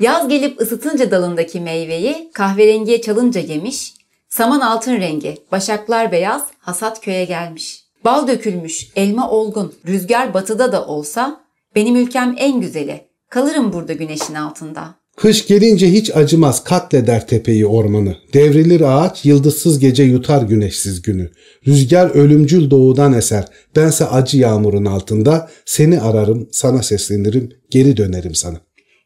Yaz 0.00 0.28
gelip 0.28 0.60
ısıtınca 0.60 1.10
dalındaki 1.10 1.60
meyveyi 1.60 2.30
kahverengiye 2.34 3.00
çalınca 3.00 3.40
yemiş, 3.40 3.94
saman 4.28 4.60
altın 4.60 4.96
rengi, 4.96 5.36
başaklar 5.52 6.12
beyaz, 6.12 6.42
hasat 6.58 7.00
köye 7.00 7.24
gelmiş. 7.24 7.84
Bal 8.04 8.28
dökülmüş, 8.28 8.88
elma 8.96 9.30
olgun, 9.30 9.72
rüzgar 9.86 10.34
batıda 10.34 10.72
da 10.72 10.86
olsa, 10.86 11.40
benim 11.76 11.96
ülkem 11.96 12.34
en 12.38 12.60
güzeli, 12.60 13.09
kalırım 13.30 13.72
burada 13.72 13.92
güneşin 13.92 14.34
altında. 14.34 15.00
Kış 15.16 15.46
gelince 15.46 15.92
hiç 15.92 16.16
acımaz 16.16 16.64
katleder 16.64 17.26
tepeyi 17.26 17.66
ormanı. 17.66 18.16
Devrilir 18.34 18.80
ağaç 18.80 19.24
yıldızsız 19.24 19.78
gece 19.78 20.02
yutar 20.02 20.42
güneşsiz 20.42 21.02
günü. 21.02 21.30
Rüzgar 21.66 22.10
ölümcül 22.10 22.70
doğudan 22.70 23.12
eser. 23.12 23.44
Bense 23.76 24.06
acı 24.06 24.38
yağmurun 24.38 24.84
altında 24.84 25.50
seni 25.64 26.00
ararım 26.00 26.48
sana 26.52 26.82
seslenirim 26.82 27.52
geri 27.70 27.96
dönerim 27.96 28.34
sana. 28.34 28.60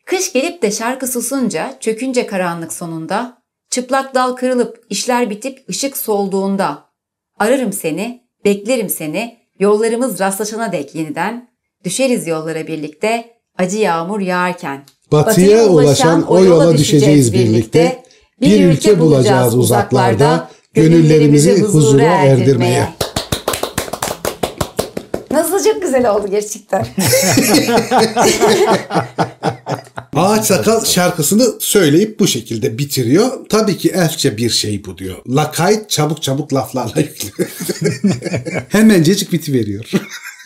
Kış 0.06 0.32
gelip 0.32 0.62
de 0.62 0.70
şarkı 0.70 1.06
susunca, 1.06 1.76
çökünce 1.80 2.26
karanlık 2.26 2.72
sonunda, 2.72 3.42
çıplak 3.70 4.14
dal 4.14 4.32
kırılıp 4.32 4.86
işler 4.90 5.30
bitip 5.30 5.68
ışık 5.68 5.96
solduğunda, 5.96 6.84
ararım 7.38 7.72
seni, 7.72 8.22
beklerim 8.44 8.88
seni, 8.88 9.36
yollarımız 9.58 10.20
rastlaşana 10.20 10.72
dek 10.72 10.94
yeniden, 10.94 11.48
düşeriz 11.84 12.26
yollara 12.26 12.66
birlikte, 12.66 13.34
acı 13.59 13.76
yağmur 13.78 14.20
yağarken. 14.20 14.84
Batıya 15.12 15.64
ulaşan 15.66 16.22
o 16.26 16.44
yola 16.44 16.78
düşeceğiz 16.78 17.32
birlikte. 17.32 18.02
Bir 18.40 18.64
ülke 18.64 18.98
bulacağız 18.98 19.55
uzaklarda, 19.55 20.50
gönüllerimizi 20.74 21.62
huzura 21.62 22.02
erdirmeye. 22.02 22.88
Nasıl 25.30 25.64
çok 25.64 25.82
güzel 25.82 26.11
oldu 26.11 26.26
gerçekten. 26.30 26.86
Ağaç 30.16 30.44
Sakal 30.46 30.84
şarkısını 30.84 31.44
söyleyip 31.61 32.20
bu 32.20 32.26
şekilde 32.26 32.78
bitiriyor. 32.78 33.30
Tabii 33.48 33.78
ki 33.78 33.88
elfçe 33.90 34.36
bir 34.36 34.50
şey 34.50 34.84
bu 34.84 34.98
diyor. 34.98 35.16
Lakayt 35.28 35.90
çabuk 35.90 36.22
çabuk 36.22 36.55
laflarla 36.55 37.00
yüklü. 37.00 37.28
Hemencecik 38.68 39.32
bitiveriyor. 39.32 39.90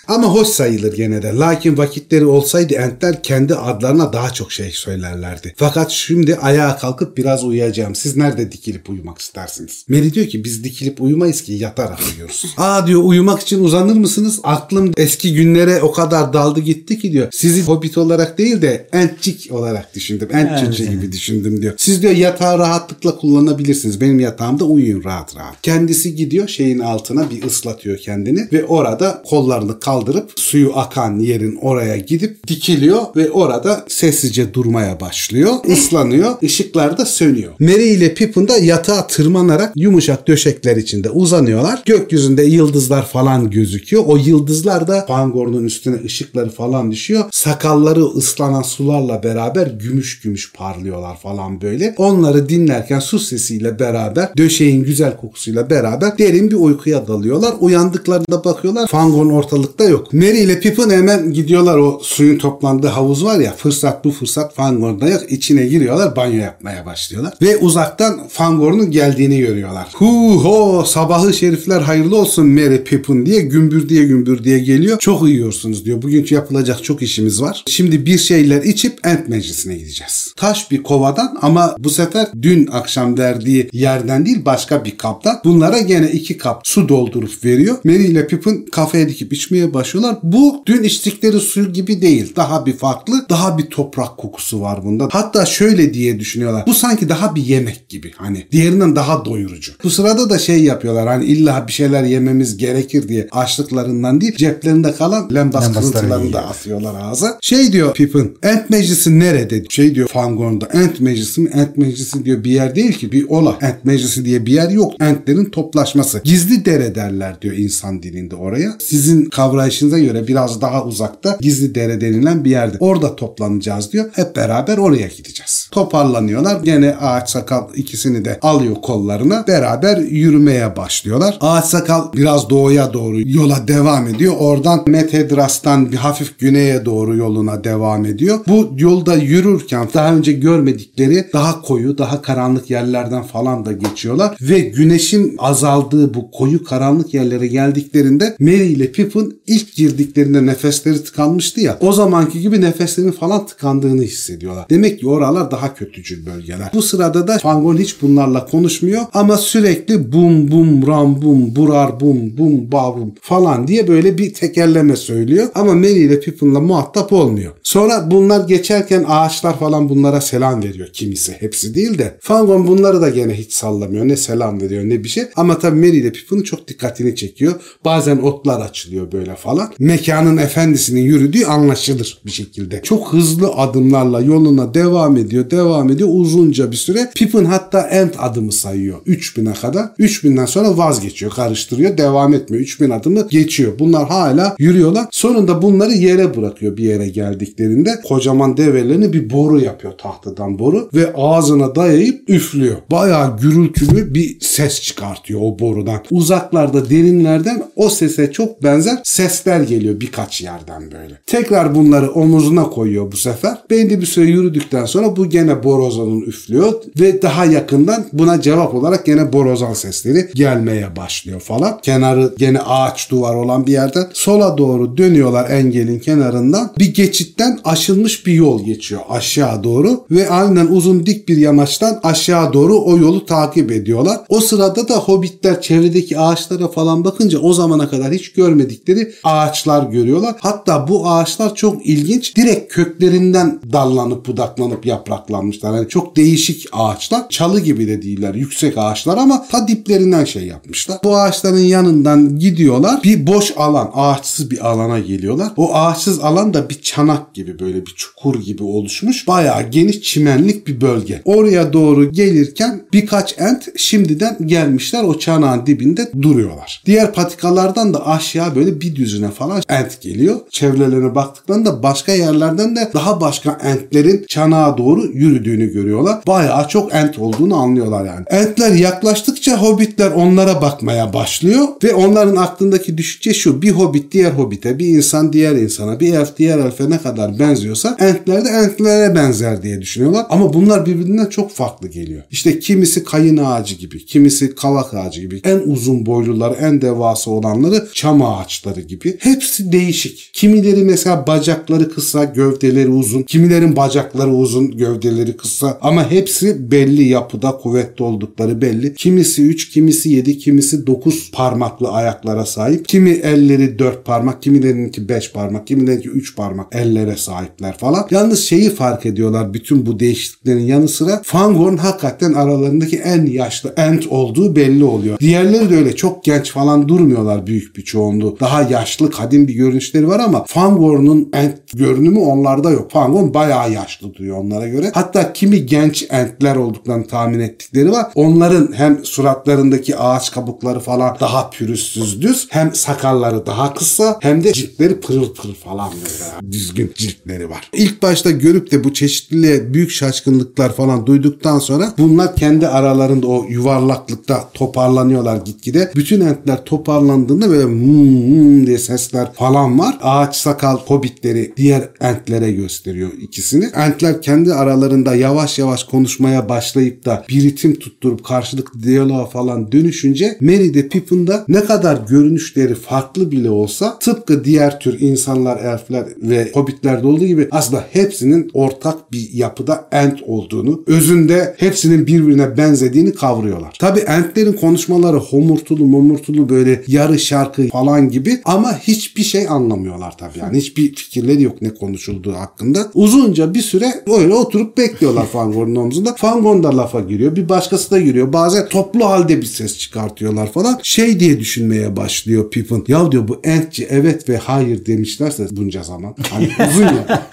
Ama 0.09 0.26
hoş 0.26 0.48
sayılır 0.48 0.96
gene 0.96 1.22
de. 1.22 1.34
Lakin 1.34 1.78
vakitleri 1.78 2.24
olsaydı 2.24 2.74
entler 2.74 3.22
kendi 3.22 3.54
adlarına 3.54 4.12
daha 4.12 4.30
çok 4.30 4.52
şey 4.52 4.70
söylerlerdi. 4.70 5.54
Fakat 5.56 5.90
şimdi 5.90 6.36
ayağa 6.36 6.76
kalkıp 6.76 7.16
biraz 7.16 7.44
uyuyacağım. 7.44 7.94
Siz 7.94 8.16
nerede 8.16 8.52
dikilip 8.52 8.90
uyumak 8.90 9.18
istersiniz? 9.18 9.84
Mary 9.88 10.12
diyor 10.12 10.26
ki 10.26 10.44
biz 10.44 10.64
dikilip 10.64 11.00
uyumayız 11.00 11.42
ki 11.42 11.52
yatarak 11.52 11.98
uyuyoruz. 12.12 12.44
Aa 12.56 12.86
diyor 12.86 13.02
uyumak 13.04 13.42
için 13.42 13.64
uzanır 13.64 13.96
mısınız? 13.96 14.40
Aklım 14.42 14.92
eski 14.96 15.34
günlere 15.34 15.82
o 15.82 15.92
kadar 15.92 16.32
daldı 16.32 16.61
gitti 16.61 16.98
ki 16.98 17.12
diyor. 17.12 17.28
Sizi 17.32 17.62
hobbit 17.62 17.98
olarak 17.98 18.38
değil 18.38 18.62
de 18.62 18.88
entçik 18.92 19.52
olarak 19.52 19.94
düşündüm. 19.94 20.28
Ent 20.32 20.64
çocuğu 20.64 20.84
gibi 20.84 21.12
düşündüm 21.12 21.62
diyor. 21.62 21.74
Siz 21.76 22.02
diyor 22.02 22.12
yatağı 22.12 22.59
rahatlıkla 22.59 23.16
kullanabilirsiniz. 23.16 24.00
Benim 24.00 24.20
yatağımda 24.20 24.64
uyuyun 24.64 25.04
rahat 25.04 25.36
rahat. 25.36 25.62
Kendisi 25.62 26.16
gidiyor 26.16 26.48
şeyin 26.48 26.78
altına 26.78 27.30
bir 27.30 27.42
ıslatıyor 27.42 27.98
kendini 27.98 28.48
ve 28.52 28.64
orada 28.64 29.22
kollarını 29.26 29.80
kaldırıp 29.99 30.30
suyu 30.36 30.72
akan 30.74 31.18
yerin 31.18 31.59
oraya 31.62 31.96
gidip 31.96 32.49
dikiliyor 32.49 33.01
ve 33.16 33.30
orada 33.30 33.84
sessizce 33.88 34.55
durmaya 34.55 35.01
başlıyor. 35.01 35.53
Islanıyor. 35.64 36.34
ışıklar 36.42 36.99
da 36.99 37.07
sönüyor. 37.07 37.53
Merry 37.59 37.88
ile 37.88 38.14
Pippin 38.14 38.49
de 38.49 38.53
yatağa 38.53 39.07
tırmanarak 39.07 39.72
yumuşak 39.76 40.28
döşekler 40.28 40.76
içinde 40.76 41.11
uzanıyorlar. 41.11 41.82
Gökyüzünde 41.86 42.42
yıldızlar 42.42 43.07
falan 43.07 43.51
gözüküyor. 43.51 44.03
O 44.07 44.16
yıldızlar 44.16 44.88
da 44.88 45.05
Fangorn'un 45.09 45.64
üstüne 45.64 46.05
ışıkları 46.05 46.51
falan 46.51 46.92
düşüyor. 46.92 47.24
Sakalları 47.32 48.05
ıslanan 48.05 48.62
sularla 48.62 49.22
beraber 49.22 49.66
gümüş 49.66 50.20
gümüş 50.20 50.53
parlıyorlar 50.53 51.20
falan 51.20 51.61
böyle. 51.61 51.94
Onları 51.99 52.49
dinlerken 52.49 53.01
su 53.01 53.18
sesiyle 53.18 53.78
beraber 53.78 54.28
döşeğin 54.36 54.84
güzel 54.84 55.16
kokusuyla 55.16 55.70
beraber 55.70 56.18
derin 56.18 56.51
bir 56.51 56.57
uykuya 56.57 57.07
dalıyorlar. 57.07 57.55
Uyandıklarında 57.61 58.44
bakıyorlar 58.44 58.86
Fangorn 58.86 59.30
ortalıkta 59.30 59.88
yok. 59.89 60.12
Merry 60.12 60.39
ile 60.39 60.61
Pippin 60.61 60.91
hemen 60.91 61.32
gidiyorlar 61.32 61.78
o 61.78 62.01
suyun 62.03 62.39
toplandığı 62.39 62.86
havuz 62.86 63.24
var 63.24 63.41
ya 63.41 63.55
fırsat 63.57 64.05
bu 64.05 64.11
fırsat 64.11 64.55
Fangorn'da 64.55 65.09
yok. 65.09 65.22
İçine 65.28 65.66
giriyorlar 65.66 66.16
banyo 66.16 66.39
yapmaya 66.39 66.86
başlıyorlar. 66.86 67.34
Ve 67.43 67.57
uzaktan 67.57 68.28
Fangorn'un 68.28 68.91
geldiğini 68.91 69.39
görüyorlar. 69.39 69.89
Hu 69.95 70.45
ho 70.45 70.84
sabahı 70.84 71.34
şerifler 71.34 71.80
hayırlı 71.80 72.16
olsun 72.16 72.47
Merry 72.47 72.84
Pippin 72.84 73.26
diye 73.26 73.41
gümbür 73.41 73.89
diye 73.89 74.05
gümbür 74.05 74.45
diye 74.45 74.59
geliyor. 74.59 74.99
Çok 74.99 75.22
uyuyorsunuz 75.22 75.84
diyor. 75.84 76.03
Bugün 76.03 76.26
yapılacak 76.30 76.84
çok 76.84 77.03
işimiz 77.03 77.43
var. 77.43 77.64
Şimdi 77.66 78.07
bir 78.07 78.18
şeyler 78.18 78.62
içip 78.62 79.07
Ent 79.07 79.28
Meclisi'ne 79.28 79.76
gideceğiz. 79.76 80.32
Taş 80.36 80.70
bir 80.70 80.82
kovadan 80.82 81.39
ama 81.43 81.76
bu 81.78 81.91
sefer 81.91 82.26
dün 82.43 82.66
akşam 82.66 83.18
verdiği 83.18 83.68
yerden 83.72 84.26
değil 84.26 84.45
başka 84.45 84.84
bir 84.84 84.99
kaptan. 84.99 85.41
Bunlara 85.45 85.78
gene 85.78 86.11
iki 86.11 86.39
kap 86.39 86.61
su 86.64 86.89
doldurup 86.89 87.45
veriyor. 87.45 87.76
Merry 87.84 88.05
ile 88.05 88.26
Pippin 88.26 88.66
kafeye 88.72 89.09
dikip 89.09 89.32
içmeye 89.32 89.74
başlıyorlar. 89.78 90.18
Bu 90.22 90.62
dün 90.66 90.82
içtikleri 90.82 91.40
su 91.40 91.72
gibi 91.72 92.02
değil. 92.02 92.36
Daha 92.36 92.66
bir 92.66 92.76
farklı, 92.76 93.26
daha 93.30 93.58
bir 93.58 93.66
toprak 93.66 94.16
kokusu 94.16 94.60
var 94.60 94.84
bunda. 94.84 95.08
Hatta 95.10 95.46
şöyle 95.46 95.94
diye 95.94 96.20
düşünüyorlar. 96.20 96.64
Bu 96.66 96.74
sanki 96.74 97.08
daha 97.08 97.34
bir 97.34 97.42
yemek 97.42 97.88
gibi. 97.88 98.12
Hani 98.16 98.46
diğerinden 98.52 98.96
daha 98.96 99.24
doyurucu. 99.24 99.72
Bu 99.84 99.90
sırada 99.90 100.30
da 100.30 100.38
şey 100.38 100.64
yapıyorlar. 100.64 101.08
Hani 101.08 101.24
illa 101.24 101.66
bir 101.66 101.72
şeyler 101.72 102.04
yememiz 102.04 102.56
gerekir 102.56 103.08
diye 103.08 103.28
açlıklarından 103.32 104.20
değil 104.20 104.36
ceplerinde 104.36 104.94
kalan 104.94 105.34
lembas 105.34 105.72
kırıntılarını 105.72 106.32
da 106.32 106.46
atıyorlar 106.46 106.94
ağza. 107.02 107.38
Şey 107.40 107.72
diyor 107.72 107.94
Pippin. 107.94 108.38
Ent 108.42 108.70
Meclisi 108.70 109.18
nerede? 109.18 109.64
Şey 109.68 109.94
diyor 109.94 110.08
Fangorn'da. 110.08 110.68
Ent 110.72 111.00
Meclisi 111.00 111.40
mi? 111.40 111.50
Ent 111.54 111.76
Meclisi 111.76 112.24
diyor 112.24 112.44
bir 112.44 112.50
yer 112.50 112.74
değil 112.74 112.92
ki. 112.92 113.12
Bir 113.12 113.28
ola. 113.28 113.58
Ent 113.60 113.84
Meclisi 113.84 114.24
diye 114.24 114.46
bir 114.46 114.52
yer 114.52 114.70
yok. 114.70 114.92
Entlerin 115.00 115.44
toplaşması. 115.44 116.20
Gizli 116.24 116.64
dere 116.64 116.94
derler 116.94 117.42
diyor 117.42 117.54
insan 117.54 118.02
dilinde 118.02 118.36
oraya. 118.36 118.76
Sizin 118.78 119.24
kavrayışınıza 119.68 119.98
göre 119.98 120.26
biraz 120.26 120.60
daha 120.60 120.84
uzakta 120.84 121.38
gizli 121.40 121.74
dere 121.74 122.00
denilen 122.00 122.44
bir 122.44 122.50
yerde. 122.50 122.76
Orada 122.80 123.16
toplanacağız 123.16 123.92
diyor. 123.92 124.04
Hep 124.12 124.36
beraber 124.36 124.78
oraya 124.78 125.06
gideceğiz. 125.06 125.68
Toparlanıyorlar. 125.72 126.60
Gene 126.62 126.96
ağaç 127.00 127.30
sakal 127.30 127.74
ikisini 127.74 128.24
de 128.24 128.38
alıyor 128.42 128.74
kollarına. 128.74 129.44
Beraber 129.48 129.96
yürümeye 129.96 130.76
başlıyorlar. 130.76 131.38
Ağaç 131.40 131.64
sakal 131.64 132.12
biraz 132.12 132.50
doğuya 132.50 132.92
doğru 132.92 133.20
yola 133.28 133.68
devam 133.68 134.08
ediyor. 134.08 134.34
Oradan 134.38 134.84
Metedras'tan 134.86 135.92
bir 135.92 135.96
hafif 135.96 136.38
güneye 136.38 136.84
doğru 136.84 137.16
yoluna 137.16 137.64
devam 137.64 138.04
ediyor. 138.04 138.38
Bu 138.48 138.68
yolda 138.78 139.14
yürürken 139.14 139.88
daha 139.94 140.14
önce 140.14 140.32
görmedikleri 140.32 141.26
daha 141.32 141.62
koyu, 141.62 141.98
daha 141.98 142.22
karanlık 142.22 142.70
yerlerden 142.70 143.22
falan 143.22 143.66
da 143.66 143.72
geçiyorlar. 143.72 144.36
Ve 144.40 144.60
güneşin 144.60 145.36
azaldığı 145.38 146.14
bu 146.14 146.30
koyu 146.30 146.64
karanlık 146.64 147.14
yerlere 147.14 147.46
geldiklerinde 147.46 148.36
Merry 148.38 148.72
ile 148.72 148.92
Pippin 148.92 149.40
ilk 149.49 149.74
girdiklerinde 149.74 150.46
nefesleri 150.46 151.05
tıkanmıştı 151.05 151.61
ya. 151.61 151.78
O 151.80 151.92
zamanki 151.92 152.40
gibi 152.40 152.61
nefeslerinin 152.61 153.12
falan 153.12 153.46
tıkandığını 153.46 154.03
hissediyorlar. 154.03 154.66
Demek 154.70 155.01
ki 155.01 155.09
oralar 155.09 155.51
daha 155.51 155.74
kötücül 155.74 156.26
bölgeler. 156.26 156.70
Bu 156.74 156.82
sırada 156.82 157.28
da 157.28 157.38
Fangorn 157.38 157.76
hiç 157.76 158.03
bunlarla 158.03 158.46
konuşmuyor 158.46 159.03
ama 159.12 159.36
sürekli 159.36 160.12
bum 160.12 160.51
bum 160.51 160.86
ram 160.86 161.22
bum 161.22 161.57
burar 161.57 162.01
bum 162.01 162.38
bum 162.38 162.72
ba 162.72 162.96
bum 162.96 163.14
falan 163.20 163.68
diye 163.68 163.88
böyle 163.88 164.18
bir 164.18 164.34
tekerleme 164.34 164.96
söylüyor. 164.96 165.49
Ama 165.55 165.74
Merry 165.74 165.99
ile 165.99 166.20
Pippin'la 166.20 166.61
muhatap 166.61 167.12
olmuyor. 167.12 167.53
Sonra 167.62 168.11
bunlar 168.11 168.49
geçerken 168.49 169.05
ağaçlar 169.09 169.59
falan 169.59 169.88
bunlara 169.88 170.20
selam 170.20 170.62
veriyor 170.62 170.88
kimisi. 170.92 171.32
Hepsi 171.32 171.74
değil 171.74 171.99
de. 171.99 172.18
Fangorn 172.20 172.66
bunları 172.66 173.01
da 173.01 173.09
gene 173.09 173.34
hiç 173.34 173.53
sallamıyor. 173.53 174.09
Ne 174.09 174.16
selam 174.16 174.61
veriyor 174.61 174.84
ne 174.84 175.05
bir 175.05 175.09
şey. 175.09 175.24
Ama 175.36 175.59
tabii 175.59 175.76
Merry 175.80 175.96
ile 175.96 176.12
Pippin'in 176.12 176.42
çok 176.42 176.68
dikkatini 176.68 177.16
çekiyor. 177.16 177.55
Bazen 177.84 178.16
otlar 178.16 178.61
açılıyor 178.61 179.12
böyle 179.12 179.34
falan. 179.39 179.72
Mekanın 179.78 180.36
efendisinin 180.36 181.01
yürüdüğü 181.01 181.45
anlaşılır 181.45 182.18
bir 182.26 182.30
şekilde. 182.30 182.82
Çok 182.82 183.12
hızlı 183.12 183.49
adımlarla 183.49 184.20
yoluna 184.20 184.74
devam 184.74 185.16
ediyor, 185.16 185.51
devam 185.51 185.91
ediyor 185.91 186.09
uzunca 186.12 186.70
bir 186.70 186.76
süre. 186.76 187.11
Pippin 187.14 187.45
hatta 187.45 187.80
end 187.80 188.11
adımı 188.18 188.53
sayıyor 188.53 188.99
3000'e 189.07 189.53
kadar. 189.55 189.84
3000'den 189.99 190.47
sonra 190.47 190.76
vazgeçiyor, 190.78 191.32
karıştırıyor, 191.32 191.99
devam 191.99 192.34
etmiyor. 192.34 192.62
3000 192.62 192.91
adımı 192.91 193.28
geçiyor. 193.28 193.72
Bunlar 193.78 194.09
hala 194.09 194.57
yürüyorlar. 194.59 195.07
Sonunda 195.11 195.62
bunları 195.62 195.93
yere 195.93 196.36
bırakıyor 196.36 196.76
bir 196.76 196.84
yere 196.84 197.09
geldiklerinde. 197.09 198.01
Kocaman 198.09 198.57
develerini 198.57 199.12
bir 199.12 199.30
boru 199.30 199.61
yapıyor 199.61 199.93
tahtadan 199.99 200.59
boru 200.59 200.89
ve 200.95 201.12
ağzına 201.14 201.74
dayayıp 201.74 202.30
üflüyor. 202.30 202.76
Bayağı 202.91 203.39
gürültülü 203.39 204.14
bir 204.14 204.41
ses 204.41 204.80
çıkartıyor 204.80 205.41
o 205.43 205.59
borudan. 205.59 206.01
Uzaklarda, 206.11 206.91
derinlerden 206.91 207.62
o 207.76 207.89
sese 207.89 208.32
çok 208.32 208.62
benzer 208.62 208.99
sesler 209.28 209.60
geliyor 209.60 210.00
birkaç 210.00 210.40
yerden 210.40 210.82
böyle. 210.82 211.18
Tekrar 211.26 211.74
bunları 211.74 212.10
omuzuna 212.10 212.70
koyuyor 212.70 213.12
bu 213.12 213.16
sefer. 213.16 213.58
Belli 213.70 214.00
bir 214.00 214.06
süre 214.06 214.30
yürüdükten 214.30 214.84
sonra 214.84 215.16
bu 215.16 215.28
gene 215.28 215.64
borozanın 215.64 216.20
üflüyor 216.20 216.72
ve 217.00 217.22
daha 217.22 217.44
yakından 217.44 218.06
buna 218.12 218.40
cevap 218.40 218.74
olarak 218.74 219.06
gene 219.06 219.32
borozan 219.32 219.72
sesleri 219.72 220.28
gelmeye 220.34 220.96
başlıyor 220.96 221.40
falan. 221.40 221.80
Kenarı 221.82 222.34
gene 222.38 222.60
ağaç 222.60 223.10
duvar 223.10 223.34
olan 223.34 223.66
bir 223.66 223.72
yerden 223.72 224.06
sola 224.12 224.58
doğru 224.58 224.96
dönüyorlar 224.96 225.50
engelin 225.50 225.98
kenarından. 225.98 226.72
Bir 226.78 226.94
geçitten 226.94 227.58
aşılmış 227.64 228.26
bir 228.26 228.32
yol 228.32 228.64
geçiyor 228.64 229.00
aşağı 229.08 229.64
doğru 229.64 230.04
ve 230.10 230.30
aynen 230.30 230.66
uzun 230.66 231.06
dik 231.06 231.28
bir 231.28 231.36
yamaçtan 231.36 232.00
aşağı 232.02 232.52
doğru 232.52 232.80
o 232.84 232.98
yolu 232.98 233.26
takip 233.26 233.72
ediyorlar. 233.72 234.20
O 234.28 234.40
sırada 234.40 234.88
da 234.88 234.96
hobbitler 234.96 235.60
çevredeki 235.60 236.18
ağaçlara 236.18 236.68
falan 236.68 237.04
bakınca 237.04 237.38
o 237.38 237.52
zamana 237.52 237.90
kadar 237.90 238.12
hiç 238.12 238.32
görmedikleri 238.32 239.12
ağaçlar 239.24 239.82
görüyorlar. 239.90 240.34
Hatta 240.40 240.88
bu 240.88 241.10
ağaçlar 241.10 241.54
çok 241.54 241.86
ilginç. 241.86 242.36
Direkt 242.36 242.72
köklerinden 242.72 243.60
dallanıp 243.72 244.26
budaklanıp 244.26 244.86
yapraklanmışlar. 244.86 245.74
Yani 245.74 245.88
çok 245.88 246.16
değişik 246.16 246.66
ağaçlar. 246.72 247.28
Çalı 247.28 247.60
gibi 247.60 247.88
de 247.88 248.02
değiller. 248.02 248.34
Yüksek 248.34 248.78
ağaçlar 248.78 249.16
ama 249.16 249.46
ta 249.50 249.68
diplerinden 249.68 250.24
şey 250.24 250.46
yapmışlar. 250.46 250.98
Bu 251.04 251.16
ağaçların 251.16 251.58
yanından 251.58 252.38
gidiyorlar. 252.38 253.00
Bir 253.04 253.26
boş 253.26 253.52
alan, 253.56 253.90
ağaçsız 253.94 254.50
bir 254.50 254.68
alana 254.68 254.98
geliyorlar. 254.98 255.52
O 255.56 255.74
ağaçsız 255.74 256.20
alan 256.20 256.54
da 256.54 256.70
bir 256.70 256.80
çanak 256.82 257.34
gibi 257.34 257.58
böyle 257.58 257.86
bir 257.86 257.92
çukur 257.96 258.40
gibi 258.40 258.62
oluşmuş. 258.62 259.28
Bayağı 259.28 259.70
geniş 259.70 260.02
çimenlik 260.02 260.66
bir 260.66 260.80
bölge. 260.80 261.22
Oraya 261.24 261.72
doğru 261.72 262.12
gelirken 262.12 262.82
birkaç 262.92 263.34
ent 263.38 263.68
şimdiden 263.76 264.36
gelmişler 264.46 265.04
o 265.04 265.18
çanağın 265.18 265.66
dibinde 265.66 266.12
duruyorlar. 266.22 266.82
Diğer 266.86 267.12
patikalardan 267.12 267.94
da 267.94 268.06
aşağı 268.06 268.54
böyle 268.56 268.80
bir 268.80 268.96
düz 268.96 269.07
gökyüzüne 269.09 269.30
falan 269.30 269.62
ent 269.68 270.00
geliyor. 270.00 270.40
Çevrelerine 270.50 271.14
baktıklarında 271.14 271.82
başka 271.82 272.12
yerlerden 272.12 272.76
de 272.76 272.90
daha 272.94 273.20
başka 273.20 273.59
entlerin 273.62 274.24
çanağa 274.28 274.78
doğru 274.78 275.06
yürüdüğünü 275.06 275.72
görüyorlar. 275.72 276.18
Bayağı 276.26 276.68
çok 276.68 276.94
ent 276.94 277.18
olduğunu 277.18 277.56
anlıyorlar 277.56 278.04
yani. 278.04 278.24
Entler 278.30 278.72
yaklaştıkça 278.72 279.62
hobbitler 279.62 280.11
onlara 280.11 280.62
bakmaya 280.62 281.12
başlıyor 281.12 281.68
ve 281.84 281.94
onların 281.94 282.36
aklındaki 282.36 282.98
düşünce 282.98 283.34
şu. 283.34 283.62
Bir 283.62 283.70
hobbit 283.70 284.12
diğer 284.12 284.30
hobbite, 284.30 284.78
bir 284.78 284.86
insan 284.86 285.32
diğer 285.32 285.54
insana, 285.56 286.00
bir 286.00 286.14
elf 286.14 286.36
diğer 286.36 286.59
elfe 286.59 286.90
ne 286.90 286.98
kadar 286.98 287.38
benziyorsa 287.38 287.96
entler 287.98 288.44
de 288.44 288.48
entlere 288.48 289.14
benzer 289.14 289.62
diye 289.62 289.80
düşünüyorlar. 289.80 290.26
Ama 290.30 290.52
bunlar 290.52 290.86
birbirinden 290.86 291.26
çok 291.26 291.50
farklı 291.50 291.88
geliyor. 291.88 292.22
İşte 292.30 292.59
kimisi 292.59 293.04
kayın 293.04 293.36
ağacı 293.36 293.74
gibi, 293.74 294.06
kimisi 294.06 294.54
kavak 294.54 294.94
ağacı 294.94 295.20
gibi. 295.20 295.40
En 295.44 295.59
uzun 295.59 296.06
boyluları, 296.06 296.54
en 296.54 296.80
devasa 296.80 297.30
olanları 297.30 297.88
çam 297.94 298.22
ağaçları 298.22 298.80
gibi. 298.80 298.97
Hepsi 299.18 299.72
değişik. 299.72 300.30
Kimileri 300.32 300.84
mesela 300.84 301.26
bacakları 301.26 301.90
kısa, 301.90 302.24
gövdeleri 302.24 302.88
uzun. 302.88 303.22
Kimilerin 303.22 303.76
bacakları 303.76 304.30
uzun, 304.30 304.76
gövdeleri 304.76 305.36
kısa. 305.36 305.78
Ama 305.80 306.11
hepsi 306.11 306.70
belli 306.70 307.09
yapıda 307.09 307.51
kuvvetli 307.51 308.05
oldukları 308.05 308.62
belli. 308.62 308.94
Kimisi 308.94 309.42
3, 309.42 309.70
kimisi 309.70 310.11
7, 310.11 310.38
kimisi 310.38 310.86
9 310.86 311.30
parmaklı 311.30 311.88
ayaklara 311.88 312.46
sahip. 312.46 312.88
Kimi 312.88 313.11
elleri 313.11 313.78
4 313.78 314.05
parmak, 314.05 314.42
kimilerinki 314.42 315.09
5 315.09 315.32
parmak, 315.32 315.66
kimilerinki 315.66 316.09
3 316.09 316.36
parmak 316.36 316.74
ellere 316.74 317.16
sahipler 317.16 317.78
falan. 317.78 318.07
Yalnız 318.11 318.44
şeyi 318.44 318.70
fark 318.70 319.07
ediyorlar 319.07 319.55
bütün 319.55 319.86
bu 319.86 320.01
değişikliklerin 320.01 320.66
yanı 320.66 320.88
sıra 320.88 321.20
Fangorn 321.24 321.76
hakikaten 321.76 322.32
aralarındaki 322.32 322.96
en 322.96 323.26
yaşlı 323.26 323.74
ent 323.76 324.07
olduğu 324.07 324.57
belli 324.57 324.84
oluyor. 324.84 325.18
Diğerleri 325.18 325.70
de 325.70 325.76
öyle 325.76 325.96
çok 325.96 326.24
genç 326.24 326.51
falan 326.51 326.88
durmuyorlar 326.88 327.46
büyük 327.46 327.76
bir 327.76 327.82
çoğunluğu. 327.82 328.36
Daha 328.40 328.62
yaşlı 328.62 328.88
kadim 328.97 329.49
bir 329.49 329.55
görünüşleri 329.55 330.09
var 330.09 330.20
ama 330.20 330.45
Fangorn'un 330.45 331.28
ent 331.32 331.59
görünümü 331.74 332.18
onlarda 332.18 332.70
yok. 332.70 332.91
Fangorn 332.91 333.34
bayağı 333.34 333.72
yaşlı 333.72 334.14
duruyor 334.14 334.39
onlara 334.39 334.68
göre. 334.68 334.91
Hatta 334.95 335.32
kimi 335.32 335.66
genç 335.66 336.07
entler 336.11 336.57
olduklarını 336.57 337.07
tahmin 337.07 337.41
ettikleri 337.41 337.93
var. 337.93 338.07
Onların 338.14 338.72
hem 338.72 339.05
suratlarındaki 339.05 339.97
ağaç 339.97 340.32
kabukları 340.32 340.80
falan 340.80 341.16
daha 341.20 341.51
pürüzsüz 341.51 342.22
düz 342.22 342.47
hem 342.51 342.74
sakalları 342.74 343.47
daha 343.47 343.74
kısa 343.74 344.18
hem 344.20 344.45
de 344.45 344.53
ciltleri 344.53 345.01
pırıl 345.01 345.34
pırıl 345.34 345.55
falan 345.55 345.91
böyle 345.91 346.52
düzgün 346.52 346.93
ciltleri 346.94 347.51
var. 347.51 347.70
İlk 347.73 348.02
başta 348.02 348.31
görüp 348.31 348.70
de 348.70 348.85
bu 348.85 348.94
çeşitliliğe 348.94 349.74
büyük 349.74 349.90
şaşkınlıklar 349.90 350.73
falan 350.73 351.06
duyduktan 351.06 351.59
sonra 351.59 351.94
bunlar 351.98 352.36
kendi 352.36 352.69
aralarında 352.69 353.27
o 353.27 353.47
yuvarlaklıkta 353.48 354.51
toparlanıyorlar 354.55 355.36
gitgide. 355.36 355.93
Bütün 355.97 356.20
entler 356.20 356.65
toparlandığında 356.65 357.51
böyle 357.51 357.65
hmm 357.65 358.66
diye 358.66 358.77
sesler 358.78 359.32
falan 359.32 359.78
var. 359.78 359.98
Ağaç 360.02 360.36
sakal 360.36 360.78
hobbitleri 360.78 361.52
diğer 361.56 361.88
entlere 362.00 362.52
gösteriyor 362.52 363.10
ikisini. 363.20 363.64
Entler 363.64 364.22
kendi 364.22 364.55
aralarında 364.55 365.14
yavaş 365.14 365.59
yavaş 365.59 365.84
konuşmaya 365.84 366.48
başlayıp 366.48 367.05
da 367.05 367.24
bir 367.28 367.42
ritim 367.42 367.74
tutturup 367.78 368.24
karşılıklı 368.24 368.82
diyaloğa 368.82 369.26
falan 369.26 369.72
dönüşünce 369.72 370.36
Merry 370.40 370.74
de 370.74 370.88
Pippin 370.88 371.26
da 371.26 371.44
ne 371.48 371.64
kadar 371.64 371.98
görünüşleri 372.09 372.74
farklı 372.74 373.30
bile 373.30 373.50
olsa 373.50 373.98
tıpkı 373.98 374.44
diğer 374.44 374.80
tür 374.80 375.00
insanlar, 375.00 375.64
elfler 375.64 376.05
ve 376.22 376.50
hobbitlerde 376.55 377.06
olduğu 377.06 377.26
gibi 377.26 377.48
aslında 377.50 377.84
hepsinin 377.92 378.50
ortak 378.55 379.12
bir 379.12 379.30
yapıda 379.32 379.88
ent 379.92 380.22
olduğunu, 380.26 380.82
özünde 380.86 381.55
hepsinin 381.59 382.06
birbirine 382.06 382.56
benzediğini 382.56 383.14
kavruyorlar. 383.14 383.76
Tabi 383.80 384.00
entlerin 384.00 384.52
konuşmaları 384.52 385.16
homurtulu 385.16 385.86
momurtulu 385.86 386.48
böyle 386.48 386.82
yarı 386.86 387.18
şarkı 387.18 387.68
falan 387.68 388.10
gibi 388.10 388.40
ama 388.44 388.57
hiçbir 388.64 389.22
şey 389.22 389.48
anlamıyorlar 389.48 390.18
tabii 390.18 390.39
yani. 390.39 390.59
Hiçbir 390.59 390.94
fikirleri 390.94 391.43
yok 391.43 391.62
ne 391.62 391.74
konuşulduğu 391.74 392.32
hakkında. 392.32 392.90
Uzunca 392.94 393.55
bir 393.55 393.62
süre 393.62 394.05
öyle 394.18 394.35
oturup 394.35 394.78
bekliyorlar 394.78 395.26
Fangorn'un 395.32 395.76
omzunda. 395.76 396.14
Fangorn 396.14 396.62
da 396.62 396.76
lafa 396.76 397.01
giriyor. 397.01 397.36
Bir 397.36 397.48
başkası 397.48 397.90
da 397.90 398.01
giriyor. 398.01 398.32
Bazen 398.32 398.68
toplu 398.68 399.05
halde 399.05 399.40
bir 399.40 399.47
ses 399.47 399.78
çıkartıyorlar 399.78 400.52
falan. 400.52 400.80
Şey 400.82 401.20
diye 401.20 401.40
düşünmeye 401.40 401.97
başlıyor 401.97 402.51
Pippin. 402.51 402.85
Ya 402.89 403.12
diyor 403.12 403.28
bu 403.28 403.40
entçi 403.44 403.86
evet 403.90 404.28
ve 404.28 404.36
hayır 404.36 404.86
demişlerse 404.86 405.47
bunca 405.51 405.82
zaman. 405.82 406.14
Hani 406.30 406.51
uzun 406.70 406.82
ya. 406.82 407.28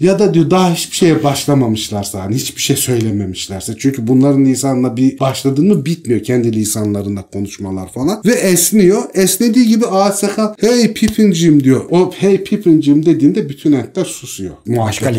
ya 0.00 0.18
da 0.18 0.34
diyor 0.34 0.50
daha 0.50 0.74
hiçbir 0.74 0.96
şeye 0.96 1.24
başlamamışlarsa 1.24 2.22
hani 2.22 2.34
hiçbir 2.34 2.62
şey 2.62 2.76
söylememişlerse. 2.76 3.74
Çünkü 3.78 4.06
bunların 4.06 4.44
lisanla 4.44 4.96
bir 4.96 5.18
başladın 5.18 5.68
mı 5.68 5.84
bitmiyor. 5.84 6.22
Kendi 6.22 6.52
lisanlarında 6.52 7.22
konuşmalar 7.22 7.92
falan. 7.92 8.22
Ve 8.24 8.32
esniyor. 8.32 9.02
Esnediği 9.14 9.68
gibi 9.68 9.86
ağaç 9.86 10.14
sakal 10.40 10.68
hey 10.68 10.92
Pippin'cim 10.92 11.64
diyor. 11.64 11.84
O 11.90 12.12
hey 12.18 12.44
Pippin'cim 12.44 13.06
dediğinde 13.06 13.48
bütün 13.48 13.72
entler 13.72 14.04
susuyor. 14.04 14.54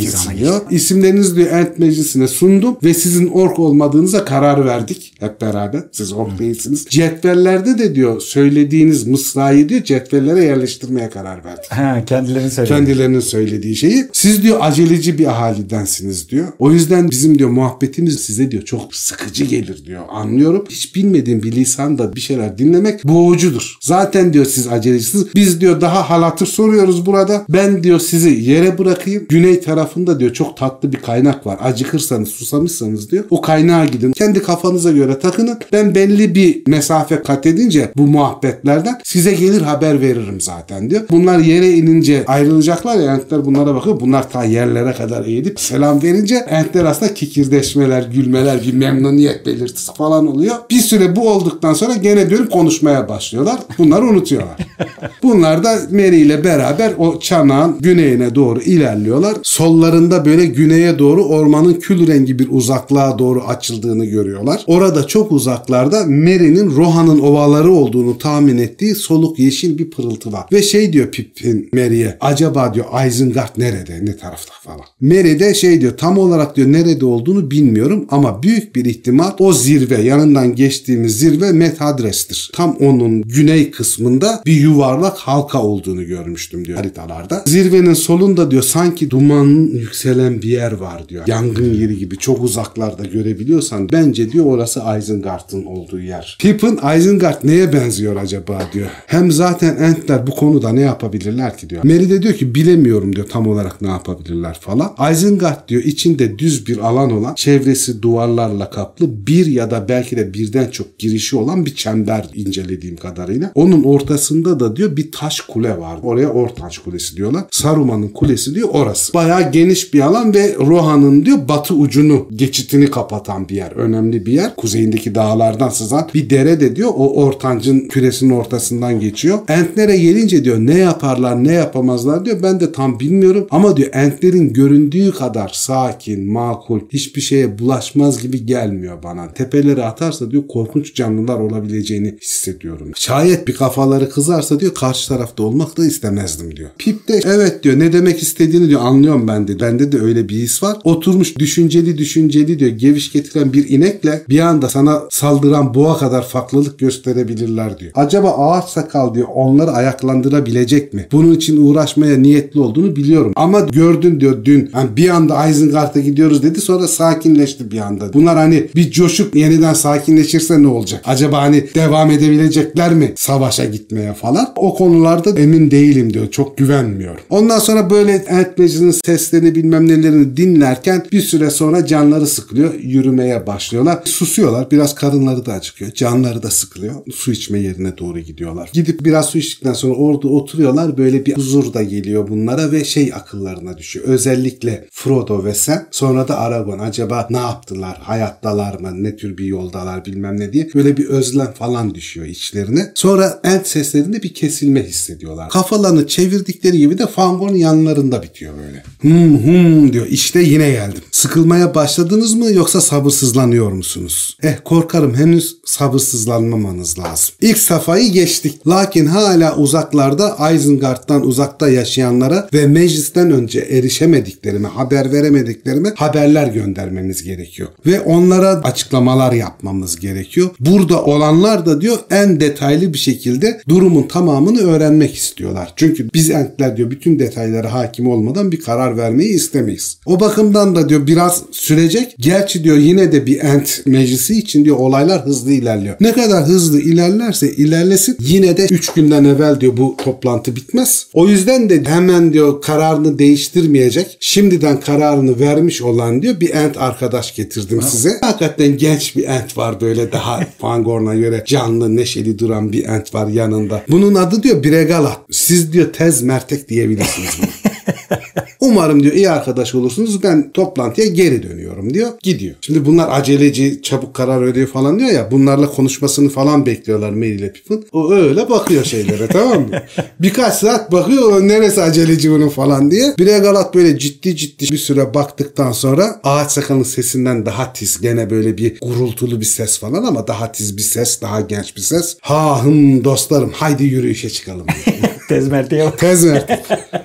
Lisana 0.02 0.28
kesiliyor. 0.28 0.62
İsimlerinizi 0.72 1.36
diyor 1.36 1.52
ent 1.52 1.80
meclisine 1.80 2.28
sundum 2.28 2.78
ve 2.84 2.94
sizin 2.94 3.28
ork 3.28 3.60
olmadığınıza 3.60 4.26
karar 4.26 4.66
verdik 4.66 5.14
hep 5.20 5.42
beraber. 5.42 5.84
Siz 5.92 6.14
ork 6.14 6.40
değilsiniz. 6.40 6.86
Cetvellerde 6.90 7.78
de 7.78 7.96
diyor 7.96 8.22
söylediğiniz 8.22 9.08
mısrayı 9.08 9.70
diyor 9.70 9.84
cetvellere 9.84 10.44
yerleştirmeye 10.44 11.10
karar 11.10 11.46
verdik. 11.46 11.72
Ha, 11.72 12.04
kendilerini 12.06 12.52
söylüyor. 12.52 12.78
Kendilerinin 12.80 13.20
söylediği 13.20 13.76
şeyi. 13.76 14.06
Siz 14.14 14.44
diyor 14.44 14.58
aceleci 14.62 15.18
bir 15.18 15.26
ahalidensiniz 15.26 16.30
diyor. 16.30 16.48
O 16.60 16.72
yüzden 16.72 17.12
bizim 17.12 17.40
diyor 17.40 17.50
muhabbetimiz 17.50 18.20
size 18.20 18.52
diyor 18.52 18.64
çok 18.64 18.96
sıkıcı 18.96 19.46
gelir 19.46 19.86
diyor. 19.86 20.02
Anlıyorum. 20.10 20.66
Hiç 20.70 20.96
bilmediğim 20.96 21.44
bir 21.44 21.52
lisanda 21.52 22.16
bir 22.16 22.22
şeyler 22.22 22.58
dinlemek 22.58 23.04
boğucudur. 23.04 23.78
Zaten 23.82 24.34
diyor 24.34 24.46
siz 24.46 24.68
acelecisiniz. 25.12 25.36
Biz 25.36 25.62
diyor 25.62 25.82
daha 25.82 26.10
hal 26.10 26.24
hatır 26.24 26.46
soruyoruz 26.46 27.06
burada. 27.06 27.46
Ben 27.50 27.84
diyor 27.84 28.00
sizi 28.00 28.30
yere 28.30 28.78
bırakayım. 28.78 29.26
Güney 29.30 29.62
tarafında 29.62 30.20
diyor 30.20 30.34
çok 30.34 30.58
tatlı 30.58 30.92
bir 30.92 30.98
kaynak 30.98 31.46
var. 31.46 31.58
Acıkırsanız 31.62 32.30
susamışsanız 32.30 33.12
diyor. 33.12 33.24
O 33.30 33.42
kaynağa 33.42 33.86
gidin. 33.86 34.12
Kendi 34.12 34.42
kafanıza 34.44 34.92
göre 34.92 35.20
takının. 35.20 35.60
Ben 35.72 35.96
belli 35.96 36.36
bir 36.36 36.64
mesafe 36.68 37.24
kat 37.24 37.46
edince 37.46 37.92
bu 37.98 38.08
muhabbetlerden 38.08 39.00
size 39.04 39.34
gelir 39.34 39.62
haber 39.62 40.02
veririm 40.02 40.42
zaten 40.42 40.90
diyor. 40.90 41.02
Bunlar 41.12 41.40
yere 41.40 41.70
inince 41.70 42.24
ayrılacaklar 42.28 43.00
ya 43.00 43.14
entler 43.16 43.46
bunlara 43.46 43.76
bakıyor. 43.76 44.00
Bunlar 44.00 44.30
ta 44.30 44.44
yerlere 44.44 44.94
kadar 44.94 45.26
eğilip 45.26 45.60
selam 45.60 46.04
verince 46.04 46.36
entler 46.36 46.86
aslında 46.86 47.14
kikirdeşmeler, 47.14 48.04
gülmeler, 48.04 48.62
bir 48.62 48.74
memnuniyet 48.74 49.46
belirtisi 49.46 49.94
falan 49.94 50.28
oluyor. 50.28 50.56
Bir 50.70 50.80
süre 50.80 51.16
bu 51.16 51.30
olduktan 51.30 51.74
sonra 51.74 51.94
gene 51.94 52.30
dönüp 52.30 52.52
konuşmaya 52.52 53.10
başlıyorlar. 53.10 53.60
Bunları 53.78 54.06
unutuyorlar. 54.06 54.58
Bunlar 55.24 55.64
da 55.64 55.82
Mary 55.92 56.22
ile 56.22 56.44
beraber 56.44 56.94
o 56.98 57.20
çanağın 57.20 57.78
güneyine 57.80 58.36
doğru 58.36 58.62
ilerliyorlar. 58.62 59.38
Sollarında 59.44 60.26
böyle 60.26 60.46
güneye 60.46 61.00
doğru 61.00 61.26
ormanın 61.26 61.74
kül 61.74 62.08
rengi 62.08 62.40
bir 62.40 62.48
uzaklığa 62.52 63.20
doğru 63.20 63.44
açıldığını 63.44 64.06
görüyorlar. 64.06 64.64
Orada 64.68 65.08
çok 65.08 65.32
uzaklarda 65.32 66.06
Mary'nin 66.06 66.76
Rohan'ın 66.76 67.20
ovaları 67.20 67.72
olduğunu 67.72 68.18
tahmin 68.18 68.58
ettiği 68.58 68.96
soluk 68.96 69.40
yeşil 69.40 69.78
bir 69.78 69.90
pırıltı 69.90 70.32
var. 70.32 70.46
Ve 70.52 70.62
şey 70.62 70.94
diyor 70.94 71.12
Pippin 71.12 71.70
Mary'e 71.74 72.18
acaba 72.22 72.74
diyor 72.74 72.86
Isengard 73.08 73.50
nerede 73.58 74.06
ne 74.06 74.18
tarafta 74.18 74.54
falan. 74.62 74.86
Mary 75.02 75.40
de 75.40 75.54
şey 75.54 75.82
diyor 75.82 75.98
tam 75.98 76.18
olarak 76.18 76.56
diyor 76.56 76.72
nerede 76.72 77.06
olduğunu 77.06 77.52
bilmiyorum 77.52 78.06
ama 78.12 78.44
büyük 78.44 78.76
bir 78.76 78.86
ihtimal 78.86 79.32
o 79.40 79.54
zirve 79.54 80.02
yanından 80.02 80.56
geçtiğimiz 80.56 81.20
zirve 81.20 81.52
Methadres'tir. 81.52 82.52
Tam 82.54 82.76
onun 82.76 83.22
güney 83.22 83.72
kısmında 83.72 84.42
bir 84.46 84.54
yuvarlak 84.92 85.18
halka 85.18 85.62
olduğunu 85.62 86.06
görmüştüm 86.06 86.66
diyor 86.66 86.78
haritalarda. 86.78 87.44
Zirvenin 87.46 87.94
solunda 87.94 88.52
diyor 88.52 88.64
sanki 88.64 89.10
dumanın 89.10 89.68
yükselen 89.68 90.42
bir 90.42 90.50
yer 90.50 90.72
var 90.72 91.10
diyor. 91.10 91.24
Yangın 91.28 91.74
yeri 91.74 91.98
gibi 91.98 92.18
çok 92.18 92.44
uzaklarda 92.44 93.04
görebiliyorsan 93.04 93.90
bence 93.92 94.32
diyor 94.32 94.46
orası 94.46 94.82
Isengard'ın 95.00 95.66
olduğu 95.66 96.00
yer. 96.00 96.38
Pippin 96.40 96.80
Isengard 96.98 97.38
neye 97.44 97.74
benziyor 97.74 98.16
acaba 98.16 98.62
diyor. 98.74 98.88
Hem 99.08 99.32
zaten 99.32 99.76
Entler 99.76 100.28
bu 100.28 100.32
konuda 100.32 100.70
ne 100.70 100.82
yapabilirler 100.82 101.58
ki 101.58 101.70
diyor. 101.70 101.84
Merry 101.84 102.10
de 102.10 102.22
diyor 102.22 102.34
ki 102.34 102.56
bilemiyorum 102.56 103.16
diyor 103.16 103.28
tam 103.30 103.48
olarak 103.48 103.82
ne 103.82 103.90
yapabilirler 103.90 104.58
falan. 104.62 105.12
Isengard 105.12 105.70
diyor 105.70 105.84
içinde 105.84 106.40
düz 106.40 106.68
bir 106.68 106.78
alan 106.78 107.12
olan 107.12 107.36
çevresi 107.36 108.02
duvarlarla 108.02 108.70
kaplı 108.70 109.28
bir 109.28 109.46
ya 109.46 109.72
da 109.72 109.86
belki 109.90 110.18
de 110.18 110.34
birden 110.34 110.70
çok 110.70 111.00
girişi 111.00 111.36
olan 111.36 111.66
bir 111.66 111.76
çember 111.76 112.30
incelediğim 112.36 112.98
kadarıyla. 112.98 113.52
Onun 113.56 113.84
ortasında 113.84 114.60
da 114.60 114.76
diyor 114.76 114.81
bir 114.90 115.12
taş 115.12 115.42
kule 115.42 115.78
var. 115.78 116.00
Oraya 116.04 116.30
Ortaç 116.30 116.78
Kulesi 116.78 117.18
diyorlar. 117.18 117.44
Saruman'ın 117.52 118.08
kulesi 118.08 118.56
diyor 118.56 118.70
orası. 118.72 119.14
Bayağı 119.14 119.52
geniş 119.52 119.94
bir 119.94 120.00
alan 120.00 120.34
ve 120.34 120.56
Rohan'ın 120.56 121.26
diyor 121.26 121.38
batı 121.48 121.74
ucunu 121.74 122.28
geçitini 122.36 122.92
kapatan 122.92 123.50
bir 123.50 123.56
yer. 123.56 123.72
Önemli 123.72 124.26
bir 124.26 124.32
yer. 124.32 124.56
Kuzeyindeki 124.56 125.16
dağlardan 125.16 125.70
sızan 125.70 126.10
bir 126.14 126.30
dere 126.30 126.60
de 126.60 126.76
diyor 126.76 126.90
o 126.96 127.24
Ortanc'ın 127.24 127.80
küresinin 127.80 128.34
ortasından 128.34 129.00
geçiyor. 129.00 129.40
Entlere 129.48 129.98
gelince 129.98 130.44
diyor 130.44 130.58
ne 130.60 130.78
yaparlar 130.78 131.44
ne 131.44 131.54
yapamazlar 131.54 132.26
diyor. 132.26 132.44
Ben 132.44 132.60
de 132.60 132.72
tam 132.72 133.00
bilmiyorum 133.00 133.48
ama 133.52 133.78
diyor 133.78 133.90
Entlerin 133.94 134.54
göründüğü 134.54 135.12
kadar 135.12 135.52
sakin, 135.54 136.32
makul, 136.32 136.80
hiçbir 136.94 137.22
şeye 137.22 137.60
bulaşmaz 137.60 138.22
gibi 138.22 138.46
gelmiyor 138.46 139.04
bana. 139.04 139.34
Tepeleri 139.34 139.84
atarsa 139.84 140.32
diyor 140.32 140.44
korkunç 140.48 140.96
canlılar 140.96 141.40
olabileceğini 141.40 142.16
hissediyorum. 142.22 142.92
Şayet 142.96 143.48
bir 143.48 143.54
kafaları 143.54 144.10
kızarsa 144.10 144.60
diyor 144.60 144.71
diyor 144.72 144.80
karşı 144.80 145.08
tarafta 145.10 145.44
olmak 145.44 145.78
da 145.78 145.86
istemezdim 145.86 146.56
diyor. 146.56 146.70
Pip 146.78 147.08
de 147.08 147.20
evet 147.26 147.64
diyor 147.64 147.80
ne 147.80 147.94
demek 147.94 148.22
istediğini 148.22 148.70
diyor 148.70 148.82
anlıyorum 148.82 149.28
ben 149.28 149.48
de. 149.48 149.60
Bende 149.60 149.92
de 149.92 150.00
öyle 150.00 150.30
bir 150.30 150.36
his 150.36 150.64
var. 150.64 150.78
Oturmuş 150.84 151.38
düşünceli 151.38 151.98
düşünceli 151.98 152.60
diyor 152.60 152.72
geviş 152.72 153.12
getiren 153.12 153.54
bir 153.54 153.70
inekle 153.70 154.24
bir 154.30 154.40
anda 154.40 154.70
sana 154.70 155.02
saldıran 155.10 155.74
boğa 155.74 155.98
kadar 155.98 156.28
farklılık 156.28 156.80
gösterebilirler 156.80 157.80
diyor. 157.80 157.92
Acaba 157.96 158.32
ağaç 158.38 158.70
sakal 158.70 159.14
diyor 159.14 159.28
onları 159.36 159.72
ayaklandırabilecek 159.72 160.94
mi? 160.94 161.08
Bunun 161.12 161.34
için 161.34 161.68
uğraşmaya 161.68 162.18
niyetli 162.18 162.60
olduğunu 162.60 162.96
biliyorum. 162.96 163.34
Ama 163.36 163.60
gördün 163.60 164.20
diyor 164.20 164.46
dün 164.46 164.70
hani 164.74 164.96
bir 164.96 165.10
anda 165.10 165.48
Isengard'a 165.48 166.00
gidiyoruz 166.00 166.44
dedi 166.44 166.62
sonra 166.62 166.88
sakinleşti 166.88 167.72
bir 167.72 167.80
anda. 167.80 168.14
Bunlar 168.14 168.38
hani 168.38 168.68
bir 168.76 168.92
coşup 168.92 169.36
yeniden 169.36 169.74
sakinleşirse 169.74 170.64
ne 170.64 170.68
olacak? 170.68 171.02
Acaba 171.06 171.42
hani 171.42 171.64
devam 171.76 172.12
edebilecekler 172.12 172.94
mi 172.94 173.14
savaşa 173.16 173.66
gitmeye 173.66 174.14
falan? 174.14 174.48
O 174.62 174.76
konularda 174.76 175.40
emin 175.40 175.72
değilim 175.72 176.14
diyor. 176.14 176.32
Çok 176.32 176.58
güvenmiyorum. 176.58 177.22
Ondan 177.30 177.60
sonra 177.60 177.90
böyle 177.90 178.26
Ant 178.32 178.58
Magic'in 178.58 178.92
seslerini 179.06 179.56
bilmem 179.56 179.88
nelerini 179.88 180.38
dinlerken 180.38 181.06
bir 181.12 181.22
süre 181.22 181.50
sonra 181.50 181.86
canları 181.86 182.28
sıkılıyor. 182.28 182.74
Yürümeye 182.74 183.48
başlıyorlar. 183.48 184.00
Susuyorlar. 184.06 184.72
Biraz 184.72 184.96
karınları 184.96 185.46
da 185.46 185.54
acıkıyor. 185.54 185.92
Canları 185.92 186.44
da 186.44 186.50
sıkılıyor. 186.50 186.96
Su 187.14 187.32
içme 187.32 187.60
yerine 187.60 187.98
doğru 187.98 188.20
gidiyorlar. 188.20 188.70
Gidip 188.74 189.06
biraz 189.06 189.26
su 189.26 189.38
içtikten 189.38 189.74
sonra 189.74 189.94
orada 189.94 190.28
oturuyorlar. 190.28 190.98
Böyle 190.98 191.26
bir 191.26 191.38
huzur 191.38 191.74
da 191.74 191.84
geliyor 191.84 192.28
bunlara 192.28 192.72
ve 192.72 192.84
şey 192.84 193.12
akıllarına 193.16 193.78
düşüyor. 193.78 194.06
Özellikle 194.08 194.88
Frodo 194.92 195.46
ve 195.46 195.54
Sam 195.54 195.82
sonra 195.92 196.28
da 196.28 196.40
Aragorn 196.40 196.80
acaba 196.80 197.28
ne 197.30 197.38
yaptılar? 197.38 197.98
Hayattalar 198.02 198.80
mı? 198.80 199.04
Ne 199.04 199.16
tür 199.16 199.38
bir 199.38 199.46
yoldalar 199.46 200.06
bilmem 200.06 200.40
ne 200.40 200.54
diye. 200.54 200.70
Böyle 200.76 200.98
bir 200.98 201.06
özlem 201.06 201.54
falan 201.54 201.96
düşüyor 201.96 202.26
içlerine. 202.26 202.92
Sonra 202.96 203.40
Ent 203.44 203.68
seslerinde 203.68 204.24
bir 204.24 204.34
kesilme 204.42 204.84
hissediyorlar. 204.84 205.50
Kafalarını 205.50 206.08
çevirdikleri 206.08 206.78
gibi 206.78 206.98
de 206.98 207.08
Fangorn 207.08 207.56
yanlarında 207.56 208.24
bitiyor 208.24 208.54
böyle. 208.58 208.84
Hum 209.02 209.38
hum 209.38 209.94
diyor. 209.94 210.08
İşte 210.08 210.40
yine 210.40 210.72
geldim. 210.72 211.02
Sıkılmaya 211.12 211.76
başladınız 211.76 212.34
mı 212.34 212.52
yoksa 212.52 212.82
sabırsızlanıyor 212.82 213.72
musunuz? 213.72 214.38
Eh 214.44 214.56
korkarım 214.66 215.16
henüz 215.16 215.58
sabırsızlanmamanız 215.66 217.00
lazım. 217.00 217.36
İlk 217.42 217.58
safhayı 217.58 218.12
geçtik. 218.12 218.68
Lakin 218.68 219.06
hala 219.06 219.56
uzaklarda 219.56 220.52
Isengard'dan 220.54 221.26
uzakta 221.26 221.70
yaşayanlara 221.70 222.50
ve 222.54 222.68
meclisten 222.68 223.32
önce 223.32 223.60
erişemediklerime, 223.60 224.68
haber 224.68 225.12
veremediklerime 225.12 225.94
haberler 225.96 226.48
göndermemiz 226.48 227.24
gerekiyor. 227.24 227.70
Ve 227.86 228.02
onlara 228.02 228.50
açıklamalar 228.50 229.32
yapmamız 229.32 230.00
gerekiyor. 230.00 230.50
Burada 230.60 231.04
olanlar 231.04 231.66
da 231.66 231.82
diyor 231.82 231.98
en 232.10 232.40
detaylı 232.40 232.94
bir 232.94 232.98
şekilde 232.98 233.62
durumun 233.70 234.04
tamamını 234.32 234.62
öğrenmek 234.62 235.16
istiyorlar. 235.16 235.74
Çünkü 235.76 236.10
biz 236.14 236.30
entler 236.30 236.78
diyor 236.78 236.92
bütün 236.92 237.20
detaylara 237.20 237.74
hakim 237.74 238.08
olmadan 238.08 238.52
bir 238.52 238.60
karar 238.60 238.98
vermeyi 238.98 239.34
istemeyiz. 239.34 239.98
O 240.06 240.20
bakımdan 240.20 240.76
da 240.76 240.90
diyor 240.90 241.08
biraz 241.08 241.44
sürecek. 241.52 242.16
Gerçi 242.20 242.64
diyor 242.64 242.78
yine 242.78 243.12
de 243.12 243.26
bir 243.26 243.40
ent 243.40 243.82
meclisi 243.86 244.40
için 244.40 244.66
diyor 244.66 244.78
olaylar 244.78 245.26
hızlı 245.26 245.52
ilerliyor. 245.52 245.96
Ne 246.00 246.12
kadar 246.12 246.46
hızlı 246.46 246.82
ilerlerse 246.82 247.52
ilerlesin 247.52 248.18
yine 248.20 248.58
de 248.58 248.68
3 248.72 248.90
günden 248.90 249.24
evvel 249.24 249.62
diyor 249.62 249.78
bu 249.78 249.96
toplantı 250.04 250.56
bitmez. 250.56 251.08
O 251.14 251.28
yüzden 251.28 251.70
de 251.70 251.84
hemen 251.86 252.34
diyor 252.34 252.62
kararını 252.62 253.20
değiştirmeyecek. 253.20 254.18
Şimdiden 254.20 254.80
kararını 254.80 255.40
vermiş 255.40 255.82
olan 255.82 256.22
diyor 256.22 256.40
bir 256.40 256.50
ent 256.50 256.78
arkadaş 256.78 257.36
getirdim 257.36 257.82
size. 257.82 258.18
Hakikaten 258.22 258.78
genç 258.78 259.16
bir 259.16 259.24
ent 259.24 259.58
var 259.58 259.82
böyle 259.82 260.12
daha 260.12 260.40
Fangorn'a 260.58 261.16
göre 261.16 261.44
canlı 261.48 261.96
neşeli 261.96 262.40
duran 262.40 262.72
bir 262.72 262.86
ent 262.86 263.14
var 263.14 263.28
yanında. 263.28 263.84
Bunun 263.90 264.16
adı 264.22 264.44
diyor 264.44 264.64
Bregalat. 264.64 265.20
Siz 265.32 265.74
diyor 265.74 265.94
tez 265.94 266.22
mertek 266.22 266.70
diyebilirsiniz. 266.70 267.40
Umarım 268.62 269.04
diyor 269.04 269.14
iyi 269.14 269.30
arkadaş 269.30 269.76
olursunuz. 269.76 270.24
Ben 270.24 270.52
toplantıya 270.52 271.08
geri 271.08 271.44
dönüyorum 271.44 271.94
diyor. 271.94 272.10
Gidiyor. 272.24 272.56
Şimdi 272.62 272.86
bunlar 272.86 273.10
aceleci, 273.12 273.82
çabuk 273.82 274.14
karar 274.14 274.46
veriyor 274.46 274.68
falan 274.68 275.00
diyor 275.00 275.10
ya. 275.10 275.32
Bunlarla 275.32 275.68
konuşmasını 275.68 276.30
falan 276.30 276.66
bekliyorlar 276.66 277.10
Mary 277.10 277.36
ile 277.36 277.54
Pippin. 277.54 277.86
O 277.92 278.12
öyle 278.14 278.50
bakıyor 278.50 278.84
şeylere 278.84 279.28
tamam 279.32 279.62
mı? 279.62 279.82
Birkaç 280.20 280.54
saat 280.54 280.92
bakıyor 280.92 281.48
neresi 281.48 281.82
aceleci 281.82 282.32
bunun 282.32 282.50
falan 282.50 282.92
diye. 282.92 283.16
Bregalat 283.20 283.76
böyle 283.76 284.00
ciddi 284.00 284.36
ciddi 284.36 284.72
bir 284.72 284.78
süre 284.78 285.14
baktıktan 285.14 285.72
sonra 285.72 286.20
ağaç 286.24 286.52
sakalın 286.52 286.84
sesinden 286.84 287.46
daha 287.46 287.74
tiz. 287.74 288.02
Gene 288.02 288.30
böyle 288.30 288.58
bir 288.58 288.80
gurultulu 288.82 289.40
bir 289.40 289.46
ses 289.46 289.80
falan 289.80 290.04
ama 290.04 290.28
daha 290.28 290.52
tiz 290.52 290.78
bir 290.78 290.82
ses, 290.82 291.22
daha 291.22 291.42
genç 291.42 291.76
bir 291.76 291.82
ses. 291.82 292.18
Ha 292.22 292.64
hım 292.64 293.04
dostlarım 293.04 293.52
haydi 293.54 293.84
yürüyüşe 293.84 294.30
çıkalım 294.30 294.66
diyor. 294.68 294.98
Tezmerte'ye 295.30 295.86
bak. 295.86 296.00
Tezmertek. 296.00 296.60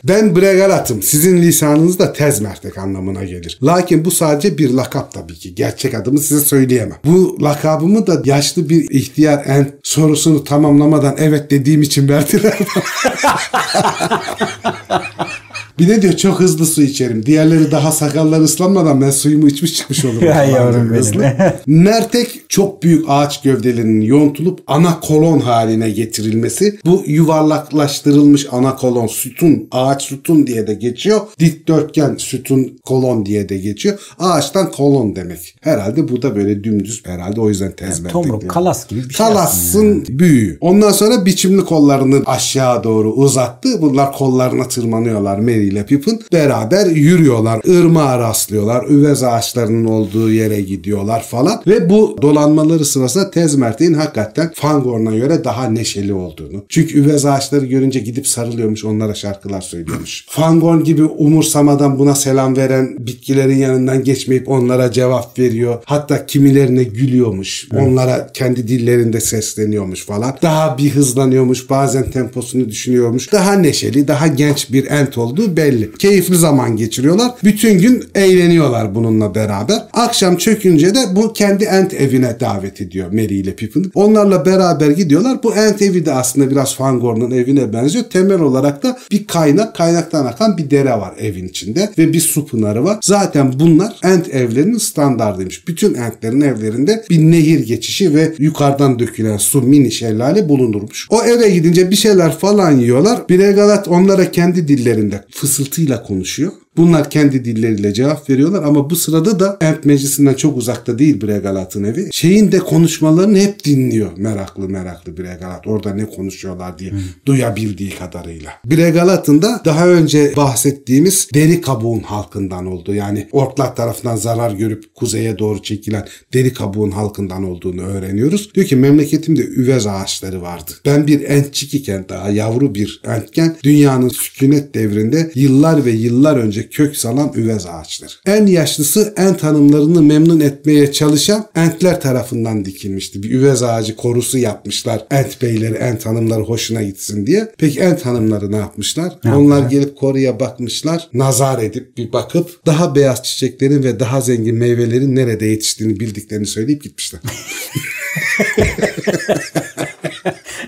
Ben 0.05 0.37
Bregalat'ım. 0.37 1.03
Sizin 1.03 1.43
lisanınızda 1.43 2.13
tezmertek 2.13 2.79
anlamına 2.79 3.25
gelir. 3.25 3.59
Lakin 3.63 4.05
bu 4.05 4.11
sadece 4.11 4.59
bir 4.59 4.71
lakap 4.71 5.13
tabii 5.13 5.35
ki. 5.35 5.55
Gerçek 5.55 5.95
adımı 5.95 6.19
size 6.19 6.45
söyleyemem. 6.45 6.99
Bu 7.05 7.39
lakabımı 7.43 8.07
da 8.07 8.23
yaşlı 8.25 8.69
bir 8.69 8.91
ihtiyar 8.91 9.43
en 9.47 9.73
sorusunu 9.83 10.45
tamamlamadan 10.45 11.15
evet 11.19 11.51
dediğim 11.51 11.83
için 11.83 12.09
verdiler. 12.09 12.59
Bir 15.79 15.89
de 15.89 16.03
diyor 16.03 16.13
çok 16.13 16.41
hızlı 16.41 16.67
su 16.67 16.83
içerim. 16.83 17.27
Diğerleri 17.27 17.71
daha 17.71 17.93
sakalları 17.93 18.43
ıslanmadan 18.43 19.01
ben 19.01 19.11
suyumu 19.11 19.49
içmiş 19.49 19.75
çıkmış 19.75 20.05
olurum. 20.05 20.23
Ya 20.27 20.45
yavrum 20.45 20.93
benim. 20.93 21.33
Mertek 21.85 22.45
çok 22.49 22.83
büyük 22.83 23.05
ağaç 23.09 23.43
gövdelerinin 23.43 24.01
yontulup 24.01 24.61
ana 24.67 25.01
kolon 25.01 25.41
haline 25.41 25.91
getirilmesi. 25.91 26.79
Bu 26.85 27.03
yuvarlaklaştırılmış 27.07 28.47
ana 28.53 28.77
kolon 28.77 29.07
sütun, 29.07 29.69
ağaç 29.71 30.03
sütun 30.03 30.47
diye 30.47 30.67
de 30.67 30.75
geçiyor. 30.75 31.21
Dikdörtgen 31.39 32.15
sütun 32.19 32.79
kolon 32.85 33.27
diye 33.27 33.49
de 33.49 33.59
geçiyor. 33.59 33.99
Ağaçtan 34.19 34.71
kolon 34.71 35.17
demek. 35.17 35.57
Herhalde 35.61 36.09
bu 36.09 36.23
da 36.23 36.37
böyle 36.37 36.65
dümdüz 36.65 37.03
herhalde 37.07 37.41
o 37.41 37.49
yüzden 37.49 37.73
tez 37.73 38.01
mertek 38.01 38.13
Tomruk, 38.13 38.41
diyor. 38.41 38.53
kalas 38.53 38.89
gibi 38.89 39.09
bir 39.09 39.15
şey 39.15 39.27
Kalas'ın 39.27 40.05
büyüğü. 40.09 40.59
Ondan 40.61 40.93
sonra 40.93 41.27
biçimli 41.27 41.65
kollarını 41.65 42.23
aşağı 42.27 42.85
doğru 42.85 43.13
uzattı. 43.13 43.83
Bunlar 43.83 44.13
kollarına 44.13 44.69
tırmanıyorlar 44.69 45.39
Merry 45.39 45.66
ile 45.67 45.87
Pippin. 45.87 46.23
Beraber 46.33 46.87
yürüyorlar. 46.87 47.61
Irmağa 47.65 48.19
rastlıyorlar. 48.19 48.87
Üvez 48.89 49.23
ağaçlarının 49.23 49.85
olduğu 49.85 50.31
yere 50.33 50.61
gidiyorlar 50.61 51.23
falan. 51.23 51.63
Ve 51.67 51.91
bu 51.91 52.19
dolanmaları 52.23 52.85
sırasında 52.85 53.31
Tezmertek'in 53.31 53.95
hakikaten 53.95 54.51
Fangorn'a 54.55 55.17
göre 55.17 55.45
daha 55.45 55.69
neşeli 55.69 56.13
olduğunu. 56.15 56.65
Çünkü 56.69 56.99
üvez 56.99 57.27
ağaçları 57.27 57.67
görünce 57.67 58.01
gidip 58.01 58.27
sarılıyormuş. 58.27 58.85
Onlara 58.85 59.15
şarkılar 59.15 59.61
söylüyormuş. 59.61 60.27
Fangorn 60.29 60.85
gibi 60.85 61.05
umursamadan 61.05 61.99
buna 61.99 62.15
selam 62.15 62.57
veren 62.57 62.97
bitkilerin 62.99 63.57
yanından 63.57 64.05
geçmeyip 64.05 64.49
onlara 64.49 64.93
cevap 64.93 65.39
veriyor. 65.39 65.83
Hatta 65.85 66.27
kimilerine 66.27 66.85
gülüyormuş. 66.85 67.69
Onlara 67.77 68.33
kendi 68.35 68.69
dillerinde 68.69 69.21
sesleniyormuş 69.21 70.07
falan. 70.07 70.37
Daha 70.43 70.79
bir 70.79 70.91
hızlanıyormuş. 70.91 71.71
Bazen 71.71 72.11
temposunu 72.11 72.69
düşünüyormuş. 72.69 73.33
Daha 73.33 73.53
neşeli, 73.53 74.09
daha 74.09 74.27
genç 74.27 74.73
bir 74.73 74.87
ent 74.91 75.19
olduğu 75.19 75.56
belli. 75.57 75.93
Keyifli 75.93 76.37
zaman 76.37 76.77
geçiriyorlar. 76.77 77.33
Bütün 77.45 77.79
gün 77.79 78.05
eğleniyorlar 78.15 78.95
bununla 78.95 79.35
beraber. 79.35 79.83
Akşam 79.93 80.37
çökünce 80.37 80.95
de 80.95 80.99
bu 81.17 81.33
kendi 81.33 81.65
ent 81.65 81.95
evine 81.95 82.41
davet 82.41 82.81
ediyor 82.81 83.13
Mary 83.13 83.41
ile 83.41 83.55
Pippin. 83.55 83.91
Onlarla 83.95 84.47
beraber 84.47 84.91
gidiyorlar. 84.91 85.43
Bu 85.43 85.55
ent 85.55 85.83
evi 85.83 86.07
de 86.07 86.13
aslında 86.13 86.51
biraz 86.51 86.75
Fangorn'un 86.75 87.31
evine 87.31 87.73
benziyor. 87.73 88.05
Temel 88.05 88.41
olarak 88.41 88.83
da 88.83 88.99
bir 89.13 89.27
kaynak, 89.27 89.77
kaynaktan 89.77 90.27
akan 90.27 90.59
bir 90.59 90.71
dere 90.71 90.91
var 90.91 91.15
evin 91.19 91.49
içinde 91.49 91.91
ve 91.99 92.13
bir 92.13 92.21
su 92.21 92.47
pınarı 92.47 92.85
var. 92.85 92.99
Zaten 93.03 93.53
bunlar 93.61 93.97
ent 94.05 94.35
evlerinin 94.35 94.79
standartıymış. 94.79 95.69
Bütün 95.69 95.95
entlerin 95.95 96.41
evlerinde 96.41 97.05
bir 97.11 97.19
nehir 97.19 97.67
geçişi 97.67 98.15
ve 98.15 98.33
yukarıdan 98.39 98.99
dökülen 98.99 99.37
su 99.37 99.63
mini 99.63 99.93
şelale 99.93 100.49
bulunurmuş. 100.49 101.07
O 101.11 101.23
eve 101.23 101.51
gidince 101.51 101.91
bir 101.91 101.97
şeyler 101.97 102.39
falan 102.39 102.73
yiyorlar. 102.73 103.29
Bregalat 103.29 103.89
onlara 103.89 104.31
kendi 104.31 104.69
dillerinde 104.69 105.25
fısıltıyla 105.47 106.03
konuşuyor. 106.03 106.53
Bunlar 106.77 107.11
kendi 107.11 107.45
dilleriyle 107.45 107.95
cevap 107.95 108.31
veriyorlar 108.31 108.63
ama 108.63 108.91
bu 108.91 108.97
sırada 108.97 109.41
da 109.41 109.57
Ent 109.61 109.85
Meclisi'nden 109.85 110.35
çok 110.35 110.57
uzakta 110.57 110.99
değil 110.99 111.23
Bregalat'ın 111.23 111.85
evi. 111.85 112.09
Şeyin 112.13 112.53
de 112.53 112.59
konuşmalarını 112.59 113.39
hep 113.39 113.65
dinliyor 113.65 114.11
meraklı 114.17 114.69
meraklı 114.69 115.17
Bregalat. 115.17 115.67
Orada 115.67 115.95
ne 115.95 116.07
konuşuyorlar 116.07 116.79
diye 116.79 116.93
duyabildiği 117.27 117.91
kadarıyla. 117.91 118.51
Bregalat'ın 118.65 119.43
da 119.43 119.63
daha 119.65 119.89
önce 119.89 120.33
bahsettiğimiz 120.37 121.29
deri 121.35 121.61
kabuğun 121.61 122.01
halkından 122.01 122.67
olduğu 122.67 122.95
yani 122.95 123.29
orklar 123.33 123.77
tarafından 123.77 124.17
zarar 124.17 124.51
görüp 124.51 124.95
kuzeye 124.95 125.39
doğru 125.39 125.63
çekilen 125.63 126.07
deri 126.35 126.53
kabuğun 126.53 126.91
halkından 126.91 127.45
olduğunu 127.45 127.83
öğreniyoruz. 127.83 128.55
Diyor 128.55 128.67
ki 128.67 128.77
memleketimde 128.77 129.43
üvez 129.43 129.87
ağaçları 129.87 130.43
vardı. 130.43 130.73
Ben 130.87 131.07
bir 131.07 131.21
entçik 131.21 131.75
iken 131.75 132.05
daha 132.09 132.31
yavru 132.31 132.75
bir 132.75 133.01
entken 133.05 133.57
dünyanın 133.63 134.09
sükunet 134.09 134.75
devrinde 134.75 135.31
yıllar 135.35 135.85
ve 135.85 135.91
yıllar 135.91 136.37
önce 136.37 136.66
ve 136.67 136.71
kök 136.71 136.97
salan 136.97 137.33
üvez 137.37 137.67
ağaçlar. 137.67 138.21
En 138.27 138.47
yaşlısı 138.47 139.15
ent 139.17 139.43
hanımlarını 139.43 140.03
memnun 140.03 140.41
etmeye 140.41 140.93
çalışan 140.93 141.47
entler 141.55 142.01
tarafından 142.01 142.65
dikilmişti. 142.65 143.23
Bir 143.23 143.31
üvez 143.31 143.63
ağacı 143.63 143.97
korusu 143.97 144.39
yapmışlar. 144.39 145.07
Ent 145.11 145.43
beyleri, 145.43 145.75
ent 145.75 146.07
hanımları 146.07 146.43
hoşuna 146.43 146.83
gitsin 146.83 147.27
diye. 147.27 147.53
Peki 147.59 147.81
ent 147.81 148.07
hanımları 148.07 148.53
ne 148.53 148.57
yapmışlar? 148.57 149.13
Ne 149.25 149.35
Onlar 149.35 149.57
yapmışlar? 149.59 149.81
gelip 149.81 149.97
koruya 149.97 150.41
bakmışlar. 150.41 151.09
Nazar 151.15 151.63
edip 151.63 151.97
bir 151.97 152.13
bakıp 152.13 152.67
daha 152.67 152.95
beyaz 152.95 153.23
çiçeklerin 153.23 153.83
ve 153.83 154.01
daha 154.01 154.21
zengin 154.21 154.57
meyvelerin 154.57 155.17
nerede 155.17 155.47
yetiştiğini 155.47 156.01
bildiklerini 156.01 156.47
söyleyip 156.47 156.83
gitmişler. 156.83 157.21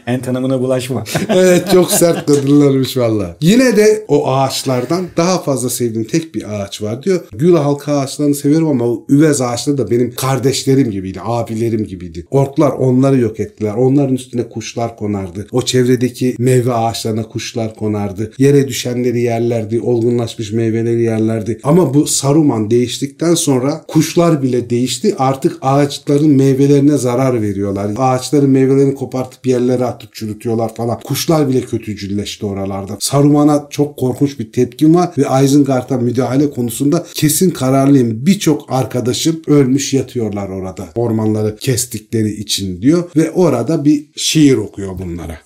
En 0.09 0.21
tanımına 0.21 0.61
bulaşma. 0.61 1.05
evet 1.29 1.71
çok 1.73 1.91
sert 1.91 2.27
kadınlarmış 2.27 2.97
valla. 2.97 3.37
Yine 3.41 3.77
de 3.77 4.05
o 4.09 4.29
ağaçlardan 4.29 5.05
daha 5.17 5.43
fazla 5.43 5.71
sevdiğim 5.71 6.09
tek 6.09 6.35
bir 6.35 6.55
ağaç 6.55 6.83
var 6.83 7.03
diyor. 7.03 7.21
Gül 7.33 7.55
halka 7.55 7.99
ağaçlarını 7.99 8.35
seviyorum 8.35 8.69
ama 8.69 8.85
o 8.85 9.05
üvez 9.09 9.41
ağaçları 9.41 9.79
da 9.79 9.91
benim 9.91 10.15
kardeşlerim 10.15 10.91
gibiydi, 10.91 11.21
abilerim 11.25 11.87
gibiydi. 11.87 12.27
Orklar 12.31 12.71
onları 12.71 13.19
yok 13.19 13.41
ettiler. 13.41 13.75
Onların 13.75 14.15
üstüne 14.15 14.49
kuşlar 14.49 14.97
konardı. 14.97 15.47
O 15.53 15.63
çevredeki 15.63 16.35
meyve 16.39 16.73
ağaçlarına 16.73 17.23
kuşlar 17.23 17.75
konardı. 17.75 18.33
Yere 18.39 18.69
düşenleri 18.69 19.21
yerlerdi, 19.21 19.81
olgunlaşmış 19.81 20.53
meyveleri 20.53 21.03
yerlerdi. 21.03 21.61
Ama 21.63 21.95
bu 21.95 22.07
Saruman 22.07 22.71
değiştikten 22.71 23.35
sonra 23.35 23.85
kuşlar 23.89 24.43
bile 24.43 24.71
değişti. 24.71 25.15
Artık 25.19 25.59
ağaçların 25.63 26.31
meyvelerine 26.31 26.97
zarar 26.97 27.43
veriyorlar. 27.43 27.91
Ağaçların 27.97 28.51
meyvelerini 28.51 28.95
kopartıp 28.95 29.47
yerlere 29.47 29.98
atıp 29.99 30.15
çürütüyorlar 30.15 30.75
falan. 30.75 31.01
Kuşlar 31.01 31.49
bile 31.49 31.61
kötücülleşti 31.61 32.47
oralarda. 32.47 32.97
Saruman'a 33.01 33.67
çok 33.71 33.97
korkunç 33.97 34.39
bir 34.39 34.53
tepkim 34.53 34.95
var 34.95 35.11
ve 35.19 35.45
Isengard'a 35.45 35.97
müdahale 35.97 36.51
konusunda 36.51 37.07
kesin 37.15 37.51
kararlıyım. 37.51 38.27
Birçok 38.27 38.73
arkadaşım 38.73 39.43
ölmüş 39.47 39.95
yatıyorlar 39.95 40.49
orada. 40.49 40.89
Ormanları 40.95 41.57
kestikleri 41.57 42.31
için 42.31 42.83
diyor 42.83 43.11
ve 43.17 43.31
orada 43.31 43.85
bir 43.85 44.07
şiir 44.17 44.57
okuyor 44.57 44.99
bunlara. 44.99 45.39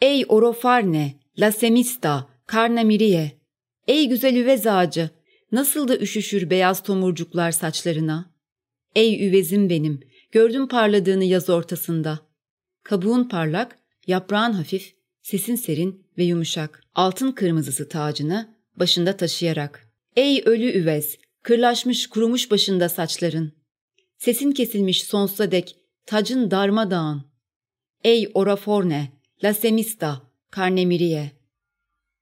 Ey 0.00 0.24
Orofarne, 0.28 1.14
Lasemista, 1.38 2.26
Karnamiriye. 2.46 3.32
Ey 3.88 4.08
güzel 4.08 4.36
üvez 4.36 4.66
ağacı, 4.66 5.10
nasıl 5.52 5.88
da 5.88 5.96
üşüşür 5.98 6.50
beyaz 6.50 6.82
tomurcuklar 6.82 7.52
saçlarına. 7.52 8.30
Ey 8.94 9.28
üvezim 9.28 9.70
benim, 9.70 10.00
gördüm 10.32 10.68
parladığını 10.68 11.24
yaz 11.24 11.50
ortasında. 11.50 12.29
Kabuğun 12.82 13.24
parlak, 13.24 13.78
yaprağın 14.06 14.52
hafif, 14.52 14.94
sesin 15.22 15.56
serin 15.56 16.06
ve 16.18 16.24
yumuşak. 16.24 16.82
Altın 16.94 17.32
kırmızısı 17.32 17.88
tacını 17.88 18.54
başında 18.76 19.16
taşıyarak. 19.16 19.88
Ey 20.16 20.42
ölü 20.46 20.78
üvez, 20.78 21.16
kırlaşmış 21.42 22.06
kurumuş 22.06 22.50
başında 22.50 22.88
saçların. 22.88 23.52
Sesin 24.18 24.52
kesilmiş 24.52 25.04
sonsuza 25.04 25.50
dek, 25.50 25.76
tacın 26.06 26.50
darmadağın. 26.50 27.24
Ey 28.04 28.30
Oraforne, 28.34 29.12
Lasemista, 29.44 30.22
Karnemiriye. 30.50 31.30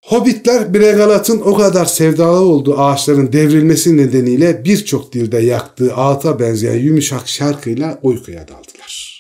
Hobbitler 0.04 0.74
Bregalat'ın 0.74 1.40
o 1.40 1.54
kadar 1.54 1.86
sevdalı 1.86 2.44
olduğu 2.44 2.78
ağaçların 2.78 3.32
devrilmesi 3.32 3.96
nedeniyle 3.96 4.64
birçok 4.64 5.12
dilde 5.12 5.38
yaktığı 5.38 5.94
ağıta 5.94 6.40
benzeyen 6.40 6.78
yumuşak 6.84 7.28
şarkıyla 7.28 7.98
uykuya 8.02 8.48
daldılar. 8.48 8.77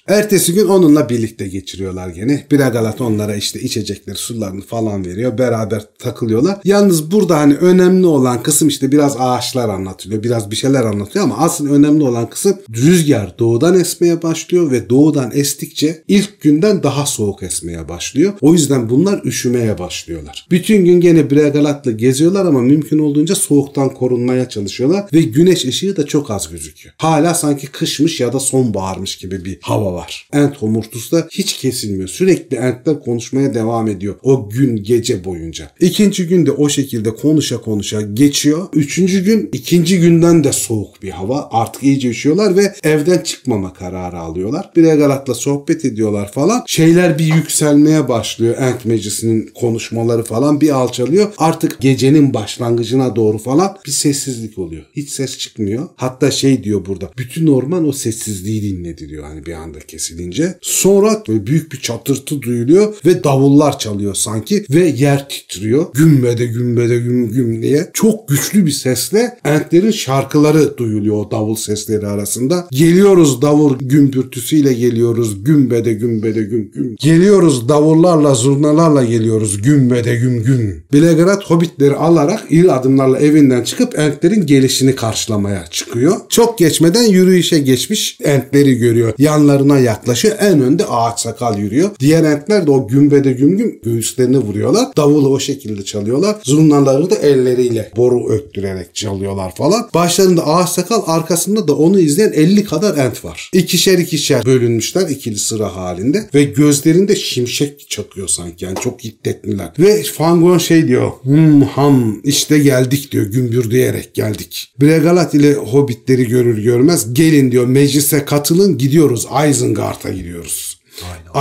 Ertesi 0.08 0.54
gün 0.54 0.68
onunla 0.68 1.08
birlikte 1.08 1.48
geçiriyorlar 1.48 2.08
gene. 2.08 2.46
Bregalat 2.52 3.00
onlara 3.00 3.34
işte 3.36 3.60
içecekleri, 3.60 4.16
sularını 4.16 4.60
falan 4.60 5.04
veriyor. 5.04 5.38
Beraber 5.38 5.82
takılıyorlar. 5.98 6.58
Yalnız 6.64 7.10
burada 7.10 7.38
hani 7.38 7.54
önemli 7.54 8.06
olan 8.06 8.42
kısım 8.42 8.68
işte 8.68 8.92
biraz 8.92 9.16
ağaçlar 9.18 9.68
anlatılıyor. 9.68 10.22
Biraz 10.22 10.50
bir 10.50 10.56
şeyler 10.56 10.84
anlatıyor 10.84 11.24
ama 11.24 11.38
asıl 11.38 11.70
önemli 11.70 12.02
olan 12.02 12.30
kısım 12.30 12.56
rüzgar 12.76 13.38
doğudan 13.38 13.80
esmeye 13.80 14.22
başlıyor 14.22 14.70
ve 14.70 14.90
doğudan 14.90 15.30
estikçe 15.34 16.02
ilk 16.08 16.40
günden 16.40 16.82
daha 16.82 17.06
soğuk 17.06 17.42
esmeye 17.42 17.88
başlıyor. 17.88 18.32
O 18.40 18.52
yüzden 18.52 18.90
bunlar 18.90 19.20
üşümeye 19.24 19.78
başlıyorlar. 19.78 20.46
Bütün 20.50 20.84
gün 20.84 21.00
gene 21.00 21.30
Bregalat'la 21.30 21.90
geziyorlar 21.90 22.46
ama 22.46 22.60
mümkün 22.60 22.98
olduğunca 22.98 23.34
soğuktan 23.34 23.94
korunmaya 23.94 24.48
çalışıyorlar 24.48 25.04
ve 25.12 25.22
güneş 25.22 25.64
ışığı 25.64 25.96
da 25.96 26.06
çok 26.06 26.30
az 26.30 26.50
gözüküyor. 26.50 26.94
Hala 26.98 27.34
sanki 27.34 27.66
kışmış 27.66 28.20
ya 28.20 28.32
da 28.32 28.40
sonbaharmış 28.40 29.16
gibi 29.16 29.44
bir 29.44 29.58
hava 29.62 29.94
var. 29.94 29.97
Ent 30.32 30.56
homurtusu 30.56 31.16
da 31.16 31.28
hiç 31.30 31.52
kesilmiyor. 31.52 32.08
Sürekli 32.08 32.56
entler 32.56 33.00
konuşmaya 33.00 33.54
devam 33.54 33.88
ediyor. 33.88 34.14
O 34.22 34.50
gün 34.50 34.76
gece 34.76 35.24
boyunca. 35.24 35.70
İkinci 35.80 36.26
gün 36.26 36.46
de 36.46 36.52
o 36.52 36.68
şekilde 36.68 37.10
konuşa 37.10 37.60
konuşa 37.60 38.00
geçiyor. 38.00 38.68
Üçüncü 38.72 39.24
gün 39.24 39.48
ikinci 39.52 40.00
günden 40.00 40.44
de 40.44 40.52
soğuk 40.52 41.02
bir 41.02 41.10
hava. 41.10 41.48
Artık 41.52 41.82
iyice 41.82 42.08
üşüyorlar 42.08 42.56
ve 42.56 42.74
evden 42.82 43.18
çıkmama 43.18 43.72
kararı 43.72 44.18
alıyorlar. 44.18 44.70
Bregalat'la 44.76 45.34
sohbet 45.34 45.84
ediyorlar 45.84 46.32
falan. 46.32 46.62
Şeyler 46.66 47.18
bir 47.18 47.34
yükselmeye 47.34 48.08
başlıyor. 48.08 48.54
Ent 48.58 48.84
meclisinin 48.84 49.50
konuşmaları 49.54 50.24
falan 50.24 50.60
bir 50.60 50.70
alçalıyor. 50.70 51.32
Artık 51.38 51.80
gecenin 51.80 52.34
başlangıcına 52.34 53.16
doğru 53.16 53.38
falan 53.38 53.76
bir 53.86 53.90
sessizlik 53.90 54.58
oluyor. 54.58 54.84
Hiç 54.96 55.10
ses 55.10 55.38
çıkmıyor. 55.38 55.88
Hatta 55.96 56.30
şey 56.30 56.64
diyor 56.64 56.86
burada. 56.86 57.10
Bütün 57.18 57.46
orman 57.46 57.88
o 57.88 57.92
sessizliği 57.92 58.62
dinledi 58.62 59.08
diyor 59.08 59.24
hani 59.24 59.46
bir 59.46 59.52
anda 59.52 59.78
kesilince. 59.88 60.58
Sonra 60.60 61.22
böyle 61.28 61.46
büyük 61.46 61.72
bir 61.72 61.80
çatırtı 61.80 62.42
duyuluyor 62.42 62.94
ve 63.06 63.24
davullar 63.24 63.78
çalıyor 63.78 64.14
sanki 64.14 64.64
ve 64.70 64.86
yer 64.86 65.28
titriyor. 65.28 65.86
Gümbede 65.94 66.46
gümbede 66.46 66.98
güm 66.98 67.32
güm 67.32 67.62
diye. 67.62 67.90
Çok 67.94 68.28
güçlü 68.28 68.66
bir 68.66 68.70
sesle 68.70 69.38
Entlerin 69.44 69.90
şarkıları 69.90 70.78
duyuluyor 70.78 71.16
o 71.16 71.30
davul 71.30 71.56
sesleri 71.56 72.06
arasında. 72.06 72.68
Geliyoruz 72.70 73.42
davul 73.42 73.78
gümbürtüsüyle 73.78 74.72
geliyoruz. 74.72 75.44
Gümbede 75.44 75.92
gümbede 75.92 76.42
güm 76.42 76.70
güm. 76.70 76.96
Geliyoruz 76.96 77.68
davullarla 77.68 78.34
zurnalarla 78.34 79.04
geliyoruz. 79.04 79.62
Gümbede 79.62 80.16
güm 80.16 80.42
güm. 80.42 80.82
Belegrad 80.92 81.42
hobbitleri 81.44 81.94
alarak 81.94 82.44
iri 82.50 82.72
adımlarla 82.72 83.18
evinden 83.18 83.62
çıkıp 83.62 83.98
Entlerin 83.98 84.46
gelişini 84.46 84.94
karşılamaya 84.94 85.64
çıkıyor. 85.70 86.16
Çok 86.28 86.58
geçmeden 86.58 87.02
yürüyüşe 87.02 87.58
geçmiş 87.58 88.18
Entleri 88.24 88.78
görüyor. 88.78 89.12
Yanlarına 89.18 89.77
yaklaşıyor. 89.78 90.36
En 90.40 90.60
önde 90.60 90.86
ağaç 90.86 91.20
sakal 91.20 91.58
yürüyor. 91.58 91.90
Diğer 92.00 92.24
Entler 92.24 92.66
de 92.66 92.70
o 92.70 92.88
gümbede 92.88 93.32
güm 93.32 93.56
güm 93.56 93.78
göğüslerini 93.82 94.38
vuruyorlar. 94.38 94.86
Davulu 94.96 95.28
o 95.28 95.40
şekilde 95.40 95.84
çalıyorlar. 95.84 96.36
Zurnaları 96.42 97.10
da 97.10 97.14
elleriyle 97.14 97.92
boru 97.96 98.28
öttürerek 98.28 98.94
çalıyorlar 98.94 99.54
falan. 99.54 99.88
Başlarında 99.94 100.46
ağaç 100.46 100.68
sakal 100.68 101.02
arkasında 101.06 101.68
da 101.68 101.76
onu 101.76 102.00
izleyen 102.00 102.32
50 102.32 102.64
kadar 102.64 102.96
ent 102.96 103.24
var. 103.24 103.50
İkişer 103.52 103.98
ikişer 103.98 104.44
bölünmüşler 104.44 105.08
ikili 105.08 105.38
sıra 105.38 105.76
halinde 105.76 106.28
ve 106.34 106.44
gözlerinde 106.44 107.16
şimşek 107.16 107.90
çakıyor 107.90 108.28
sanki 108.28 108.64
yani 108.64 108.76
çok 108.80 109.04
hiddetliler. 109.04 109.72
Ve 109.78 110.02
Fangon 110.02 110.58
şey 110.58 110.88
diyor 110.88 111.10
hum 111.22 111.62
ham 111.62 112.20
işte 112.24 112.58
geldik 112.58 113.12
diyor 113.12 113.26
gümbür 113.26 113.70
diyerek 113.70 114.14
geldik. 114.14 114.72
Bregalat 114.80 115.34
ile 115.34 115.54
hobbitleri 115.54 116.28
görür 116.28 116.62
görmez 116.62 117.14
gelin 117.14 117.52
diyor 117.52 117.66
meclise 117.66 118.24
katılın 118.24 118.78
gidiyoruz 118.78 119.26
Isengard'a 119.68 120.10
gidiyoruz. 120.10 120.77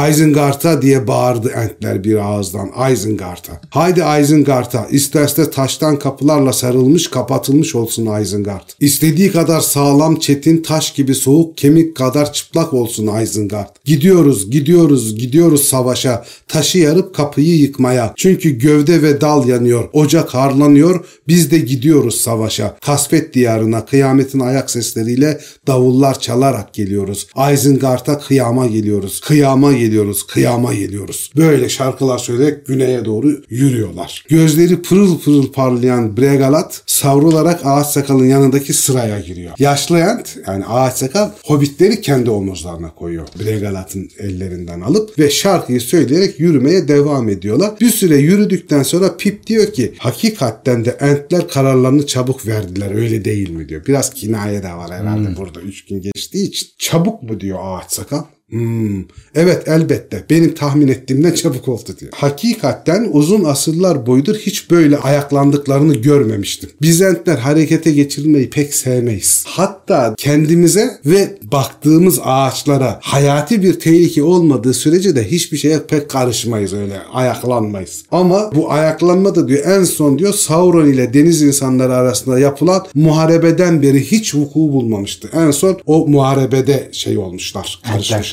Isengard'a 0.09 0.81
diye 0.81 1.07
bağırdı 1.07 1.49
entler 1.49 2.03
bir 2.03 2.15
ağızdan. 2.15 2.71
Isengard'a. 2.91 3.61
Haydi 3.69 4.03
Isengard'a. 4.21 4.87
İsterse 4.91 5.51
taştan 5.51 5.99
kapılarla 5.99 6.53
sarılmış 6.53 7.07
kapatılmış 7.09 7.75
olsun 7.75 8.21
Isengard. 8.21 8.69
İstediği 8.79 9.31
kadar 9.31 9.59
sağlam 9.61 10.15
çetin 10.15 10.61
taş 10.61 10.93
gibi 10.93 11.15
soğuk 11.15 11.57
kemik 11.57 11.97
kadar 11.97 12.33
çıplak 12.33 12.73
olsun 12.73 13.21
Isengard. 13.21 13.67
Gidiyoruz 13.85 14.51
gidiyoruz 14.51 15.15
gidiyoruz 15.15 15.63
savaşa. 15.63 16.25
Taşı 16.47 16.77
yarıp 16.77 17.15
kapıyı 17.15 17.57
yıkmaya. 17.57 18.13
Çünkü 18.15 18.49
gövde 18.49 19.01
ve 19.01 19.21
dal 19.21 19.47
yanıyor. 19.47 19.89
Ocak 19.93 20.33
harlanıyor. 20.33 21.05
Biz 21.27 21.51
de 21.51 21.57
gidiyoruz 21.57 22.15
savaşa. 22.15 22.77
Kasvet 22.85 23.33
diyarına 23.33 23.85
kıyametin 23.85 24.39
ayak 24.39 24.71
sesleriyle 24.71 25.39
davullar 25.67 26.19
çalarak 26.19 26.73
geliyoruz. 26.73 27.27
Isengard'a 27.53 28.19
kıyama 28.19 28.67
geliyoruz. 28.67 29.19
Kıyama 29.47 29.73
geliyoruz. 29.73 30.27
Kıyama 30.27 30.73
geliyoruz. 30.73 31.31
Böyle 31.35 31.69
şarkılar 31.69 32.17
söyleyerek 32.17 32.67
güneye 32.67 33.05
doğru 33.05 33.41
yürüyorlar. 33.49 34.25
Gözleri 34.29 34.81
pırıl 34.81 35.19
pırıl 35.19 35.51
parlayan 35.51 36.17
Bregalat 36.17 36.83
savrularak 36.85 37.61
ağaç 37.63 37.87
sakalın 37.87 38.25
yanındaki 38.25 38.73
sıraya 38.73 39.19
giriyor. 39.19 39.51
Yaşlı 39.59 39.99
Ent 39.99 40.37
yani 40.47 40.65
ağaç 40.65 40.93
sakal 40.93 41.29
hobbitleri 41.45 42.01
kendi 42.01 42.29
omuzlarına 42.29 42.95
koyuyor. 42.95 43.27
Bregalat'ın 43.39 44.09
ellerinden 44.19 44.81
alıp 44.81 45.19
ve 45.19 45.29
şarkıyı 45.29 45.81
söyleyerek 45.81 46.39
yürümeye 46.39 46.87
devam 46.87 47.29
ediyorlar. 47.29 47.71
Bir 47.81 47.89
süre 47.89 48.17
yürüdükten 48.17 48.83
sonra 48.83 49.17
Pip 49.17 49.47
diyor 49.47 49.73
ki 49.73 49.93
hakikaten 49.97 50.85
de 50.85 50.97
Entler 50.99 51.47
kararlarını 51.47 52.07
çabuk 52.07 52.47
verdiler 52.47 52.95
öyle 52.95 53.25
değil 53.25 53.49
mi 53.49 53.69
diyor. 53.69 53.85
Biraz 53.87 54.13
kinaye 54.13 54.63
de 54.63 54.73
var 54.73 54.91
herhalde 54.91 55.37
burada 55.37 55.61
üç 55.61 55.85
gün 55.85 56.01
geçtiği 56.01 56.47
için. 56.47 56.67
Çabuk 56.77 57.23
mu 57.23 57.39
diyor 57.39 57.59
ağaç 57.61 57.91
sakal. 57.91 58.23
Hmm, 58.51 59.03
evet 59.35 59.67
elbette 59.67 60.23
benim 60.29 60.53
tahmin 60.53 60.87
ettiğimden 60.87 61.31
çabuk 61.33 61.67
oldu 61.67 61.89
diyor. 61.99 62.11
Hakikaten 62.15 63.09
uzun 63.11 63.43
asırlar 63.43 64.05
boyudur 64.05 64.35
hiç 64.35 64.71
böyle 64.71 64.97
ayaklandıklarını 64.97 65.95
görmemiştim. 65.95 66.69
Bizentler 66.81 67.37
harekete 67.37 67.91
geçirmeyi 67.91 68.49
pek 68.49 68.73
sevmeyiz. 68.73 69.43
Hatta 69.47 70.13
kendimize 70.17 70.99
ve 71.05 71.37
baktığımız 71.43 72.19
ağaçlara 72.23 72.99
hayati 73.01 73.63
bir 73.63 73.79
tehlike 73.79 74.23
olmadığı 74.23 74.73
sürece 74.73 75.15
de 75.15 75.31
hiçbir 75.31 75.57
şeye 75.57 75.79
pek 75.79 76.09
karışmayız 76.09 76.73
öyle 76.73 76.99
ayaklanmayız. 77.13 78.03
Ama 78.11 78.51
bu 78.55 78.71
ayaklanma 78.71 79.35
da 79.35 79.47
diyor 79.47 79.65
en 79.65 79.83
son 79.83 80.19
diyor 80.19 80.33
Sauron 80.33 80.87
ile 80.87 81.13
deniz 81.13 81.41
insanları 81.41 81.93
arasında 81.93 82.39
yapılan 82.39 82.85
muharebeden 82.93 83.81
beri 83.81 84.11
hiç 84.11 84.35
vuku 84.35 84.59
bulmamıştı. 84.59 85.29
En 85.33 85.51
son 85.51 85.79
o 85.85 86.07
muharebede 86.07 86.89
şey 86.91 87.17
olmuşlar. 87.17 87.79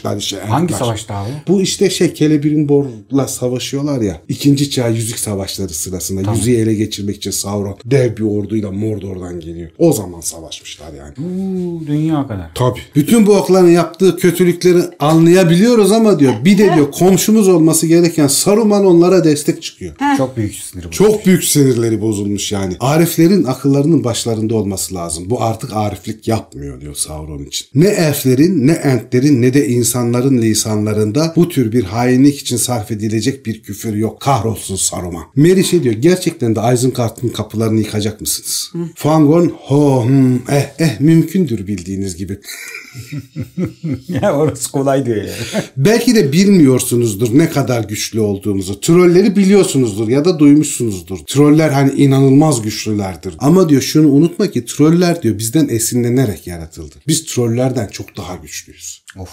Karışmışlar 0.04 0.38
işte. 0.38 0.50
Hangi 0.52 0.62
entler. 0.62 0.78
savaşta 0.78 1.14
abi? 1.14 1.30
Bu 1.48 1.60
işte 1.60 1.90
şey 1.90 2.14
Celebrimbor'la 2.14 3.28
savaşıyorlar 3.28 4.00
ya. 4.00 4.20
İkinci 4.28 4.70
çağ 4.70 4.88
yüzük 4.88 5.18
savaşları 5.18 5.68
sırasında 5.68 6.32
yüzüğü 6.32 6.52
ele 6.52 6.74
geçirmek 6.74 7.16
için 7.16 7.30
Sauron 7.30 7.76
dev 7.84 8.16
bir 8.16 8.22
orduyla 8.22 8.70
Mordor'dan 8.70 9.40
geliyor. 9.40 9.70
O 9.78 9.92
zaman 9.92 10.20
savaşmışlar 10.20 10.92
yani. 10.92 11.14
Uuu, 11.18 11.86
dünya 11.86 12.26
kadar. 12.26 12.50
Tabii. 12.54 12.80
Bütün 12.94 13.26
bu 13.26 13.36
okların 13.36 13.70
yaptığı 13.70 14.16
kötülükleri 14.16 14.82
anlayabiliyoruz 14.98 15.92
ama 15.92 16.18
diyor 16.18 16.32
bir 16.44 16.58
de 16.58 16.74
diyor 16.74 16.90
komşumuz 16.92 17.48
olması 17.48 17.86
gereken 17.86 18.26
Saruman 18.26 18.84
onlara 18.86 19.24
destek 19.24 19.62
çıkıyor. 19.62 19.94
Çok 20.16 20.36
büyük 20.36 20.54
sinir 20.54 20.84
bu. 20.84 20.90
Çok 20.90 21.26
büyük 21.26 21.44
sinirleri 21.44 22.00
bozulmuş 22.00 22.52
yani. 22.52 22.76
Ariflerin 22.80 23.44
akıllarının 23.44 24.04
başlarında 24.04 24.54
olması 24.54 24.94
lazım. 24.94 25.30
Bu 25.30 25.42
artık 25.42 25.72
ariflik 25.72 26.28
yapmıyor 26.28 26.80
diyor 26.80 26.94
Sauron 26.94 27.44
için. 27.44 27.68
Ne 27.74 27.86
elflerin 27.86 28.66
ne 28.66 28.72
entlerin 28.72 29.42
ne 29.42 29.54
de 29.54 29.68
insanların 29.94 30.42
lisanlarında 30.42 31.32
bu 31.36 31.48
tür 31.48 31.72
bir 31.72 31.84
hainlik 31.84 32.38
için 32.38 32.56
sarf 32.56 32.90
edilecek 32.90 33.46
bir 33.46 33.62
küfür 33.62 33.94
yok. 33.94 34.20
Kahrolsun 34.20 34.76
Saruman. 34.76 35.24
Merry 35.36 35.64
şey 35.64 35.82
diyor 35.82 35.94
gerçekten 35.94 36.56
de 36.56 36.60
Isengard'ın 36.74 37.28
kapılarını 37.28 37.80
yıkacak 37.80 38.20
mısınız? 38.20 38.72
Fangorn 38.94 39.48
ho 39.48 40.04
hmm, 40.04 40.34
eh 40.34 40.66
eh 40.78 41.00
mümkündür 41.00 41.66
bildiğiniz 41.66 42.16
gibi. 42.16 42.38
ya 44.08 44.36
orası 44.36 44.72
kolay 44.72 45.06
diyor 45.06 45.24
ya. 45.24 45.34
Belki 45.76 46.14
de 46.14 46.32
bilmiyorsunuzdur 46.32 47.38
ne 47.38 47.50
kadar 47.50 47.84
güçlü 47.84 48.20
olduğumuzu. 48.20 48.80
Trolleri 48.80 49.36
biliyorsunuzdur 49.36 50.08
ya 50.08 50.24
da 50.24 50.38
duymuşsunuzdur. 50.38 51.18
Troller 51.18 51.70
hani 51.70 51.92
inanılmaz 51.92 52.62
güçlülerdir. 52.62 53.34
Ama 53.38 53.68
diyor 53.68 53.82
şunu 53.82 54.08
unutma 54.08 54.50
ki 54.50 54.64
troller 54.64 55.22
diyor 55.22 55.38
bizden 55.38 55.68
esinlenerek 55.68 56.46
yaratıldı. 56.46 56.94
Biz 57.08 57.24
trollerden 57.24 57.88
çok 57.88 58.16
daha 58.16 58.36
güçlüyüz. 58.36 59.04
of. 59.18 59.28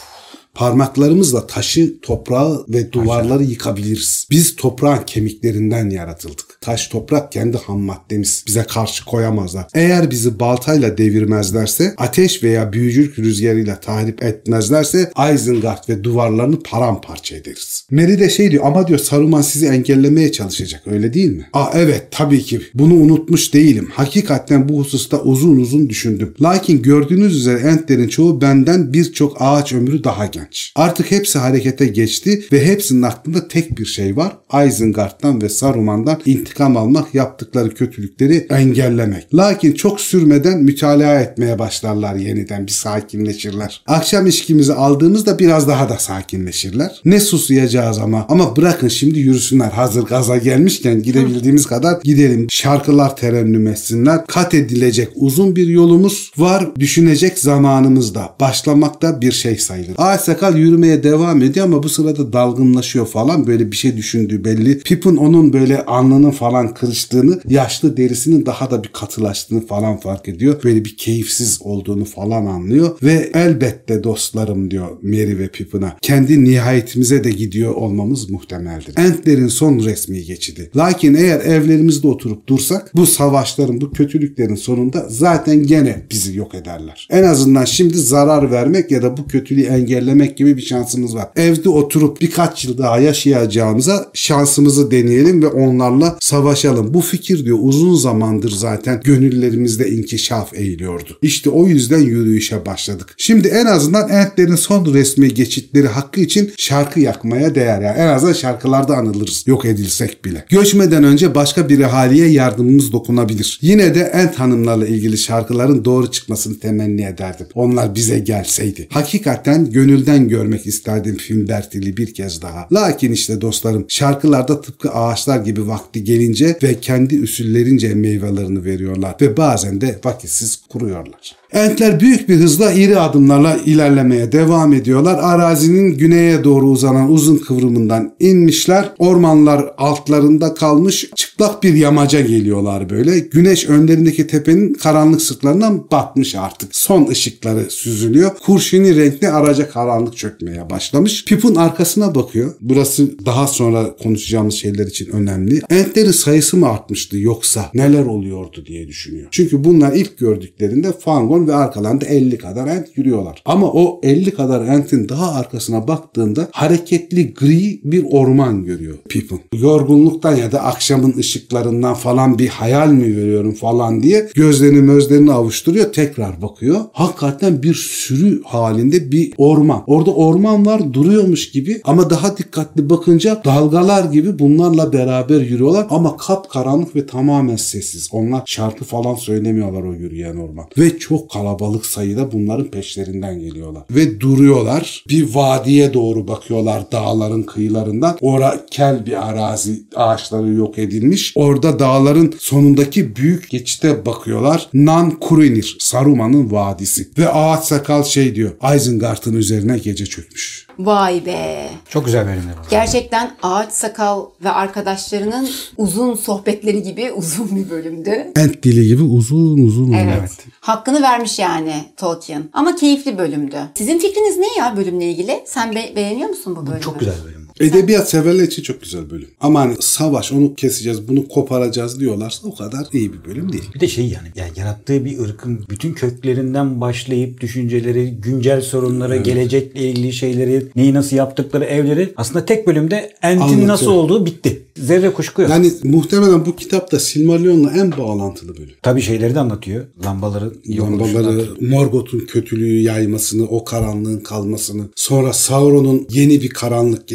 Parmaklarımızla 0.54 1.48
taşı, 1.48 2.02
toprağı 2.02 2.66
ve 2.70 2.92
duvarları 2.92 3.44
yıkabiliriz. 3.44 4.28
Biz 4.32 4.56
toprağın 4.56 5.04
kemiklerinden 5.04 5.90
yaratıldık. 5.90 6.61
Taş 6.62 6.88
toprak 6.88 7.32
kendi 7.32 7.58
ham 7.58 7.80
maddemiz. 7.80 8.44
Bize 8.48 8.64
karşı 8.64 9.06
koyamazlar. 9.06 9.66
Eğer 9.74 10.12
bizi 10.12 10.40
baltayla 10.40 10.98
devirmezlerse, 10.98 11.94
ateş 11.98 12.44
veya 12.44 12.74
büyücülük 12.74 13.20
rüzgarıyla 13.20 13.80
tahrip 13.80 14.24
etmezlerse 14.24 15.12
Isengard 15.34 15.90
ve 15.90 16.04
duvarlarını 16.04 16.64
paramparça 16.64 17.36
ederiz. 17.36 17.88
Merry 17.92 18.20
de 18.20 18.30
şey 18.30 18.52
diyor 18.52 18.66
ama 18.66 18.88
diyor 18.88 19.00
Saruman 19.00 19.42
sizi 19.42 19.66
engellemeye 19.66 20.32
çalışacak 20.32 20.82
öyle 20.86 21.14
değil 21.14 21.32
mi? 21.32 21.50
Aa 21.54 21.72
evet 21.74 22.08
tabii 22.12 22.44
ki. 22.44 22.62
Bunu 22.74 22.94
unutmuş 22.94 23.54
değilim. 23.54 23.90
Hakikaten 23.94 24.70
bu 24.70 24.80
hususta 24.80 25.22
uzun 25.22 25.58
uzun 25.58 25.90
düşündüm. 25.90 26.36
Lakin 26.42 26.82
gördüğünüz 26.82 27.36
üzere 27.36 27.60
entlerin 27.60 28.08
çoğu 28.08 28.42
benden 28.42 28.94
birçok 28.94 29.38
ağaç 29.40 29.74
ömrü 29.74 30.04
daha 30.04 30.26
genç. 30.26 30.74
Artık 30.76 31.12
hepsi 31.12 31.40
harekete 31.40 31.88
geçti 31.88 32.44
ve 32.52 32.66
hepsinin 32.66 33.02
aklında 33.02 33.48
tek 33.48 33.78
bir 33.78 33.86
şey 33.86 34.18
var. 34.18 34.38
Isengard'dan 34.68 35.42
ve 35.42 35.50
Saruman'dan 35.50 36.22
intikam 36.26 36.51
almak, 36.60 37.16
yaptıkları 37.16 37.74
kötülükleri 37.74 38.48
engellemek. 38.50 39.36
Lakin 39.36 39.72
çok 39.72 40.02
sürmeden 40.02 40.64
mütalaa 40.64 41.20
etmeye 41.22 41.60
başlarlar 41.60 42.16
yeniden. 42.16 42.68
Bir 42.68 42.72
sakinleşirler. 42.72 43.82
Akşam 43.88 44.28
içkimizi 44.28 44.74
aldığımızda 44.74 45.40
biraz 45.40 45.68
daha 45.68 45.90
da 45.90 45.98
sakinleşirler. 45.98 47.02
Ne 47.06 47.20
susuyacağız 47.20 47.98
ama. 47.98 48.26
Ama 48.30 48.56
bırakın 48.56 48.88
şimdi 48.88 49.20
yürüsünler. 49.20 49.72
Hazır 49.72 50.04
gaza 50.04 50.38
gelmişken 50.38 51.04
gidebildiğimiz 51.04 51.66
kadar 51.66 52.02
gidelim. 52.04 52.48
Şarkılar 52.50 53.16
terennüm 53.16 53.68
etsinler. 53.68 54.26
Kat 54.26 54.54
edilecek 54.54 55.10
uzun 55.16 55.56
bir 55.56 55.68
yolumuz 55.68 56.32
var. 56.38 56.76
Düşünecek 56.80 57.40
zamanımız 57.40 58.16
da. 58.16 58.36
Başlamakta 58.40 59.22
bir 59.22 59.32
şey 59.32 59.58
sayılır. 59.58 59.96
Ağaç 59.98 60.22
sakal 60.22 60.58
yürümeye 60.58 61.04
devam 61.04 61.42
ediyor 61.42 61.66
ama 61.66 61.84
bu 61.84 61.90
sırada 61.90 62.34
dalgınlaşıyor 62.34 63.08
falan. 63.08 63.48
Böyle 63.48 63.72
bir 63.72 63.78
şey 63.78 63.98
düşündüğü 63.98 64.44
belli. 64.46 64.80
Pippin 64.80 65.16
onun 65.16 65.54
böyle 65.54 65.86
alnının 65.86 66.32
falan 66.42 66.74
kırıştığını, 66.74 67.40
yaşlı 67.48 67.98
derisinin 67.98 68.46
daha 68.46 68.72
da 68.72 68.84
bir 68.84 68.88
katılaştığını 68.88 69.68
falan 69.68 69.98
fark 70.00 70.30
ediyor. 70.30 70.64
Böyle 70.64 70.86
bir 70.86 70.98
keyifsiz 70.98 71.60
olduğunu 71.62 72.06
falan 72.06 72.46
anlıyor. 72.46 72.98
Ve 73.04 73.32
elbette 73.34 74.04
dostlarım 74.04 74.72
diyor 74.72 74.88
Merry 75.02 75.40
ve 75.40 75.48
Pippin'a. 75.48 75.98
Kendi 76.02 76.44
nihayetimize 76.44 77.24
de 77.24 77.32
gidiyor 77.32 77.76
olmamız 77.76 78.30
muhtemeldir. 78.30 78.98
Entlerin 78.98 79.48
son 79.48 79.80
resmi 79.80 80.24
geçidi. 80.24 80.72
Lakin 80.76 81.14
eğer 81.14 81.40
evlerimizde 81.40 82.08
oturup 82.08 82.48
dursak 82.48 82.92
bu 82.96 83.06
savaşların, 83.06 83.82
bu 83.82 83.92
kötülüklerin 83.92 84.56
sonunda 84.56 85.06
zaten 85.10 85.68
gene 85.68 86.06
bizi 86.12 86.38
yok 86.38 86.56
ederler. 86.56 87.08
En 87.12 87.24
azından 87.24 87.66
şimdi 87.66 87.98
zarar 87.98 88.52
vermek 88.52 88.92
ya 88.92 89.02
da 89.02 89.18
bu 89.18 89.28
kötülüğü 89.28 89.64
engellemek 89.64 90.38
gibi 90.38 90.58
bir 90.58 90.62
şansımız 90.62 91.16
var. 91.16 91.28
Evde 91.36 91.70
oturup 91.70 92.22
birkaç 92.22 92.66
yıl 92.66 92.78
daha 92.78 93.00
yaşayacağımıza 93.00 94.10
şansımızı 94.14 94.92
deneyelim 94.92 95.42
ve 95.42 95.48
onlarla 95.48 96.18
savaşalım. 96.32 96.94
Bu 96.94 97.02
fikir 97.02 97.46
diyor 97.46 97.58
uzun 97.62 97.96
zamandır 97.96 98.52
zaten 98.52 99.02
gönüllerimizde 99.04 99.90
inkişaf 99.90 100.54
eğiliyordu. 100.54 101.18
İşte 101.22 101.50
o 101.50 101.68
yüzden 101.68 102.00
yürüyüşe 102.00 102.66
başladık. 102.66 103.14
Şimdi 103.18 103.48
en 103.48 103.66
azından 103.66 104.10
Entlerin 104.10 104.56
son 104.56 104.94
resmi 104.94 105.34
geçitleri 105.34 105.88
hakkı 105.88 106.22
için 106.22 106.54
şarkı 106.58 107.00
yakmaya 107.00 107.56
değer. 107.56 107.82
Yani 107.82 107.98
en 107.98 108.08
azından 108.08 108.34
şarkılarda 108.34 108.98
anılırız. 108.98 109.44
Yok 109.48 109.66
edilsek 109.66 110.26
bile. 110.26 110.46
Göçmeden 110.50 111.04
önce 111.04 111.36
başka 111.36 111.70
bir 111.70 111.80
ahaliye 111.80 112.28
yardımımız 112.28 112.92
dokunabilir. 112.92 113.60
Yine 113.62 113.96
de 113.96 114.00
Ent 114.14 114.36
hanımlarla 114.36 114.88
ilgili 114.88 115.18
şarkıların 115.18 115.86
doğru 115.86 116.12
çıkmasını 116.12 116.60
temenni 116.60 117.06
ederdim. 117.06 117.48
Onlar 117.54 117.96
bize 117.96 118.20
gelseydi. 118.20 118.88
Hakikaten 118.90 119.72
gönülden 119.72 120.30
görmek 120.30 120.68
isterdim 120.68 121.18
film 121.18 121.48
Bertil'i 121.48 121.98
bir 121.98 122.14
kez 122.14 122.42
daha. 122.42 122.68
Lakin 122.72 123.12
işte 123.12 123.42
dostlarım 123.42 123.86
şarkılarda 123.88 124.62
tıpkı 124.62 124.92
ağaçlar 124.92 125.40
gibi 125.40 125.68
vakti 125.68 126.04
gelince 126.22 126.58
ve 126.64 126.80
kendi 126.80 127.16
üsüllerince 127.16 127.96
meyvelerini 127.96 128.66
veriyorlar 128.66 129.16
ve 129.22 129.38
bazen 129.38 129.82
de 129.82 130.00
vakitsiz 130.04 130.62
kuruyorlar. 130.70 131.41
Entler 131.54 132.00
büyük 132.00 132.30
bir 132.30 132.36
hızla 132.36 132.72
iri 132.72 133.00
adımlarla 133.00 133.58
ilerlemeye 133.66 134.32
devam 134.32 134.74
ediyorlar. 134.74 135.20
Arazinin 135.22 135.98
güneye 135.98 136.44
doğru 136.44 136.70
uzanan 136.70 137.12
uzun 137.12 137.38
kıvrımından 137.38 138.14
inmişler. 138.20 138.90
Ormanlar 139.00 139.74
altlarında 139.78 140.54
kalmış 140.54 141.10
çıplak 141.16 141.64
bir 141.64 141.74
yamaca 141.74 142.22
geliyorlar 142.22 142.90
böyle. 142.90 143.20
Güneş 143.20 143.70
önlerindeki 143.70 144.28
tepenin 144.28 144.74
karanlık 144.74 145.22
sırtlarından 145.22 145.92
batmış 145.92 146.36
artık. 146.36 146.76
Son 146.76 147.08
ışıkları 147.08 147.70
süzülüyor. 147.70 148.32
Kurşuni 148.46 148.96
renkli 148.96 149.30
araca 149.30 149.70
karanlık 149.70 150.18
çökmeye 150.18 150.70
başlamış. 150.70 151.26
Pip'in 151.26 151.56
arkasına 151.56 152.16
bakıyor. 152.16 152.54
Burası 152.62 153.26
daha 153.26 153.48
sonra 153.48 153.96
konuşacağımız 154.04 154.54
şeyler 154.54 154.88
için 154.88 155.10
önemli. 155.12 155.62
Entlerin 155.70 156.12
sayısı 156.12 156.58
mı 156.58 156.70
artmıştı 156.70 157.18
yoksa 157.18 157.70
neler 157.74 158.06
oluyordu 158.06 158.64
diye 158.66 158.88
düşünüyor. 158.88 159.28
Çünkü 159.32 159.64
bunlar 159.64 159.94
ilk 159.94 160.18
gördüklerinde 160.18 160.92
Fangon 160.92 161.41
ve 161.48 161.56
arkalarında 161.56 162.06
50 162.06 162.38
kadar 162.38 162.68
ent 162.68 162.98
yürüyorlar. 162.98 163.42
Ama 163.46 163.72
o 163.72 164.00
50 164.04 164.32
kadar 164.32 164.66
entin 164.66 165.10
daha 165.10 165.34
arkasına 165.36 165.88
baktığında 165.88 166.48
hareketli 166.52 167.34
gri 167.34 167.82
bir 167.84 168.06
orman 168.12 168.66
görüyor 168.66 168.98
Pippin. 169.10 169.42
Yorgunluktan 169.54 170.36
ya 170.36 170.52
da 170.52 170.64
akşamın 170.64 171.14
ışıklarından 171.18 171.94
falan 171.94 172.40
bir 172.40 172.48
hayal 172.48 172.88
mi 172.88 173.08
görüyorum 173.08 173.54
falan 173.54 174.04
diye 174.04 174.30
gözlerini 174.36 174.86
gözlerini 174.86 175.32
avuşturuyor 175.32 175.94
tekrar 175.94 176.42
bakıyor. 176.42 176.82
Hakikaten 176.94 177.64
bir 177.64 177.74
sürü 177.74 178.44
halinde 178.44 179.12
bir 179.12 179.34
orman. 179.38 179.84
Orada 179.88 180.12
orman 180.14 180.66
var 180.66 180.94
duruyormuş 180.94 181.52
gibi 181.52 181.82
ama 181.84 182.10
daha 182.10 182.38
dikkatli 182.38 182.90
bakınca 182.90 183.42
dalgalar 183.46 184.12
gibi 184.12 184.40
bunlarla 184.40 184.94
beraber 184.94 185.42
yürüyorlar 185.42 185.88
ama 185.90 186.18
kapkaranlık 186.18 186.96
ve 186.96 187.06
tamamen 187.06 187.56
sessiz. 187.56 188.10
Onlar 188.12 188.44
şarkı 188.46 188.86
falan 188.86 189.16
söylemiyorlar 189.16 189.84
o 189.84 189.94
yürüyen 189.94 190.36
orman. 190.36 190.66
Ve 190.78 191.00
çok 191.00 191.31
kalabalık 191.34 191.86
sayıda 191.86 192.32
bunların 192.32 192.68
peşlerinden 192.68 193.40
geliyorlar. 193.40 193.84
Ve 193.92 194.20
duruyorlar. 194.20 195.04
Bir 195.10 195.36
vadiye 195.36 195.94
doğru 195.94 196.28
bakıyorlar 196.28 196.92
dağların 196.92 197.44
kıyılarından. 197.44 198.18
Ora 198.22 198.66
kel 198.72 199.06
bir 199.06 199.30
arazi 199.30 199.84
ağaçları 199.96 200.54
yok 200.54 200.78
edilmiş. 200.80 201.34
Orada 201.36 201.80
dağların 201.80 202.34
sonundaki 202.40 203.16
büyük 203.16 203.50
geçite 203.50 204.06
bakıyorlar. 204.06 204.70
Nan 204.74 205.12
Kurinir, 205.20 205.78
Saruman'ın 205.80 206.52
vadisi. 206.52 207.10
Ve 207.18 207.30
ağaç 207.30 207.64
sakal 207.64 208.04
şey 208.04 208.36
diyor. 208.36 208.52
Isengard'ın 208.76 209.34
üzerine 209.34 209.78
gece 209.78 210.06
çökmüş. 210.06 210.68
Vay 210.86 211.26
be. 211.26 211.70
Çok 211.90 212.06
güzel 212.06 212.26
bölümler 212.26 212.58
var. 212.58 212.66
Gerçekten 212.70 213.32
Ağaç 213.44 213.72
Sakal 213.74 214.26
ve 214.44 214.50
arkadaşlarının 214.50 215.50
uzun 215.78 216.16
sohbetleri 216.16 216.84
gibi 216.84 217.12
uzun 217.12 217.56
bir 217.56 217.70
bölümdü. 217.70 218.32
Ent 218.36 218.64
dili 218.64 218.88
gibi 218.88 219.04
uzun 219.04 219.58
uzun. 219.68 219.92
Evet. 219.92 220.18
Evet. 220.20 220.32
Hakkını 220.60 221.02
vermiş 221.02 221.40
yani 221.40 221.74
Tolkien. 221.98 222.44
Ama 222.54 222.76
keyifli 222.76 223.18
bölümdü. 223.18 223.58
Sizin 223.78 224.00
fikriniz 224.00 224.38
ne 224.38 224.48
ya 224.58 224.78
bölümle 224.78 225.10
ilgili? 225.12 225.44
Sen 225.46 225.76
be- 225.76 225.94
beğeniyor 225.96 226.30
musun 226.30 226.56
bu 226.56 226.68
bölümü? 226.68 226.82
Çok 226.82 227.00
güzel 227.00 227.16
bölüm. 227.26 227.41
Edebiyat 227.62 228.10
severler 228.10 228.44
için 228.44 228.64
çok 228.64 228.82
güzel 228.82 229.10
bölüm. 229.10 229.28
Ama 229.42 229.60
hani 229.60 229.76
savaş 229.80 230.32
onu 230.32 230.56
keseceğiz 230.56 231.08
bunu 231.08 231.28
koparacağız 231.28 232.00
diyorlarsa 232.00 232.48
o 232.48 232.56
kadar 232.56 232.86
iyi 232.94 233.14
bir 233.14 233.26
bölüm 233.26 233.54
değil. 233.54 233.64
Bir 233.76 233.80
de 233.80 233.88
şey 233.88 234.06
yani, 234.06 234.28
yani 234.36 234.52
yarattığı 234.56 235.06
bir 235.06 235.20
ırkın 235.20 235.66
bütün 235.70 235.94
köklerinden 235.94 236.82
başlayıp 236.82 237.42
düşünceleri, 237.42 238.12
güncel 238.12 238.62
sorunlara, 238.62 239.16
gelecekle 239.16 239.90
ilgili 239.90 240.14
şeyleri, 240.14 240.68
neyi 240.76 240.94
nasıl 240.94 241.16
yaptıkları 241.16 241.66
evleri 241.66 242.14
aslında 242.18 242.46
tek 242.46 242.68
bölümde 242.68 243.14
Ent'in 243.22 243.42
Anlatıyor. 243.42 243.68
nasıl 243.68 243.92
olduğu 243.92 244.26
bitti. 244.26 244.62
Zerre 244.78 245.14
kuşku 245.14 245.42
yok. 245.42 245.52
Yani 245.52 245.72
muhtemelen 245.84 246.46
bu 246.46 246.56
kitapta 246.56 247.00
Silmarillion'la 247.00 247.72
en 247.72 247.92
bağlantılı 247.92 248.58
bölüm. 248.58 248.74
Tabii 248.82 249.02
şeyleri 249.02 249.36
de 249.36 249.40
anlatıyor. 249.40 249.86
Lambaları 250.06 250.54
Lambaları. 250.70 251.48
Morgoth'un 251.62 252.20
kötülüğü 252.20 252.82
yaymasını, 252.82 253.44
o 253.44 253.66
karanlığın 253.66 254.20
kalmasını, 254.20 254.84
sonra 254.96 255.34
Sauron'un 255.34 256.08
yeni 256.10 256.42
bir 256.42 256.50
karanlık 256.50 257.08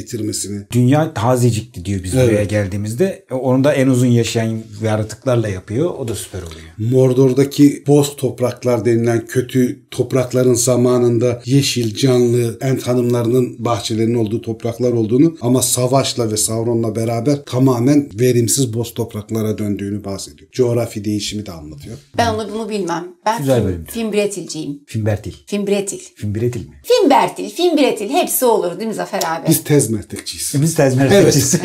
getirmesini. 0.43 0.67
Dünya 0.73 1.15
tazecikti 1.15 1.85
diyor 1.85 2.01
biz 2.05 2.15
Evet. 2.15 2.29
buraya 2.29 2.45
geldiğimizde. 2.45 3.25
Onu 3.31 3.65
da 3.65 3.73
en 3.75 3.87
uzun 3.87 4.07
yaşayan 4.07 4.59
yaratıklarla 4.83 5.49
yapıyor. 5.49 5.91
O 5.99 6.09
da 6.09 6.15
süper 6.15 6.39
oluyor. 6.43 6.93
Mordor'daki 6.93 7.85
boz 7.87 8.17
topraklar 8.17 8.85
denilen 8.85 9.27
kötü 9.27 9.81
toprakların 9.91 10.55
zamanında 10.55 11.43
yeşil, 11.45 11.95
canlı, 11.97 12.59
Ent 12.61 12.83
hanımlarının 12.87 13.65
bahçelerinin 13.65 14.15
olduğu 14.15 14.43
topraklar 14.43 14.93
olduğunu 14.93 15.37
ama 15.41 15.63
savaşla 15.63 16.33
ve 16.33 16.37
Sauron'la 16.37 16.97
beraber 16.97 17.45
tamamen 17.45 18.09
verimsiz 18.21 18.75
boz 18.75 18.95
topraklara 18.95 19.59
döndüğünü 19.59 20.05
bahsediyor. 20.05 20.51
Coğrafi 20.53 21.05
değişimi 21.05 21.47
de 21.47 21.53
anlatıyor. 21.53 21.97
Ben 22.19 22.35
onu 22.35 22.49
bunu 22.55 22.69
bilmem. 22.69 23.05
Ben 23.27 23.39
Güzel 23.39 23.63
film. 23.63 23.85
Fimbretilciyim. 23.85 24.81
Fimbretil. 24.87 25.33
Fimbretil. 25.47 25.99
Fimbretil 26.15 26.61
mi? 26.69 26.81
Fimbertil, 26.85 27.51
Fimbretil 27.51 28.09
hepsi 28.11 28.45
olur 28.45 28.79
değil 28.79 28.89
mi 28.89 28.95
Zafer 28.95 29.23
abi? 29.27 29.49
Biz 29.49 29.65
tez 29.65 29.91
mertekçiyiz. 30.27 30.63
Biz 30.63 30.75
tezmer 30.75 31.11
Evet. 31.11 31.55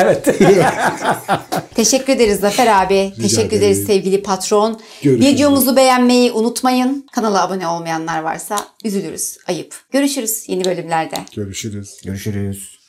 evet. 0.00 0.28
Teşekkür 1.74 2.12
ederiz 2.12 2.40
Zafer 2.40 2.66
abi. 2.66 3.12
Teşekkür 3.22 3.56
ederim. 3.56 3.58
ederiz 3.58 3.86
sevgili 3.86 4.22
patron. 4.22 4.80
Görüşürüz. 5.02 5.34
Videomuzu 5.34 5.76
beğenmeyi 5.76 6.32
unutmayın. 6.32 7.06
Kanala 7.12 7.42
abone 7.42 7.66
olmayanlar 7.66 8.22
varsa 8.22 8.56
üzülürüz. 8.84 9.38
Ayıp. 9.46 9.74
Görüşürüz 9.92 10.44
yeni 10.46 10.64
bölümlerde. 10.64 11.16
Görüşürüz. 11.34 12.00
Görüşürüz. 12.04 12.79